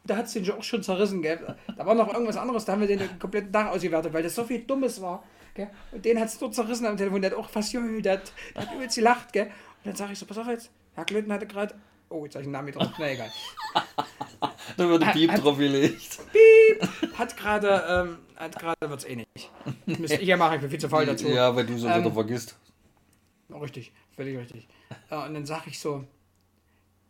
Da 0.07 0.17
hat 0.17 0.27
es 0.27 0.33
den 0.35 0.51
auch 0.53 0.63
schon 0.63 0.83
zerrissen, 0.83 1.21
gell. 1.23 1.57
Da 1.77 1.85
war 1.87 1.95
noch 1.95 2.13
irgendwas 2.13 2.37
anderes, 2.37 2.65
da 2.65 2.73
haben 2.73 2.81
wir 2.81 2.89
den 2.97 3.19
kompletten 3.19 3.53
Tag 3.53 3.69
ausgewertet, 3.73 4.13
weil 4.13 4.23
das 4.23 4.35
so 4.35 4.45
viel 4.45 4.61
Dummes 4.65 5.01
war. 5.01 5.25
Gell. 5.55 5.69
Und 5.93 6.05
den 6.05 6.21
hat 6.21 6.29
es 6.29 6.39
dort 6.39 6.55
zerrissen 6.55 6.87
am 6.87 6.97
Telefon, 6.97 7.21
der 7.23 7.31
hat 7.33 7.39
auch 7.39 7.49
fast 7.49 7.73
geheult, 7.73 8.05
der 8.05 8.15
hat, 8.15 8.33
der 8.55 8.63
hat 8.67 8.75
übelst 8.75 8.97
gelacht, 8.97 9.33
gell. 9.33 9.47
Und 9.47 9.53
dann 9.87 9.97
sage 9.97 10.13
ich 10.13 10.19
so, 10.19 10.27
pass 10.27 10.39
auf 10.39 10.47
jetzt, 10.49 10.71
Herr 10.95 11.05
Klöten 11.05 11.33
hatte 11.33 11.47
gerade, 11.47 11.75
oh, 12.09 12.25
jetzt 12.25 12.35
habe 12.35 12.43
ich 12.43 12.47
den 12.47 12.53
Namen 12.53 12.73
drauf. 12.73 12.89
na 12.99 13.11
egal. 13.11 13.31
Da 14.77 14.89
wird 14.89 15.03
ein 15.03 15.13
Piep 15.13 15.31
hat- 15.33 15.43
drauf 15.43 15.57
gelegt. 15.57 16.19
Hat 17.17 17.37
gerade, 17.37 17.83
ähm, 17.89 18.19
hat 18.37 18.59
gerade, 18.59 18.77
wird 18.91 19.01
es 19.01 19.07
eh 19.07 19.17
nicht. 19.17 19.51
Müsste 19.87 20.17
ich 20.21 20.29
ja 20.29 20.37
machen, 20.37 20.57
ich 20.57 20.61
bin 20.61 20.71
viel 20.71 20.81
zu 20.81 20.89
faul 20.89 21.07
dazu. 21.07 21.29
Ja, 21.29 21.55
weil 21.57 21.65
du 21.65 21.79
so 21.79 21.89
Ähm, 21.89 22.01
wieder 22.01 22.13
vergisst. 22.13 22.57
Oh, 23.51 23.59
Richtig, 23.59 23.93
völlig 24.15 24.37
richtig. 24.39 24.69
Ja, 25.11 25.25
und 25.25 25.33
dann 25.35 25.47
sag 25.47 25.67
ich 25.67 25.79
so, 25.79 26.05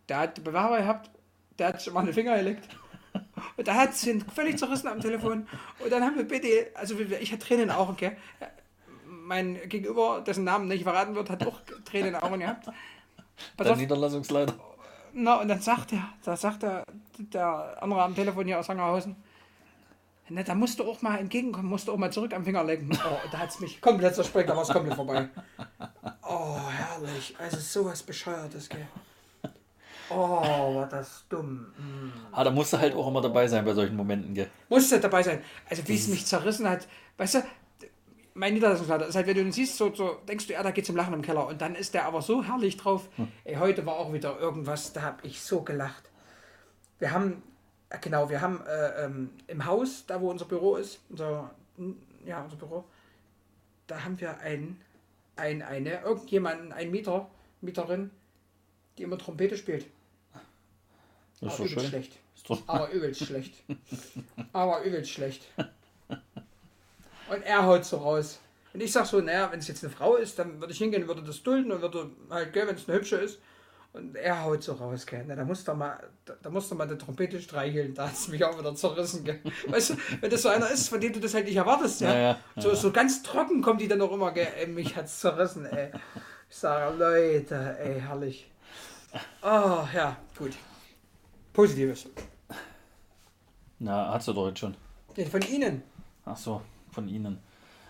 der 0.09 0.19
hat 0.19 0.45
Bewerber 0.45 0.79
gehabt, 0.79 1.11
der 1.59 1.69
hat 1.69 1.83
schon 1.83 1.95
mal 1.95 2.05
den 2.05 2.15
Finger 2.15 2.37
geleckt. 2.37 2.69
Und 3.57 3.69
da 3.69 3.75
hat 3.75 3.91
es 3.91 4.07
ihn 4.07 4.21
völlig 4.23 4.59
zerrissen 4.59 4.89
am 4.89 5.01
Telefon. 5.01 5.47
Und 5.79 5.91
dann 5.93 6.03
haben 6.03 6.17
wir 6.17 6.25
bitte, 6.25 6.71
also 6.75 6.99
ich 6.99 7.33
hatte 7.33 7.47
Tränen 7.47 7.65
in 7.65 7.69
den 7.69 7.77
Augen, 7.77 7.97
gell? 7.97 8.17
Mein 9.07 9.59
Gegenüber, 9.69 10.23
dessen 10.27 10.45
Namen 10.45 10.69
nicht 10.69 10.85
verraten 10.85 11.15
wird, 11.15 11.31
hat 11.31 11.47
auch 11.47 11.61
Tränen 11.85 12.09
in 12.09 12.15
den 12.15 12.23
Augen 12.23 12.41
gehabt. 12.41 12.67
Pass 13.57 13.65
Der 13.65 13.73
auf, 13.73 13.79
Niederlassungsleiter. 13.79 14.55
na, 15.13 15.41
und 15.41 15.49
dann 15.49 15.61
sagt 15.61 15.93
er, 15.93 16.09
da 16.25 16.37
sagt 16.37 16.63
er, 16.65 16.85
der 17.19 17.83
andere 17.83 18.03
am 18.03 18.15
Telefon 18.15 18.47
hier 18.47 18.59
aus 18.59 18.67
Sangerhausen, 18.67 19.17
na, 20.29 20.43
da 20.43 20.55
musst 20.55 20.79
du 20.79 20.85
auch 20.91 21.03
mal 21.03 21.19
entgegenkommen, 21.19 21.69
musst 21.69 21.87
du 21.89 21.93
auch 21.93 21.97
mal 21.99 22.11
zurück 22.13 22.33
am 22.35 22.45
Finger 22.45 22.65
lecken. 22.65 22.91
Oh, 22.93 23.29
da 23.31 23.39
hat 23.39 23.51
es 23.51 23.61
mich 23.61 23.81
komplett 23.81 24.15
zersprengt, 24.15 24.49
da 24.49 24.57
war 24.57 24.63
es 24.63 24.69
komplett 24.71 24.95
vorbei. 24.95 25.29
Oh, 26.23 26.59
herrlich. 26.69 27.35
Also 27.39 27.59
sowas 27.59 28.03
Bescheuertes, 28.03 28.69
gell. 28.69 28.87
Oh, 30.11 30.75
war 30.77 30.89
das 30.89 31.25
dumm. 31.29 31.67
Mm. 31.77 32.13
Ah, 32.33 32.45
da 32.45 32.51
musst 32.51 32.73
du 32.73 32.79
halt 32.79 32.95
auch 32.95 33.09
immer 33.09 33.21
dabei 33.21 33.49
sein 33.49 33.65
bei 33.65 33.75
solchen 33.75 33.97
Momenten, 33.97 34.35
gell? 34.35 34.49
Musste 34.69 35.01
dabei 35.01 35.23
sein. 35.23 35.43
Also 35.69 35.87
wie 35.89 35.97
es 35.97 36.09
mich 36.09 36.27
zerrissen 36.27 36.69
hat. 36.69 36.87
Weißt 37.17 37.35
du, 37.35 37.43
mein 38.35 38.55
Niederlassungsleiter 38.55 39.07
ist 39.07 39.17
halt, 39.17 39.27
wenn 39.27 39.35
du 39.35 39.41
ihn 39.41 39.53
siehst, 39.53 39.77
so, 39.77 39.93
so 39.95 40.19
denkst 40.29 40.47
du, 40.47 40.53
ja, 40.53 40.63
da 40.63 40.71
geht's 40.71 40.89
im 40.89 40.97
Lachen 40.97 41.15
im 41.15 41.23
Keller. 41.23 41.47
Und 41.47 41.61
dann 41.61 41.75
ist 41.75 41.95
der 41.95 42.05
aber 42.05 42.23
so 42.23 42.45
herrlich 42.45 42.77
drauf. 42.77 43.09
Ey, 43.45 43.57
heute 43.57 43.85
war 43.87 43.97
auch 43.97 44.13
wieder 44.13 44.39
irgendwas, 44.39 44.93
da 44.93 45.03
habe 45.03 45.27
ich 45.27 45.41
so 45.41 45.63
gelacht. 45.63 46.11
Wir 46.99 47.13
haben, 47.13 47.43
äh, 47.89 47.99
genau, 48.01 48.29
wir 48.29 48.41
haben 48.41 48.61
äh, 48.67 49.05
ähm, 49.05 49.31
im 49.47 49.65
Haus, 49.65 50.05
da 50.07 50.21
wo 50.21 50.31
unser 50.31 50.45
Büro 50.45 50.77
ist, 50.77 51.01
unser, 51.09 51.51
ja, 52.25 52.43
unser 52.43 52.57
Büro, 52.57 52.85
da 53.87 54.05
haben 54.05 54.21
wir 54.21 54.39
ein, 54.41 54.81
ein, 55.37 55.63
eine, 55.63 56.03
irgendjemanden, 56.03 56.73
ein 56.73 56.91
Mieter, 56.91 57.29
Mieterin, 57.61 58.11
die 58.99 59.03
immer 59.03 59.19
Trompete 59.19 59.57
spielt. 59.57 59.87
Ist 61.41 61.43
Aber 61.43 61.51
doch 61.51 61.59
übelst 61.59 61.81
schön. 61.81 61.89
schlecht. 61.89 62.13
Aber 62.67 62.91
übelst 62.93 63.25
schlecht. 63.25 63.55
Aber 64.53 64.83
übelst 64.83 65.11
schlecht. 65.11 65.43
Und 67.29 67.43
er 67.45 67.65
haut 67.65 67.85
so 67.85 67.99
raus. 67.99 68.39
Und 68.73 68.83
ich 68.83 68.93
sag 68.93 69.07
so, 69.07 69.21
naja, 69.21 69.51
wenn 69.51 69.59
es 69.59 69.69
jetzt 69.69 69.83
eine 69.83 69.93
Frau 69.93 70.17
ist, 70.17 70.39
dann 70.39 70.61
würde 70.61 70.73
ich 70.73 70.79
hingehen 70.79 71.09
würde 71.09 71.23
das 71.23 71.43
dulden 71.43 71.73
und 71.73 71.81
würde 71.83 72.11
halt, 72.31 72.53
gell, 72.53 72.67
wenn 72.69 72.77
es 72.77 72.89
eine 72.89 72.99
hübsche 72.99 73.17
ist. 73.17 73.39
Und 73.93 74.15
er 74.15 74.45
haut 74.45 74.63
so 74.63 74.75
raus, 74.75 75.07
gell. 75.07 75.25
Na, 75.27 75.35
da 75.35 75.45
muss 75.45 75.65
doch 75.65 75.75
mal, 75.75 75.99
da, 76.27 76.35
da 76.43 76.51
muss 76.51 76.69
doch 76.69 76.77
mal 76.77 76.87
die 76.87 76.99
Trompete 76.99 77.41
streicheln. 77.41 77.95
Da 77.95 78.09
hat 78.09 78.13
es 78.15 78.29
mich 78.29 78.45
auch 78.45 78.59
wieder 78.59 78.75
zerrissen, 78.75 79.25
gell. 79.25 79.41
Weißt 79.69 79.91
du, 79.91 79.95
wenn 80.21 80.31
das 80.31 80.43
so 80.43 80.51
einer 80.51 80.69
ist, 80.71 80.91
von 80.91 81.01
dem 81.01 81.15
du 81.15 81.21
das 81.21 81.33
halt 81.33 81.47
nicht 81.47 81.57
erwartest, 81.57 82.03
ja. 82.03 82.13
Ja, 82.15 82.21
ja, 82.21 82.39
so, 82.59 82.75
so 82.75 82.93
ganz 82.93 83.23
trocken 83.23 83.63
kommt 83.63 83.81
die 83.81 83.89
dann 83.89 84.03
auch 84.03 84.13
immer, 84.13 84.33
gell. 84.33 84.49
Ey, 84.59 84.67
mich 84.67 84.95
hat's 84.95 85.21
zerrissen, 85.21 85.65
ey. 85.65 85.91
Ich 86.51 86.57
sage, 86.57 86.95
Leute, 86.97 87.77
ey, 87.81 87.99
herrlich. 88.01 88.51
Oh, 89.43 89.89
ja, 89.95 90.17
gut. 90.39 90.53
Positives. 91.57 92.07
na, 93.79 94.13
hast 94.13 94.29
du 94.29 94.35
doch 94.35 94.49
jetzt 94.49 94.59
schon. 94.59 94.77
Nee, 95.17 95.25
Von 95.25 95.41
Ihnen. 95.41 95.83
Ach 96.27 96.37
so, 96.37 96.61
von 96.91 97.09
Ihnen. 97.09 97.39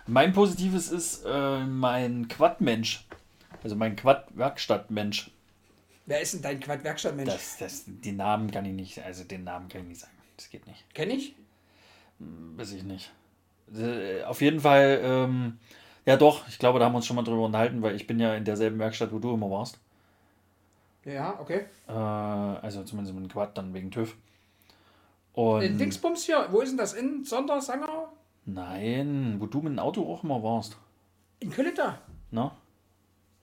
Mein 0.07 0.33
Positives 0.33 0.93
ist 0.93 1.25
äh, 1.27 1.65
mein 1.65 2.29
Quad-Mensch. 2.29 3.05
Also 3.65 3.75
mein 3.75 3.97
Quad-Werkstattmensch. 3.97 5.33
Wer 6.07 6.21
ist 6.21 6.35
denn 6.35 6.43
dein 6.43 6.61
Quad-Werkstattmensch? 6.61 7.33
Das, 7.33 7.59
das, 7.59 7.85
die 7.87 8.13
Namen 8.13 8.53
kann 8.53 8.65
ich 8.67 8.73
nicht, 8.73 9.03
also 9.03 9.25
den 9.25 9.43
Namen 9.43 9.69
kann 9.69 9.81
ich 9.81 9.89
nicht 9.89 10.01
sagen. 10.01 10.13
Das 10.37 10.49
geht 10.49 10.65
nicht. 10.69 10.85
Kenn 10.95 11.11
ich? 11.11 11.35
Weiß 12.21 12.71
ich 12.71 12.85
nicht. 12.85 13.11
Äh, 13.75 14.23
Auf 14.23 14.43
jeden 14.43 14.61
Fall, 14.61 15.01
ähm, 15.03 15.59
ja 16.05 16.17
doch, 16.17 16.47
ich 16.47 16.61
glaube, 16.61 16.79
da 16.79 16.85
haben 16.85 16.93
wir 16.93 16.99
uns 16.99 17.07
schon 17.07 17.17
mal 17.17 17.25
drüber 17.25 17.45
unterhalten, 17.47 17.83
weil 17.83 17.97
ich 17.97 18.07
bin 18.07 18.21
ja 18.21 18.37
in 18.37 18.45
derselben 18.45 18.79
Werkstatt, 18.79 19.11
wo 19.13 19.19
du 19.19 19.35
immer 19.35 19.51
warst. 19.51 19.81
Ja, 21.07 21.39
okay. 21.41 21.65
Äh, 21.89 21.93
also 21.93 22.83
zumindest 22.85 23.15
mit 23.15 23.25
dem 23.25 23.33
Quad, 23.33 23.57
dann 23.57 23.73
wegen 23.73 23.91
TÜV. 23.91 24.15
Und 25.33 25.63
In 25.63 25.79
Dingsbums 25.79 26.25
hier, 26.25 26.49
wo 26.51 26.61
ist 26.61 26.71
denn 26.71 26.79
das? 26.79 26.93
In 26.95 27.25
Sondersanger? 27.25 28.09
nein, 28.49 29.37
wo 29.39 29.47
du 29.47 29.59
mit 29.61 29.73
dem 29.73 29.79
Auto 29.79 30.03
auch 30.13 30.23
immer 30.23 30.43
warst. 30.43 30.77
In 31.41 31.51
Kölleta. 31.51 31.99
Ne? 32.31 32.51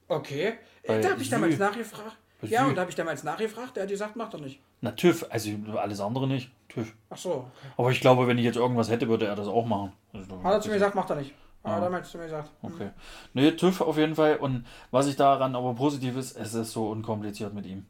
Okay. 0.07 0.53
Bei 0.87 0.97
Äh, 0.97 1.01
da 1.01 1.11
habe 1.11 1.21
ich 1.21 1.29
damals 1.29 1.57
nachgefragt. 1.57 2.17
Bei 2.41 2.47
Ja, 2.47 2.63
Sü. 2.63 2.69
und 2.69 2.75
da 2.75 2.81
habe 2.81 2.89
ich 2.89 2.95
damals 2.95 3.23
nachgefragt, 3.23 3.75
der 3.75 3.83
hat 3.83 3.89
gesagt, 3.89 4.15
macht 4.15 4.33
er 4.33 4.39
nicht. 4.41 4.59
Na, 4.81 4.91
TÜV, 4.91 5.25
also 5.29 5.51
alles 5.77 5.99
andere 5.99 6.27
nicht. 6.27 6.51
TÜV. 6.69 6.93
Ach 7.09 7.17
so. 7.17 7.45
Aber 7.77 7.91
ich 7.91 8.01
glaube, 8.01 8.27
wenn 8.27 8.37
ich 8.37 8.43
jetzt 8.45 8.55
irgendwas 8.57 8.89
hätte, 8.89 9.07
würde 9.07 9.27
er 9.27 9.35
das 9.35 9.47
auch 9.47 9.65
machen. 9.65 9.93
Also, 10.13 10.41
Hat 10.43 10.53
er 10.53 10.61
zu 10.61 10.67
mir 10.69 10.75
gesagt, 10.75 10.95
macht 10.95 11.09
er 11.09 11.17
nicht. 11.17 11.33
Ah. 11.63 11.75
er 11.75 11.81
damals 11.81 12.11
zu 12.11 12.17
mir 12.17 12.25
gesagt. 12.25 12.49
Okay. 12.61 12.89
Nee, 13.33 13.51
TÜV 13.51 13.81
auf 13.81 13.97
jeden 13.97 14.15
Fall. 14.15 14.35
Und 14.37 14.65
was 14.91 15.07
ich 15.07 15.15
daran 15.15 15.55
aber 15.55 15.73
positiv 15.73 16.17
ist, 16.17 16.37
es 16.37 16.53
ist 16.53 16.71
so 16.73 16.89
unkompliziert 16.89 17.53
mit 17.53 17.65
ihm. 17.65 17.85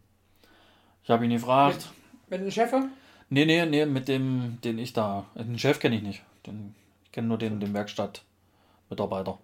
Ich 1.03 1.09
habe 1.09 1.25
ihn 1.25 1.31
gefragt. 1.31 1.89
Mit 2.29 2.41
dem 2.41 2.51
Chef? 2.51 2.71
Nee, 3.29 3.45
nee, 3.45 3.65
nee, 3.65 3.85
mit 3.85 4.07
dem, 4.07 4.59
den 4.63 4.77
ich 4.77 4.93
da. 4.93 5.25
Den 5.35 5.57
Chef 5.57 5.79
kenne 5.79 5.95
ich 5.95 6.03
nicht. 6.03 6.23
Den, 6.45 6.75
ich 7.03 7.11
kenne 7.11 7.27
nur 7.27 7.37
den, 7.37 7.59
den 7.59 7.73
Werkstattmitarbeiter. 7.73 9.39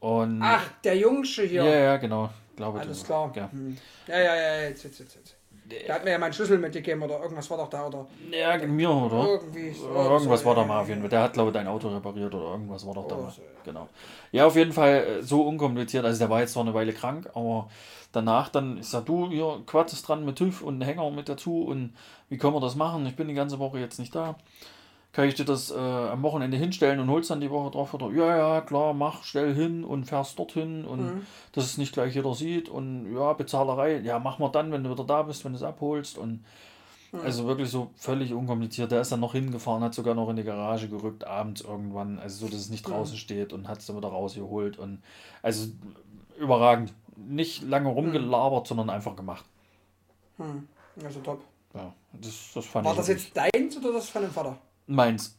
Und. 0.00 0.42
Ach, 0.42 0.66
der 0.84 0.96
Jungsche 0.96 1.44
ja, 1.44 1.62
hier. 1.62 1.80
ja, 1.80 1.96
genau. 1.96 2.30
Glaube 2.56 2.80
Alles 2.80 3.04
klar. 3.04 3.32
Ja. 3.34 3.50
Hm. 3.50 3.76
Ja, 4.06 4.18
ja, 4.18 4.34
ja, 4.34 4.60
jetzt, 4.62 4.84
jetzt, 4.84 4.98
jetzt, 5.00 5.16
jetzt. 5.16 5.36
Der 5.70 5.94
hat 5.94 6.04
mir 6.04 6.10
ja 6.12 6.18
meinen 6.18 6.32
Schlüssel 6.32 6.58
mitgegeben 6.58 7.02
oder 7.02 7.20
irgendwas 7.22 7.48
war 7.50 7.58
doch 7.58 7.68
da 7.70 7.86
oder 7.86 8.06
ja, 8.30 8.56
mir, 8.66 8.90
oder? 8.90 9.26
irgendwie. 9.28 9.70
so- 9.72 9.88
Irgendwas 9.88 10.40
so, 10.40 10.46
war 10.46 10.54
da 10.54 10.64
mal 10.64 10.80
auf 10.80 10.88
jeden 10.88 11.00
Fall. 11.00 11.10
Der 11.10 11.22
hat, 11.22 11.32
glaube 11.32 11.50
ich, 11.50 11.54
dein 11.54 11.66
Auto 11.68 11.88
repariert 11.88 12.34
oder 12.34 12.52
irgendwas 12.52 12.86
war 12.86 12.94
doch 12.94 13.06
da 13.08 13.16
Oh, 13.16 13.22
mal. 13.22 13.30
so, 13.30 13.42
ja. 13.42 13.48
Genau. 13.64 13.88
Ja, 14.32 14.46
auf 14.46 14.56
jeden 14.56 14.72
Fall 14.72 15.18
äh, 15.20 15.22
so 15.22 15.42
unkompliziert. 15.42 16.04
Also 16.04 16.18
der 16.18 16.30
war 16.30 16.40
jetzt 16.40 16.52
zwar 16.52 16.62
eine 16.64 16.74
Weile 16.74 16.92
krank, 16.92 17.28
aber 17.34 17.68
danach 18.12 18.48
dann, 18.48 18.78
ich 18.78 18.86
sag, 18.88 19.06
du, 19.06 19.28
hier, 19.28 19.62
Quatsch 19.66 19.92
ist 19.92 20.08
dran 20.08 20.24
mit 20.24 20.36
TÜV 20.36 20.62
und 20.62 20.74
einen 20.74 20.82
Hänger 20.82 21.10
mit 21.10 21.28
dazu 21.28 21.62
und 21.64 21.94
wie 22.28 22.38
können 22.38 22.54
wir 22.54 22.60
das 22.60 22.74
machen? 22.76 23.06
Ich 23.06 23.16
bin 23.16 23.28
die 23.28 23.34
ganze 23.34 23.58
Woche 23.58 23.78
jetzt 23.78 23.98
nicht 23.98 24.14
da. 24.14 24.36
Kann 25.12 25.28
ich 25.28 25.34
dir 25.34 25.44
das 25.44 25.70
äh, 25.72 25.74
am 25.74 26.22
Wochenende 26.22 26.56
hinstellen 26.56 27.00
und 27.00 27.10
holst 27.10 27.30
dann 27.30 27.40
die 27.40 27.50
Woche 27.50 27.72
drauf 27.72 27.92
oder 27.94 28.10
ja, 28.10 28.36
ja, 28.36 28.60
klar, 28.60 28.94
mach, 28.94 29.24
stell 29.24 29.54
hin 29.54 29.82
und 29.82 30.04
fährst 30.04 30.38
dorthin 30.38 30.84
und 30.84 31.00
Mhm. 31.00 31.26
dass 31.52 31.64
es 31.64 31.78
nicht 31.78 31.92
gleich 31.92 32.14
jeder 32.14 32.32
sieht 32.34 32.68
und 32.68 33.12
ja, 33.14 33.32
Bezahlerei, 33.32 33.98
ja, 33.98 34.20
mach 34.20 34.38
mal 34.38 34.50
dann, 34.50 34.70
wenn 34.70 34.84
du 34.84 34.90
wieder 34.90 35.04
da 35.04 35.22
bist, 35.22 35.44
wenn 35.44 35.52
du 35.52 35.56
es 35.56 35.64
abholst 35.64 36.16
und 36.16 36.44
also 37.24 37.44
wirklich 37.46 37.68
so 37.68 37.90
völlig 37.96 38.32
unkompliziert. 38.32 38.92
Der 38.92 39.00
ist 39.00 39.10
dann 39.10 39.18
noch 39.18 39.32
hingefahren, 39.32 39.82
hat 39.82 39.94
sogar 39.94 40.14
noch 40.14 40.28
in 40.28 40.36
die 40.36 40.44
Garage 40.44 40.88
gerückt, 40.88 41.26
abends 41.26 41.60
irgendwann, 41.60 42.20
also 42.20 42.46
so, 42.46 42.52
dass 42.52 42.60
es 42.60 42.70
nicht 42.70 42.86
draußen 42.88 43.16
steht 43.16 43.52
und 43.52 43.66
hat 43.66 43.78
es 43.78 43.86
dann 43.86 43.96
wieder 43.96 44.08
rausgeholt 44.08 44.78
und 44.78 45.02
also 45.42 45.66
überragend. 46.38 46.92
Nicht 47.16 47.62
lange 47.64 47.88
rumgelabert, 47.88 48.66
sondern 48.66 48.88
einfach 48.88 49.16
gemacht. 49.16 49.44
Hm. 50.38 50.68
Also 51.04 51.20
top. 51.20 51.42
Ja, 51.74 51.92
das, 52.12 52.52
das 52.54 52.64
fand 52.64 52.86
War 52.86 52.92
ich 52.92 52.98
das 52.98 53.08
jetzt 53.08 53.36
deins 53.36 53.76
oder 53.76 53.92
das 53.92 54.08
von 54.08 54.22
dem 54.22 54.30
Vater? 54.30 54.56
Meins. 54.90 55.36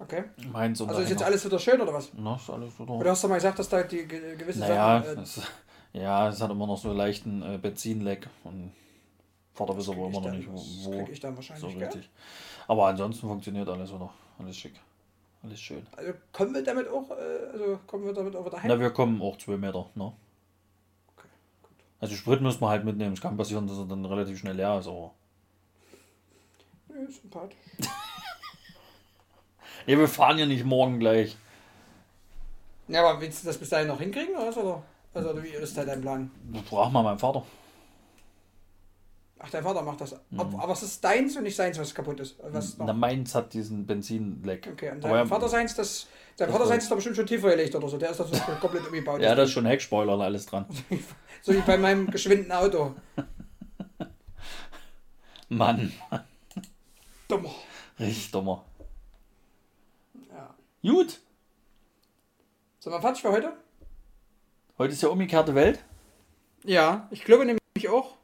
Okay. 0.00 0.24
Meins 0.52 0.80
und 0.80 0.88
Also 0.90 1.00
ist 1.02 1.10
jetzt 1.10 1.22
alles 1.22 1.44
wieder 1.44 1.58
schön 1.58 1.80
oder 1.80 1.92
was? 1.92 2.10
Na, 2.16 2.36
ist 2.36 2.48
alles 2.50 2.78
wieder. 2.78 2.90
Oder 2.92 3.10
hast 3.10 3.24
du 3.24 3.28
mal 3.28 3.34
gesagt, 3.34 3.58
dass 3.58 3.68
da 3.68 3.82
die 3.82 4.06
ge- 4.06 4.36
gewisse 4.36 4.60
Naja, 4.60 5.02
Sachen. 5.02 5.18
Äh, 5.18 5.22
es, 5.22 5.42
ja, 5.92 6.28
es 6.28 6.40
hat 6.40 6.50
immer 6.50 6.66
noch 6.66 6.78
so 6.78 6.88
einen 6.90 6.98
leichten 6.98 7.42
äh, 7.42 7.58
Benzinleck 7.58 8.28
und 8.44 8.72
Vater 9.54 9.74
krieg 9.74 9.82
ich 9.88 9.88
immer 9.88 10.20
noch 10.20 10.30
nicht, 10.30 10.48
wo, 10.48 10.54
das 11.00 11.08
ich 11.10 11.18
dann 11.20 11.32
so 11.32 11.36
wahrscheinlich, 11.36 11.78
gell? 11.78 11.84
richtig. 11.88 12.10
Aber 12.68 12.86
ansonsten 12.86 13.26
funktioniert 13.26 13.68
alles 13.68 13.92
wieder. 13.92 14.08
Alles 14.38 14.56
schick. 14.56 14.74
Alles 15.42 15.60
schön. 15.60 15.84
Also 15.96 16.12
kommen 16.32 16.54
wir 16.54 16.62
damit 16.62 16.88
auch, 16.88 17.10
äh, 17.10 17.14
also 17.52 17.78
kommen 17.88 18.04
wir 18.04 18.12
damit 18.12 18.36
auch 18.36 18.46
wieder 18.46 18.62
heim? 18.62 18.68
Na, 18.68 18.78
wir 18.78 18.90
kommen 18.90 19.20
auch 19.20 19.36
zwei 19.38 19.56
Meter, 19.56 19.86
ne? 19.96 20.12
Okay, 21.16 21.28
gut. 21.62 21.72
Also 22.00 22.14
Sprit 22.14 22.40
muss 22.40 22.60
man 22.60 22.70
halt 22.70 22.84
mitnehmen. 22.84 23.14
Es 23.14 23.20
kann 23.20 23.36
passieren, 23.36 23.66
dass 23.66 23.78
er 23.78 23.86
dann 23.86 24.04
relativ 24.04 24.38
schnell 24.38 24.54
leer 24.54 24.78
ist, 24.78 24.86
aber. 24.86 25.12
Nö, 26.88 27.10
sympathisch. 27.10 27.56
Ja, 29.88 29.98
wir 29.98 30.06
fahren 30.06 30.36
ja 30.38 30.44
nicht 30.44 30.66
morgen 30.66 30.98
gleich. 30.98 31.34
Ja, 32.88 33.08
aber 33.08 33.22
willst 33.22 33.42
du 33.42 33.46
das 33.46 33.56
bis 33.56 33.70
dahin 33.70 33.88
noch 33.88 33.98
hinkriegen 33.98 34.36
oder 34.36 34.48
was? 34.48 34.56
Oder, 34.58 34.82
also, 35.14 35.30
oder 35.30 35.42
wie 35.42 35.48
ist 35.48 35.78
da 35.78 35.84
dein 35.84 36.02
Plan? 36.02 36.30
Frag 36.68 36.92
mal 36.92 37.02
meinen 37.02 37.18
Vater. 37.18 37.42
Ach, 39.38 39.48
dein 39.48 39.62
Vater 39.62 39.80
macht 39.80 40.02
das. 40.02 40.12
Ob, 40.36 40.62
aber 40.62 40.74
es 40.74 40.82
ist 40.82 41.02
deins 41.02 41.38
und 41.38 41.44
nicht 41.44 41.56
seins, 41.56 41.78
was 41.78 41.94
kaputt 41.94 42.20
ist. 42.20 42.36
Was 42.50 42.76
Na, 42.76 42.92
meins 42.92 43.34
hat 43.34 43.54
diesen 43.54 43.86
Benzinleck. 43.86 44.68
Okay, 44.70 44.90
und 44.90 45.02
dein 45.02 45.26
Vater 45.26 45.48
seins, 45.48 45.74
das. 45.74 46.06
Dein 46.36 46.48
Das 46.48 46.56
Vater 46.56 46.68
seins 46.68 46.82
ist 46.82 46.90
doch 46.90 46.96
bestimmt 46.96 47.16
schon 47.16 47.26
tiefer 47.26 47.48
gelegt 47.48 47.74
oder 47.74 47.88
so. 47.88 47.96
Der 47.96 48.10
ist 48.10 48.20
doch 48.20 48.28
so 48.28 48.38
komplett 48.60 48.86
umgebaut. 48.86 49.22
Ja, 49.22 49.34
da 49.34 49.44
ist 49.44 49.52
schon 49.52 49.64
Heckspoiler 49.64 50.14
und 50.14 50.20
alles 50.20 50.44
dran. 50.44 50.66
So 51.40 51.54
wie 51.54 51.60
bei 51.60 51.78
meinem 51.78 52.10
geschwindenen 52.10 52.52
Auto. 52.52 52.94
Mann, 55.48 55.92
Dummer. 57.28 57.50
richtig 57.98 58.32
dummer. 58.32 58.64
Gut, 60.82 61.20
Sind 62.80 62.92
wir 62.92 63.00
fertig 63.00 63.22
für 63.22 63.32
heute? 63.32 63.52
heute 64.78 64.92
ist 64.92 65.02
ja 65.02 65.08
umgekehrte 65.08 65.54
Welt. 65.54 65.84
Ja, 66.64 67.08
ich 67.10 67.24
glaube 67.24 67.44
nämlich 67.44 67.88
auch. 67.88 68.14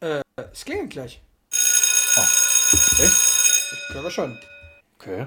Äh, 0.00 0.20
es 0.52 0.64
klingelt 0.64 0.90
gleich. 0.90 1.22
Echt? 1.50 3.12
Ich 3.72 3.88
glaube 3.90 4.10
schon. 4.10 4.38
Okay. 4.98 5.26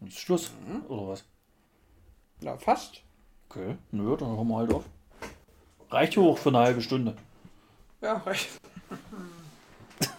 Jetzt 0.00 0.12
ist 0.16 0.20
Schluss, 0.20 0.50
Mhm. 0.66 0.84
oder 0.88 1.08
was? 1.08 1.24
Na, 2.40 2.56
fast. 2.58 3.02
Okay, 3.48 3.76
nö, 3.90 4.16
dann 4.16 4.36
hören 4.36 4.48
wir 4.48 4.56
halt 4.58 4.72
auf. 4.72 4.84
Reicht 5.90 6.16
hoch 6.16 6.38
für 6.38 6.50
eine 6.50 6.58
halbe 6.58 6.82
Stunde. 6.82 7.16
Ja, 8.00 8.18
recht. 8.18 8.48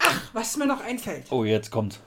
Ach, 0.00 0.30
was 0.34 0.56
mir 0.56 0.66
noch 0.66 0.80
einfällt. 0.80 1.26
Oh, 1.30 1.44
jetzt 1.44 1.70
kommt. 1.70 2.00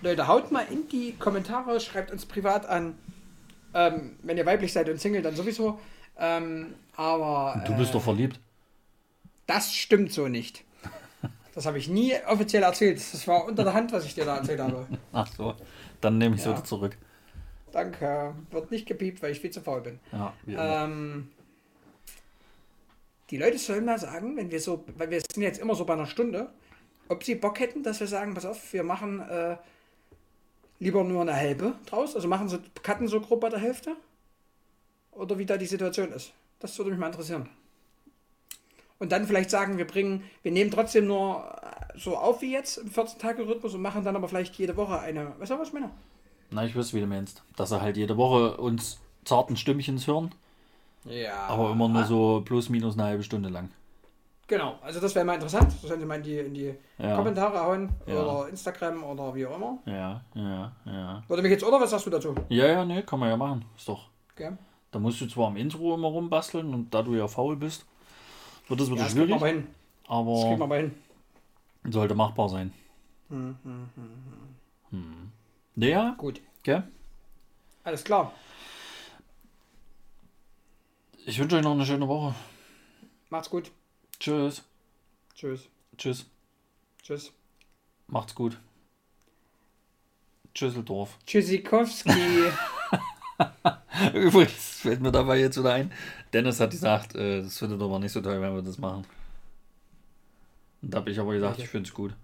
Leute, 0.00 0.26
haut 0.28 0.50
mal 0.52 0.64
in 0.70 0.88
die 0.88 1.12
Kommentare, 1.18 1.80
schreibt 1.80 2.10
uns 2.10 2.24
privat 2.26 2.66
an. 2.66 2.96
Ähm, 3.74 4.16
wenn 4.22 4.36
ihr 4.36 4.46
weiblich 4.46 4.72
seid 4.72 4.88
und 4.88 5.00
Single, 5.00 5.22
dann 5.22 5.34
sowieso. 5.36 5.78
Ähm, 6.18 6.74
aber 6.96 7.62
Du 7.66 7.76
bist 7.76 7.90
äh, 7.90 7.92
doch 7.94 8.02
verliebt. 8.02 8.40
das 9.46 9.72
stimmt 9.74 10.12
so 10.12 10.28
nicht. 10.28 10.64
Das 11.54 11.66
habe 11.66 11.78
ich 11.78 11.88
nie 11.88 12.14
offiziell 12.28 12.62
erzählt. 12.62 12.98
Das 12.98 13.26
war 13.26 13.44
unter 13.44 13.64
der 13.64 13.74
Hand, 13.74 13.92
was 13.92 14.04
ich 14.04 14.14
dir 14.14 14.24
da 14.24 14.36
erzählt 14.36 14.60
habe. 14.60 14.86
Ach 15.12 15.26
so, 15.26 15.54
dann 16.00 16.18
nehme 16.18 16.36
ich 16.36 16.40
es 16.40 16.46
Ja. 16.46 16.52
wieder 16.52 16.64
zurück. 16.64 16.96
Danke. 17.72 18.34
Wird 18.50 18.70
nicht 18.70 18.86
gepiept, 18.86 19.20
weil 19.22 19.32
ich 19.32 19.40
viel 19.40 19.50
zu 19.50 19.60
faul 19.60 19.80
bin. 19.82 19.98
Ja. 20.12 20.84
Ähm, 20.84 21.28
die 23.30 23.36
Leute 23.36 23.58
sollen 23.58 23.84
mal 23.84 23.98
sagen, 23.98 24.36
wenn 24.36 24.50
wir 24.50 24.60
so, 24.60 24.84
weil 24.96 25.10
wir 25.10 25.20
sind 25.32 25.42
jetzt 25.42 25.60
immer 25.60 25.74
so 25.74 25.84
bei 25.84 25.92
einer 25.94 26.06
Stunde, 26.06 26.48
ob 27.08 27.24
sie 27.24 27.34
Bock 27.34 27.58
hätten, 27.60 27.82
dass 27.82 28.00
wir 28.00 28.06
sagen, 28.06 28.34
pass 28.34 28.46
auf, 28.46 28.72
wir 28.72 28.84
machen 28.84 29.20
äh, 29.20 29.56
lieber 30.80 31.02
nur 31.04 31.22
eine 31.22 31.34
halbe 31.34 31.74
draus, 31.86 32.14
also 32.14 32.28
machen 32.28 32.48
sie 32.48 32.58
cutten 32.82 33.08
so 33.08 33.20
grob 33.20 33.40
bei 33.40 33.48
der 33.48 33.58
Hälfte 33.58 33.96
oder 35.12 35.38
wie 35.38 35.46
da 35.46 35.56
die 35.56 35.66
Situation 35.66 36.12
ist. 36.12 36.32
Das 36.60 36.76
würde 36.78 36.90
mich 36.90 36.98
mal 37.00 37.06
interessieren. 37.08 37.48
Und 38.98 39.12
dann 39.12 39.26
vielleicht 39.26 39.50
sagen, 39.50 39.78
wir 39.78 39.86
bringen, 39.86 40.24
wir 40.42 40.50
nehmen 40.50 40.70
trotzdem 40.72 41.06
nur 41.06 41.44
äh, 41.62 41.98
so 41.98 42.16
auf 42.16 42.42
wie 42.42 42.52
jetzt 42.52 42.78
im 42.78 42.90
14-Tage-Rhythmus 42.90 43.74
und 43.74 43.82
machen 43.82 44.04
dann 44.04 44.16
aber 44.16 44.28
vielleicht 44.28 44.56
jede 44.56 44.76
Woche 44.76 44.98
eine, 44.98 45.38
weißt 45.38 45.52
du, 45.52 45.58
was 45.58 45.68
ich 45.68 45.74
meine? 45.74 45.90
Na, 46.50 46.64
ich 46.64 46.74
wüsste, 46.74 46.96
wie 46.96 47.00
du 47.00 47.06
meinst. 47.06 47.42
Dass 47.56 47.70
er 47.70 47.80
halt 47.80 47.96
jede 47.96 48.16
Woche 48.16 48.56
uns 48.56 48.98
zarten 49.24 49.56
Stimmchens 49.56 50.06
hören, 50.08 50.34
Ja. 51.04 51.46
aber 51.46 51.70
immer 51.72 51.88
nur 51.88 52.04
so 52.06 52.42
plus 52.44 52.70
minus 52.70 52.94
eine 52.94 53.04
halbe 53.04 53.22
Stunde 53.22 53.50
lang. 53.50 53.70
Genau, 54.48 54.78
also 54.82 54.98
das 54.98 55.14
wäre 55.14 55.26
mal 55.26 55.34
interessant. 55.34 55.70
Das 55.70 55.82
sollen 55.82 56.00
Sie 56.00 56.06
mal 56.06 56.16
in 56.16 56.22
die, 56.22 56.38
in 56.38 56.54
die 56.54 56.74
Ja. 56.96 57.16
Kommentare 57.16 57.60
hauen 57.60 57.90
Ja. 58.06 58.14
oder 58.22 58.48
Instagram 58.48 59.04
oder 59.04 59.34
wie 59.34 59.44
auch 59.46 59.54
immer. 59.56 59.78
Ja, 59.84 60.22
ja, 60.34 60.72
ja. 60.86 61.22
Würde 61.28 61.42
mich 61.42 61.52
jetzt, 61.52 61.64
oder 61.64 61.78
was 61.78 61.90
sagst 61.90 62.06
du 62.06 62.10
dazu? 62.10 62.34
Ja, 62.48 62.66
ja, 62.66 62.84
nee, 62.84 63.02
kann 63.02 63.20
man 63.20 63.28
ja 63.28 63.36
machen. 63.36 63.64
Ist 63.76 63.86
doch. 63.88 64.08
Okay. 64.34 64.52
Da 64.90 64.98
musst 64.98 65.20
du 65.20 65.26
zwar 65.26 65.48
am 65.48 65.56
Intro 65.58 65.94
immer 65.94 66.08
rumbasteln 66.08 66.72
und 66.72 66.94
da 66.94 67.02
du 67.02 67.14
ja 67.14 67.28
faul 67.28 67.56
bist, 67.56 67.84
wird 68.68 68.80
das 68.80 68.86
wieder 68.88 68.96
Ja, 69.00 69.04
das 69.04 69.12
schwierig, 69.12 69.34
aber 69.34 69.46
hin. 69.48 69.66
Das 70.06 70.10
aber 70.16 70.62
aber 70.64 70.76
hin. 70.76 70.94
sollte 71.90 72.14
machbar 72.14 72.48
sein. 72.48 72.72
Hm, 73.28 73.58
hm, 73.62 73.88
hm. 73.94 74.10
Hm. 74.90 75.32
Ja, 75.76 76.14
Gut, 76.16 76.40
gell? 76.62 76.84
alles 77.84 78.02
klar. 78.02 78.32
Ich 81.26 81.38
wünsche 81.38 81.56
euch 81.56 81.62
noch 81.62 81.72
eine 81.72 81.84
schöne 81.84 82.08
Woche. 82.08 82.34
Macht's 83.28 83.50
gut. 83.50 83.70
Tschüss. 84.20 84.62
Tschüss. 85.34 85.68
Tschüss. 85.96 86.26
Tschüss. 87.02 87.32
Macht's 88.08 88.34
gut. 88.34 88.58
Tschüsseldorf. 90.54 91.16
Tschüssikowski. 91.26 92.10
Übrigens 94.14 94.80
fällt 94.80 95.00
mir 95.00 95.12
dabei 95.12 95.38
jetzt 95.38 95.58
wieder 95.58 95.74
ein. 95.74 95.92
Dennis 96.32 96.60
hat 96.60 96.70
gesagt, 96.70 97.14
äh, 97.14 97.42
das 97.42 97.58
findet 97.58 97.80
er 97.80 97.84
aber 97.84 97.98
nicht 97.98 98.12
so 98.12 98.20
toll, 98.20 98.40
wenn 98.40 98.54
wir 98.54 98.62
das 98.62 98.78
machen. 98.78 99.04
Und 100.82 100.94
da 100.94 100.98
habe 100.98 101.10
ich 101.10 101.18
aber 101.20 101.32
gesagt, 101.34 101.54
Okay. 101.54 101.62
ich 101.64 101.68
finde 101.68 101.88
es 101.88 101.94
gut. 101.94 102.14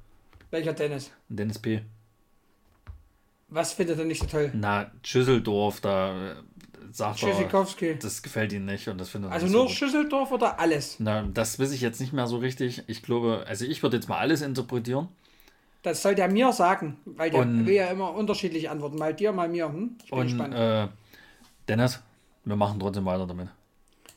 Welcher 0.51 0.73
Dennis? 0.73 1.13
Dennis 1.29 1.59
P. 1.59 1.83
Was 3.49 3.73
findet 3.73 3.99
er 3.99 4.05
nicht 4.05 4.21
so 4.21 4.27
toll? 4.27 4.51
Na, 4.55 4.91
Schüsseldorf, 5.05 5.81
da 5.81 6.33
äh, 6.33 6.35
sagt 6.93 7.19
Tschüssikowski. 7.19 7.99
das 7.99 8.23
gefällt 8.23 8.53
ihm 8.53 8.65
nicht 8.65 8.89
und 8.89 8.99
das 8.99 9.09
findet 9.09 9.33
Also 9.33 9.47
nicht 9.47 9.53
nur 9.53 9.63
so 9.63 9.69
gut. 9.69 9.77
Schüsseldorf 9.77 10.33
oder 10.33 10.59
alles? 10.61 10.97
Na, 10.99 11.23
das 11.23 11.59
weiß 11.59 11.73
ich 11.73 11.81
jetzt 11.81 12.01
nicht 12.01 12.13
mehr 12.13 12.27
so 12.27 12.37
richtig. 12.39 12.83
Ich 12.87 13.03
glaube, 13.03 13.45
also 13.47 13.65
ich 13.65 13.83
würde 13.83 13.97
jetzt 13.97 14.09
mal 14.09 14.19
alles 14.19 14.43
interpretieren. 14.43 15.09
Das 15.83 16.01
soll 16.03 16.15
der 16.15 16.29
mir 16.31 16.53
sagen, 16.53 16.97
weil 17.05 17.31
der 17.31 17.41
Und- 17.41 17.67
will 17.67 17.75
ja 17.75 17.89
immer 17.89 18.13
unterschiedlich 18.15 18.71
antworten. 18.71 18.97
Mal 18.97 19.13
dir, 19.15 19.33
mal 19.33 19.49
mir. 19.49 19.67
Hm? 19.69 19.97
Ich 20.05 20.11
bin 20.11 20.19
Und 20.19 20.27
gespannt. 20.29 20.55
äh, 20.55 20.89
Dennis, 21.69 22.01
wir 22.45 22.57
machen 22.57 22.81
trotzdem 22.81 23.05
weiter 23.05 23.27
damit. 23.27 23.49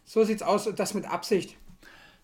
So 0.05 0.24
sieht's 0.24 0.41
aus 0.43 0.65
und 0.68 0.80
das 0.80 0.93
mit 0.93 1.05
Absicht. 1.05 1.55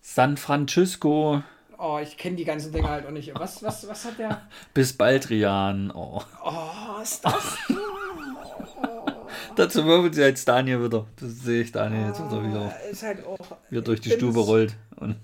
San 0.00 0.36
Francisco, 0.36 1.42
Oh, 1.76 1.98
ich 2.00 2.16
kenne 2.16 2.36
die 2.36 2.44
ganzen 2.44 2.72
Dinge 2.72 2.88
halt 2.88 3.04
auch 3.04 3.10
nicht. 3.10 3.32
Was, 3.34 3.62
was, 3.62 3.86
was 3.88 4.04
hat 4.04 4.18
der? 4.18 4.40
bis 4.74 4.92
bald, 4.92 5.28
Rian. 5.28 5.90
Oh. 5.90 6.22
Oh, 6.42 7.02
ist 7.02 7.22
das? 7.24 7.58
Dazu 9.56 9.84
wirbelt 9.86 10.16
jetzt 10.16 10.46
Daniel 10.48 10.84
wieder. 10.84 11.06
Das 11.16 11.30
sehe 11.40 11.62
ich 11.62 11.72
Daniel 11.72 12.08
jetzt 12.08 12.20
wieder 12.24 12.42
wieder, 12.46 12.74
Äh, 12.84 12.90
Ist 12.90 13.02
halt 13.02 13.24
auch. 13.24 13.38
wieder 13.70 13.82
durch 13.82 14.00
die 14.00 14.10
Stube 14.10 14.40
rollt. 14.40 14.74
Und 14.96 15.16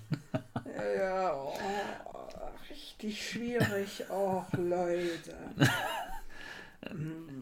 Ja, 0.77 1.03
ja, 1.05 1.35
oh, 1.35 1.53
richtig 2.71 3.31
schwierig. 3.31 4.05
Oh, 4.11 4.43
Leute. 4.57 5.35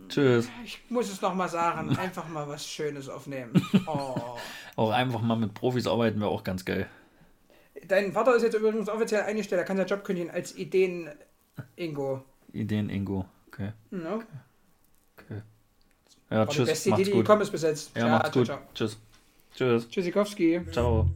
tschüss. 0.08 0.48
Ich 0.64 0.80
muss 0.88 1.10
es 1.10 1.20
nochmal 1.20 1.48
sagen. 1.48 1.96
Einfach 1.96 2.28
mal 2.28 2.48
was 2.48 2.66
Schönes 2.66 3.08
aufnehmen. 3.08 3.52
Oh. 3.86 4.36
Auch 4.76 4.90
einfach 4.92 5.20
mal 5.22 5.36
mit 5.36 5.54
Profis 5.54 5.86
arbeiten 5.88 6.20
wäre 6.20 6.30
auch 6.30 6.44
ganz 6.44 6.64
geil. 6.64 6.86
Dein 7.88 8.12
Vater 8.12 8.36
ist 8.36 8.42
jetzt 8.42 8.54
übrigens 8.54 8.88
offiziell 8.88 9.22
eingestellt. 9.22 9.60
Er 9.60 9.64
kann 9.64 9.76
seinen 9.76 9.88
Job 9.88 10.04
kündigen 10.04 10.30
als 10.30 10.56
Ideen-Ingo. 10.56 12.24
Ideen 12.52 12.88
Ingo. 12.90 13.24
Okay. 13.48 13.72
No? 13.90 14.16
okay. 14.16 14.24
Ja, 16.30 16.38
War 16.38 16.46
die 16.46 16.56
tschüss. 16.56 16.68
beste 16.68 16.88
Idee, 16.88 16.90
Macht's 16.90 17.04
die 17.06 17.10
gut. 17.12 17.20
gekommen 17.24 17.42
ist 17.42 17.50
bis 17.50 17.62
jetzt. 17.62 17.96
Ja, 17.96 18.08
macht's 18.08 18.30
ciao, 18.30 18.40
gut. 18.40 18.46
ciao. 18.46 18.58
Tschüss. 18.74 18.98
Tschüss. 19.54 19.88
Tschüssikowski. 19.88 20.60
Ciao. 20.72 21.08